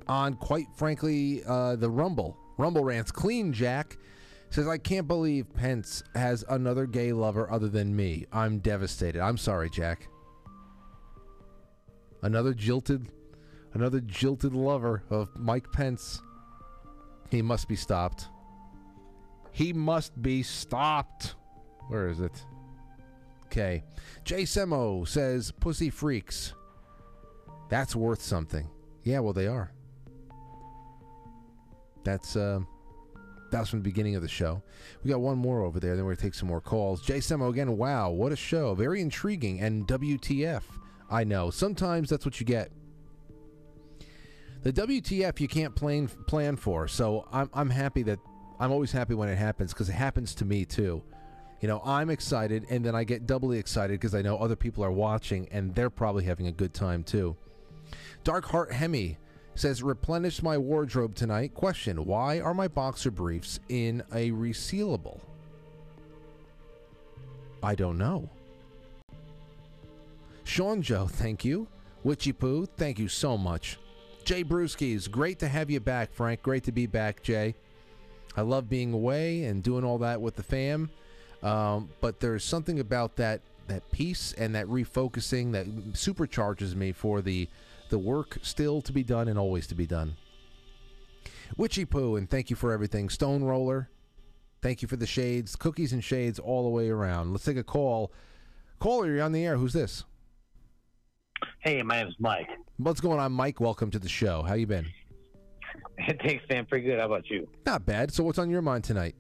On 0.09 0.35
quite 0.35 0.66
frankly, 0.74 1.43
uh, 1.47 1.77
the 1.77 1.91
Rumble 1.91 2.37
Rumble 2.57 2.82
rants 2.82 3.12
clean. 3.12 3.53
Jack 3.53 3.99
says, 4.49 4.66
"I 4.66 4.78
can't 4.78 5.07
believe 5.07 5.53
Pence 5.53 6.03
has 6.15 6.47
another 6.49 6.87
gay 6.87 7.12
lover 7.12 7.51
other 7.51 7.69
than 7.69 7.95
me. 7.95 8.24
I'm 8.32 8.61
devastated. 8.61 9.20
I'm 9.20 9.37
sorry, 9.37 9.69
Jack. 9.69 10.09
Another 12.23 12.55
jilted, 12.55 13.12
another 13.74 14.01
jilted 14.01 14.55
lover 14.55 15.03
of 15.11 15.28
Mike 15.37 15.70
Pence. 15.73 16.23
He 17.31 17.43
must 17.43 17.69
be 17.69 17.77
stopped. 17.77 18.28
He 19.52 19.73
must 19.73 20.20
be 20.20 20.43
stopped. 20.43 21.35
Where 21.89 22.09
is 22.09 22.20
it? 22.20 22.44
Okay. 23.47 23.82
Jay 24.24 24.43
Semo 24.43 25.07
says, 25.07 25.51
Pussy 25.51 25.90
freaks. 25.90 26.55
That's 27.69 27.97
worth 27.97 28.23
something. 28.23 28.69
Yeah, 29.02 29.20
well, 29.20 29.32
they 29.32 29.47
are. 29.47 29.73
That's, 32.05 32.36
uh, 32.36 32.61
that 33.51 33.61
was 33.61 33.69
from 33.69 33.81
the 33.81 33.85
beginning 33.85 34.16
of 34.16 34.23
the 34.23 34.28
show. 34.28 34.62
We 35.02 35.11
got 35.11 35.20
one 35.20 35.39
more 35.39 35.62
over 35.62 35.81
there, 35.81 35.97
then 35.97 36.05
we're 36.05 36.12
going 36.12 36.19
to 36.19 36.23
take 36.23 36.35
some 36.35 36.48
more 36.48 36.61
calls. 36.61 37.02
Jay 37.02 37.19
Semo 37.19 37.51
again, 37.51 37.77
wow, 37.77 38.11
what 38.11 38.32
a 38.32 38.36
show. 38.36 38.74
Very 38.74 39.01
intriguing. 39.01 39.61
And 39.61 39.86
WTF. 39.86 40.62
I 41.11 41.24
know. 41.24 41.51
Sometimes 41.51 42.09
that's 42.09 42.24
what 42.24 42.39
you 42.39 42.47
get. 42.47 42.70
The 44.62 44.73
WTF 44.73 45.41
you 45.41 45.49
can't 45.49 45.74
plan 45.74 46.09
plan 46.27 46.57
for. 46.57 46.87
So 46.87 47.27
I'm 47.32 47.49
I'm 47.55 47.70
happy 47.70 48.03
that 48.05 48.19
I'm 48.59 48.70
always 48.70 48.93
happy 48.93 49.15
when 49.15 49.28
it 49.28 49.37
happens 49.37 49.73
because 49.73 49.89
it 49.89 49.95
happens 49.95 50.35
to 50.37 50.45
me 50.45 50.65
too. 50.65 51.03
You 51.61 51.69
know, 51.69 51.81
I'm 51.85 52.11
excited 52.11 52.66
and 52.70 52.85
then 52.85 52.95
I 52.95 53.05
get 53.05 53.27
doubly 53.27 53.59
excited 53.59 54.01
because 54.01 54.15
I 54.15 54.23
know 54.23 54.37
other 54.37 54.57
people 54.57 54.85
are 54.85 54.93
watching 54.93 55.49
and 55.51 55.74
they're 55.74 55.91
probably 55.91 56.24
having 56.24 56.47
a 56.47 56.53
good 56.53 56.74
time 56.74 57.03
too. 57.03 57.37
Dark 58.23 58.45
Heart 58.47 58.73
Hemi 58.73 59.19
says 59.55 59.82
replenish 59.82 60.43
my 60.43 60.59
wardrobe 60.59 61.15
tonight. 61.15 61.55
Question: 61.55 62.05
Why 62.05 62.41
are 62.41 62.55
my 62.55 62.69
boxer 62.69 63.11
briefs 63.11 63.61
in 63.70 64.03
a 64.12 64.31
resealable? 64.31 65.20
I 67.62 67.74
don't 67.74 67.99
know. 67.99 68.28
Sean 70.45 70.82
Joe, 70.82 71.07
thank 71.07 71.45
you. 71.45 71.66
Witchy 72.03 72.32
Poo, 72.32 72.66
thank 72.66 72.99
you 72.99 73.09
so 73.09 73.37
much. 73.39 73.78
Jay 74.31 74.44
Brewskis, 74.44 75.11
great 75.11 75.40
to 75.40 75.48
have 75.48 75.73
you 75.73 75.81
back, 75.81 76.12
Frank. 76.12 76.40
Great 76.40 76.62
to 76.62 76.70
be 76.70 76.86
back, 76.86 77.20
Jay. 77.20 77.52
I 78.36 78.43
love 78.43 78.69
being 78.69 78.93
away 78.93 79.43
and 79.43 79.61
doing 79.61 79.82
all 79.82 79.98
that 79.98 80.20
with 80.20 80.36
the 80.36 80.43
fam. 80.44 80.89
Um, 81.43 81.89
but 82.01 82.20
there's 82.20 82.44
something 82.44 82.78
about 82.78 83.16
that 83.16 83.40
that 83.66 83.90
peace 83.90 84.32
and 84.39 84.55
that 84.55 84.69
refocusing 84.69 85.51
that 85.51 85.66
supercharges 85.94 86.77
me 86.77 86.93
for 86.93 87.20
the 87.20 87.48
the 87.89 87.98
work 87.98 88.39
still 88.43 88.81
to 88.82 88.93
be 88.93 89.02
done 89.02 89.27
and 89.27 89.36
always 89.36 89.66
to 89.66 89.74
be 89.74 89.85
done. 89.85 90.15
Witchy 91.57 91.85
Poo, 91.85 92.15
and 92.15 92.31
thank 92.31 92.51
you 92.51 92.55
for 92.55 92.73
everything. 92.73 93.09
Stone 93.09 93.43
Roller, 93.43 93.90
thank 94.62 94.81
you 94.81 94.86
for 94.86 94.94
the 94.94 95.09
shades, 95.09 95.57
cookies 95.57 95.93
and 95.93 96.05
shades 96.05 96.39
all 96.39 96.62
the 96.62 96.69
way 96.69 96.89
around. 96.89 97.32
Let's 97.32 97.47
take 97.47 97.57
a 97.57 97.65
call. 97.65 98.12
Caller, 98.78 99.09
you're 99.09 99.24
on 99.24 99.32
the 99.32 99.44
air. 99.44 99.57
Who's 99.57 99.73
this? 99.73 100.05
Hey, 101.59 101.82
my 101.82 102.05
name's 102.05 102.15
Mike. 102.20 102.47
What's 102.82 103.02
going 103.02 103.20
on, 103.20 103.32
Mike? 103.32 103.61
Welcome 103.61 103.90
to 103.90 103.98
the 103.98 104.09
show. 104.09 104.43
How 104.43 104.55
you 104.55 104.66
been? 104.66 104.86
Thanks, 106.24 106.43
man. 106.48 106.65
Pretty 106.65 106.86
good. 106.86 106.98
How 106.98 107.05
about 107.05 107.28
you? 107.28 107.47
Not 107.66 107.85
bad. 107.85 108.11
So, 108.11 108.24
what's 108.24 108.39
on 108.39 108.48
your 108.48 108.62
mind 108.62 108.85
tonight? 108.85 109.15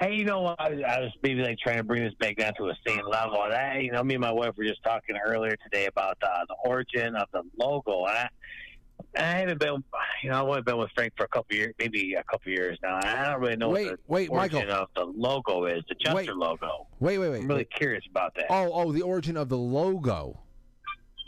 Hey, 0.00 0.14
you 0.14 0.24
know, 0.24 0.54
I 0.56 0.70
was, 0.70 0.78
I 0.86 1.00
was 1.00 1.10
maybe 1.20 1.42
like 1.42 1.58
trying 1.58 1.78
to 1.78 1.82
bring 1.82 2.04
this 2.04 2.14
back 2.20 2.36
down 2.36 2.52
to 2.58 2.68
a 2.68 2.74
sane 2.86 3.02
level. 3.10 3.42
And 3.42 3.54
I, 3.54 3.78
you 3.78 3.90
know, 3.90 4.04
me 4.04 4.14
and 4.14 4.20
my 4.20 4.30
wife 4.30 4.52
were 4.56 4.64
just 4.64 4.84
talking 4.84 5.16
earlier 5.16 5.56
today 5.64 5.86
about 5.86 6.16
uh, 6.22 6.44
the 6.48 6.54
origin 6.64 7.16
of 7.16 7.26
the 7.32 7.42
logo. 7.58 8.04
And 8.04 8.16
I, 8.16 8.28
I 9.16 9.38
haven't 9.40 9.58
been, 9.58 9.82
you 10.22 10.30
know, 10.30 10.40
I've 10.40 10.48
only 10.48 10.62
been 10.62 10.78
with 10.78 10.90
Frank 10.94 11.14
for 11.16 11.24
a 11.24 11.28
couple 11.28 11.56
years, 11.56 11.74
maybe 11.80 12.14
a 12.14 12.22
couple 12.22 12.52
years 12.52 12.78
now. 12.84 13.00
I 13.02 13.32
don't 13.32 13.40
really 13.40 13.56
know 13.56 13.70
Wait, 13.70 13.86
what 13.86 13.96
the 13.96 14.02
wait, 14.06 14.30
origin 14.30 14.68
Michael. 14.68 14.82
of 14.82 14.88
the 14.94 15.04
logo 15.06 15.64
is, 15.64 15.82
the 15.88 15.96
Chester 15.96 16.14
Wait. 16.14 16.30
logo. 16.36 16.86
Wait, 17.00 17.18
wait, 17.18 17.30
wait. 17.30 17.40
I'm 17.40 17.48
really 17.48 17.62
wait. 17.62 17.72
curious 17.72 18.04
about 18.08 18.32
that. 18.36 18.46
Oh, 18.48 18.70
oh, 18.72 18.92
the 18.92 19.02
origin 19.02 19.36
of 19.36 19.48
the 19.48 19.58
logo. 19.58 20.38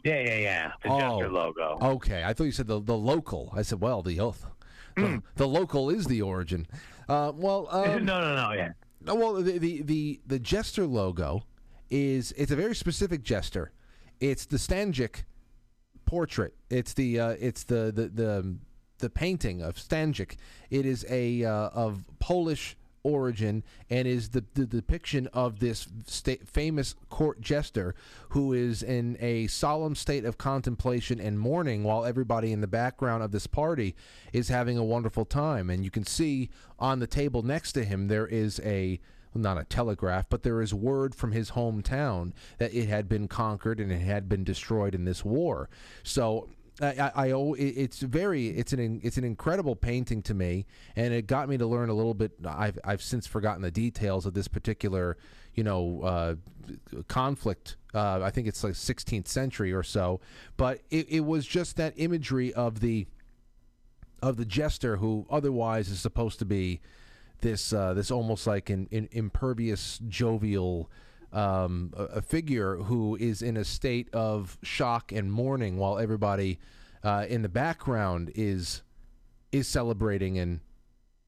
Yeah, 0.05 0.21
yeah, 0.21 0.37
yeah. 0.39 0.73
The 0.83 0.89
Oh. 0.91 0.99
Chester 0.99 1.29
logo. 1.31 1.79
Okay, 1.81 2.25
I 2.25 2.33
thought 2.33 2.45
you 2.45 2.53
said 2.53 2.67
the 2.67 2.81
the 2.81 2.97
local. 2.97 3.53
I 3.55 3.63
said, 3.63 3.81
well, 3.81 4.03
the 4.03 4.21
oath. 4.21 4.47
The, 4.97 5.23
the 5.37 5.49
local 5.49 5.89
is 5.91 6.05
the 6.07 6.21
origin. 6.23 6.67
Uh, 7.09 7.33
well, 7.35 7.67
um, 7.71 8.05
no, 8.05 8.21
no, 8.21 8.37
no, 8.37 8.53
yeah. 8.53 8.73
Well, 9.05 9.35
the, 9.35 9.59
the 9.59 9.83
the 9.83 10.21
the 10.27 10.39
jester 10.39 10.85
logo 10.87 11.45
is 11.91 12.33
it's 12.37 12.51
a 12.53 12.57
very 12.57 12.75
specific 12.75 13.23
jester. 13.23 13.73
It's 14.21 14.45
the 14.47 14.57
Stańczyk 14.59 15.25
portrait. 16.05 16.55
It's 16.71 16.95
the 16.95 17.19
uh, 17.21 17.37
it's 17.41 17.65
the 17.65 17.93
the 17.95 18.09
the 18.09 18.57
the 18.99 19.11
painting 19.11 19.63
of 19.63 19.77
Stańczyk. 19.77 20.37
It 20.71 20.85
is 20.87 21.05
a 21.09 21.45
uh, 21.45 21.69
of 21.71 22.05
Polish 22.19 22.77
origin 23.05 23.63
and 23.91 24.07
is 24.07 24.31
the, 24.31 24.45
the 24.55 24.67
depiction 24.67 25.27
of 25.33 25.59
this 25.61 25.89
sta- 26.07 26.39
famous 26.45 26.95
court 27.11 27.41
jester 27.41 27.95
who 28.31 28.53
is 28.53 28.83
in 28.83 29.17
a 29.21 29.47
solemn 29.49 29.95
state 29.95 30.25
of 30.25 30.39
contemplation 30.39 31.21
and 31.21 31.39
mourning 31.39 31.83
while 31.83 32.05
everybody 32.05 32.53
in 32.53 32.61
the 32.61 32.67
background 32.67 33.23
of 33.23 33.33
this 33.33 33.47
party 33.47 33.95
is 34.33 34.49
having 34.49 34.79
a 34.79 34.85
wonderful 34.85 35.25
time 35.25 35.69
and 35.69 35.85
you 35.85 35.91
can 35.91 36.07
see 36.07 36.49
on 36.79 36.99
the 36.99 37.07
table 37.07 37.43
next 37.43 37.73
to 37.73 37.85
him 37.85 38.09
there 38.09 38.27
is 38.27 38.61
a 38.65 39.01
not 39.35 39.59
a 39.59 39.65
telegraph, 39.65 40.27
but 40.29 40.43
there 40.43 40.61
is 40.61 40.75
word 40.75 41.15
from 41.15 41.33
his 41.33 41.53
hometown 41.53 42.33
that 42.59 42.75
it 42.75 42.89
had 42.89 43.09
been 43.09 43.29
conquered 43.29 43.81
and 43.81 43.91
it 43.91 44.01
had 44.01 44.29
been 44.29 44.45
destroyed 44.45 44.95
in 44.95 45.05
this 45.05 45.25
war. 45.25 45.69
So 46.03 46.49
I, 46.81 46.87
I, 46.87 47.29
I 47.29 47.53
it's 47.59 48.01
very 48.01 48.49
it's 48.49 48.73
an 48.73 49.01
it's 49.03 49.17
an 49.17 49.25
incredible 49.25 49.77
painting 49.77 50.23
to 50.23 50.35
me, 50.35 50.67
and 50.97 51.13
it 51.13 51.27
got 51.27 51.49
me 51.49 51.59
to 51.59 51.67
learn 51.67 51.89
a 51.89 51.95
little 51.95 52.15
bit. 52.15 52.33
I've 52.45 52.79
I've 52.85 53.03
since 53.03 53.27
forgotten 53.27 53.63
the 53.63 53.71
details 53.71 54.27
of 54.27 54.35
this 54.35 54.49
particular 54.49 55.17
you 55.55 55.65
know 55.65 56.03
uh, 56.03 56.35
conflict. 57.09 57.77
Uh, 57.95 58.21
I 58.23 58.31
think 58.31 58.47
it's 58.49 58.65
like 58.65 58.73
16th 58.73 59.29
century 59.29 59.71
or 59.73 59.83
so, 59.83 60.21
but 60.57 60.81
it, 60.91 61.07
it 61.11 61.21
was 61.21 61.47
just 61.47 61.77
that 61.77 61.93
imagery 61.97 62.53
of 62.55 62.81
the 62.81 63.07
of 64.23 64.37
the 64.37 64.47
jester 64.47 64.97
who 64.97 65.27
otherwise 65.29 65.89
is 65.89 66.01
supposed 66.01 66.39
to 66.39 66.45
be 66.45 66.81
this 67.43 67.73
uh, 67.73 67.93
this 67.93 68.11
almost 68.11 68.47
like 68.47 68.71
an, 68.71 68.89
an 68.93 69.09
impervious 69.13 70.01
jovial 70.09 70.91
um, 71.33 71.93
a, 71.97 72.05
a 72.05 72.23
figure 72.23 72.77
who 72.77 73.17
is 73.17 73.43
in 73.43 73.57
a 73.57 73.65
state 73.65 74.09
of 74.13 74.59
shock 74.63 75.13
and 75.13 75.33
mourning 75.33 75.79
while 75.79 75.99
everybody 75.99 76.59
uh, 77.03 77.27
in 77.29 77.43
the 77.43 77.49
background 77.49 78.31
is 78.35 78.83
is 79.51 79.69
celebrating 79.69 80.39
and 80.39 80.61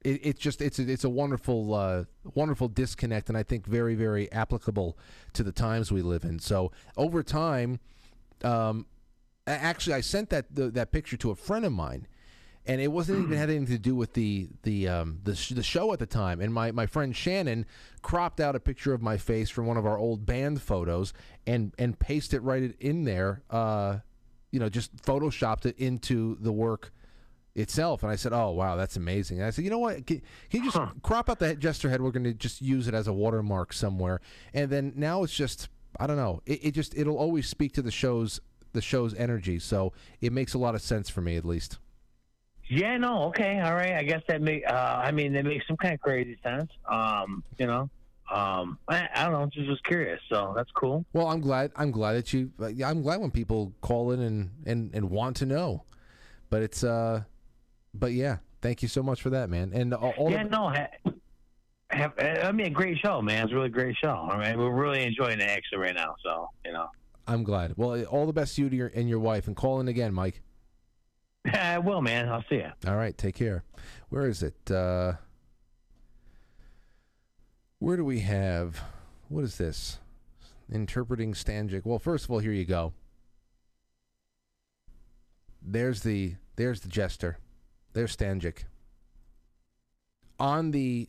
it, 0.04 0.20
it's 0.22 0.40
just 0.40 0.62
it's 0.62 0.78
a, 0.78 0.90
it's 0.90 1.04
a 1.04 1.10
wonderful 1.10 1.74
uh, 1.74 2.04
wonderful 2.34 2.68
disconnect 2.68 3.28
and 3.28 3.36
I 3.36 3.42
think 3.42 3.66
very 3.66 3.94
very 3.94 4.30
applicable 4.30 4.96
to 5.32 5.42
the 5.42 5.52
times 5.52 5.90
we 5.90 6.02
live 6.02 6.24
in. 6.24 6.38
So 6.38 6.70
over 6.96 7.22
time, 7.22 7.80
um, 8.42 8.86
actually 9.46 9.94
I 9.94 10.00
sent 10.00 10.30
that 10.30 10.54
the, 10.54 10.70
that 10.70 10.92
picture 10.92 11.16
to 11.18 11.30
a 11.30 11.34
friend 11.34 11.64
of 11.64 11.72
mine, 11.72 12.06
and 12.66 12.80
it 12.80 12.88
wasn't 12.88 13.24
even 13.24 13.36
had 13.36 13.50
anything 13.50 13.76
to 13.76 13.78
do 13.78 13.94
with 13.94 14.14
the 14.14 14.48
the 14.62 14.88
um, 14.88 15.20
the, 15.22 15.34
sh- 15.34 15.50
the 15.50 15.62
show 15.62 15.92
at 15.92 15.98
the 15.98 16.06
time. 16.06 16.40
And 16.40 16.52
my, 16.52 16.72
my 16.72 16.86
friend 16.86 17.14
Shannon 17.14 17.66
cropped 18.02 18.40
out 18.40 18.56
a 18.56 18.60
picture 18.60 18.94
of 18.94 19.02
my 19.02 19.16
face 19.16 19.50
from 19.50 19.66
one 19.66 19.76
of 19.76 19.86
our 19.86 19.98
old 19.98 20.24
band 20.24 20.62
photos 20.62 21.12
and 21.46 21.72
and 21.78 21.98
pasted 21.98 22.38
it 22.38 22.42
right 22.42 22.74
in 22.80 23.04
there. 23.04 23.42
Uh, 23.50 23.98
you 24.50 24.60
know, 24.60 24.68
just 24.68 24.96
photoshopped 24.96 25.66
it 25.66 25.76
into 25.78 26.36
the 26.40 26.52
work 26.52 26.92
itself. 27.54 28.02
And 28.02 28.10
I 28.10 28.16
said, 28.16 28.32
"Oh 28.32 28.50
wow, 28.52 28.76
that's 28.76 28.96
amazing." 28.96 29.38
And 29.38 29.46
I 29.46 29.50
said, 29.50 29.64
"You 29.64 29.70
know 29.70 29.78
what? 29.78 30.06
Can, 30.06 30.22
can 30.50 30.64
you 30.64 30.70
just 30.70 30.78
crop 31.02 31.28
out 31.28 31.38
the 31.38 31.54
jester 31.54 31.90
head? 31.90 32.00
We're 32.00 32.12
going 32.12 32.24
to 32.24 32.34
just 32.34 32.62
use 32.62 32.88
it 32.88 32.94
as 32.94 33.08
a 33.08 33.12
watermark 33.12 33.72
somewhere." 33.72 34.20
And 34.54 34.70
then 34.70 34.92
now 34.96 35.22
it's 35.22 35.34
just 35.34 35.68
I 36.00 36.06
don't 36.06 36.16
know. 36.16 36.40
It, 36.46 36.66
it 36.66 36.70
just 36.72 36.96
it'll 36.96 37.18
always 37.18 37.46
speak 37.46 37.72
to 37.74 37.82
the 37.82 37.90
show's 37.90 38.40
the 38.72 38.80
show's 38.80 39.14
energy. 39.14 39.58
So 39.58 39.92
it 40.20 40.32
makes 40.32 40.54
a 40.54 40.58
lot 40.58 40.74
of 40.74 40.82
sense 40.82 41.08
for 41.08 41.20
me, 41.20 41.36
at 41.36 41.44
least. 41.44 41.78
Yeah, 42.68 42.96
no, 42.96 43.24
okay, 43.24 43.60
all 43.60 43.74
right. 43.74 43.92
I 43.94 44.02
guess 44.02 44.22
that 44.28 44.40
make. 44.40 44.66
Uh, 44.66 45.00
I 45.04 45.10
mean, 45.10 45.32
that 45.34 45.44
makes 45.44 45.66
some 45.66 45.76
kind 45.76 45.94
of 45.94 46.00
crazy 46.00 46.38
sense. 46.42 46.70
Um, 46.88 47.44
you 47.58 47.66
know, 47.66 47.90
um, 48.32 48.78
I, 48.88 49.08
I 49.14 49.24
don't 49.24 49.32
know. 49.32 49.46
Just 49.52 49.68
was 49.68 49.80
curious, 49.84 50.20
so 50.28 50.52
that's 50.56 50.70
cool. 50.72 51.04
Well, 51.12 51.26
I'm 51.26 51.40
glad. 51.40 51.72
I'm 51.76 51.90
glad 51.90 52.14
that 52.14 52.32
you. 52.32 52.50
uh, 52.60 52.70
I'm 52.84 53.02
glad 53.02 53.20
when 53.20 53.30
people 53.30 53.74
call 53.82 54.12
in 54.12 54.20
and 54.20 54.50
and 54.66 54.94
and 54.94 55.10
want 55.10 55.36
to 55.38 55.46
know. 55.46 55.84
But 56.48 56.62
it's 56.62 56.82
uh, 56.82 57.24
but 57.92 58.12
yeah, 58.12 58.38
thank 58.62 58.80
you 58.82 58.88
so 58.88 59.02
much 59.02 59.20
for 59.20 59.30
that, 59.30 59.50
man. 59.50 59.72
And 59.74 59.92
all, 59.92 60.14
all 60.16 60.30
yeah, 60.30 60.44
the- 60.44 60.48
no. 60.50 60.68
Ha, 60.70 60.86
have, 61.90 62.12
I 62.18 62.50
mean, 62.50 62.68
a 62.68 62.70
great 62.70 62.98
show, 62.98 63.20
man. 63.22 63.44
It's 63.44 63.52
a 63.52 63.54
really 63.54 63.68
great 63.68 63.96
show. 64.02 64.28
I 64.30 64.38
mean, 64.38 64.58
we're 64.58 64.72
really 64.72 65.04
enjoying 65.04 65.38
it 65.40 65.48
actually 65.48 65.78
right 65.78 65.94
now. 65.94 66.14
So 66.24 66.48
you 66.64 66.72
know, 66.72 66.88
I'm 67.26 67.44
glad. 67.44 67.74
Well, 67.76 68.02
all 68.04 68.26
the 68.26 68.32
best 68.32 68.56
to 68.56 68.62
you 68.62 68.70
to 68.70 68.76
your, 68.76 68.92
and 68.94 69.08
your 69.08 69.20
wife, 69.20 69.46
and 69.46 69.54
call 69.54 69.80
in 69.80 69.88
again, 69.88 70.14
Mike. 70.14 70.40
I 71.52 71.78
will, 71.78 72.00
man. 72.00 72.28
I'll 72.28 72.44
see 72.48 72.56
you. 72.56 72.70
All 72.86 72.96
right, 72.96 73.16
take 73.16 73.34
care. 73.34 73.64
Where 74.08 74.26
is 74.26 74.42
it? 74.42 74.70
Uh, 74.70 75.14
where 77.78 77.96
do 77.96 78.04
we 78.04 78.20
have? 78.20 78.80
What 79.28 79.44
is 79.44 79.58
this? 79.58 79.98
Interpreting 80.72 81.34
Stańczyk. 81.34 81.84
Well, 81.84 81.98
first 81.98 82.24
of 82.24 82.30
all, 82.30 82.38
here 82.38 82.52
you 82.52 82.64
go. 82.64 82.92
There's 85.60 86.02
the 86.02 86.34
there's 86.56 86.80
the 86.80 86.88
jester. 86.88 87.38
There's 87.92 88.16
Stańczyk. 88.16 88.64
On 90.38 90.70
the 90.70 91.08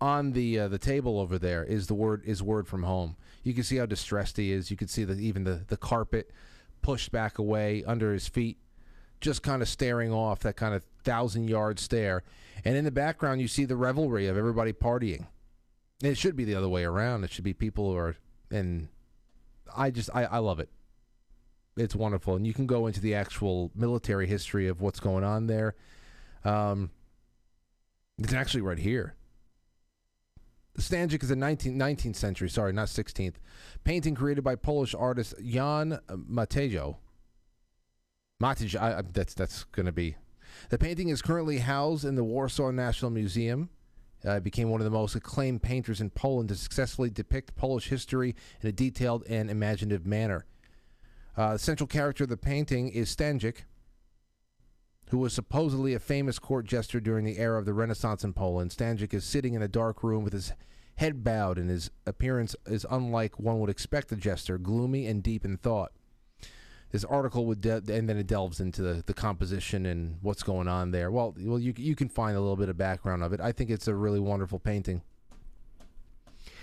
on 0.00 0.32
the 0.32 0.58
uh, 0.58 0.68
the 0.68 0.78
table 0.78 1.18
over 1.18 1.38
there 1.38 1.64
is 1.64 1.86
the 1.86 1.94
word 1.94 2.22
is 2.24 2.42
word 2.42 2.66
from 2.66 2.82
home. 2.82 3.16
You 3.42 3.54
can 3.54 3.62
see 3.62 3.76
how 3.76 3.86
distressed 3.86 4.36
he 4.36 4.52
is. 4.52 4.70
You 4.70 4.76
can 4.76 4.88
see 4.88 5.04
that 5.04 5.18
even 5.18 5.44
the 5.44 5.64
the 5.66 5.76
carpet 5.76 6.30
pushed 6.80 7.12
back 7.12 7.38
away 7.38 7.84
under 7.86 8.12
his 8.12 8.26
feet, 8.28 8.58
just 9.22 9.42
kind 9.42 9.62
of 9.62 9.68
staring 9.68 10.12
off 10.12 10.40
that 10.40 10.56
kind 10.56 10.74
of 10.74 10.84
thousand 11.02 11.48
yard 11.48 11.78
stare. 11.78 12.22
And 12.64 12.76
in 12.76 12.84
the 12.84 12.90
background, 12.90 13.40
you 13.40 13.48
see 13.48 13.64
the 13.64 13.76
revelry 13.76 14.26
of 14.26 14.36
everybody 14.36 14.72
partying. 14.72 15.26
It 16.02 16.18
should 16.18 16.36
be 16.36 16.44
the 16.44 16.54
other 16.54 16.68
way 16.68 16.84
around. 16.84 17.24
It 17.24 17.30
should 17.30 17.44
be 17.44 17.54
people 17.54 17.90
who 17.90 17.96
are 17.96 18.16
and 18.50 18.88
I 19.74 19.90
just 19.90 20.10
I, 20.14 20.24
I 20.24 20.38
love 20.38 20.60
it. 20.60 20.68
It's 21.76 21.96
wonderful, 21.96 22.36
and 22.36 22.46
you 22.46 22.52
can 22.52 22.66
go 22.66 22.86
into 22.86 23.00
the 23.00 23.14
actual 23.14 23.70
military 23.74 24.26
history 24.26 24.68
of 24.68 24.82
what's 24.82 25.00
going 25.00 25.24
on 25.24 25.46
there. 25.46 25.74
Um, 26.44 26.90
it's 28.18 28.34
actually 28.34 28.60
right 28.60 28.78
here. 28.78 29.14
The 30.74 30.82
Stańczyk 30.82 31.22
is 31.22 31.30
a 31.30 31.34
19th, 31.34 31.76
19th 31.76 32.16
century, 32.16 32.50
sorry, 32.50 32.72
not 32.72 32.88
16th, 32.88 33.34
painting 33.84 34.14
created 34.14 34.42
by 34.42 34.54
Polish 34.54 34.94
artist 34.94 35.34
Jan 35.42 35.98
Matejko. 36.08 36.96
Matejko, 38.42 38.80
I, 38.80 39.02
that's 39.12 39.34
that's 39.34 39.64
going 39.64 39.86
to 39.86 39.92
be. 39.92 40.16
The 40.70 40.78
painting 40.78 41.08
is 41.08 41.22
currently 41.22 41.58
housed 41.58 42.04
in 42.04 42.16
the 42.16 42.24
Warsaw 42.24 42.70
National 42.72 43.10
Museum. 43.10 43.70
Uh, 44.24 44.38
became 44.38 44.70
one 44.70 44.80
of 44.80 44.84
the 44.84 44.90
most 44.90 45.16
acclaimed 45.16 45.62
painters 45.62 46.00
in 46.00 46.08
Poland 46.08 46.48
to 46.48 46.54
successfully 46.54 47.10
depict 47.10 47.56
Polish 47.56 47.88
history 47.88 48.36
in 48.60 48.68
a 48.68 48.72
detailed 48.72 49.24
and 49.28 49.50
imaginative 49.50 50.06
manner. 50.06 50.46
Uh, 51.36 51.54
the 51.54 51.58
central 51.58 51.88
character 51.88 52.22
of 52.22 52.30
the 52.30 52.36
painting 52.36 52.88
is 52.90 53.14
Stańczyk, 53.14 53.64
who 55.08 55.18
was 55.18 55.32
supposedly 55.32 55.94
a 55.94 55.98
famous 55.98 56.38
court 56.38 56.66
jester 56.66 57.00
during 57.00 57.24
the 57.24 57.38
era 57.38 57.58
of 57.58 57.64
the 57.64 57.74
Renaissance 57.74 58.22
in 58.22 58.32
Poland. 58.32 58.70
Stańczyk 58.70 59.12
is 59.12 59.24
sitting 59.24 59.54
in 59.54 59.62
a 59.62 59.66
dark 59.68 60.04
room 60.04 60.22
with 60.22 60.32
his 60.32 60.52
head 60.96 61.24
bowed, 61.24 61.58
and 61.58 61.68
his 61.68 61.90
appearance 62.06 62.54
is 62.66 62.86
unlike 62.90 63.40
one 63.40 63.58
would 63.58 63.70
expect 63.70 64.12
a 64.12 64.16
jester, 64.16 64.56
gloomy 64.56 65.06
and 65.06 65.22
deep 65.22 65.44
in 65.44 65.56
thought. 65.56 65.90
This 66.92 67.04
article 67.04 67.46
would, 67.46 67.62
de- 67.62 67.82
and 67.88 68.06
then 68.06 68.18
it 68.18 68.26
delves 68.26 68.60
into 68.60 68.82
the, 68.82 69.02
the 69.06 69.14
composition 69.14 69.86
and 69.86 70.18
what's 70.20 70.42
going 70.42 70.68
on 70.68 70.90
there. 70.90 71.10
Well, 71.10 71.34
well, 71.40 71.58
you 71.58 71.72
you 71.76 71.96
can 71.96 72.10
find 72.10 72.36
a 72.36 72.40
little 72.40 72.54
bit 72.54 72.68
of 72.68 72.76
background 72.76 73.24
of 73.24 73.32
it. 73.32 73.40
I 73.40 73.50
think 73.50 73.70
it's 73.70 73.88
a 73.88 73.94
really 73.94 74.20
wonderful 74.20 74.58
painting, 74.58 75.00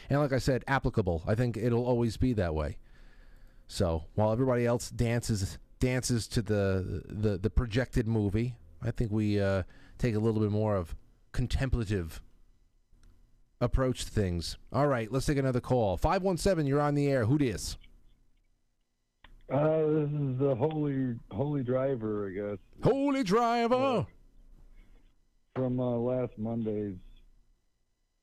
and 0.08 0.20
like 0.20 0.32
I 0.32 0.38
said, 0.38 0.64
applicable. 0.68 1.24
I 1.26 1.34
think 1.34 1.58
it'll 1.58 1.84
always 1.84 2.16
be 2.16 2.34
that 2.34 2.54
way. 2.54 2.78
So 3.68 4.06
while 4.14 4.32
everybody 4.32 4.68
else 4.68 4.92
dances 4.92 5.58
dances 5.80 6.28
to 6.28 6.44
the 6.44 7.04
the, 7.08 7.40
the 7.40 7.50
projected 7.50 8.08
movie, 8.08 8.56
I 8.84 8.92
think 8.92 9.12
we 9.12 9.42
uh, 9.42 9.64
take 9.98 10.14
a 10.14 10.20
little 10.20 10.42
bit 10.42 10.52
more 10.52 10.76
of 10.76 10.96
contemplative 11.32 12.22
approach 13.60 14.06
to 14.06 14.12
things. 14.12 14.58
All 14.72 14.88
right, 14.88 15.12
let's 15.12 15.26
take 15.26 15.38
another 15.38 15.60
call. 15.60 15.98
Five 15.98 16.22
one 16.22 16.38
seven, 16.38 16.68
you're 16.68 16.80
on 16.80 16.94
the 16.94 17.08
air. 17.08 17.26
Who 17.26 17.40
dis? 17.40 17.78
Uh, 19.52 19.80
this 19.88 20.10
is 20.10 20.38
the 20.38 20.56
holy 20.56 21.16
holy 21.32 21.64
driver, 21.64 22.28
I 22.28 22.52
guess. 22.52 22.58
Holy 22.84 23.24
driver. 23.24 24.06
From 25.56 25.80
uh, 25.80 25.98
last 25.98 26.34
Monday's 26.38 26.96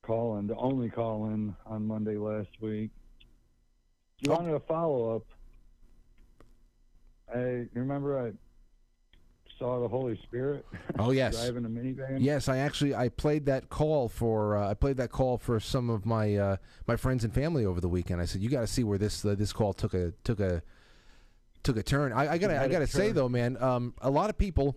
call 0.02 0.38
in, 0.38 0.46
the 0.46 0.54
only 0.56 0.88
call 0.88 1.26
in 1.26 1.54
on 1.66 1.86
Monday 1.86 2.16
last 2.16 2.50
week. 2.60 2.90
You 4.20 4.30
wanted 4.30 4.54
a 4.54 4.60
follow 4.60 5.16
up. 5.16 5.22
I 7.34 7.66
remember 7.74 8.24
I 8.28 8.32
saw 9.58 9.80
the 9.80 9.88
Holy 9.88 10.18
Spirit. 10.22 10.64
Oh 10.98 11.10
yes, 11.10 11.34
driving 11.34 11.66
a 11.66 11.68
minivan. 11.68 12.18
Yes, 12.20 12.48
I 12.48 12.58
actually 12.58 12.94
I 12.94 13.10
played 13.10 13.46
that 13.46 13.68
call 13.68 14.08
for 14.08 14.56
uh, 14.56 14.70
I 14.70 14.74
played 14.74 14.96
that 14.96 15.10
call 15.10 15.36
for 15.36 15.58
some 15.60 15.90
of 15.90 16.06
my 16.06 16.36
uh, 16.36 16.56
my 16.86 16.96
friends 16.96 17.24
and 17.24 17.34
family 17.34 17.66
over 17.66 17.80
the 17.80 17.88
weekend. 17.88 18.20
I 18.20 18.24
said 18.24 18.40
you 18.40 18.48
got 18.48 18.60
to 18.60 18.66
see 18.66 18.84
where 18.84 18.96
this 18.96 19.24
uh, 19.24 19.34
this 19.34 19.52
call 19.52 19.74
took 19.74 19.92
a 19.92 20.12
took 20.24 20.40
a 20.40 20.62
took 21.66 21.76
a 21.76 21.82
turn. 21.82 22.12
I, 22.12 22.32
I 22.32 22.38
gotta 22.38 22.60
I 22.60 22.68
gotta 22.68 22.86
say 22.86 23.08
turn. 23.08 23.16
though, 23.16 23.28
man, 23.28 23.60
um, 23.60 23.92
a 24.00 24.08
lot 24.08 24.30
of 24.30 24.38
people 24.38 24.76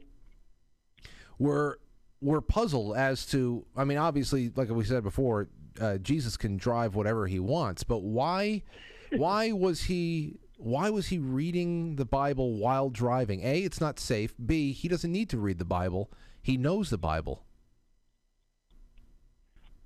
were 1.38 1.80
were 2.20 2.42
puzzled 2.42 2.98
as 2.98 3.26
to. 3.28 3.66
I 3.78 3.84
mean, 3.86 3.98
obviously, 3.98 4.52
like 4.56 4.70
we 4.70 4.84
said 4.84 5.04
before, 5.04 5.48
uh, 5.80 5.98
Jesus 6.00 6.36
can 6.36 6.58
drive 6.58 6.96
whatever 6.96 7.28
he 7.28 7.40
wants, 7.40 7.84
but 7.84 8.00
why 8.00 8.64
why 9.12 9.52
was 9.54 9.84
he 9.84 10.40
why 10.58 10.90
was 10.90 11.08
he 11.08 11.20
reading 11.20 11.96
the 11.96 12.06
Bible 12.06 12.58
while 12.58 12.90
driving? 12.90 13.44
A, 13.44 13.60
it's 13.60 13.80
not 13.80 14.00
safe. 14.00 14.34
B, 14.44 14.74
he 14.74 14.88
doesn't 14.88 15.12
need 15.12 15.30
to 15.30 15.38
read 15.38 15.60
the 15.60 15.66
Bible. 15.66 16.12
He 16.42 16.58
knows 16.58 16.90
the 16.90 16.98
Bible. 16.98 17.46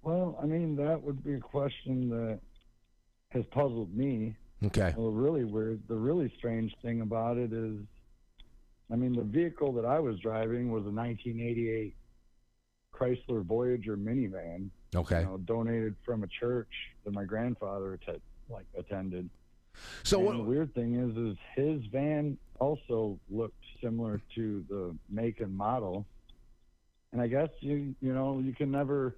Well, 0.01 0.37
I 0.41 0.45
mean, 0.45 0.75
that 0.77 1.01
would 1.01 1.23
be 1.23 1.35
a 1.35 1.39
question 1.39 2.09
that 2.09 2.39
has 3.29 3.45
puzzled 3.51 3.95
me. 3.95 4.35
Okay. 4.65 4.93
Well, 4.97 5.11
really 5.11 5.43
weird. 5.43 5.81
The 5.87 5.95
really 5.95 6.31
strange 6.37 6.73
thing 6.81 7.01
about 7.01 7.37
it 7.37 7.51
is, 7.51 7.77
I 8.91 8.95
mean, 8.95 9.13
the 9.13 9.23
vehicle 9.23 9.73
that 9.73 9.85
I 9.85 9.99
was 9.99 10.19
driving 10.19 10.71
was 10.71 10.85
a 10.85 10.89
1988 10.91 11.95
Chrysler 12.93 13.43
Voyager 13.43 13.97
minivan. 13.97 14.69
Okay. 14.95 15.21
You 15.21 15.25
know, 15.25 15.37
donated 15.39 15.95
from 16.05 16.23
a 16.23 16.27
church 16.27 16.69
that 17.03 17.13
my 17.13 17.25
grandfather 17.25 17.99
att- 18.07 18.21
like 18.49 18.65
attended. 18.77 19.29
So 20.03 20.17
And 20.19 20.25
what- 20.27 20.37
the 20.37 20.43
weird 20.43 20.73
thing 20.75 20.93
is, 20.95 21.17
is 21.17 21.37
his 21.55 21.85
van 21.87 22.37
also 22.59 23.19
looked 23.29 23.63
similar 23.81 24.21
to 24.35 24.63
the 24.69 24.95
make 25.09 25.41
and 25.41 25.55
model. 25.55 26.05
And 27.11 27.21
I 27.21 27.27
guess 27.27 27.49
you 27.59 27.95
you 28.01 28.13
know 28.13 28.39
you 28.39 28.53
can 28.53 28.71
never 28.71 29.15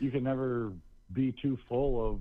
you 0.00 0.10
can 0.10 0.22
never 0.24 0.72
be 1.12 1.32
too 1.32 1.56
full 1.68 2.04
of 2.08 2.20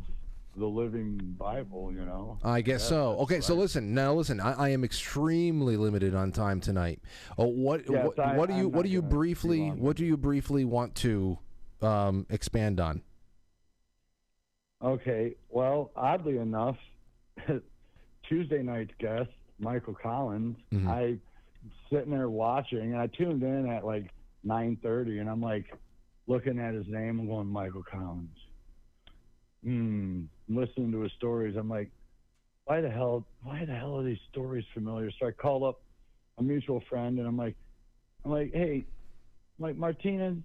the 0.58 0.66
living 0.66 1.18
Bible. 1.38 1.92
You 1.94 2.06
know. 2.06 2.38
I 2.44 2.62
guess 2.62 2.84
That- 2.84 2.90
so. 2.90 3.18
Okay, 3.20 3.42
so 3.42 3.56
listen. 3.56 3.94
Now 3.94 4.14
listen. 4.14 4.40
I, 4.40 4.54
I 4.54 4.70
am 4.70 4.84
extremely 4.84 5.78
limited 5.78 6.16
on 6.16 6.32
time 6.32 6.60
tonight. 6.62 7.02
Oh, 7.38 7.48
what 7.48 7.90
Yes, 7.90 8.06
what, 8.06 8.20
I- 8.20 8.38
what 8.38 8.50
do 8.50 8.56
you 8.56 8.70
what 8.70 8.84
do 8.84 8.90
you 8.90 9.02
briefly 9.02 9.70
what 9.70 9.96
do 9.96 10.06
you 10.06 10.18
briefly 10.18 10.66
want 10.66 10.96
to 10.96 11.38
um, 11.82 12.26
expand 12.30 12.80
on? 12.80 13.02
Okay. 14.84 15.36
Well, 15.50 15.92
oddly 15.96 16.38
enough, 16.38 16.78
Tuesday 18.30 18.62
night's 18.62 18.94
guest, 19.00 19.30
Michael 19.60 19.96
Collins, 19.96 20.58
Mhm. 20.74 20.88
I 20.88 21.18
sitting 21.90 22.12
there 22.12 22.30
watching, 22.30 22.94
and 22.94 22.98
I 22.98 23.08
tuned 23.08 23.42
in 23.44 23.68
at 23.70 23.86
like 23.86 24.12
9:30, 24.46 25.20
and 25.22 25.30
I'm 25.30 25.42
like 25.42 25.66
looking 26.28 26.60
at 26.60 26.74
his 26.74 26.88
name 26.88 27.20
and 27.20 27.28
going, 27.28 27.48
Michael 27.48 27.84
Collins. 27.84 28.38
Hmm. 29.66 30.26
Listening 30.48 30.92
to 30.92 31.02
his 31.02 31.12
stories, 31.18 31.56
I'm 31.58 31.70
like, 31.70 31.90
why 32.66 32.82
the 32.82 32.90
hell? 32.90 33.26
Why 33.42 33.66
the 33.66 33.74
hell 33.74 33.98
are 33.98 34.04
these 34.04 34.20
stories 34.32 34.64
familiar? 34.76 35.10
So 35.20 35.28
I 35.28 35.32
call 35.32 35.66
up 35.66 35.82
a 36.38 36.44
mutual 36.44 36.84
friend, 36.88 37.18
and 37.18 37.28
I'm 37.28 37.38
like, 37.38 37.56
I'm 38.24 38.32
like, 38.32 38.52
hey, 38.54 38.86
I'm 39.58 39.66
like 39.66 39.76
Martinez, 39.76 40.38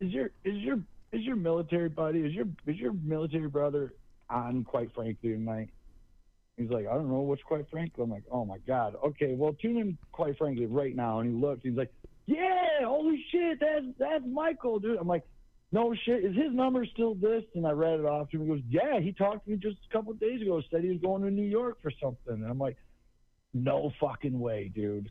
is 0.00 0.12
your 0.12 0.26
is 0.44 0.56
your 0.58 0.76
is 1.12 1.22
your 1.22 1.36
military 1.36 1.88
buddy 1.88 2.20
is 2.20 2.32
your 2.32 2.46
is 2.66 2.76
your 2.76 2.92
military 2.92 3.48
brother 3.48 3.94
on? 4.30 4.64
Quite 4.64 4.94
frankly, 4.94 5.32
tonight. 5.32 5.70
He's 6.56 6.70
like, 6.70 6.86
I 6.86 6.94
don't 6.94 7.08
know 7.08 7.20
what's 7.20 7.42
quite 7.42 7.68
frankly. 7.68 8.04
I'm 8.04 8.10
like, 8.10 8.22
oh 8.30 8.44
my 8.44 8.58
god. 8.58 8.94
Okay, 9.04 9.34
well, 9.34 9.54
tune 9.60 9.78
in 9.78 9.98
quite 10.12 10.38
frankly 10.38 10.66
right 10.66 10.94
now. 10.94 11.18
And 11.18 11.34
he 11.34 11.40
looks. 11.40 11.64
He's 11.64 11.76
like, 11.76 11.92
yeah, 12.26 12.84
holy 12.84 13.24
shit, 13.32 13.58
that's 13.60 13.86
that's 13.98 14.24
Michael, 14.24 14.78
dude. 14.78 14.98
I'm 14.98 15.08
like, 15.08 15.24
no 15.74 15.92
shit, 16.04 16.24
is 16.24 16.36
his 16.36 16.52
number 16.52 16.86
still 16.86 17.16
this? 17.16 17.42
And 17.56 17.66
I 17.66 17.72
read 17.72 17.98
it 17.98 18.06
off 18.06 18.30
to 18.30 18.36
him. 18.36 18.42
He 18.42 18.48
goes, 18.48 18.62
yeah, 18.70 19.00
he 19.00 19.12
talked 19.12 19.44
to 19.44 19.50
me 19.50 19.56
just 19.56 19.76
a 19.90 19.92
couple 19.92 20.12
of 20.12 20.20
days 20.20 20.40
ago. 20.40 20.62
Said 20.70 20.84
he 20.84 20.90
was 20.90 21.00
going 21.00 21.22
to 21.22 21.30
New 21.32 21.42
York 21.42 21.82
for 21.82 21.90
something. 22.00 22.32
And 22.32 22.46
I'm 22.48 22.60
like, 22.60 22.76
no 23.52 23.92
fucking 24.00 24.38
way, 24.38 24.70
dude. 24.72 25.10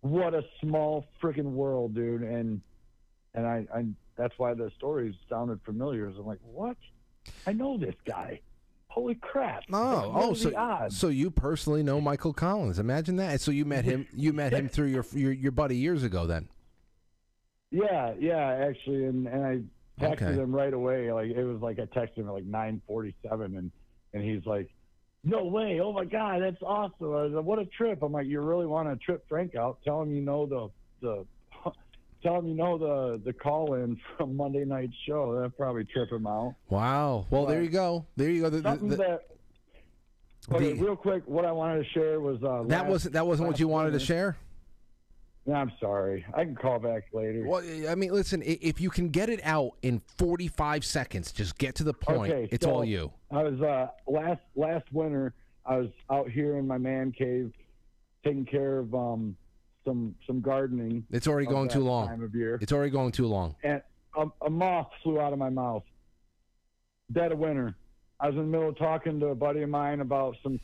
What 0.00 0.32
a 0.32 0.42
small 0.62 1.04
freaking 1.22 1.52
world, 1.52 1.94
dude. 1.94 2.22
And 2.22 2.62
and 3.34 3.46
I, 3.46 3.66
I 3.74 3.84
that's 4.16 4.32
why 4.38 4.54
the 4.54 4.70
stories 4.78 5.14
sounded 5.28 5.60
familiar. 5.62 6.06
I'm 6.06 6.26
like, 6.26 6.40
what? 6.42 6.78
I 7.46 7.52
know 7.52 7.76
this 7.76 7.94
guy. 8.06 8.40
Holy 8.86 9.14
crap! 9.16 9.64
Oh, 9.70 10.12
oh, 10.14 10.34
so 10.34 10.86
so 10.88 11.08
you 11.08 11.30
personally 11.30 11.82
know 11.82 12.00
Michael 12.00 12.32
Collins? 12.32 12.78
Imagine 12.78 13.16
that. 13.16 13.42
So 13.42 13.50
you 13.50 13.66
met 13.66 13.84
him. 13.84 14.06
You 14.14 14.32
met 14.32 14.54
him 14.54 14.68
through 14.70 14.86
your 14.86 15.04
your, 15.12 15.32
your 15.32 15.52
buddy 15.52 15.76
years 15.76 16.02
ago. 16.02 16.26
Then. 16.26 16.48
Yeah, 17.70 18.14
yeah, 18.18 18.66
actually, 18.66 19.04
and 19.04 19.26
and 19.28 19.44
I 19.44 19.60
texted 19.98 20.22
Okay. 20.22 20.32
him 20.34 20.54
right 20.54 20.72
away. 20.72 21.12
Like 21.12 21.30
it 21.30 21.44
was 21.44 21.60
like 21.60 21.78
I 21.78 21.86
texted 21.86 22.18
him 22.18 22.28
at 22.28 22.34
like 22.34 22.44
nine 22.44 22.80
forty 22.86 23.14
seven, 23.28 23.56
and 23.56 23.70
and 24.14 24.22
he's 24.22 24.44
like, 24.46 24.68
"No 25.24 25.44
way! 25.46 25.80
Oh 25.80 25.92
my 25.92 26.04
god, 26.04 26.42
that's 26.42 26.62
awesome! 26.62 27.32
Like, 27.34 27.44
what 27.44 27.58
a 27.58 27.66
trip!" 27.66 28.02
I'm 28.02 28.12
like, 28.12 28.26
"You 28.26 28.40
really 28.40 28.66
want 28.66 28.88
to 28.88 28.96
trip 29.04 29.24
Frank 29.28 29.54
out? 29.56 29.78
Tell 29.84 30.02
him 30.02 30.12
you 30.14 30.20
know 30.22 30.46
the 30.46 30.68
the." 31.06 31.26
Tell 32.20 32.36
him 32.40 32.48
you 32.48 32.54
know 32.54 32.76
the 32.78 33.20
the 33.24 33.32
call 33.32 33.74
in 33.74 33.96
from 34.16 34.36
Monday 34.36 34.64
night 34.64 34.90
show. 35.06 35.34
That'll 35.34 35.50
probably 35.50 35.84
trip 35.84 36.10
him 36.10 36.26
out. 36.26 36.56
Wow. 36.68 37.26
Well, 37.30 37.46
there 37.46 37.62
you 37.62 37.68
go. 37.70 38.06
There 38.16 38.28
you 38.28 38.40
go. 38.42 38.50
The- 38.50 38.56
the- 38.56 38.68
Something 38.70 38.88
the- 38.88 38.96
that. 38.96 39.20
Okay, 40.50 40.72
the- 40.72 40.82
real 40.82 40.96
quick, 40.96 41.22
what 41.26 41.44
I 41.44 41.52
wanted 41.52 41.84
to 41.84 41.90
share 41.90 42.20
was 42.20 42.42
uh, 42.42 42.62
that 42.64 42.82
last- 42.82 42.88
wasn't 42.90 43.12
that 43.14 43.26
wasn't 43.26 43.48
what 43.48 43.60
you 43.60 43.68
wanted 43.68 43.92
to 43.92 44.00
share. 44.00 44.36
I'm 45.54 45.72
sorry. 45.80 46.24
I 46.34 46.44
can 46.44 46.54
call 46.54 46.78
back 46.78 47.04
later. 47.12 47.44
Well, 47.46 47.62
I 47.88 47.94
mean, 47.94 48.12
listen. 48.12 48.42
If 48.44 48.80
you 48.80 48.90
can 48.90 49.08
get 49.08 49.28
it 49.28 49.40
out 49.44 49.72
in 49.82 50.00
forty-five 50.16 50.84
seconds, 50.84 51.32
just 51.32 51.56
get 51.58 51.74
to 51.76 51.84
the 51.84 51.94
point. 51.94 52.32
Okay, 52.32 52.48
it's 52.50 52.64
so 52.64 52.72
all 52.72 52.84
you. 52.84 53.12
I 53.30 53.42
was 53.44 53.60
uh, 53.60 53.88
last 54.06 54.40
last 54.56 54.84
winter. 54.92 55.32
I 55.64 55.76
was 55.78 55.88
out 56.10 56.30
here 56.30 56.56
in 56.58 56.66
my 56.66 56.78
man 56.78 57.12
cave, 57.12 57.52
taking 58.24 58.44
care 58.44 58.78
of 58.78 58.94
um, 58.94 59.36
some 59.84 60.14
some 60.26 60.40
gardening. 60.40 61.04
It's 61.10 61.26
already 61.26 61.46
going 61.46 61.68
too 61.68 61.84
long. 61.84 62.08
Time 62.08 62.22
of 62.22 62.34
year, 62.34 62.58
It's 62.60 62.72
already 62.72 62.90
going 62.90 63.12
too 63.12 63.26
long. 63.26 63.54
and 63.62 63.80
a, 64.16 64.26
a 64.44 64.50
moth 64.50 64.88
flew 65.02 65.20
out 65.20 65.32
of 65.32 65.38
my 65.38 65.50
mouth. 65.50 65.84
Dead 67.12 67.32
of 67.32 67.38
winter. 67.38 67.74
I 68.20 68.26
was 68.26 68.34
in 68.36 68.42
the 68.42 68.46
middle 68.48 68.68
of 68.70 68.76
talking 68.78 69.20
to 69.20 69.26
a 69.28 69.34
buddy 69.34 69.62
of 69.62 69.68
mine 69.70 70.00
about 70.00 70.36
some 70.42 70.58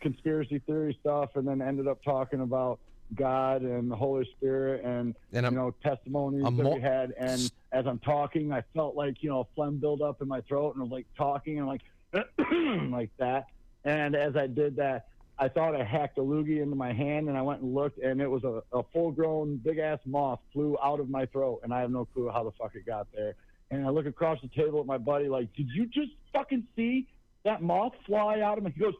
conspiracy 0.00 0.60
theory 0.60 0.96
stuff, 1.00 1.30
and 1.34 1.46
then 1.46 1.60
ended 1.60 1.88
up 1.88 2.02
talking 2.02 2.40
about 2.40 2.78
God 3.14 3.62
and 3.62 3.90
the 3.90 3.96
Holy 3.96 4.28
Spirit 4.36 4.84
and, 4.84 5.14
And 5.32 5.44
you 5.52 5.58
know 5.58 5.74
testimonies 5.82 6.44
that 6.56 6.62
mo- 6.62 6.74
we 6.74 6.80
had. 6.80 7.12
And 7.18 7.50
as 7.72 7.86
I'm 7.86 7.98
talking, 8.00 8.52
I 8.52 8.62
felt 8.74 8.94
like 8.96 9.22
you 9.22 9.30
know 9.30 9.48
phlegm 9.54 9.78
build 9.78 10.02
up 10.02 10.22
in 10.22 10.28
my 10.28 10.40
throat, 10.42 10.74
and 10.74 10.82
I 10.82 10.84
was 10.84 10.92
like 10.92 11.06
talking 11.16 11.58
and 11.58 11.66
like 11.66 11.82
like 12.90 13.10
that. 13.18 13.46
And 13.84 14.14
as 14.14 14.36
I 14.36 14.46
did 14.46 14.76
that, 14.76 15.06
I 15.38 15.48
thought 15.48 15.74
I 15.74 15.84
hacked 15.84 16.18
a 16.18 16.20
loogie 16.20 16.60
into 16.62 16.76
my 16.76 16.92
hand, 16.92 17.28
and 17.28 17.38
I 17.38 17.42
went 17.42 17.62
and 17.62 17.74
looked, 17.74 17.98
and 17.98 18.20
it 18.20 18.28
was 18.28 18.44
a, 18.44 18.62
a 18.76 18.82
full 18.92 19.10
grown 19.10 19.56
big 19.56 19.78
ass 19.78 19.98
moth 20.04 20.40
flew 20.52 20.76
out 20.82 21.00
of 21.00 21.08
my 21.08 21.26
throat, 21.26 21.60
and 21.62 21.72
I 21.72 21.80
have 21.80 21.90
no 21.90 22.04
clue 22.04 22.28
how 22.30 22.44
the 22.44 22.52
fuck 22.52 22.74
it 22.74 22.84
got 22.84 23.06
there. 23.14 23.34
And 23.70 23.86
I 23.86 23.90
look 23.90 24.06
across 24.06 24.38
the 24.42 24.48
table 24.48 24.80
at 24.80 24.86
my 24.86 24.98
buddy, 24.98 25.28
like, 25.28 25.54
did 25.54 25.68
you 25.74 25.86
just 25.86 26.10
fucking 26.32 26.64
see 26.76 27.06
that 27.44 27.62
moth 27.62 27.92
fly 28.04 28.40
out 28.40 28.58
of 28.58 28.64
me? 28.64 28.72
He 28.74 28.80
goes, 28.80 28.94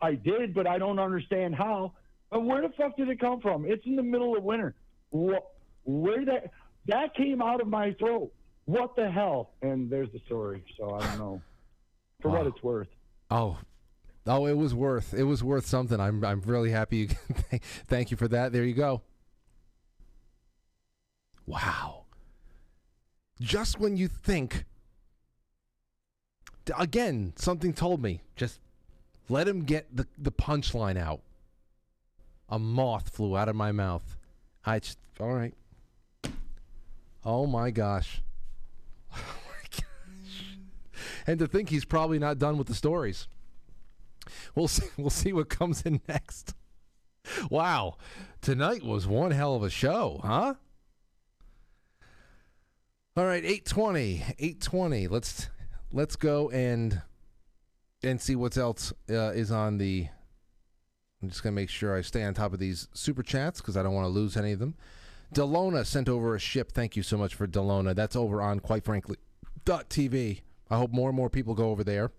I 0.00 0.14
did, 0.14 0.54
but 0.54 0.66
I 0.66 0.78
don't 0.78 0.98
understand 0.98 1.54
how. 1.54 1.92
And 2.32 2.46
where 2.46 2.60
the 2.62 2.70
fuck 2.76 2.96
did 2.96 3.08
it 3.08 3.20
come 3.20 3.40
from? 3.40 3.64
It's 3.66 3.84
in 3.86 3.96
the 3.96 4.02
middle 4.02 4.36
of 4.36 4.42
winter. 4.42 4.74
Wh- 5.12 5.44
Where 5.84 6.24
that 6.24 6.50
that 6.88 7.14
came 7.14 7.40
out 7.40 7.60
of 7.60 7.68
my 7.68 7.92
throat? 7.94 8.32
What 8.64 8.96
the 8.96 9.10
hell? 9.10 9.50
And 9.62 9.88
there's 9.88 10.10
the 10.12 10.20
story. 10.26 10.64
So 10.76 10.94
I 10.94 11.06
don't 11.06 11.18
know. 11.18 11.42
For 12.20 12.30
what 12.30 12.46
it's 12.46 12.62
worth. 12.62 12.88
Oh, 13.30 13.58
oh, 14.26 14.46
it 14.46 14.54
was 14.56 14.74
worth 14.74 15.14
it 15.14 15.22
was 15.24 15.44
worth 15.44 15.66
something. 15.66 16.00
I'm 16.00 16.24
I'm 16.24 16.40
really 16.42 16.70
happy. 16.70 16.96
You, 16.96 17.08
thank 17.86 18.10
you 18.10 18.16
for 18.16 18.26
that. 18.28 18.52
There 18.52 18.64
you 18.64 18.74
go. 18.74 19.02
Wow. 21.46 22.04
Just 23.40 23.78
when 23.78 23.96
you 23.96 24.08
think, 24.08 24.64
again, 26.76 27.34
something 27.36 27.72
told 27.72 28.02
me 28.02 28.22
just 28.34 28.60
let 29.28 29.46
him 29.46 29.64
get 29.64 29.94
the 29.94 30.06
the 30.18 30.32
punchline 30.32 30.98
out. 30.98 31.20
A 32.48 32.58
moth 32.58 33.10
flew 33.10 33.36
out 33.36 33.48
of 33.48 33.56
my 33.56 33.72
mouth. 33.72 34.16
I 34.64 34.78
just 34.78 34.98
all 35.20 35.32
right. 35.32 35.54
Oh 37.24 37.46
my 37.46 37.70
gosh. 37.70 38.22
Oh 39.12 39.18
my 39.48 39.68
gosh. 39.70 40.58
And 41.26 41.38
to 41.38 41.46
think 41.46 41.70
he's 41.70 41.84
probably 41.84 42.18
not 42.18 42.38
done 42.38 42.58
with 42.58 42.66
the 42.66 42.74
stories. 42.74 43.28
We'll 44.54 44.68
see, 44.68 44.86
we'll 44.96 45.10
see 45.10 45.32
what 45.32 45.48
comes 45.48 45.82
in 45.82 46.00
next. 46.08 46.54
Wow. 47.50 47.96
Tonight 48.40 48.82
was 48.82 49.06
one 49.06 49.32
hell 49.32 49.54
of 49.54 49.62
a 49.62 49.70
show, 49.70 50.20
huh? 50.22 50.54
All 53.16 53.24
right, 53.24 53.44
820. 53.44 54.22
820. 54.38 55.08
Let's 55.08 55.48
let's 55.90 56.16
go 56.16 56.50
and 56.50 57.02
and 58.02 58.20
see 58.20 58.36
what 58.36 58.56
else 58.56 58.92
uh, 59.10 59.30
is 59.30 59.50
on 59.50 59.78
the 59.78 60.08
I'm 61.22 61.28
just 61.28 61.42
going 61.42 61.54
to 61.54 61.60
make 61.60 61.70
sure 61.70 61.96
I 61.96 62.02
stay 62.02 62.22
on 62.24 62.34
top 62.34 62.52
of 62.52 62.58
these 62.58 62.88
super 62.92 63.22
chats 63.22 63.60
because 63.60 63.76
I 63.76 63.82
don't 63.82 63.94
want 63.94 64.04
to 64.04 64.10
lose 64.10 64.36
any 64.36 64.52
of 64.52 64.58
them. 64.58 64.74
Delona 65.34 65.84
sent 65.84 66.08
over 66.08 66.34
a 66.34 66.38
ship. 66.38 66.72
Thank 66.72 66.96
you 66.96 67.02
so 67.02 67.16
much 67.16 67.34
for 67.34 67.46
Delona. 67.46 67.94
That's 67.94 68.16
over 68.16 68.40
on, 68.40 68.60
quite 68.60 68.84
frankly, 68.84 69.16
.tv. 69.64 70.42
I 70.70 70.76
hope 70.76 70.92
more 70.92 71.08
and 71.08 71.16
more 71.16 71.30
people 71.30 71.54
go 71.54 71.70
over 71.70 71.82
there 71.82 72.12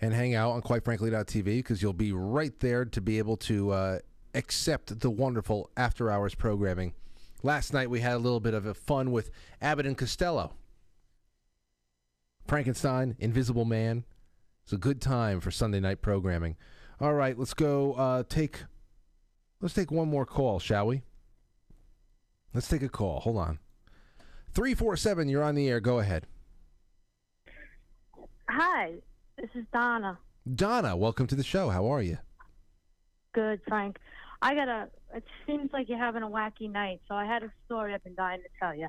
and 0.00 0.12
hang 0.12 0.34
out 0.34 0.52
on, 0.52 0.62
quite 0.62 0.84
frankly, 0.84 1.10
.tv 1.10 1.44
because 1.44 1.82
you'll 1.82 1.92
be 1.92 2.12
right 2.12 2.58
there 2.60 2.84
to 2.84 3.00
be 3.00 3.18
able 3.18 3.36
to 3.38 3.70
uh, 3.70 3.98
accept 4.34 5.00
the 5.00 5.10
wonderful 5.10 5.70
after 5.76 6.10
hours 6.10 6.34
programming. 6.34 6.94
Last 7.42 7.72
night 7.72 7.90
we 7.90 8.00
had 8.00 8.14
a 8.14 8.18
little 8.18 8.40
bit 8.40 8.54
of 8.54 8.66
a 8.66 8.74
fun 8.74 9.12
with 9.12 9.30
Abbott 9.60 9.86
and 9.86 9.98
Costello. 9.98 10.52
Frankenstein, 12.46 13.16
Invisible 13.18 13.64
Man. 13.64 14.04
It's 14.64 14.72
a 14.72 14.78
good 14.78 15.00
time 15.00 15.40
for 15.40 15.50
Sunday 15.50 15.80
night 15.80 16.02
programming. 16.02 16.56
All 17.00 17.14
right, 17.14 17.36
let's 17.36 17.54
go 17.54 17.94
uh, 17.94 18.22
take 18.28 18.64
let's 19.60 19.74
take 19.74 19.90
one 19.90 20.08
more 20.08 20.24
call, 20.24 20.60
shall 20.60 20.86
we? 20.86 21.02
Let's 22.52 22.68
take 22.68 22.82
a 22.82 22.88
call. 22.88 23.20
Hold 23.20 23.38
on. 23.38 23.58
347, 24.52 25.28
you're 25.28 25.42
on 25.42 25.56
the 25.56 25.68
air. 25.68 25.80
Go 25.80 25.98
ahead. 25.98 26.26
Hi, 28.48 28.92
this 29.36 29.50
is 29.54 29.64
Donna. 29.72 30.18
Donna, 30.54 30.96
welcome 30.96 31.26
to 31.26 31.34
the 31.34 31.42
show. 31.42 31.70
How 31.70 31.86
are 31.86 32.00
you? 32.00 32.18
Good, 33.32 33.60
Frank. 33.66 33.98
I 34.40 34.54
got 34.54 34.68
a. 34.68 34.88
It 35.12 35.24
seems 35.46 35.70
like 35.72 35.88
you're 35.88 35.98
having 35.98 36.22
a 36.22 36.28
wacky 36.28 36.70
night, 36.70 37.00
so 37.08 37.16
I 37.16 37.24
had 37.24 37.42
a 37.42 37.50
story 37.66 37.92
I've 37.92 38.04
been 38.04 38.14
dying 38.14 38.42
to 38.42 38.48
tell 38.60 38.74
you. 38.74 38.88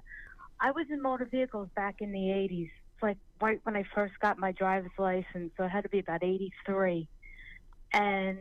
I 0.60 0.72
was 0.72 0.86
in 0.92 1.02
motor 1.02 1.26
vehicles 1.26 1.70
back 1.76 1.96
in 2.02 2.12
the 2.12 2.20
80s. 2.20 2.66
It's 2.66 3.04
like 3.04 3.18
right 3.42 3.60
when 3.64 3.76
I 3.76 3.84
first 3.96 4.14
got 4.22 4.38
my 4.38 4.52
driver's 4.52 4.92
license, 5.00 5.52
so 5.58 5.64
it 5.64 5.70
had 5.70 5.84
to 5.84 5.90
be 5.90 6.00
about 6.00 6.24
83. 6.24 7.08
And 7.96 8.40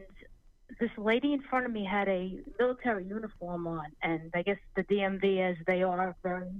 this 0.81 0.91
lady 0.99 1.33
in 1.33 1.43
front 1.43 1.65
of 1.65 1.73
me 1.73 1.85
had 1.85 2.09
a 2.09 2.39
military 2.59 3.05
uniform 3.05 3.69
on, 3.69 3.87
and 4.03 4.33
I 4.35 4.43
guess 4.43 4.59
the 4.75 4.83
DMV, 4.83 5.49
as 5.49 5.57
they 5.67 5.85
are, 5.85 6.17
very 6.25 6.51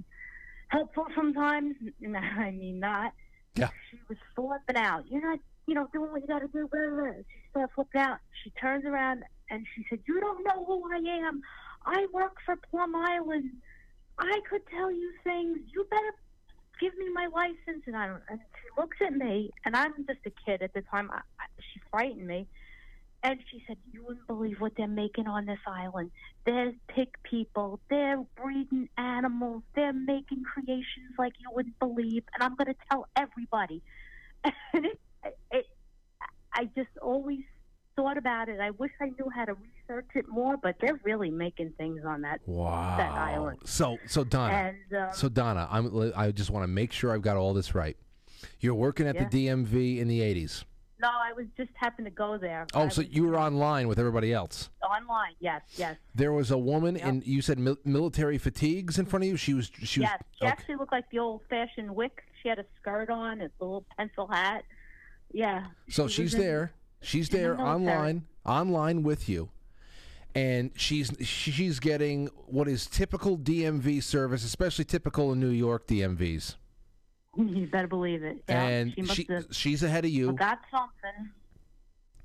helpful 0.69 1.05
sometimes. 1.13 1.75
I 2.05 2.51
mean, 2.51 2.79
not. 2.79 3.11
Yeah. 3.55 3.69
She 3.91 3.97
was 4.07 4.17
flipping 4.33 4.81
out. 4.81 5.03
You're 5.09 5.29
not, 5.29 5.39
you 5.67 5.75
know, 5.75 5.89
doing 5.91 6.09
what 6.09 6.21
you 6.21 6.27
got 6.27 6.39
to 6.39 6.47
do. 6.47 6.69
Blah, 6.71 6.89
blah. 6.89 7.11
She 7.17 7.49
started 7.49 7.73
flipping 7.75 8.01
out. 8.01 8.19
She 8.43 8.49
turns 8.51 8.85
around 8.85 9.23
and 9.49 9.65
she 9.75 9.85
said, 9.89 9.99
"You 10.07 10.21
don't 10.21 10.43
know 10.45 10.63
who 10.65 10.89
I 10.89 10.97
am. 11.27 11.41
I 11.85 12.07
work 12.13 12.37
for 12.45 12.55
Plum 12.71 12.95
Island. 12.95 13.51
I 14.17 14.39
could 14.49 14.61
tell 14.67 14.89
you 14.89 15.11
things. 15.25 15.59
You 15.73 15.85
better 15.89 16.13
give 16.79 16.97
me 16.97 17.09
my 17.13 17.27
license." 17.27 17.83
And 17.87 17.97
I 17.97 18.07
don't. 18.07 18.21
And 18.29 18.39
she 18.39 18.81
looks 18.81 18.97
at 19.05 19.13
me, 19.13 19.51
and 19.65 19.75
I'm 19.75 19.93
just 20.07 20.19
a 20.25 20.31
kid 20.45 20.61
at 20.61 20.73
the 20.73 20.81
time. 20.83 21.11
I, 21.11 21.17
I, 21.39 21.45
she 21.73 21.81
frightened 21.91 22.25
me. 22.25 22.47
And 23.25 23.39
she 23.49 23.63
said, 23.67 23.77
You 23.91 24.03
wouldn't 24.05 24.27
believe 24.27 24.61
what 24.61 24.73
they're 24.77 24.87
making 24.87 25.25
on 25.27 25.45
this 25.47 25.57
island. 25.67 26.11
They're 26.45 26.73
pig 26.87 27.07
people. 27.23 27.79
They're 27.89 28.23
breeding 28.39 28.87
animals. 28.99 29.63
They're 29.73 29.93
making 29.93 30.43
creations 30.43 31.11
like 31.17 31.33
you 31.39 31.49
wouldn't 31.51 31.79
believe. 31.79 32.23
And 32.35 32.43
I'm 32.43 32.55
going 32.55 32.67
to 32.67 32.79
tell 32.89 33.07
everybody. 33.17 33.81
And 34.73 34.85
it, 34.85 34.99
it, 35.51 35.65
I 36.53 36.65
just 36.75 36.95
always 37.01 37.39
thought 37.95 38.15
about 38.19 38.47
it. 38.47 38.59
I 38.59 38.69
wish 38.71 38.91
I 39.01 39.05
knew 39.05 39.27
how 39.33 39.45
to 39.45 39.55
research 39.55 40.09
it 40.13 40.25
more, 40.29 40.55
but 40.55 40.75
they're 40.79 40.99
really 41.03 41.31
making 41.31 41.71
things 41.79 42.01
on 42.05 42.21
that 42.21 42.41
Wow. 42.45 42.95
that 42.97 43.11
island. 43.11 43.57
So, 43.65 43.97
so 44.05 44.23
Donna, 44.23 44.53
And, 44.91 45.01
um, 45.01 45.09
so 45.13 45.29
Donna, 45.29 45.67
I'm, 45.71 46.13
I 46.15 46.29
just 46.31 46.51
want 46.51 46.61
to 46.63 46.67
make 46.67 46.91
sure 46.91 47.11
I've 47.11 47.23
got 47.23 47.37
all 47.37 47.55
this 47.55 47.73
right. 47.73 47.97
You're 48.59 48.75
working 48.75 49.07
at 49.07 49.15
Yeah. 49.15 49.27
the 49.29 49.47
DMV 49.47 49.97
in 49.97 50.07
the 50.07 50.19
80s. 50.21 50.63
No, 51.01 51.09
I 51.09 51.33
was 51.33 51.45
just 51.57 51.71
happened 51.75 52.05
to 52.05 52.11
go 52.11 52.37
there. 52.37 52.65
Oh, 52.73 52.83
I 52.83 52.87
so 52.87 53.01
was 53.01 53.11
you 53.11 53.25
were 53.27 53.37
online 53.37 53.87
with 53.87 53.99
everybody 53.99 54.31
else. 54.31 54.69
online. 54.81 55.33
Yes, 55.39 55.61
yes, 55.75 55.97
There 56.13 56.31
was 56.31 56.51
a 56.51 56.57
woman, 56.57 56.95
and 56.95 57.25
you 57.27 57.41
said 57.41 57.59
mil- 57.59 57.77
military 57.83 58.37
fatigues 58.37 58.97
in 58.97 59.05
front 59.05 59.23
of 59.25 59.29
you. 59.29 59.35
She 59.37 59.53
was, 59.53 59.69
she 59.83 59.99
was. 59.99 60.09
yes. 60.09 60.21
She 60.39 60.45
okay. 60.45 60.51
actually 60.51 60.75
looked 60.75 60.93
like 60.93 61.09
the 61.11 61.19
old-fashioned 61.19 61.93
wick. 61.93 62.23
She 62.41 62.49
had 62.49 62.59
a 62.59 62.65
skirt 62.79 63.09
on, 63.09 63.41
a 63.41 63.49
little 63.59 63.85
pencil 63.97 64.27
hat. 64.27 64.63
Yeah. 65.33 65.65
So 65.89 66.07
she 66.07 66.23
she's 66.23 66.33
in- 66.33 66.39
there. 66.41 66.71
She's 67.01 67.29
in 67.29 67.35
the 67.35 67.43
there 67.43 67.61
online, 67.61 68.25
online 68.45 69.03
with 69.03 69.27
you, 69.29 69.49
and 70.33 70.71
she's 70.75 71.11
she's 71.21 71.79
getting 71.79 72.29
what 72.47 72.67
is 72.67 72.87
typical 72.87 73.37
DMV 73.37 74.01
service, 74.01 74.43
especially 74.43 74.85
typical 74.85 75.31
in 75.33 75.39
New 75.39 75.49
York 75.49 75.87
DMVs. 75.87 76.55
You 77.37 77.67
better 77.67 77.87
believe 77.87 78.23
it. 78.23 78.43
Yeah, 78.47 78.63
and 78.63 78.93
she 78.93 79.01
must 79.01 79.15
she 79.15 79.41
she's 79.51 79.83
ahead 79.83 80.05
of 80.05 80.11
you. 80.11 80.31
got 80.33 80.59
something. 80.71 81.31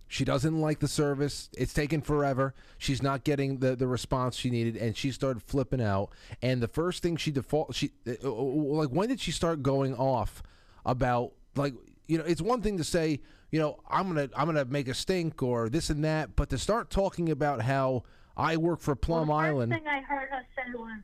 She 0.06 0.24
doesn't 0.24 0.60
like 0.60 0.80
the 0.80 0.88
service. 0.88 1.48
It's 1.56 1.72
taken 1.72 2.00
forever. 2.00 2.52
She's 2.78 3.00
not 3.00 3.22
getting 3.22 3.58
the, 3.58 3.76
the 3.76 3.86
response 3.86 4.34
she 4.34 4.50
needed, 4.50 4.76
and 4.76 4.96
she 4.96 5.12
started 5.12 5.40
flipping 5.40 5.80
out. 5.80 6.10
And 6.42 6.60
the 6.60 6.66
first 6.66 7.00
thing 7.00 7.16
she 7.16 7.30
default, 7.30 7.76
she 7.76 7.92
uh, 8.08 8.14
uh, 8.24 8.30
like, 8.32 8.88
when 8.88 9.08
did 9.08 9.20
she 9.20 9.30
start 9.30 9.62
going 9.62 9.94
off 9.94 10.42
about 10.84 11.32
like, 11.54 11.74
you 12.08 12.18
know, 12.18 12.24
it's 12.24 12.42
one 12.42 12.60
thing 12.60 12.76
to 12.78 12.84
say, 12.84 13.20
you 13.52 13.60
know, 13.60 13.78
I'm 13.88 14.08
gonna 14.08 14.28
I'm 14.36 14.46
gonna 14.46 14.64
make 14.64 14.88
a 14.88 14.94
stink 14.94 15.44
or 15.44 15.68
this 15.68 15.90
and 15.90 16.04
that, 16.04 16.34
but 16.34 16.50
to 16.50 16.58
start 16.58 16.90
talking 16.90 17.30
about 17.30 17.62
how 17.62 18.02
I 18.36 18.56
work 18.56 18.80
for 18.80 18.96
Plum 18.96 19.28
well, 19.28 19.38
the 19.38 19.44
Island. 19.44 19.72
First 19.72 19.84
thing 19.84 19.92
I 19.92 20.00
heard 20.00 20.28
her 20.30 20.42
say 20.56 20.72
was, 20.74 21.00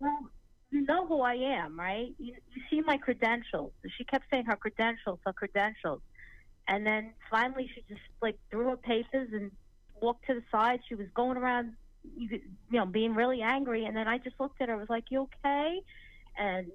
"Well, 0.00 0.30
you 0.70 0.82
know 0.82 1.06
who 1.06 1.22
I 1.22 1.34
am, 1.34 1.78
right? 1.78 2.14
You, 2.18 2.34
you 2.52 2.62
see 2.70 2.80
my 2.80 2.96
credentials." 2.96 3.72
She 3.96 4.04
kept 4.04 4.26
saying 4.30 4.44
her 4.46 4.56
credentials, 4.56 5.18
her 5.26 5.32
credentials, 5.32 6.00
and 6.68 6.86
then 6.86 7.12
finally 7.30 7.70
she 7.74 7.82
just 7.88 8.00
like 8.22 8.38
threw 8.50 8.68
her 8.70 8.76
papers 8.76 9.28
and 9.32 9.50
walked 10.00 10.26
to 10.26 10.34
the 10.34 10.44
side. 10.50 10.80
She 10.88 10.94
was 10.94 11.06
going 11.14 11.36
around, 11.36 11.74
you, 12.16 12.28
you 12.70 12.78
know, 12.78 12.86
being 12.86 13.14
really 13.14 13.42
angry, 13.42 13.84
and 13.84 13.96
then 13.96 14.08
I 14.08 14.18
just 14.18 14.38
looked 14.38 14.60
at 14.60 14.68
her. 14.68 14.74
I 14.74 14.78
was 14.78 14.90
like, 14.90 15.04
"You 15.10 15.28
okay?" 15.44 15.80
And 16.38 16.70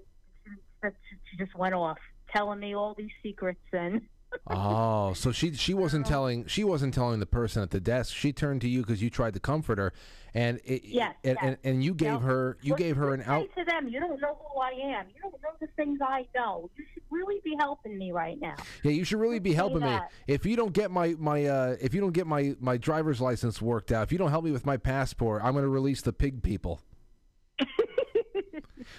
she, 0.84 0.90
she 1.32 1.38
just 1.38 1.56
went 1.56 1.74
off, 1.74 1.98
telling 2.34 2.60
me 2.60 2.76
all 2.76 2.94
these 2.96 3.12
secrets 3.24 3.62
and. 3.72 4.02
Oh, 4.48 5.14
so 5.14 5.32
she 5.32 5.54
she 5.54 5.74
wasn't 5.74 6.06
telling 6.06 6.46
she 6.46 6.64
wasn't 6.64 6.94
telling 6.94 7.20
the 7.20 7.26
person 7.26 7.62
at 7.64 7.72
the 7.72 7.80
desk. 7.80 8.14
She 8.16 8.32
turned 8.34 8.62
to 8.62 8.68
you 8.70 8.82
because 8.82 9.02
you 9.02 9.10
tried 9.10 9.34
to 9.36 9.40
comfort 9.40 9.78
her, 9.78 9.94
and 10.34 10.60
it, 10.66 10.84
Yes, 10.86 11.16
and, 11.24 11.38
yes. 11.42 11.44
and 11.44 11.58
and 11.64 11.84
you 11.84 11.94
gave 11.94 12.22
her 12.22 12.58
you 12.62 12.72
What 12.74 12.80
gave 12.80 12.96
her 12.98 13.14
an 13.14 13.22
out. 13.24 13.48
to 13.58 13.64
them. 13.66 13.88
You 13.88 14.00
don't 14.00 14.20
know 14.22 14.38
who 14.54 14.60
I 14.60 14.72
am. 14.72 15.08
You 15.14 15.22
don't 15.22 15.34
know 15.42 15.50
the 15.60 15.68
things 15.76 16.00
I 16.02 16.28
know. 16.36 16.70
You 16.76 16.86
should 16.94 17.04
really 17.10 17.42
be 17.44 17.56
helping 17.60 17.98
me 17.98 18.12
right 18.12 18.40
now. 18.40 18.56
Yeah, 18.84 18.92
you 18.92 19.04
should 19.04 19.20
really 19.20 19.40
be 19.40 19.54
helping 19.54 19.82
me. 19.82 19.98
If 20.28 20.46
you 20.46 20.56
don't 20.56 20.74
get 20.74 20.92
my 20.92 21.16
my 21.18 21.46
uh, 21.46 21.76
if 21.82 21.94
you 21.94 22.02
don't 22.02 22.14
get 22.14 22.28
my 22.28 22.56
my 22.60 22.78
driver's 22.78 23.22
license 23.22 23.62
worked 23.62 23.92
out, 23.92 24.04
if 24.04 24.12
you 24.12 24.18
don't 24.18 24.32
help 24.32 24.44
me 24.46 24.52
with 24.52 24.66
my 24.66 24.78
passport, 24.78 25.42
I'm 25.44 25.54
going 25.54 25.64
to 25.66 25.70
release 25.70 26.02
the 26.02 26.14
pig 26.14 26.44
people. 26.44 26.82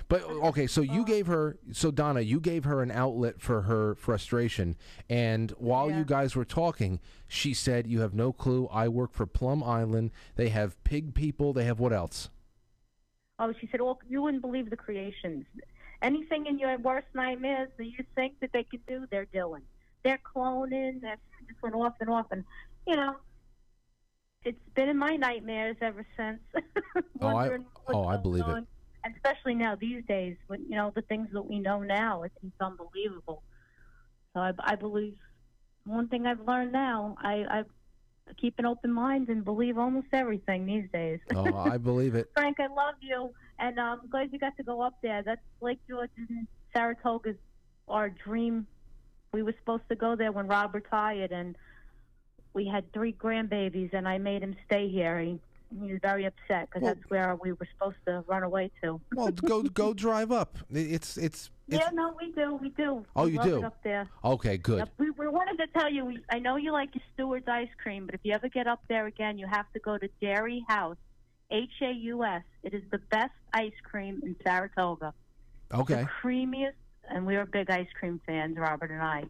But 0.08 0.22
okay, 0.22 0.66
so 0.66 0.80
you 0.80 1.04
gave 1.04 1.26
her 1.26 1.58
so 1.72 1.90
Donna, 1.90 2.20
you 2.20 2.40
gave 2.40 2.64
her 2.64 2.82
an 2.82 2.90
outlet 2.90 3.40
for 3.40 3.62
her 3.62 3.94
frustration, 3.94 4.76
and 5.08 5.50
while 5.58 5.90
you 5.90 6.04
guys 6.04 6.34
were 6.36 6.44
talking, 6.44 7.00
she 7.28 7.54
said, 7.54 7.86
"You 7.86 8.00
have 8.00 8.14
no 8.14 8.32
clue. 8.32 8.68
I 8.72 8.88
work 8.88 9.12
for 9.12 9.26
Plum 9.26 9.62
Island. 9.62 10.10
They 10.36 10.48
have 10.50 10.82
pig 10.84 11.14
people. 11.14 11.52
They 11.52 11.64
have 11.64 11.80
what 11.80 11.92
else?" 11.92 12.30
Oh, 13.38 13.52
she 13.60 13.68
said, 13.68 13.80
"Well, 13.80 14.00
you 14.08 14.22
wouldn't 14.22 14.42
believe 14.42 14.70
the 14.70 14.76
creations. 14.76 15.44
Anything 16.02 16.46
in 16.46 16.58
your 16.58 16.76
worst 16.78 17.08
nightmares 17.14 17.70
that 17.76 17.84
you 17.84 18.04
think 18.14 18.40
that 18.40 18.52
they 18.52 18.64
could 18.64 18.84
do, 18.86 19.06
they're 19.10 19.26
doing. 19.26 19.62
They're 20.02 20.20
cloning. 20.34 21.00
They're 21.00 21.18
just 21.48 21.62
went 21.62 21.74
off 21.74 21.94
and 22.00 22.10
off, 22.10 22.26
and 22.30 22.44
you 22.86 22.96
know." 22.96 23.16
It's 24.44 24.56
been 24.76 24.88
in 24.88 24.96
my 24.96 25.16
nightmares 25.16 25.76
ever 25.80 26.06
since. 26.16 26.40
Oh, 27.20 27.28
I 27.28 27.58
oh 27.88 28.04
I 28.06 28.16
believe 28.16 28.44
it. 28.46 28.64
And 29.06 29.14
especially 29.14 29.54
now 29.54 29.76
these 29.76 30.02
days, 30.08 30.36
when 30.48 30.64
you 30.68 30.74
know 30.74 30.92
the 30.92 31.02
things 31.02 31.28
that 31.32 31.42
we 31.42 31.60
know 31.60 31.80
now, 31.80 32.24
it's, 32.24 32.34
it's 32.42 32.60
unbelievable. 32.60 33.44
So 34.34 34.40
I, 34.40 34.50
I 34.58 34.74
believe 34.74 35.14
one 35.84 36.08
thing 36.08 36.26
I've 36.26 36.40
learned 36.40 36.72
now, 36.72 37.14
I, 37.20 37.44
I 37.48 37.62
keep 38.36 38.58
an 38.58 38.66
open 38.66 38.92
mind 38.92 39.28
and 39.28 39.44
believe 39.44 39.78
almost 39.78 40.08
everything 40.12 40.66
these 40.66 40.88
days. 40.92 41.20
Oh, 41.36 41.56
I 41.56 41.78
believe 41.90 42.16
it. 42.16 42.32
Frank, 42.34 42.56
I 42.58 42.66
love 42.66 42.96
you, 43.00 43.30
and 43.60 43.78
um, 43.78 44.00
I'm 44.02 44.10
glad 44.10 44.32
you 44.32 44.40
got 44.40 44.56
to 44.56 44.64
go 44.64 44.80
up 44.80 44.94
there. 45.04 45.22
That's 45.22 45.40
Lake 45.60 45.78
George 45.88 46.10
and 46.16 46.48
Saratoga's 46.74 47.36
our 47.86 48.10
dream. 48.10 48.66
We 49.32 49.44
were 49.44 49.54
supposed 49.60 49.84
to 49.88 49.94
go 49.94 50.16
there 50.16 50.32
when 50.32 50.48
Rob 50.48 50.74
retired, 50.74 51.30
and 51.30 51.54
we 52.54 52.66
had 52.66 52.92
three 52.92 53.12
grandbabies, 53.12 53.92
and 53.92 54.08
I 54.08 54.18
made 54.18 54.42
him 54.42 54.56
stay 54.66 54.88
here. 54.88 55.20
He, 55.20 55.38
he 55.70 55.92
was 55.92 56.00
very 56.02 56.24
upset 56.24 56.68
because 56.68 56.82
Well- 56.82 56.94
that's 56.94 57.10
where 57.10 57.36
we 57.36 57.52
were 57.52 57.66
supposed 57.72 57.96
to 58.06 58.24
run 58.26 58.42
away 58.42 58.70
to. 58.82 59.00
Well, 59.14 59.30
go 59.32 59.62
go 59.62 59.92
drive 59.94 60.32
up. 60.32 60.58
It's 60.70 61.16
it's. 61.16 61.50
yeah, 61.66 61.90
no, 61.92 62.14
we 62.20 62.32
do, 62.32 62.54
we 62.54 62.68
do. 62.70 63.04
Oh, 63.16 63.24
We 63.24 63.32
you 63.32 63.42
do? 63.42 63.64
up 63.64 63.82
there. 63.82 64.08
Okay, 64.24 64.56
good. 64.56 64.78
Yep, 64.78 64.88
we, 64.98 65.10
we 65.10 65.28
wanted 65.28 65.58
to 65.58 65.66
tell 65.78 65.90
you. 65.90 66.04
We, 66.04 66.18
I 66.30 66.38
know 66.38 66.56
you 66.56 66.72
like 66.72 66.94
your 66.94 67.02
Stewart's 67.14 67.48
ice 67.48 67.68
cream, 67.82 68.06
but 68.06 68.14
if 68.14 68.20
you 68.22 68.32
ever 68.32 68.48
get 68.48 68.66
up 68.66 68.82
there 68.88 69.06
again, 69.06 69.38
you 69.38 69.46
have 69.46 69.70
to 69.72 69.80
go 69.80 69.98
to 69.98 70.08
Dairy 70.20 70.64
Haus, 70.68 70.96
H 71.50 71.70
A 71.82 71.90
U 71.92 72.24
S. 72.24 72.42
It 72.62 72.72
is 72.74 72.82
the 72.90 72.98
best 73.10 73.32
ice 73.52 73.72
cream 73.82 74.20
in 74.24 74.36
Saratoga. 74.44 75.12
Okay. 75.74 76.02
The 76.02 76.08
creamiest, 76.22 76.74
and 77.08 77.26
we 77.26 77.34
are 77.36 77.44
big 77.46 77.68
ice 77.70 77.88
cream 77.98 78.20
fans, 78.26 78.56
Robert 78.56 78.90
and 78.92 79.02
I. 79.02 79.24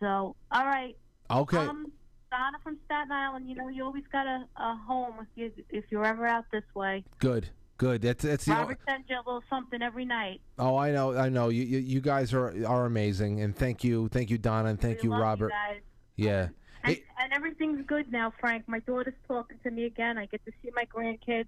So, 0.00 0.34
all 0.50 0.64
right. 0.64 0.96
Okay. 1.30 1.58
Um, 1.58 1.92
Donna 2.30 2.58
from 2.62 2.78
Staten 2.86 3.12
Island. 3.12 3.48
You 3.48 3.54
know, 3.56 3.68
you 3.68 3.84
always 3.84 4.04
got 4.12 4.26
a, 4.26 4.44
a 4.56 4.76
home 4.86 5.14
if 5.20 5.26
you 5.36 5.64
if 5.70 5.84
you're 5.90 6.04
ever 6.04 6.26
out 6.26 6.44
this 6.52 6.64
way. 6.74 7.04
Good. 7.18 7.48
Good. 7.76 8.02
That's 8.02 8.24
that's 8.24 8.44
the. 8.44 8.52
Robert 8.52 8.78
sends 8.88 9.08
you 9.08 9.16
a 9.16 9.22
little 9.24 9.42
something 9.48 9.82
every 9.82 10.04
night. 10.04 10.40
Oh, 10.58 10.76
I 10.76 10.90
know, 10.90 11.16
I 11.16 11.28
know. 11.28 11.48
You, 11.48 11.62
you 11.62 11.78
you 11.78 12.00
guys 12.00 12.34
are 12.34 12.52
are 12.66 12.86
amazing, 12.86 13.40
and 13.40 13.54
thank 13.54 13.84
you, 13.84 14.08
thank 14.08 14.30
you, 14.30 14.38
Donna, 14.38 14.70
and 14.70 14.80
thank 14.80 14.98
We 15.02 15.04
you, 15.04 15.10
love 15.10 15.20
Robert. 15.20 15.50
guys. 15.52 15.80
Yeah. 16.16 16.48
And, 16.84 16.96
and 17.20 17.32
everything's 17.32 17.84
good 17.86 18.10
now, 18.10 18.32
Frank. 18.40 18.64
My 18.66 18.78
daughter's 18.80 19.14
talking 19.26 19.58
to 19.64 19.70
me 19.70 19.84
again. 19.84 20.16
I 20.18 20.26
get 20.26 20.44
to 20.44 20.52
see 20.62 20.70
my 20.74 20.86
grandkids. 20.86 21.46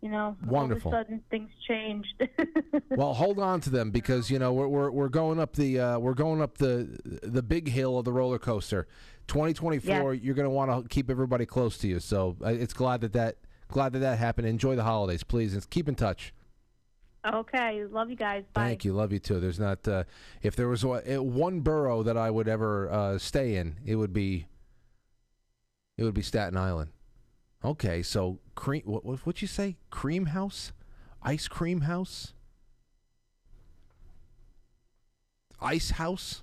You 0.00 0.10
know, 0.10 0.36
Wonderful. 0.44 0.92
all 0.92 0.98
of 0.98 1.02
a 1.02 1.04
sudden 1.06 1.22
things 1.30 1.50
changed. 1.66 2.28
Well, 2.90 3.14
hold 3.14 3.38
on 3.40 3.60
to 3.62 3.70
them 3.70 3.90
because 3.90 4.30
you 4.30 4.38
know 4.38 4.52
we're 4.52 4.68
we're, 4.68 4.90
we're 4.90 5.08
going 5.08 5.40
up 5.40 5.54
the 5.54 5.80
uh, 5.80 5.98
we're 5.98 6.14
going 6.14 6.40
up 6.42 6.58
the 6.58 6.98
the 7.22 7.42
big 7.42 7.68
hill 7.68 7.98
of 7.98 8.04
the 8.04 8.12
roller 8.12 8.38
coaster. 8.38 8.86
2024, 9.26 10.14
you're 10.14 10.34
going 10.34 10.44
to 10.44 10.50
want 10.50 10.70
to 10.70 10.88
keep 10.88 11.10
everybody 11.10 11.46
close 11.46 11.78
to 11.78 11.88
you. 11.88 12.00
So 12.00 12.36
uh, 12.44 12.48
it's 12.48 12.74
glad 12.74 13.00
that 13.02 13.12
that 13.14 13.36
glad 13.68 13.92
that 13.94 14.00
that 14.00 14.18
happened. 14.18 14.46
Enjoy 14.46 14.76
the 14.76 14.84
holidays, 14.84 15.22
please, 15.22 15.54
and 15.54 15.68
keep 15.70 15.88
in 15.88 15.94
touch. 15.94 16.32
okay, 17.24 17.84
love 17.86 18.10
you 18.10 18.16
guys. 18.16 18.44
Bye. 18.52 18.64
Thank 18.68 18.84
you, 18.84 18.92
love 18.92 19.12
you 19.12 19.18
too. 19.18 19.40
There's 19.40 19.58
not 19.60 19.86
uh, 19.88 20.04
if 20.42 20.56
there 20.56 20.68
was 20.68 20.84
one 20.84 21.58
uh, 21.58 21.60
borough 21.60 22.02
that 22.02 22.16
I 22.16 22.30
would 22.30 22.48
ever 22.48 22.90
uh, 22.90 23.18
stay 23.18 23.56
in, 23.56 23.76
it 23.84 23.96
would 23.96 24.12
be 24.12 24.46
it 25.96 26.04
would 26.04 26.14
be 26.14 26.22
Staten 26.22 26.56
Island. 26.56 26.90
Okay, 27.64 28.02
so 28.02 28.40
cream. 28.54 28.82
What 28.84 29.24
what 29.26 29.40
you 29.40 29.48
say? 29.48 29.76
Cream 29.90 30.26
house, 30.26 30.72
ice 31.22 31.48
cream 31.48 31.82
house, 31.82 32.34
ice 35.60 35.90
house. 35.90 36.42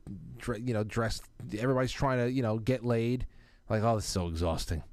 you 0.62 0.74
know 0.74 0.84
dressed. 0.84 1.24
Everybody's 1.58 1.94
trying 1.94 2.20
to 2.20 2.30
you 2.30 2.44
know 2.44 2.58
get 2.58 2.84
laid. 2.84 3.26
Like 3.70 3.82
oh, 3.84 3.96
this 3.96 4.04
is 4.04 4.12
so 4.12 4.28
exhausting. 4.28 4.84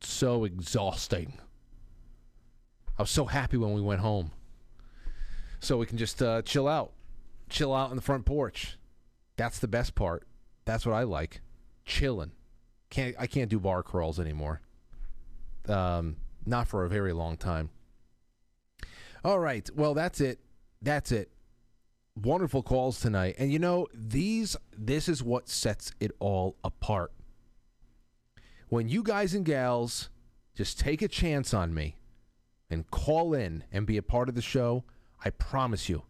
So 0.00 0.44
exhausting. 0.44 1.34
I 2.98 3.02
was 3.02 3.10
so 3.10 3.26
happy 3.26 3.58
when 3.58 3.74
we 3.74 3.82
went 3.82 4.00
home. 4.00 4.30
So 5.60 5.76
we 5.76 5.84
can 5.84 5.98
just 5.98 6.22
uh, 6.22 6.40
chill 6.42 6.66
out, 6.66 6.92
chill 7.50 7.74
out 7.74 7.90
on 7.90 7.96
the 7.96 8.02
front 8.02 8.24
porch. 8.24 8.78
That's 9.36 9.58
the 9.58 9.68
best 9.68 9.94
part. 9.94 10.27
That's 10.68 10.84
what 10.84 10.96
I 10.96 11.04
like, 11.04 11.40
chilling. 11.86 12.32
Can't 12.90 13.16
I 13.18 13.26
can't 13.26 13.48
do 13.48 13.58
bar 13.58 13.82
crawls 13.82 14.20
anymore. 14.20 14.60
Um, 15.66 16.16
not 16.44 16.68
for 16.68 16.84
a 16.84 16.90
very 16.90 17.14
long 17.14 17.38
time. 17.38 17.70
All 19.24 19.38
right. 19.38 19.66
Well, 19.74 19.94
that's 19.94 20.20
it. 20.20 20.40
That's 20.82 21.10
it. 21.10 21.30
Wonderful 22.14 22.62
calls 22.62 23.00
tonight. 23.00 23.36
And 23.38 23.50
you 23.50 23.58
know, 23.58 23.86
these 23.94 24.58
this 24.76 25.08
is 25.08 25.22
what 25.22 25.48
sets 25.48 25.92
it 26.00 26.12
all 26.20 26.56
apart. 26.62 27.12
When 28.68 28.90
you 28.90 29.02
guys 29.02 29.32
and 29.32 29.46
gals 29.46 30.10
just 30.54 30.78
take 30.78 31.00
a 31.00 31.08
chance 31.08 31.54
on 31.54 31.72
me 31.72 31.96
and 32.68 32.90
call 32.90 33.32
in 33.32 33.64
and 33.72 33.86
be 33.86 33.96
a 33.96 34.02
part 34.02 34.28
of 34.28 34.34
the 34.34 34.42
show, 34.42 34.84
I 35.24 35.30
promise 35.30 35.88
you, 35.88 36.02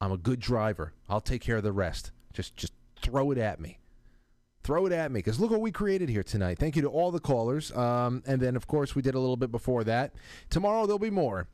I'm 0.00 0.12
a 0.12 0.16
good 0.16 0.38
driver. 0.38 0.92
I'll 1.08 1.20
take 1.20 1.42
care 1.42 1.56
of 1.56 1.64
the 1.64 1.72
rest. 1.72 2.12
Just 2.32 2.54
just 2.54 2.72
throw 3.00 3.30
it 3.30 3.38
at 3.38 3.60
me. 3.60 3.78
Throw 4.62 4.86
it 4.86 4.92
at 4.92 5.12
me 5.12 5.18
because 5.18 5.38
look 5.38 5.50
what 5.50 5.60
we 5.60 5.70
created 5.70 6.08
here 6.08 6.24
tonight. 6.24 6.58
Thank 6.58 6.74
you 6.74 6.82
to 6.82 6.88
all 6.88 7.12
the 7.12 7.20
callers. 7.20 7.70
Um, 7.76 8.22
and 8.26 8.40
then, 8.40 8.56
of 8.56 8.66
course, 8.66 8.94
we 8.96 9.02
did 9.02 9.14
a 9.14 9.20
little 9.20 9.36
bit 9.36 9.52
before 9.52 9.84
that. 9.84 10.14
Tomorrow, 10.50 10.86
there'll 10.86 10.98
be 10.98 11.10
more. 11.10 11.46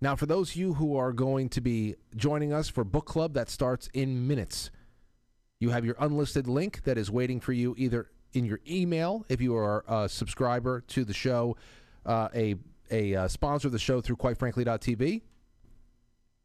Now, 0.00 0.14
for 0.14 0.26
those 0.26 0.50
of 0.50 0.56
you 0.56 0.74
who 0.74 0.96
are 0.96 1.12
going 1.12 1.48
to 1.50 1.60
be 1.60 1.96
joining 2.14 2.52
us 2.52 2.68
for 2.68 2.84
book 2.84 3.06
club, 3.06 3.32
that 3.34 3.48
starts 3.48 3.88
in 3.94 4.26
minutes. 4.28 4.70
You 5.58 5.70
have 5.70 5.84
your 5.84 5.96
unlisted 5.98 6.46
link 6.46 6.84
that 6.84 6.98
is 6.98 7.10
waiting 7.10 7.40
for 7.40 7.52
you 7.52 7.74
either 7.78 8.10
in 8.32 8.44
your 8.44 8.60
email 8.68 9.24
if 9.28 9.40
you 9.40 9.56
are 9.56 9.84
a 9.88 10.08
subscriber 10.08 10.82
to 10.82 11.04
the 11.04 11.14
show, 11.14 11.56
uh, 12.06 12.28
a 12.34 12.54
a 12.90 13.14
uh, 13.14 13.28
sponsor 13.28 13.68
of 13.68 13.72
the 13.72 13.78
show 13.78 14.00
through 14.00 14.16
quitefrankly.tv. 14.16 15.22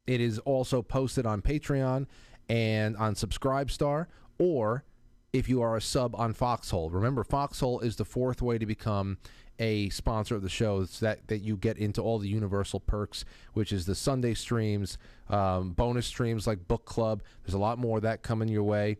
It 0.07 0.21
is 0.21 0.39
also 0.39 0.81
posted 0.81 1.25
on 1.25 1.41
Patreon 1.41 2.07
and 2.49 2.97
on 2.97 3.15
Subscribestar, 3.15 4.07
or 4.37 4.83
if 5.31 5.49
you 5.49 5.61
are 5.61 5.75
a 5.75 5.81
sub 5.81 6.15
on 6.15 6.33
Foxhole. 6.33 6.89
Remember, 6.89 7.23
Foxhole 7.23 7.79
is 7.79 7.95
the 7.95 8.05
fourth 8.05 8.41
way 8.41 8.57
to 8.57 8.65
become 8.65 9.17
a 9.59 9.89
sponsor 9.89 10.35
of 10.35 10.41
the 10.41 10.49
show. 10.49 10.81
It's 10.81 10.99
that 10.99 11.27
that 11.27 11.39
you 11.39 11.57
get 11.57 11.77
into 11.77 12.01
all 12.01 12.19
the 12.19 12.27
universal 12.27 12.79
perks, 12.79 13.25
which 13.53 13.71
is 13.71 13.85
the 13.85 13.95
Sunday 13.95 14.33
streams, 14.33 14.97
um, 15.29 15.71
bonus 15.71 16.05
streams 16.05 16.47
like 16.47 16.67
book 16.67 16.85
club. 16.85 17.23
There's 17.43 17.53
a 17.53 17.59
lot 17.59 17.77
more 17.77 17.97
of 17.97 18.03
that 18.03 18.23
coming 18.23 18.47
your 18.47 18.63
way, 18.63 18.97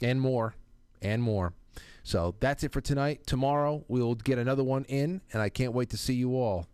and 0.00 0.20
more, 0.20 0.54
and 1.02 1.22
more. 1.22 1.54
So 2.02 2.34
that's 2.40 2.64
it 2.64 2.72
for 2.72 2.80
tonight. 2.80 3.26
Tomorrow 3.26 3.84
we'll 3.88 4.14
get 4.14 4.38
another 4.38 4.64
one 4.64 4.84
in, 4.84 5.20
and 5.32 5.42
I 5.42 5.48
can't 5.48 5.72
wait 5.72 5.90
to 5.90 5.96
see 5.96 6.14
you 6.14 6.36
all. 6.36 6.66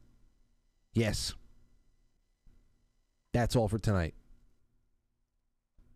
Yes. 0.94 1.34
That's 3.32 3.54
all 3.54 3.68
for 3.68 3.78
tonight. 3.78 4.14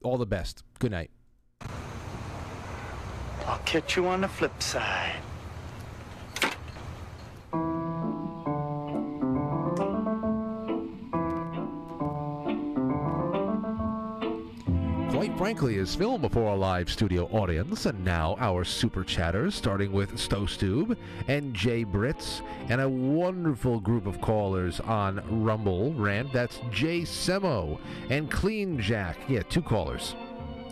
All 0.03 0.19
the 0.19 0.27
best. 0.27 0.63
Good 0.79 0.91
night. 0.91 1.11
I'll 3.51 3.59
catch 3.65 3.97
you 3.97 4.07
on 4.07 4.21
the 4.21 4.29
flip 4.29 4.63
side. 4.63 5.17
Quite 15.11 15.37
frankly, 15.37 15.79
is 15.79 15.97
filmed 15.97 16.23
before 16.23 16.53
a 16.53 16.55
live 16.55 16.89
studio 16.89 17.27
audience, 17.33 17.87
and 17.87 18.05
now 18.05 18.37
our 18.39 18.63
super 18.63 19.03
chatters, 19.03 19.57
starting 19.57 19.91
with 19.91 20.13
Stostube 20.13 20.97
and 21.27 21.53
Jay 21.53 21.83
Britz, 21.83 22.43
and 22.69 22.81
a 22.81 22.89
wonderful 22.89 23.81
group 23.81 24.07
of 24.07 24.21
callers 24.21 24.79
on 24.79 25.25
Rumble 25.43 25.93
Rant. 25.95 26.33
That's 26.33 26.61
Jay 26.71 27.01
Semo 27.01 27.81
and 28.11 28.31
Clean 28.31 28.79
Jack. 28.79 29.19
Yeah, 29.27 29.43
two 29.43 29.63
callers. 29.63 30.15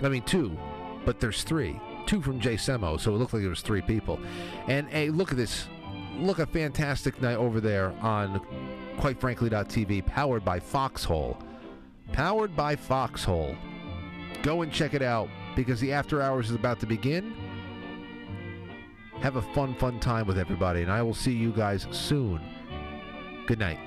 I 0.01 0.09
mean, 0.09 0.23
two, 0.23 0.57
but 1.05 1.19
there's 1.19 1.43
three. 1.43 1.81
Two 2.09 2.23
from 2.23 2.41
Jay 2.41 2.55
Semo, 2.55 2.99
so 2.99 3.15
it 3.15 3.19
looked 3.19 3.35
like 3.35 3.43
there 3.43 3.51
was 3.51 3.61
three 3.61 3.83
people. 3.83 4.19
And 4.67 4.89
hey, 4.89 5.11
look 5.11 5.31
at 5.31 5.37
this. 5.37 5.69
Look 6.17 6.39
a 6.39 6.47
fantastic 6.47 7.21
night 7.21 7.37
over 7.37 7.61
there 7.61 7.93
on 8.01 8.41
quitefrankly.tv, 8.97 10.07
powered 10.07 10.43
by 10.43 10.59
Foxhole. 10.59 11.37
Powered 12.13 12.57
by 12.57 12.77
Foxhole. 12.77 13.55
Go 14.43 14.63
and 14.63 14.73
check 14.73 14.95
it 14.95 15.03
out 15.03 15.29
because 15.55 15.81
the 15.81 15.93
after 15.93 16.23
hours 16.23 16.49
is 16.49 16.55
about 16.55 16.81
to 16.81 16.87
begin. 16.87 17.35
Have 19.21 19.37
a 19.37 19.43
fun, 19.43 19.75
fun 19.75 20.01
time 20.01 20.27
with 20.27 20.39
everybody, 20.39 20.81
and 20.81 20.91
I 20.91 21.03
will 21.03 21.13
see 21.13 21.35
you 21.35 21.53
guys 21.53 21.87
soon. 21.91 22.41
Good 23.47 23.59
night. 23.59 23.79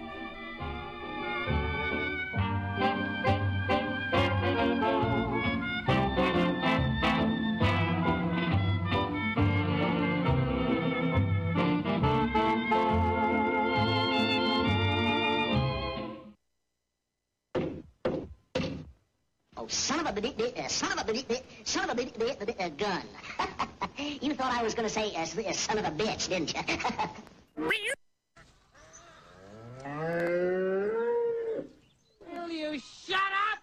a, 22.41 22.65
a 22.65 22.69
gun. 22.69 23.03
you 23.97 24.34
thought 24.34 24.53
I 24.53 24.63
was 24.63 24.73
going 24.73 24.88
to 24.88 24.93
say 24.93 25.13
a, 25.15 25.49
a 25.49 25.53
son 25.53 25.77
of 25.77 25.85
a 25.85 25.91
bitch, 25.91 26.30
didn't 26.30 26.53
you? 26.53 26.61
Will 32.30 32.49
you 32.49 32.80
shut 32.80 33.18
up? 33.18 33.59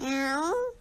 Meow. 0.00 0.73